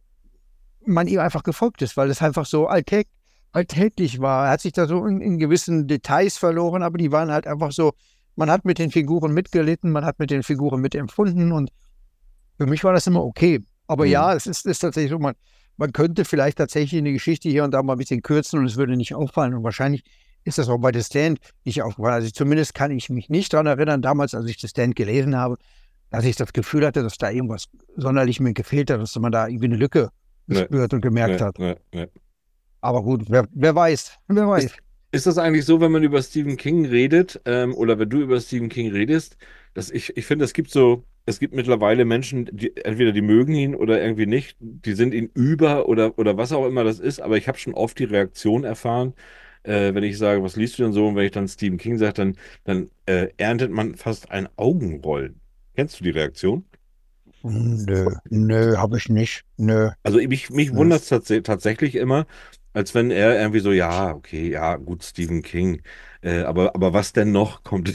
man 0.85 1.07
ihm 1.09 1.21
einfach 1.21 1.43
gefolgt 1.43 1.83
ist, 1.83 1.97
weil 1.97 2.11
es 2.11 2.23
einfach 2.23 2.47
so 2.47 2.67
alltäg 2.69 3.07
alltäglich 3.53 4.21
war. 4.21 4.47
Er 4.47 4.51
hat 4.53 4.61
sich 4.61 4.73
da 4.73 4.87
so 4.87 5.07
in, 5.07 5.21
in 5.23 5.39
gewissen 5.39 5.87
Details 5.87 6.37
verloren, 6.37 6.83
aber 6.83 6.99
die 6.99 7.11
waren 7.11 7.31
halt 7.31 7.47
einfach 7.47 7.73
so, 7.73 7.93
man 8.35 8.51
hat 8.51 8.65
mit 8.67 8.79
den 8.79 8.91
Figuren 8.91 9.33
mitgelitten, 9.33 9.91
man 9.93 10.05
hat 10.05 10.19
mit 10.19 10.31
den 10.31 10.43
Figuren 10.43 10.81
mitempfunden 10.83 11.53
und 11.53 11.71
für 12.59 12.67
mich 12.67 12.85
war 12.85 12.93
das 12.93 13.07
immer 13.07 13.25
okay. 13.25 13.65
Aber 13.87 14.05
Mhm. 14.05 14.11
ja, 14.11 14.35
es 14.35 14.47
ist, 14.47 14.67
ist 14.67 14.81
tatsächlich 14.81 15.11
so, 15.11 15.19
man, 15.19 15.35
man 15.77 15.93
könnte 15.93 16.25
vielleicht 16.25 16.59
tatsächlich 16.59 16.99
eine 17.01 17.13
Geschichte 17.13 17.49
hier 17.49 17.65
und 17.65 17.73
da 17.73 17.83
mal 17.83 17.95
ein 17.95 17.99
bisschen 17.99 18.23
kürzen 18.23 18.59
und 18.59 18.67
es 18.67 18.77
würde 18.77 18.97
nicht 18.97 19.15
auffallen. 19.15 19.55
Und 19.55 19.63
wahrscheinlich 19.65 20.03
ist 20.45 20.59
das 20.59 20.69
auch 20.69 20.79
bei 20.79 20.93
The 20.93 21.03
Stand 21.03 21.39
nicht 21.65 21.83
aufgefallen. 21.83 22.15
Also 22.15 22.31
zumindest 22.31 22.75
kann 22.75 22.91
ich 22.91 23.11
mich 23.11 23.29
nicht 23.29 23.53
daran 23.53 23.67
erinnern, 23.67 24.01
damals, 24.03 24.35
als 24.35 24.47
ich 24.47 24.59
The 24.61 24.69
Stand 24.69 24.97
gelesen 24.97 25.37
habe, 25.37 25.57
dass 26.11 26.25
ich 26.25 26.37
das 26.37 26.53
Gefühl 26.53 26.87
hatte, 26.87 27.03
dass 27.03 27.19
da 27.19 27.31
irgendwas 27.31 27.67
sonderlich 27.97 28.39
mir 28.41 28.53
gefehlt 28.55 28.91
hat, 28.91 29.01
dass 29.01 29.17
man 29.17 29.33
da 29.33 29.49
irgendwie 29.49 29.67
eine 29.67 29.77
Lücke 29.77 30.11
Nee. 30.49 30.61
gespürt 30.61 30.95
und 30.95 31.01
gemerkt 31.01 31.41
Ne, 31.41 31.47
hat. 31.47 31.59
ne, 31.59 31.77
ne. 31.93 32.09
Aber 32.81 33.03
gut, 33.03 33.25
wer, 33.29 33.49
wer 33.53 33.75
weiß, 33.75 34.13
wer 34.29 34.47
weiß. 34.49 34.77
Ist 35.11 35.27
das 35.27 35.39
eigentlich 35.39 35.65
so, 35.65 35.81
wenn 35.81 35.91
man 35.91 36.03
über 36.05 36.23
Stephen 36.23 36.57
King 36.57 36.87
redet, 36.87 37.41
ähm, 37.45 37.75
oder 37.75 37.99
wenn 37.99 38.09
du 38.09 38.21
über 38.21 38.41
Stephen 38.41 38.69
King 38.69 38.93
redest, 38.93 39.37
dass 39.75 39.91
ich, 39.91 40.17
ich 40.17 40.25
finde, 40.27 40.45
es 40.45 40.53
gibt 40.53 40.71
so, 40.71 41.05
es 41.27 41.41
gibt 41.41 41.55
mittlerweile 41.55 42.05
Menschen, 42.05 42.49
die 42.53 42.77
entweder 42.77 43.13
die 43.13 43.23
mögen 43.23 43.55
ihn 43.55 43.75
oder 43.75 44.01
irgendwie 44.01 44.27
nicht, 44.27 44.57
die 44.61 44.95
sind 44.95 45.13
ihn 45.15 45.31
über 45.35 45.89
oder, 45.89 46.19
oder 46.19 46.37
was 46.37 46.53
auch 46.53 46.67
immer 46.67 46.85
das 46.85 47.01
ist, 47.01 47.21
aber 47.21 47.37
ich 47.37 47.49
habe 47.49 47.59
schon 47.59 47.75
oft 47.75 47.99
die 47.99 48.05
Reaktion 48.05 48.65
erfahren, 48.65 49.15
äh, 49.65 49.95
wenn 49.95 50.05
ich 50.05 50.19
sage, 50.19 50.43
was 50.43 50.57
liest 50.57 50.79
du 50.79 50.85
denn 50.85 50.93
so? 50.93 51.09
Und 51.09 51.17
wenn 51.17 51.27
ich 51.27 51.33
dann 51.33 51.49
Stephen 51.49 51.79
King 51.79 51.99
sage, 51.99 52.15
dann, 52.15 52.37
dann 52.65 52.91
äh, 53.07 53.29
erntet 53.37 53.71
man 53.73 53.97
fast 53.97 54.31
ein 54.31 54.49
Augenrollen. 54.57 55.41
Kennst 55.75 56.01
du 56.01 56.05
die 56.05 56.11
Reaktion? 56.11 56.65
Nö, 57.43 58.09
nö, 58.31 58.77
habe 58.77 58.97
ich 58.99 59.09
nicht. 59.09 59.45
Nö. 59.57 59.91
Also 60.03 60.19
mich, 60.19 60.51
mich 60.51 60.75
wundert 60.75 61.03
es 61.03 61.09
tats 61.09 61.33
tatsächlich 61.45 61.95
immer, 61.95 62.27
als 62.73 62.95
wenn 62.95 63.11
er 63.11 63.39
irgendwie 63.39 63.61
so, 63.61 63.73
ja, 63.73 64.15
okay, 64.15 64.51
ja, 64.51 64.77
gut, 64.77 65.05
Stephen 65.05 65.43
King, 65.43 65.83
äh, 66.23 66.43
aber, 66.43 66.75
aber 66.75 66.93
was 66.93 67.13
denn 67.13 67.33
noch, 67.33 67.63
kommt, 67.65 67.93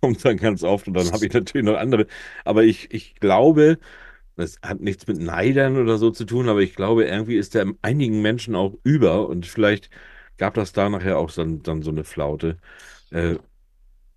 kommt 0.00 0.24
dann 0.24 0.36
ganz 0.36 0.62
oft 0.64 0.88
und 0.88 0.94
dann 0.94 1.12
habe 1.12 1.26
ich 1.26 1.32
natürlich 1.32 1.66
noch 1.66 1.76
andere. 1.78 2.06
Aber 2.44 2.64
ich, 2.64 2.92
ich 2.92 3.14
glaube, 3.16 3.78
das 4.36 4.58
hat 4.62 4.80
nichts 4.80 5.06
mit 5.06 5.18
Neidern 5.18 5.76
oder 5.78 5.98
so 5.98 6.10
zu 6.10 6.24
tun, 6.24 6.48
aber 6.48 6.60
ich 6.62 6.74
glaube, 6.76 7.04
irgendwie 7.06 7.36
ist 7.36 7.54
er 7.56 7.66
einigen 7.82 8.22
Menschen 8.22 8.54
auch 8.56 8.74
über 8.84 9.28
und 9.28 9.46
vielleicht 9.46 9.90
gab 10.38 10.54
das 10.54 10.72
da 10.72 10.88
nachher 10.88 11.18
auch 11.18 11.30
dann, 11.32 11.62
dann 11.62 11.82
so 11.82 11.90
eine 11.90 12.04
Flaute. 12.04 12.58
Äh, 13.10 13.36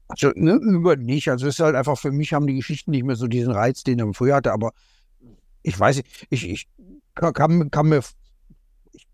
Also, 0.07 0.31
ne, 0.35 0.53
über 0.55 0.95
nicht. 0.97 1.29
Also, 1.29 1.47
es 1.47 1.55
ist 1.55 1.63
halt 1.63 1.75
einfach, 1.75 1.97
für 1.97 2.11
mich 2.11 2.33
haben 2.33 2.47
die 2.47 2.55
Geschichten 2.55 2.91
nicht 2.91 3.03
mehr 3.05 3.15
so 3.15 3.27
diesen 3.27 3.51
Reiz, 3.53 3.83
den 3.83 3.99
er 3.99 4.13
früher 4.13 4.35
hatte, 4.35 4.51
aber 4.51 4.71
ich 5.63 5.79
weiß 5.79 5.97
nicht, 5.97 6.27
ich, 6.29 6.49
ich 6.49 6.69
kann, 7.15 7.71
kann, 7.71 7.89
mir, 7.89 8.01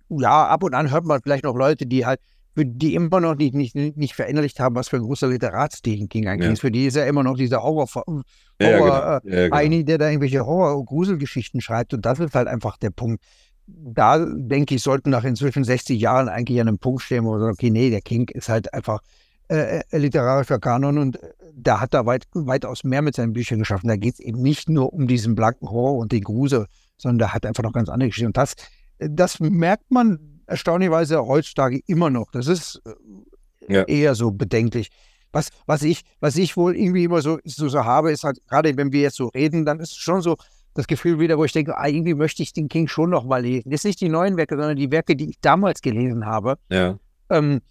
ja, 0.10 0.48
ab 0.48 0.64
und 0.64 0.74
an 0.74 0.92
hört 0.92 1.06
man 1.06 1.22
vielleicht 1.22 1.44
noch 1.44 1.56
Leute, 1.56 1.86
die 1.86 2.06
halt, 2.06 2.20
die 2.66 2.96
immer 2.96 3.20
noch 3.20 3.36
nicht, 3.36 3.54
nicht, 3.54 3.76
nicht 3.76 4.16
verinnerlicht 4.16 4.60
haben, 4.60 4.76
was 4.76 4.90
für 4.90 4.98
ein 4.98 5.04
großer 5.04 5.28
Literatstil 5.28 6.08
King 6.08 6.28
eigentlich 6.28 6.48
Ja. 6.48 6.54
ist. 6.54 6.62
Für 6.62 6.72
die 6.72 6.86
ist 6.86 6.96
er 6.96 7.08
immer 7.08 7.24
noch 7.24 7.36
dieser 7.36 7.64
Horror, 7.64 7.88
Horror 7.94 8.24
ja, 8.60 8.70
ja, 8.70 8.80
Horror, 8.80 9.22
genau. 9.22 9.36
Ja, 9.36 9.44
genau. 9.46 9.56
Heini, 9.56 9.86
der 9.86 9.98
da 9.98 10.08
irgendwelche 10.08 10.46
Horror- 10.46 10.78
und 10.78 10.86
Gruselgeschichten 10.86 11.62
schreibt. 11.62 11.94
Und 11.94 12.06
das 12.06 12.20
ist 12.20 12.36
halt 12.36 12.48
einfach 12.48 12.78
der 12.78 12.90
Punkt. 12.90 13.24
Da 13.68 14.26
denke 14.26 14.76
ich, 14.76 14.82
sollten 14.82 15.10
nach 15.10 15.24
inzwischen 15.24 15.64
60 15.64 16.00
Jahren 16.00 16.30
eigentlich 16.30 16.60
an 16.62 16.68
einem 16.68 16.80
Punkt 16.80 17.02
stehen, 17.02 17.26
wo 17.26 17.32
man 17.32 17.42
sagt, 17.42 17.54
okay, 17.54 17.70
nee, 17.70 17.90
der 17.90 18.02
King 18.02 18.30
ist 18.30 18.50
halt 18.50 18.74
einfach 18.74 19.02
äh, 19.50 19.82
äh, 19.92 19.98
literarischer 19.98 20.60
Kanon 20.60 20.98
und 20.98 21.22
äh, 21.24 21.30
da 21.56 21.80
hat 21.80 21.94
er 21.94 22.06
weit, 22.06 22.28
weitaus 22.34 22.84
mehr 22.84 23.02
mit 23.02 23.16
seinen 23.16 23.34
Büchern 23.34 23.60
geschaffen. 23.60 23.88
Da 23.88 23.96
geht 23.96 24.16
es 24.16 24.20
eben 24.20 24.42
nicht 24.42 24.68
nur 24.68 24.92
um 24.92 25.08
diesen 25.08 25.36
blanken 25.36 25.70
Horror 25.70 25.98
und 25.98 26.12
den 26.12 26.22
Grusel, 26.24 26.66
sondern 26.98 27.20
da 27.20 27.34
hat 27.34 27.46
einfach 27.46 27.64
noch 27.64 27.72
ganz 27.72 27.88
andere 27.88 28.10
Geschichten. 28.10 28.28
Und 28.28 28.38
das, 28.38 28.56
äh, 29.00 29.08
das 29.10 29.40
merkt 29.40 29.90
man 29.90 30.37
erstaunlicherweise 30.48 31.26
heutzutage 31.26 31.80
immer 31.88 32.10
noch. 32.10 32.32
Das 32.32 32.48
ist 32.48 32.82
äh, 32.86 33.74
Ja. 33.74 33.84
eher 33.84 34.16
so 34.16 34.32
bedenklich. 34.32 34.90
Was, 35.34 35.50
was, 35.66 35.84
ich, 35.84 36.04
was 36.22 36.38
ich 36.38 36.56
wohl 36.58 36.76
irgendwie 36.76 37.04
immer 37.04 37.22
so, 37.22 37.38
so, 37.44 37.68
so 37.68 37.84
habe, 37.86 38.12
ist 38.12 38.24
halt, 38.24 38.40
gerade 38.48 38.76
wenn 38.78 38.92
wir 38.94 39.02
jetzt 39.02 39.18
so 39.18 39.28
reden, 39.28 39.66
dann 39.66 39.80
ist 39.80 40.00
schon 40.00 40.22
so 40.22 40.38
das 40.74 40.88
Gefühl 40.88 41.20
wieder, 41.20 41.38
wo 41.38 41.44
ich 41.44 41.52
denke, 41.52 41.78
ah, 41.78 41.88
irgendwie 41.88 42.14
möchte 42.14 42.42
ich 42.44 42.54
den 42.54 42.70
King 42.70 42.88
schon 42.88 43.10
noch 43.10 43.26
mal 43.26 43.42
lesen. 43.42 43.72
Jetzt 43.72 43.84
nicht 43.84 44.00
die 44.00 44.10
neuen 44.10 44.38
Werke, 44.38 44.56
sondern 44.56 44.78
die 44.78 44.90
Werke, 44.92 45.16
die 45.16 45.32
ich 45.32 45.40
damals 45.42 45.82
gelesen 45.82 46.26
habe. 46.26 46.58
Ja, 46.70 46.98
Ähm, 47.30 47.62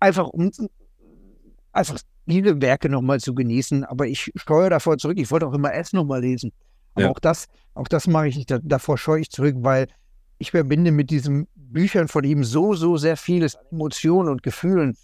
einfach 0.00 0.28
um 0.28 0.50
einfach 1.72 1.98
diese 2.26 2.60
Werke 2.60 2.88
nochmal 2.88 3.20
zu 3.20 3.34
genießen. 3.34 3.84
Aber 3.84 4.06
ich 4.06 4.30
steuere 4.34 4.70
davor 4.70 4.98
zurück. 4.98 5.18
Ich 5.18 5.30
wollte 5.30 5.46
auch 5.46 5.54
immer 5.54 5.72
S 5.72 5.92
nochmal 5.92 6.20
lesen. 6.20 6.52
Aber 6.94 7.04
Ja. 7.04 7.10
auch 7.10 7.20
das, 7.20 7.46
auch 7.74 7.88
das 7.88 8.06
mache 8.06 8.28
ich 8.28 8.36
nicht. 8.36 8.50
Da, 8.50 8.58
davor 8.62 8.98
scheue 8.98 9.20
ich 9.20 9.30
zurück, 9.30 9.54
weil 9.60 9.86
ich 10.40 10.50
verbinde 10.52 10.90
mit 10.90 11.10
diesen 11.10 11.46
Büchern 11.54 12.08
von 12.08 12.24
ihm 12.24 12.44
so, 12.44 12.74
so 12.74 12.96
sehr 12.96 13.16
vieles 13.18 13.56
an 13.56 13.66
Emotionen 13.70 14.30
und 14.30 14.42
Gefühlen. 14.42 14.96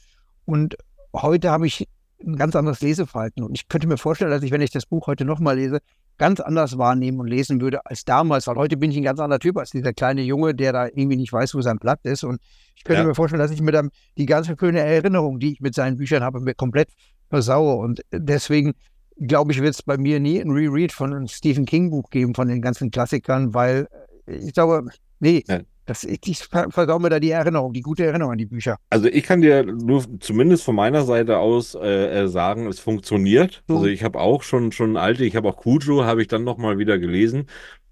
Und 0.46 0.76
heute 1.14 1.50
habe 1.50 1.66
ich 1.66 1.86
ein 2.24 2.36
ganz 2.36 2.56
anderes 2.56 2.80
Leseverhalten. 2.80 3.44
Und 3.44 3.54
ich 3.54 3.68
könnte 3.68 3.86
mir 3.86 3.98
vorstellen, 3.98 4.30
dass 4.30 4.42
ich, 4.42 4.50
wenn 4.50 4.62
ich 4.62 4.70
das 4.70 4.86
Buch 4.86 5.06
heute 5.06 5.26
nochmal 5.26 5.56
lese, 5.56 5.80
ganz 6.16 6.40
anders 6.40 6.78
wahrnehmen 6.78 7.20
und 7.20 7.26
lesen 7.26 7.60
würde 7.60 7.84
als 7.84 8.06
damals. 8.06 8.46
Weil 8.46 8.56
heute 8.56 8.78
bin 8.78 8.90
ich 8.90 8.96
ein 8.96 9.02
ganz 9.02 9.20
anderer 9.20 9.38
Typ 9.38 9.58
als 9.58 9.70
dieser 9.72 9.92
kleine 9.92 10.22
Junge, 10.22 10.54
der 10.54 10.72
da 10.72 10.86
irgendwie 10.86 11.16
nicht 11.16 11.34
weiß, 11.34 11.54
wo 11.54 11.60
sein 11.60 11.78
Blatt 11.78 12.00
ist. 12.04 12.24
Und 12.24 12.40
ich 12.74 12.84
könnte 12.84 13.02
Ja. 13.02 13.06
mir 13.08 13.14
vorstellen, 13.14 13.40
dass 13.40 13.50
ich 13.50 13.60
mit 13.60 13.76
einem, 13.76 13.90
die 14.16 14.24
ganze 14.24 14.56
schöne 14.58 14.80
Erinnerung, 14.80 15.38
die 15.38 15.52
ich 15.52 15.60
mit 15.60 15.74
seinen 15.74 15.98
Büchern 15.98 16.22
habe, 16.22 16.40
mir 16.40 16.54
komplett 16.54 16.88
versaue. 17.28 17.76
Und 17.76 18.00
deswegen 18.10 18.72
glaube 19.20 19.52
ich, 19.52 19.60
wird 19.60 19.74
es 19.74 19.82
bei 19.82 19.98
mir 19.98 20.18
nie 20.18 20.40
ein 20.40 20.50
Reread 20.50 20.92
von 20.92 21.12
einem 21.12 21.28
Stephen 21.28 21.66
King 21.66 21.90
Buch 21.90 22.08
geben, 22.08 22.34
von 22.34 22.48
den 22.48 22.62
ganzen 22.62 22.90
Klassikern, 22.90 23.52
weil 23.52 23.86
äh, 24.26 24.36
ich 24.36 24.54
glaube, 24.54 24.88
nee, 25.20 25.44
Ja. 25.48 25.60
das, 25.86 26.04
ich, 26.04 26.20
ich 26.26 26.38
ver- 26.38 26.70
versau 26.70 26.98
mir 26.98 27.10
da 27.10 27.20
die 27.20 27.30
Erinnerung, 27.30 27.72
die 27.72 27.80
gute 27.82 28.04
Erinnerung 28.04 28.32
an 28.32 28.38
die 28.38 28.46
Bücher. 28.46 28.76
Also 28.90 29.06
ich 29.08 29.22
kann 29.22 29.40
dir 29.40 29.62
nur 29.64 30.04
zumindest 30.20 30.64
von 30.64 30.74
meiner 30.74 31.04
Seite 31.04 31.38
aus 31.38 31.74
äh, 31.76 32.22
äh, 32.24 32.28
sagen, 32.28 32.66
es 32.66 32.80
funktioniert. 32.80 33.62
So. 33.68 33.76
Also 33.76 33.86
ich 33.86 34.02
habe 34.02 34.18
auch 34.18 34.42
schon 34.42 34.72
schon 34.72 34.96
alte, 34.96 35.24
ich 35.24 35.36
habe 35.36 35.48
auch 35.48 35.56
Cujo, 35.56 36.04
habe 36.04 36.22
ich 36.22 36.28
dann 36.28 36.44
noch 36.44 36.58
mal 36.58 36.78
wieder 36.78 36.98
gelesen. 36.98 37.46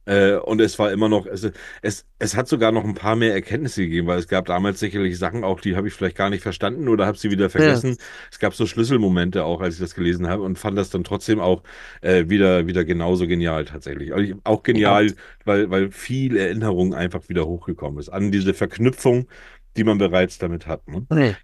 Äh, 0.07 0.35
und 0.35 0.61
es 0.61 0.79
war 0.79 0.93
immer 0.93 1.09
noch, 1.09 1.27
es, 1.27 1.51
es, 1.83 2.07
es 2.19 2.37
hat 2.37 2.49
sogar 2.49 2.73
noch 2.73 2.85
ein 2.85 2.95
paar 2.95 3.17
mehr 3.17 3.33
Erkenntnisse 3.33 3.83
gegeben, 3.83 4.07
weil 4.07 4.19
es 4.19 4.29
gab 4.29 4.47
damals 4.47 4.81
sicherlich 4.81 5.19
Sachen 5.19 5.45
auch, 5.45 5.61
die 5.61 5.77
habe 5.77 5.89
ich 5.89 5.95
vielleicht 5.95 6.17
gar 6.17 6.31
nicht 6.31 6.43
verstanden 6.43 6.89
oder 6.89 7.07
habe 7.07 7.19
sie 7.19 7.31
wieder 7.31 7.51
vergessen. 7.51 7.97
Es 8.31 8.39
gab 8.39 8.55
so 8.55 8.67
Schlüsselmomente 8.67 9.45
auch, 9.45 9.61
als 9.61 9.75
ich 9.75 9.81
das 9.81 9.95
gelesen 9.95 10.29
habe 10.29 10.43
und 10.43 10.59
fand 10.59 10.77
das 10.77 10.91
dann 10.91 11.05
trotzdem 11.05 11.41
auch 11.41 11.63
äh, 12.03 12.29
wieder, 12.29 12.67
wieder 12.67 12.85
genauso 12.85 13.27
genial 13.27 13.65
tatsächlich. 13.65 14.15
Also 14.15 14.35
auch 14.45 14.63
genial, 14.63 15.13
weil, 15.45 15.71
weil 15.71 15.91
viel 15.91 16.37
Erinnerung 16.37 16.95
einfach 16.95 17.29
wieder 17.29 17.47
hochgekommen 17.47 17.99
ist 17.99 18.11
an 18.11 18.31
diese 18.31 18.55
Verknüpfung, 18.55 19.29
die 19.77 19.85
man 19.85 19.99
bereits 19.99 20.39
damit 20.39 20.67
hat. 20.67 20.87
Ne? 20.89 21.07
Nee. 21.11 21.35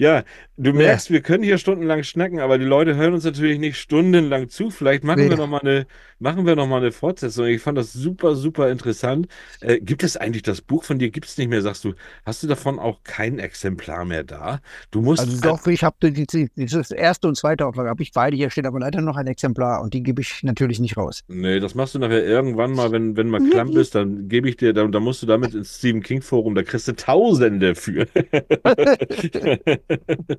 Ja, 0.00 0.24
du 0.56 0.72
merkst, 0.72 1.10
wir 1.10 1.20
können 1.20 1.42
hier 1.44 1.58
stundenlang 1.58 2.04
schnacken, 2.04 2.40
aber 2.40 2.56
die 2.56 2.64
Leute 2.64 2.96
hören 2.96 3.12
uns 3.12 3.24
natürlich 3.24 3.58
nicht 3.58 3.76
stundenlang 3.76 4.48
zu. 4.48 4.70
Vielleicht 4.70 5.04
machen 5.04 5.24
Nee. 5.24 5.28
wir 5.28 5.36
noch 5.36 5.46
mal 5.46 5.60
eine, 5.60 5.86
machen 6.18 6.46
wir 6.46 6.56
noch 6.56 6.66
mal 6.66 6.78
eine 6.78 6.90
Fortsetzung. 6.90 7.44
Ich 7.44 7.60
fand 7.60 7.76
das 7.76 7.92
super, 7.92 8.34
super 8.34 8.70
interessant. 8.70 9.28
Äh, 9.60 9.78
gibt 9.80 10.02
es 10.02 10.16
eigentlich 10.16 10.42
das 10.42 10.62
Buch 10.62 10.84
von 10.84 10.98
dir? 10.98 11.10
Gibt 11.10 11.26
es 11.26 11.36
nicht 11.36 11.48
mehr? 11.48 11.60
Sagst 11.60 11.84
du, 11.84 11.92
hast 12.24 12.42
du 12.42 12.46
davon 12.46 12.78
auch 12.78 13.00
kein 13.04 13.38
Exemplar 13.38 14.06
mehr 14.06 14.24
da? 14.24 14.60
Du 14.90 15.02
musst, 15.02 15.20
Also 15.20 15.38
doch, 15.38 15.66
ich 15.66 15.84
habe 15.84 16.10
dieses 16.10 16.90
erste 16.92 17.28
und 17.28 17.36
zweite 17.36 17.66
Auflage, 17.66 17.90
habe 17.90 18.02
ich 18.02 18.12
beide 18.12 18.38
hier 18.38 18.48
stehen, 18.48 18.64
aber 18.64 18.80
leider 18.80 19.02
noch 19.02 19.16
ein 19.16 19.26
Exemplar 19.26 19.82
und 19.82 19.92
die 19.92 20.02
gebe 20.02 20.22
ich 20.22 20.42
natürlich 20.42 20.80
nicht 20.80 20.96
raus. 20.96 21.24
Nee, 21.28 21.60
das 21.60 21.74
machst 21.74 21.94
du 21.94 21.98
nachher 21.98 22.24
irgendwann 22.24 22.72
mal, 22.72 22.90
wenn, 22.90 23.18
wenn 23.18 23.28
mal 23.28 23.46
klamm 23.50 23.74
bist, 23.74 23.94
dann 23.94 24.30
gebe 24.30 24.48
ich 24.48 24.56
dir, 24.56 24.72
dann, 24.72 24.92
dann 24.92 25.02
musst 25.02 25.20
du 25.20 25.26
damit 25.26 25.54
ins 25.54 25.76
Stephen 25.76 26.02
King 26.02 26.22
Forum, 26.22 26.54
da 26.54 26.62
kriegst 26.62 26.88
du 26.88 26.96
Tausende 26.96 27.74
für. 27.74 28.06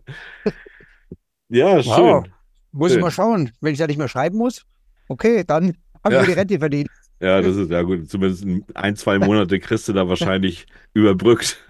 Ja, 1.49 1.83
schön. 1.83 1.91
Wow. 1.91 2.25
Muss 2.71 2.91
Schön. 2.91 2.99
ich 2.99 3.03
mal 3.03 3.11
schauen, 3.11 3.51
wenn 3.59 3.73
ich 3.73 3.79
da 3.79 3.85
nicht 3.87 3.97
mehr 3.97 4.07
schreiben 4.07 4.37
muss. 4.37 4.65
Okay, 5.09 5.43
dann 5.45 5.75
habe 6.03 6.13
ich 6.15 6.21
Ja. 6.21 6.21
mir 6.21 6.27
die 6.27 6.33
Rente 6.33 6.59
verdient. 6.59 6.89
Ja, 7.23 7.39
das 7.39 7.55
ist 7.55 7.69
ja 7.69 7.83
gut. 7.83 8.09
Zumindest 8.09 8.43
in 8.43 8.65
ein, 8.73 8.95
zwei 8.95 9.19
Monate 9.19 9.59
kriegst 9.59 9.87
du 9.87 9.93
da 9.93 10.07
wahrscheinlich 10.09 10.65
überbrückt. 10.93 11.63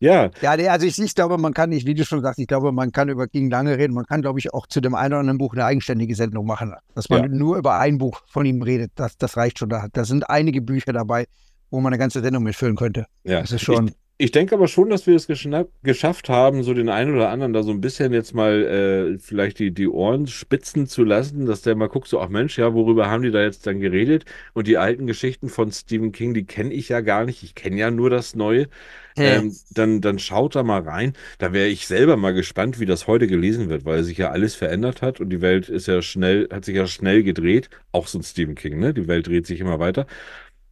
Ja, 0.00 0.30
Ja, 0.40 0.50
also 0.70 0.86
ich, 0.86 0.98
ich 0.98 1.14
glaube, 1.14 1.36
man 1.36 1.52
kann 1.52 1.68
nicht, 1.70 1.86
wie 1.86 1.92
du 1.94 2.04
schon 2.06 2.22
sagst, 2.22 2.38
ich 2.38 2.46
glaube, 2.46 2.72
man 2.72 2.90
kann 2.92 3.10
über 3.10 3.26
King 3.28 3.50
lange 3.50 3.76
reden. 3.76 3.92
Man 3.92 4.06
kann, 4.06 4.22
glaube 4.22 4.38
ich, 4.38 4.54
auch 4.54 4.66
zu 4.66 4.80
dem 4.80 4.94
einen 4.94 5.12
oder 5.12 5.20
anderen 5.20 5.36
Buch 5.38 5.52
eine 5.52 5.64
eigenständige 5.66 6.14
Sendung 6.14 6.46
machen. 6.46 6.74
Dass 6.94 7.10
man 7.10 7.22
Ja. 7.24 7.28
nur 7.28 7.58
über 7.58 7.78
ein 7.78 7.98
Buch 7.98 8.22
von 8.28 8.46
ihm 8.46 8.62
redet, 8.62 8.92
das, 8.94 9.18
das 9.18 9.36
reicht 9.36 9.58
schon. 9.58 9.68
Da, 9.68 9.88
da 9.92 10.04
sind 10.04 10.28
einige 10.30 10.62
Bücher 10.62 10.92
dabei, 10.94 11.26
wo 11.70 11.80
man 11.80 11.92
eine 11.92 11.98
ganze 11.98 12.20
Sendung 12.22 12.44
mitfüllen 12.44 12.76
könnte. 12.76 13.06
ja. 13.24 13.40
Das 13.42 13.52
ist 13.52 13.62
schon. 13.62 13.88
Ich, 13.88 13.94
ich 14.16 14.30
denke 14.30 14.54
aber 14.54 14.68
schon, 14.68 14.90
dass 14.90 15.08
wir 15.08 15.16
es 15.16 15.26
geschafft 15.26 16.28
haben, 16.28 16.62
so 16.62 16.72
den 16.72 16.88
einen 16.88 17.14
oder 17.16 17.30
anderen 17.30 17.52
da 17.52 17.64
so 17.64 17.72
ein 17.72 17.80
bisschen 17.80 18.12
jetzt 18.12 18.32
mal 18.32 18.62
äh, 18.62 19.18
vielleicht 19.18 19.58
die, 19.58 19.72
die 19.72 19.88
Ohren 19.88 20.28
spitzen 20.28 20.86
zu 20.86 21.02
lassen, 21.02 21.46
dass 21.46 21.62
der 21.62 21.74
mal 21.74 21.88
guckt, 21.88 22.06
so, 22.06 22.20
ach 22.20 22.28
Mensch, 22.28 22.56
ja, 22.56 22.74
worüber 22.74 23.10
haben 23.10 23.24
die 23.24 23.32
da 23.32 23.42
jetzt 23.42 23.66
dann 23.66 23.80
geredet? 23.80 24.24
Und 24.52 24.68
die 24.68 24.78
alten 24.78 25.08
Geschichten 25.08 25.48
von 25.48 25.72
Stephen 25.72 26.12
King, 26.12 26.32
die 26.32 26.44
kenne 26.44 26.72
ich 26.72 26.90
ja 26.90 27.00
gar 27.00 27.24
nicht. 27.24 27.42
Ich 27.42 27.56
kenne 27.56 27.76
ja 27.76 27.90
nur 27.90 28.08
das 28.08 28.36
Neue. 28.36 28.68
Ähm, 29.16 29.54
dann, 29.70 30.00
dann 30.00 30.20
schaut 30.20 30.54
da 30.54 30.62
mal 30.62 30.82
rein. 30.82 31.14
Da 31.38 31.52
wäre 31.52 31.68
ich 31.68 31.86
selber 31.86 32.16
mal 32.16 32.34
gespannt, 32.34 32.78
wie 32.78 32.86
das 32.86 33.08
heute 33.08 33.26
gelesen 33.26 33.68
wird, 33.68 33.84
weil 33.84 34.04
sich 34.04 34.18
ja 34.18 34.30
alles 34.30 34.54
verändert 34.54 35.02
hat 35.02 35.20
und 35.20 35.30
die 35.30 35.40
Welt 35.40 35.68
ist 35.68 35.88
ja 35.88 36.02
schnell, 36.02 36.48
hat 36.52 36.64
sich 36.64 36.76
ja 36.76 36.86
schnell 36.86 37.24
gedreht. 37.24 37.68
Auch 37.90 38.06
so 38.06 38.18
ein 38.18 38.22
Stephen 38.22 38.54
King, 38.54 38.78
ne? 38.78 38.94
Die 38.94 39.08
Welt 39.08 39.26
dreht 39.26 39.46
sich 39.46 39.60
immer 39.60 39.80
weiter. 39.80 40.06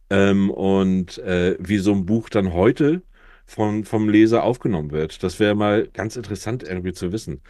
Ähm, 0.09 0.49
und 0.49 1.17
äh, 1.19 1.57
wie 1.59 1.77
so 1.77 1.91
ein 1.93 2.05
Buch 2.05 2.29
dann 2.29 2.53
heute 2.53 3.01
von, 3.45 3.83
vom 3.83 4.09
Leser 4.09 4.43
aufgenommen 4.43 4.91
wird. 4.91 5.23
Das 5.23 5.39
wäre 5.39 5.55
mal 5.55 5.87
ganz 5.87 6.15
interessant 6.15 6.63
irgendwie 6.63 6.93
zu 6.93 7.11
wissen. 7.11 7.41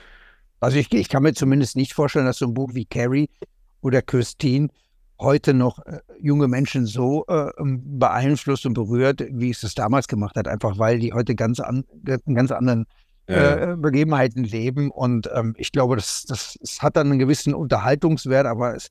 Also 0.59 0.77
ich, 0.77 0.93
ich 0.93 1.09
kann 1.09 1.23
mir 1.23 1.33
zumindest 1.33 1.75
nicht 1.75 1.93
vorstellen, 1.93 2.25
dass 2.25 2.37
so 2.37 2.45
ein 2.45 2.53
Buch 2.53 2.71
wie 2.73 2.85
Carrie 2.85 3.29
oder 3.81 4.01
Christine 4.01 4.69
heute 5.19 5.53
noch 5.53 5.79
äh, 5.85 5.99
junge 6.19 6.47
Menschen 6.47 6.85
so 6.85 7.25
äh, 7.27 7.49
ähm, 7.59 7.99
beeinflusst 7.99 8.65
und 8.65 8.73
berührt, 8.73 9.23
wie 9.29 9.49
es 9.49 9.63
es 9.63 9.75
damals 9.75 10.07
gemacht 10.07 10.35
hat, 10.35 10.47
einfach 10.47 10.79
weil 10.79 10.99
die 10.99 11.13
heute 11.13 11.35
ganz 11.35 11.59
an, 11.59 11.85
in 12.25 12.35
ganz 12.35 12.51
anderen 12.51 12.85
Ja, 13.27 13.71
äh, 13.71 13.77
Begebenheiten 13.77 14.43
leben. 14.43 14.91
Und 14.91 15.29
ähm, 15.33 15.53
ich 15.57 15.71
glaube, 15.71 15.95
das, 15.95 16.25
das, 16.25 16.57
es 16.61 16.81
hat 16.81 16.97
dann 16.97 17.09
einen 17.09 17.19
gewissen 17.19 17.53
Unterhaltungswert, 17.53 18.45
aber 18.45 18.75
es 18.75 18.89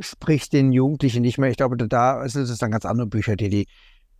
spricht 0.00 0.52
den 0.52 0.72
Jugendlichen 0.72 1.22
nicht 1.22 1.38
mehr. 1.38 1.50
Ich 1.50 1.56
glaube, 1.56 1.76
da 1.76 2.22
ist 2.24 2.34
es 2.34 2.58
dann 2.58 2.72
ganz 2.72 2.84
andere 2.84 3.06
Bücher, 3.06 3.36
die 3.36 3.48
die. 3.48 3.66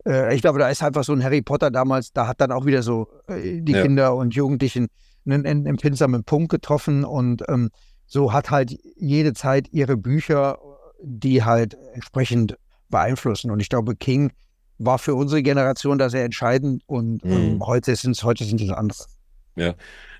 Äh, 0.05 0.35
ich 0.35 0.41
glaube, 0.41 0.59
da 0.59 0.69
ist 0.69 0.83
einfach 0.83 1.03
so 1.03 1.13
ein 1.13 1.23
Harry 1.23 1.41
Potter 1.41 1.71
damals, 1.71 2.13
da 2.13 2.27
hat 2.27 2.41
dann 2.41 2.51
auch 2.51 2.65
wieder 2.65 2.83
so 2.83 3.07
äh, 3.27 3.61
die 3.61 3.73
Ja. 3.73 3.81
Kinder 3.81 4.15
und 4.15 4.33
Jugendlichen 4.35 4.87
einen, 5.25 5.45
einen 5.45 5.65
empfindsamen 5.65 6.23
Punkt 6.23 6.49
getroffen 6.49 7.03
und 7.03 7.43
ähm, 7.47 7.69
so 8.05 8.33
hat 8.33 8.49
halt 8.49 8.75
jede 8.95 9.33
Zeit 9.33 9.67
ihre 9.71 9.97
Bücher, 9.97 10.57
die 11.03 11.43
halt 11.43 11.77
entsprechend 11.93 12.57
beeinflussen. 12.89 13.51
Und 13.51 13.59
ich 13.59 13.69
glaube, 13.69 13.95
King 13.95 14.31
war 14.79 14.97
für 14.97 15.13
unsere 15.13 15.43
Generation 15.43 15.97
da 15.97 16.09
sehr 16.09 16.23
entscheidend 16.25 16.83
und 16.87 17.23
ähm, 17.25 17.55
Mhm. 17.55 17.65
heute 17.65 17.95
sind 17.95 18.11
es 18.11 18.23
heute 18.23 18.45
sind 18.45 18.61
es 18.61 18.69
andere. 18.71 19.05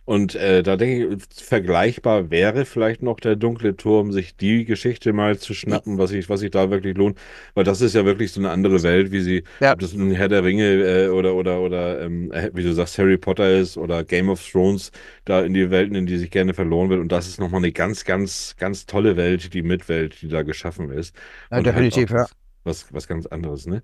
Und 0.09 0.33
äh, 0.33 0.63
da 0.63 0.75
denke 0.75 1.17
ich, 1.17 1.23
vergleichbar 1.45 2.31
wäre 2.31 2.65
vielleicht 2.65 3.03
noch 3.03 3.19
der 3.19 3.35
dunkle 3.35 3.75
Turm, 3.75 4.11
sich 4.11 4.35
die 4.35 4.65
Geschichte 4.65 5.13
mal 5.13 5.37
zu 5.37 5.53
schnappen, 5.53 5.99
was 5.99 6.09
sich 6.09 6.27
was 6.29 6.39
sich 6.39 6.49
da 6.49 6.71
wirklich 6.71 6.97
lohnt. 6.97 7.19
Weil 7.53 7.63
das 7.63 7.79
ist 7.81 7.93
ja 7.93 8.05
wirklich 8.05 8.31
so 8.31 8.41
eine 8.41 8.49
andere 8.49 8.81
Welt, 8.81 9.11
wie 9.11 9.21
sie, 9.21 9.43
Ja. 9.59 9.73
ob 9.73 9.79
das 9.79 9.93
nun 9.93 10.09
Herr 10.09 10.27
der 10.27 10.43
Ringe 10.43 10.65
äh, 10.65 11.09
oder, 11.09 11.35
oder, 11.35 11.61
oder 11.61 12.01
ähm, 12.01 12.31
äh, 12.31 12.49
wie 12.55 12.63
du 12.63 12.73
sagst, 12.73 12.97
Harry 12.97 13.19
Potter 13.19 13.51
ist 13.59 13.77
oder 13.77 14.03
Game 14.03 14.29
of 14.29 14.43
Thrones, 14.51 14.91
da 15.25 15.41
in 15.43 15.53
die 15.53 15.69
Welten, 15.69 15.93
in 15.95 16.07
die 16.07 16.17
sich 16.17 16.31
gerne 16.31 16.55
verloren 16.55 16.89
wird. 16.89 17.01
Und 17.01 17.11
das 17.11 17.27
ist 17.27 17.39
nochmal 17.39 17.59
eine 17.59 17.71
ganz, 17.71 18.03
ganz, 18.03 18.55
ganz 18.57 18.87
tolle 18.87 19.15
Welt, 19.15 19.53
die 19.53 19.61
Mitwelt, 19.61 20.23
die 20.23 20.27
da 20.27 20.41
geschaffen 20.41 20.89
ist. 20.89 21.15
Ja, 21.51 21.57
halt 21.57 21.67
definitiv, 21.67 22.11
auch 22.11 22.15
ja. 22.15 22.25
Was, 22.63 22.91
was 22.91 23.07
ganz 23.07 23.27
anderes, 23.27 23.67
ne? 23.67 23.83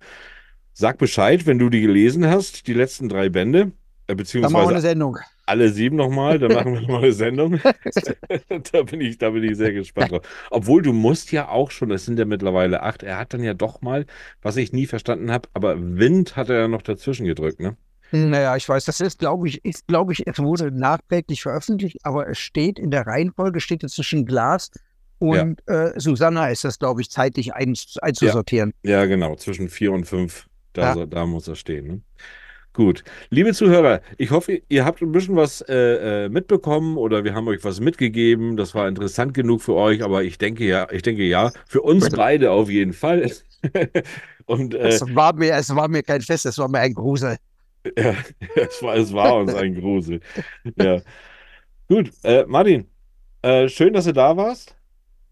Sag 0.73 0.97
Bescheid, 0.97 1.45
wenn 1.45 1.59
du 1.59 1.69
die 1.69 1.81
gelesen 1.81 2.27
hast, 2.27 2.67
die 2.67 2.73
letzten 2.73 3.09
drei 3.09 3.29
Bände, 3.29 3.71
äh, 4.07 4.15
Dann 4.39 4.51
machen 4.51 4.67
wir 4.67 4.69
beziehungsweise 4.69 4.69
eine 4.71 4.81
Sendung. 4.81 5.17
Alle 5.45 5.69
sieben 5.69 5.95
nochmal, 5.95 6.39
dann 6.39 6.53
machen 6.53 6.87
wir 6.87 6.97
eine 6.97 7.11
Sendung. 7.11 7.59
da 8.71 8.83
bin 8.83 9.01
ich, 9.01 9.17
da 9.17 9.29
bin 9.29 9.43
ich 9.43 9.57
sehr 9.57 9.73
gespannt 9.73 10.11
drauf. 10.11 10.21
Obwohl 10.49 10.81
du 10.81 10.93
musst 10.93 11.31
ja 11.31 11.49
auch 11.49 11.71
schon, 11.71 11.91
es 11.91 12.05
sind 12.05 12.19
ja 12.19 12.25
mittlerweile 12.25 12.83
acht, 12.83 13.03
er 13.03 13.17
hat 13.17 13.33
dann 13.33 13.43
ja 13.43 13.53
doch 13.53 13.81
mal, 13.81 14.05
was 14.41 14.57
ich 14.57 14.73
nie 14.73 14.85
verstanden 14.85 15.31
habe, 15.31 15.49
aber 15.53 15.75
Wind 15.79 16.35
hat 16.35 16.49
er 16.49 16.59
ja 16.61 16.67
noch 16.67 16.81
dazwischen 16.81 17.25
gedrückt, 17.25 17.59
ne? 17.59 17.77
Naja, 18.11 18.55
ich 18.55 18.69
weiß, 18.69 18.85
das 18.85 19.01
ist, 19.01 19.19
glaube 19.19 19.47
ich, 19.47 19.65
ist, 19.65 19.87
glaube 19.87 20.13
ich, 20.13 20.25
es 20.27 20.37
wurde 20.39 20.71
nachträglich 20.71 21.41
veröffentlicht, 21.41 21.97
aber 22.03 22.29
es 22.29 22.37
steht 22.37 22.77
in 22.77 22.91
der 22.91 23.07
Reihenfolge, 23.07 23.59
steht 23.59 23.81
jetzt 23.83 23.95
zwischen 23.95 24.25
Glas 24.25 24.71
und 25.17 25.67
äh, 25.67 25.91
Susanna 25.99 26.49
ist 26.49 26.63
das, 26.63 26.77
glaube 26.77 27.01
ich, 27.01 27.09
zeitlich 27.09 27.53
ein, 27.53 27.75
einzusortieren. 28.01 28.73
Ja, 28.83 29.05
genau, 29.05 29.35
zwischen 29.35 29.69
vier 29.69 29.91
und 29.91 30.05
fünf, 30.05 30.47
da, 30.73 30.95
Ja. 30.95 31.05
da 31.05 31.25
muss 31.25 31.47
er 31.47 31.55
stehen. 31.55 31.87
Ne? 31.87 32.01
Gut, 32.75 33.05
liebe 33.29 33.53
Zuhörer, 33.53 34.01
ich 34.17 34.31
hoffe, 34.31 34.61
ihr 34.67 34.83
habt 34.83 35.01
ein 35.01 35.13
bisschen 35.13 35.37
was 35.37 35.61
äh, 35.61 36.25
äh, 36.25 36.29
mitbekommen 36.29 36.97
oder 36.97 37.23
wir 37.23 37.33
haben 37.33 37.47
euch 37.47 37.63
was 37.63 37.79
mitgegeben. 37.79 38.57
Das 38.57 38.75
war 38.75 38.89
interessant 38.89 39.33
genug 39.33 39.61
für 39.61 39.75
euch, 39.75 40.03
aber 40.03 40.23
ich 40.23 40.37
denke 40.37 40.65
ja, 40.65 40.85
ich 40.91 41.01
denke 41.01 41.23
ja, 41.23 41.53
für 41.65 41.81
uns 41.81 42.09
beide 42.09 42.51
auf 42.51 42.69
jeden 42.69 42.91
Fall. 42.91 43.31
und 44.45 44.75
äh, 44.75 44.89
Es, 44.89 45.15
war 45.15 45.33
mir, 45.33 45.53
es 45.53 45.73
war 45.73 45.87
mir 45.87 46.03
kein 46.03 46.19
Fest, 46.19 46.45
es 46.45 46.57
war 46.57 46.67
mir 46.67 46.79
ein 46.79 46.93
Grusel. 46.93 47.37
ja, 47.97 48.13
es 48.55 48.83
war, 48.83 48.95
es 48.97 49.13
war 49.13 49.37
uns 49.37 49.53
ein 49.53 49.79
Grusel. 49.79 50.19
Ja. 50.75 50.99
Gut, 51.87 52.11
äh, 52.23 52.43
Martin, 52.45 52.87
äh, 53.41 53.69
schön, 53.69 53.93
dass 53.93 54.03
du 54.03 54.11
da 54.11 54.35
warst. 54.35 54.75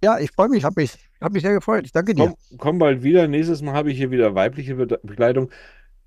Ja, 0.02 0.18
ich 0.18 0.32
freue 0.32 0.48
mich, 0.48 0.64
habe 0.64 0.80
mich, 0.80 0.94
hab 1.20 1.34
mich 1.34 1.44
sehr 1.44 1.54
gefreut. 1.54 1.90
Danke 1.92 2.14
dir. 2.14 2.28
Komm, 2.28 2.58
komm 2.58 2.78
bald 2.78 3.04
wieder. 3.04 3.28
Nächstes 3.28 3.62
Mal 3.62 3.74
habe 3.74 3.92
ich 3.92 3.98
hier 3.98 4.12
wieder 4.12 4.34
weibliche 4.34 4.76
Be 4.76 5.00
Bekleidung. 5.04 5.50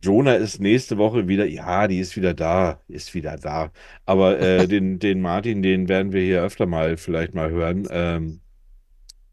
Jonah 0.03 0.35
ist 0.35 0.61
nächste 0.61 0.99
Woche 0.99 1.27
wieder, 1.29 1.47
ja, 1.47 1.89
die 1.89 1.99
ist 2.01 2.17
wieder 2.17 2.35
da, 2.35 2.81
ist 2.89 3.15
wieder 3.15 3.37
da. 3.39 3.73
Aber 4.05 4.39
äh, 4.41 4.69
den, 4.69 4.99
den 4.99 5.21
Martin, 5.21 5.63
den 5.63 5.89
werden 5.89 6.13
wir 6.13 6.23
hier 6.23 6.43
öfter 6.43 6.67
mal 6.67 6.97
vielleicht 6.97 7.35
mal 7.35 7.51
hören. 7.51 7.87
Ähm, 7.91 8.41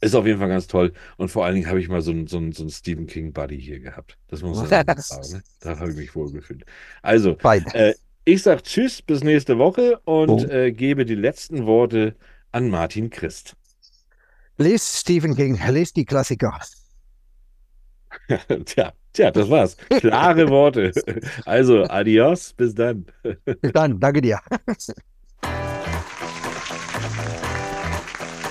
ist 0.02 0.16
auf 0.16 0.26
jeden 0.26 0.40
Fall 0.40 0.50
ganz 0.50 0.68
toll. 0.68 0.94
Und 1.18 1.30
vor 1.30 1.46
allen 1.46 1.56
Dingen 1.56 1.68
habe 1.68 1.80
ich 1.80 1.88
mal 1.90 2.02
so 2.02 2.12
einen 2.12 2.28
so 2.28 2.40
so 2.52 2.64
einen 2.64 2.70
Stephen 2.72 3.08
King 3.08 3.32
Buddy 3.34 3.60
hier 3.62 3.80
gehabt. 3.80 4.18
Das 4.28 4.42
muss 4.42 4.58
man 4.58 4.68
sagen. 4.68 5.44
Da 5.60 5.80
habe 5.80 5.92
ich 5.92 5.96
mich 5.98 6.16
wohl 6.16 6.32
gefühlt. 6.32 6.66
Also, 7.02 7.38
äh, 7.74 7.94
ich 8.26 8.44
sage 8.44 8.64
Tschüss, 8.64 9.02
bis 9.02 9.24
nächste 9.24 9.58
Woche 9.58 10.00
und 10.06 10.30
Oh. 10.30 10.48
äh, 10.50 10.72
gebe 10.72 11.06
die 11.06 11.16
letzten 11.16 11.66
Worte 11.66 12.16
an 12.52 12.70
Martin 12.70 13.10
Christ. 13.10 13.56
Lest 14.58 14.98
Stephen 14.98 15.36
King, 15.36 15.60
lest 15.70 15.96
die 15.96 16.06
Klassiker. 16.06 16.60
Tja, 18.66 18.94
tja, 19.14 19.32
das 19.32 19.50
war's. 19.50 19.78
Klare 19.90 20.48
Worte. 20.50 20.92
Also, 21.46 21.84
adios, 21.84 22.54
bis 22.54 22.74
dann. 22.76 23.06
Bis 23.62 23.72
dann, 23.74 24.00
danke 24.00 24.22
dir. 24.22 24.40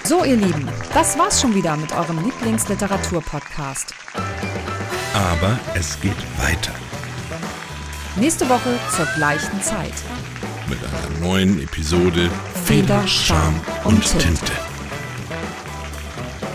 So, 0.04 0.24
ihr 0.24 0.36
Lieben, 0.36 0.68
das 0.94 1.18
war's 1.18 1.40
schon 1.40 1.54
wieder 1.54 1.76
mit 1.76 1.92
eurem 1.92 2.22
Lieblingsliteratur-Podcast. 2.24 3.94
Aber 5.14 5.58
es 5.74 6.00
geht 6.00 6.16
weiter 6.38 6.72
Nächste 8.16 8.48
Woche 8.48 8.70
zur 8.94 9.06
gleichen 9.16 9.60
Zeit. 9.62 9.92
mit 10.68 10.78
einer 10.84 11.26
neuen 11.26 11.62
Episode 11.62 12.28
Feder, 12.64 13.06
Charme 13.06 13.60
und 13.84 14.02
Tinte. 14.04 14.18
Tinte. 14.26 14.52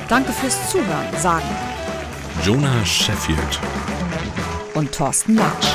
Danke 0.07 0.31
fürs 0.33 0.69
Zuhören, 0.69 1.07
sagen 1.17 1.47
Jonah 2.43 2.85
Sheffield. 2.85 3.59
Und 4.77 4.91
Thorsten 4.91 5.35
Latsch. 5.35 5.65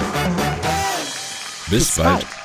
Bis, 1.68 1.88
Bis 1.88 1.96
bald. 1.96 2.20
bald. 2.20 2.41